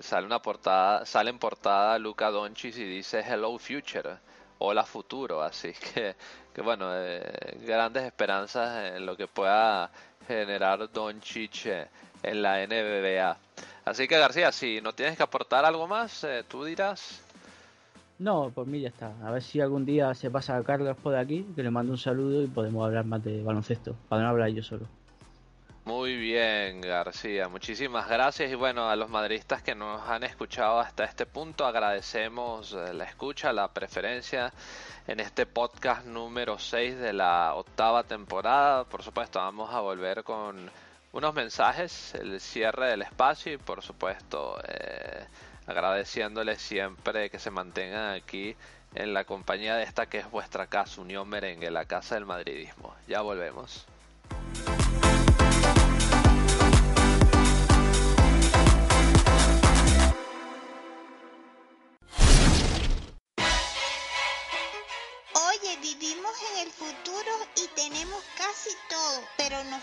sale 0.00 0.26
una 0.26 0.42
portada, 0.42 1.06
sale 1.06 1.30
en 1.30 1.38
portada 1.38 1.98
Luka 1.98 2.30
Doncic 2.30 2.76
y 2.76 2.84
dice 2.84 3.20
Hello 3.20 3.56
Future, 3.58 4.16
hola 4.58 4.84
futuro, 4.84 5.42
así 5.42 5.72
que, 5.94 6.16
que 6.52 6.60
bueno, 6.60 6.88
eh, 6.92 7.58
grandes 7.64 8.02
esperanzas 8.02 8.96
en 8.96 9.06
lo 9.06 9.16
que 9.16 9.28
pueda 9.28 9.90
generar 10.26 10.90
Doncic 10.92 11.66
eh, 11.66 11.88
en 12.22 12.42
la 12.42 12.66
NBA. 12.66 13.36
Así 13.84 14.08
que 14.08 14.18
García, 14.18 14.50
si 14.50 14.80
no 14.80 14.92
tienes 14.92 15.16
que 15.16 15.22
aportar 15.22 15.64
algo 15.64 15.86
más, 15.86 16.24
eh, 16.24 16.44
tú 16.48 16.64
dirás. 16.64 17.22
No, 18.18 18.50
por 18.50 18.66
mí 18.66 18.80
ya 18.80 18.88
está. 18.88 19.12
A 19.24 19.30
ver 19.30 19.42
si 19.42 19.60
algún 19.60 19.84
día 19.84 20.14
se 20.14 20.30
pasa 20.30 20.62
Carlos 20.64 20.96
por 20.96 21.14
aquí, 21.14 21.46
que 21.54 21.62
le 21.62 21.70
mando 21.70 21.92
un 21.92 21.98
saludo 21.98 22.42
y 22.42 22.46
podemos 22.46 22.84
hablar 22.84 23.04
más 23.04 23.22
de 23.22 23.42
baloncesto, 23.42 23.94
para 24.08 24.22
no 24.22 24.28
hablar 24.28 24.48
yo 24.48 24.62
solo. 24.62 24.86
Muy 25.84 26.16
bien, 26.16 26.80
García. 26.80 27.48
Muchísimas 27.48 28.08
gracias. 28.08 28.50
Y 28.50 28.54
bueno, 28.54 28.88
a 28.88 28.96
los 28.96 29.10
madridistas 29.10 29.62
que 29.62 29.74
nos 29.74 30.00
han 30.08 30.24
escuchado 30.24 30.80
hasta 30.80 31.04
este 31.04 31.26
punto, 31.26 31.66
agradecemos 31.66 32.72
eh, 32.72 32.94
la 32.94 33.04
escucha, 33.04 33.52
la 33.52 33.68
preferencia 33.68 34.50
en 35.06 35.20
este 35.20 35.44
podcast 35.44 36.06
número 36.06 36.58
6 36.58 36.98
de 36.98 37.12
la 37.12 37.54
octava 37.54 38.02
temporada. 38.02 38.84
Por 38.84 39.02
supuesto, 39.02 39.40
vamos 39.40 39.74
a 39.74 39.80
volver 39.80 40.24
con 40.24 40.70
unos 41.12 41.34
mensajes, 41.34 42.14
el 42.14 42.40
cierre 42.40 42.88
del 42.88 43.02
espacio 43.02 43.52
y 43.52 43.58
por 43.58 43.82
supuesto 43.82 44.58
eh, 44.66 45.26
agradeciéndoles 45.66 46.62
siempre 46.62 47.28
que 47.28 47.38
se 47.38 47.50
mantengan 47.50 48.14
aquí 48.14 48.56
en 48.94 49.12
la 49.12 49.24
compañía 49.24 49.76
de 49.76 49.82
esta 49.82 50.06
que 50.06 50.18
es 50.18 50.30
vuestra 50.30 50.66
casa, 50.66 51.02
Unión 51.02 51.28
Merengue, 51.28 51.70
la 51.70 51.84
casa 51.84 52.14
del 52.14 52.24
madridismo. 52.24 52.94
Ya 53.06 53.20
volvemos. 53.20 53.86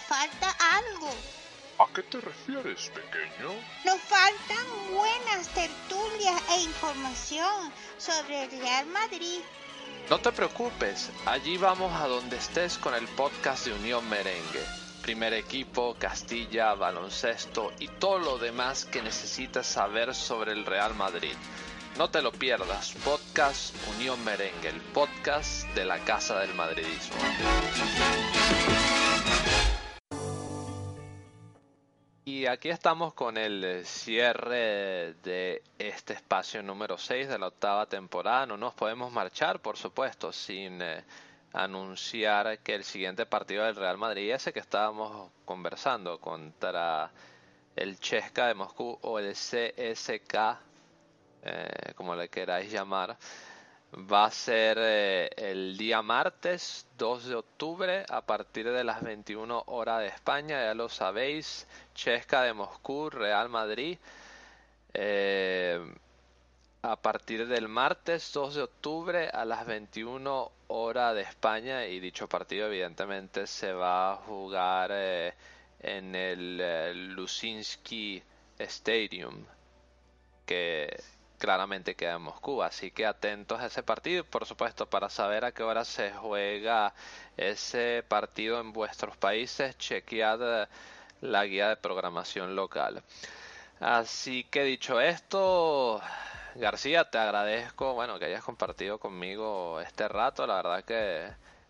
Falta 0.02 0.56
algo. 0.60 1.10
¿A 1.80 1.88
qué 1.94 2.04
te 2.04 2.22
refieres, 2.22 2.90
pequeño? 2.90 3.50
Nos 3.86 4.00
faltan 4.02 4.94
buenas 4.94 5.48
tertulias 5.48 6.42
e 6.52 6.62
información 6.62 7.74
sobre 7.98 8.44
el 8.44 8.52
Real 8.52 8.86
Madrid. 8.88 9.40
No 10.10 10.20
te 10.20 10.32
preocupes, 10.32 11.10
allí 11.26 11.58
vamos 11.58 11.92
a 11.94 12.08
donde 12.08 12.38
estés 12.38 12.78
con 12.78 12.94
el 12.94 13.08
podcast 13.08 13.66
de 13.66 13.74
Unión 13.74 14.08
Merengue. 14.10 14.64
Primer 15.02 15.34
equipo, 15.34 15.96
Castilla, 15.98 16.76
baloncesto 16.76 17.74
y 17.80 17.88
todo 17.88 18.20
lo 18.20 18.38
demás 18.38 18.86
que 18.86 19.02
necesitas 19.02 19.66
saber 19.66 20.14
sobre 20.14 20.52
el 20.52 20.66
Real 20.66 20.94
Madrid. 20.96 21.34
No 21.98 22.10
te 22.10 22.22
lo 22.22 22.32
pierdas, 22.32 22.94
podcast 23.04 23.76
Unión 23.96 24.24
Merengue, 24.24 24.70
el 24.70 24.82
podcast 24.82 25.66
de 25.76 25.86
la 25.86 26.00
Casa 26.00 26.40
del 26.40 26.54
Madridismo. 26.54 27.16
Y 32.42 32.48
aquí 32.48 32.70
estamos 32.70 33.14
con 33.14 33.38
el 33.38 33.64
eh, 33.64 33.86
cierre 33.86 35.14
de 35.22 35.62
este 35.78 36.14
espacio 36.14 36.64
número 36.64 36.98
6 36.98 37.30
de 37.30 37.38
la 37.38 37.46
octava 37.46 37.86
temporada. 37.86 38.48
No 38.48 38.58
nos 38.58 38.74
podemos 38.74 39.12
marchar, 39.12 39.60
por 39.60 39.78
supuesto, 39.78 40.34
sin 40.34 40.82
eh, 40.82 41.04
anunciar 41.54 42.58
que 42.58 42.74
el 42.74 42.84
siguiente 42.84 43.28
partido 43.28 43.64
del 43.66 43.76
Real 43.76 44.00
Madrid, 44.00 44.32
ese 44.32 44.52
que 44.54 44.60
estábamos 44.60 45.30
conversando 45.46 46.20
contra 46.20 47.12
el 47.76 48.00
Chesca 48.00 48.48
de 48.48 48.56
Moscú 48.56 48.98
o 49.04 49.20
el 49.20 49.34
CSK, 49.34 50.58
eh, 51.44 51.94
como 51.96 52.16
le 52.16 52.28
queráis 52.30 52.72
llamar, 52.72 53.18
va 53.94 54.26
a 54.26 54.32
ser 54.32 54.78
eh, 54.80 55.30
el 55.36 55.78
día 55.78 56.02
martes 56.02 56.88
2 56.98 57.26
de 57.26 57.36
octubre 57.36 58.06
a 58.10 58.22
partir 58.22 58.72
de 58.72 58.84
las 58.84 59.02
21 59.04 59.64
horas 59.68 60.00
de 60.00 60.08
España, 60.08 60.64
ya 60.66 60.74
lo 60.74 60.88
sabéis, 60.90 61.68
Chesca 61.94 62.44
de 62.44 62.54
Moscú, 62.54 63.10
Real 63.10 63.50
Madrid. 63.50 63.98
Eh, 64.94 65.80
a 66.84 66.96
partir 66.96 67.48
del 67.48 67.68
martes 67.68 68.32
2 68.34 68.56
de 68.56 68.62
octubre 68.64 69.30
a 69.30 69.46
las 69.46 69.66
21 69.66 70.52
horas 70.68 71.14
de 71.14 71.22
España 71.22 71.86
y 71.86 72.00
dicho 72.00 72.28
partido 72.28 72.68
evidentemente 72.68 73.46
se 73.46 73.72
va 73.72 74.14
a 74.14 74.16
jugar 74.16 74.90
eh, 74.94 75.34
en 75.80 76.16
el 76.16 77.14
Lusinski 77.14 78.24
Stadium 78.58 79.46
que 80.46 81.00
claramente 81.42 81.96
queda 81.96 82.16
en 82.16 82.22
Moscú 82.22 82.62
así 82.64 82.92
que 82.92 83.06
atentos 83.06 83.60
a 83.60 83.66
ese 83.66 83.84
partido 83.84 84.24
por 84.24 84.46
supuesto 84.46 84.88
para 84.90 85.10
saber 85.10 85.44
a 85.46 85.52
qué 85.52 85.64
hora 85.64 85.84
se 85.86 86.12
juega 86.12 86.94
ese 87.38 88.04
partido 88.08 88.62
en 88.62 88.72
vuestros 88.74 89.18
países 89.18 89.78
chequead 89.78 90.64
eh, 90.64 90.68
la 91.22 91.46
guía 91.46 91.70
de 91.70 91.78
programación 91.78 92.56
local 92.56 93.04
así 93.80 94.44
que 94.46 94.64
dicho 94.64 95.02
esto 95.02 96.02
García, 96.56 97.10
te 97.10 97.18
agradezco, 97.18 97.94
bueno, 97.94 98.20
que 98.20 98.26
hayas 98.26 98.44
compartido 98.44 99.00
conmigo 99.00 99.80
este 99.80 100.08
rato. 100.10 100.46
La 100.46 100.56
verdad 100.56 100.84
que 100.84 101.30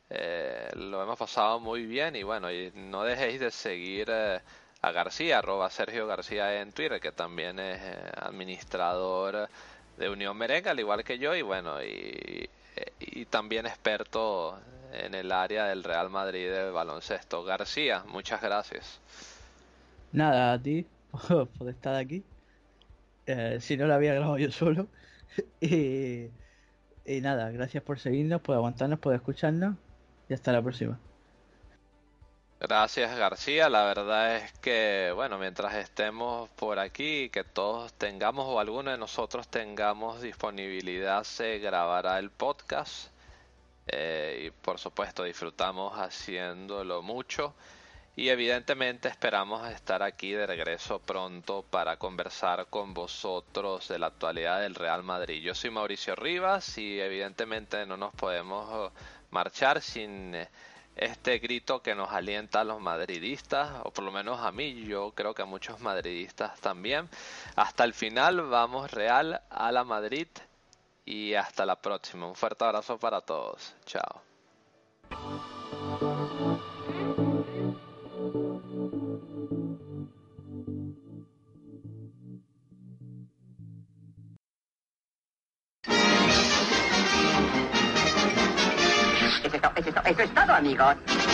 eh, 0.09 0.69
lo 0.75 1.03
hemos 1.03 1.17
pasado 1.19 1.59
muy 1.59 1.85
bien 1.85 2.15
y 2.15 2.23
bueno, 2.23 2.51
y 2.51 2.71
no 2.75 3.03
dejéis 3.03 3.39
de 3.39 3.51
seguir 3.51 4.07
eh, 4.11 4.41
a 4.81 4.91
García, 4.91 5.39
arroba 5.39 5.69
Sergio 5.69 6.07
García 6.07 6.61
en 6.61 6.71
Twitter, 6.71 6.99
que 6.99 7.11
también 7.11 7.59
es 7.59 7.79
eh, 7.81 8.11
administrador 8.15 9.49
de 9.97 10.09
Unión 10.09 10.37
Merengue, 10.37 10.69
al 10.69 10.79
igual 10.79 11.03
que 11.03 11.19
yo, 11.19 11.35
y 11.35 11.41
bueno, 11.41 11.83
y, 11.83 12.49
y 12.99 13.25
también 13.25 13.65
experto 13.65 14.59
en 14.93 15.13
el 15.13 15.31
área 15.31 15.65
del 15.65 15.83
Real 15.83 16.09
Madrid 16.09 16.49
de 16.49 16.71
baloncesto. 16.71 17.43
García, 17.43 18.03
muchas 18.07 18.41
gracias. 18.41 18.99
Nada, 20.11 20.53
a 20.53 20.61
ti 20.61 20.85
por 21.57 21.69
estar 21.69 21.95
aquí. 21.95 22.23
Eh, 23.25 23.57
si 23.61 23.77
no 23.77 23.87
lo 23.87 23.93
había 23.93 24.13
grabado 24.13 24.37
yo 24.37 24.51
solo. 24.51 24.87
y 25.61 26.29
nada, 27.21 27.51
gracias 27.51 27.83
por 27.83 27.99
seguirnos, 27.99 28.41
por 28.41 28.55
aguantarnos, 28.55 28.99
por 28.99 29.13
escucharnos. 29.13 29.75
Y 30.29 30.33
hasta 30.33 30.51
la 30.51 30.61
próxima. 30.61 30.99
Gracias 32.63 33.17
García, 33.17 33.69
la 33.69 33.85
verdad 33.85 34.35
es 34.35 34.53
que, 34.59 35.11
bueno, 35.15 35.39
mientras 35.39 35.73
estemos 35.73 36.47
por 36.51 36.77
aquí, 36.77 37.29
que 37.29 37.43
todos 37.43 37.91
tengamos 37.93 38.45
o 38.47 38.59
alguno 38.59 38.91
de 38.91 38.99
nosotros 38.99 39.47
tengamos 39.47 40.21
disponibilidad, 40.21 41.23
se 41.23 41.57
grabará 41.57 42.19
el 42.19 42.29
podcast. 42.29 43.09
Eh, 43.87 44.45
y 44.45 44.51
por 44.51 44.77
supuesto 44.77 45.23
disfrutamos 45.23 45.97
haciéndolo 45.97 47.01
mucho. 47.01 47.55
Y 48.15 48.29
evidentemente 48.29 49.07
esperamos 49.07 49.67
estar 49.71 50.03
aquí 50.03 50.31
de 50.31 50.45
regreso 50.45 50.99
pronto 50.99 51.63
para 51.63 51.97
conversar 51.97 52.67
con 52.67 52.93
vosotros 52.93 53.87
de 53.87 53.97
la 53.97 54.07
actualidad 54.07 54.61
del 54.61 54.75
Real 54.75 55.01
Madrid. 55.01 55.41
Yo 55.41 55.55
soy 55.55 55.71
Mauricio 55.71 56.15
Rivas 56.15 56.77
y 56.77 57.01
evidentemente 57.01 57.87
no 57.87 57.97
nos 57.97 58.13
podemos 58.13 58.91
marchar 59.31 59.81
sin 59.81 60.35
este 60.95 61.39
grito 61.39 61.81
que 61.81 61.95
nos 61.95 62.11
alienta 62.11 62.61
a 62.61 62.63
los 62.63 62.79
madridistas, 62.81 63.81
o 63.83 63.91
por 63.91 64.03
lo 64.03 64.11
menos 64.11 64.39
a 64.39 64.51
mí, 64.51 64.83
yo 64.85 65.11
creo 65.11 65.33
que 65.33 65.41
a 65.41 65.45
muchos 65.45 65.79
madridistas 65.79 66.59
también. 66.59 67.09
Hasta 67.55 67.83
el 67.83 67.93
final, 67.93 68.41
vamos 68.41 68.91
Real 68.91 69.41
a 69.49 69.71
la 69.71 69.83
Madrid 69.83 70.27
y 71.05 71.33
hasta 71.33 71.65
la 71.65 71.75
próxima. 71.75 72.27
Un 72.27 72.35
fuerte 72.35 72.63
abrazo 72.65 72.97
para 72.97 73.21
todos. 73.21 73.75
Chao. 73.85 74.21
Eso 90.11 90.23
es 90.23 90.33
todo, 90.33 90.53
amigos. 90.53 91.30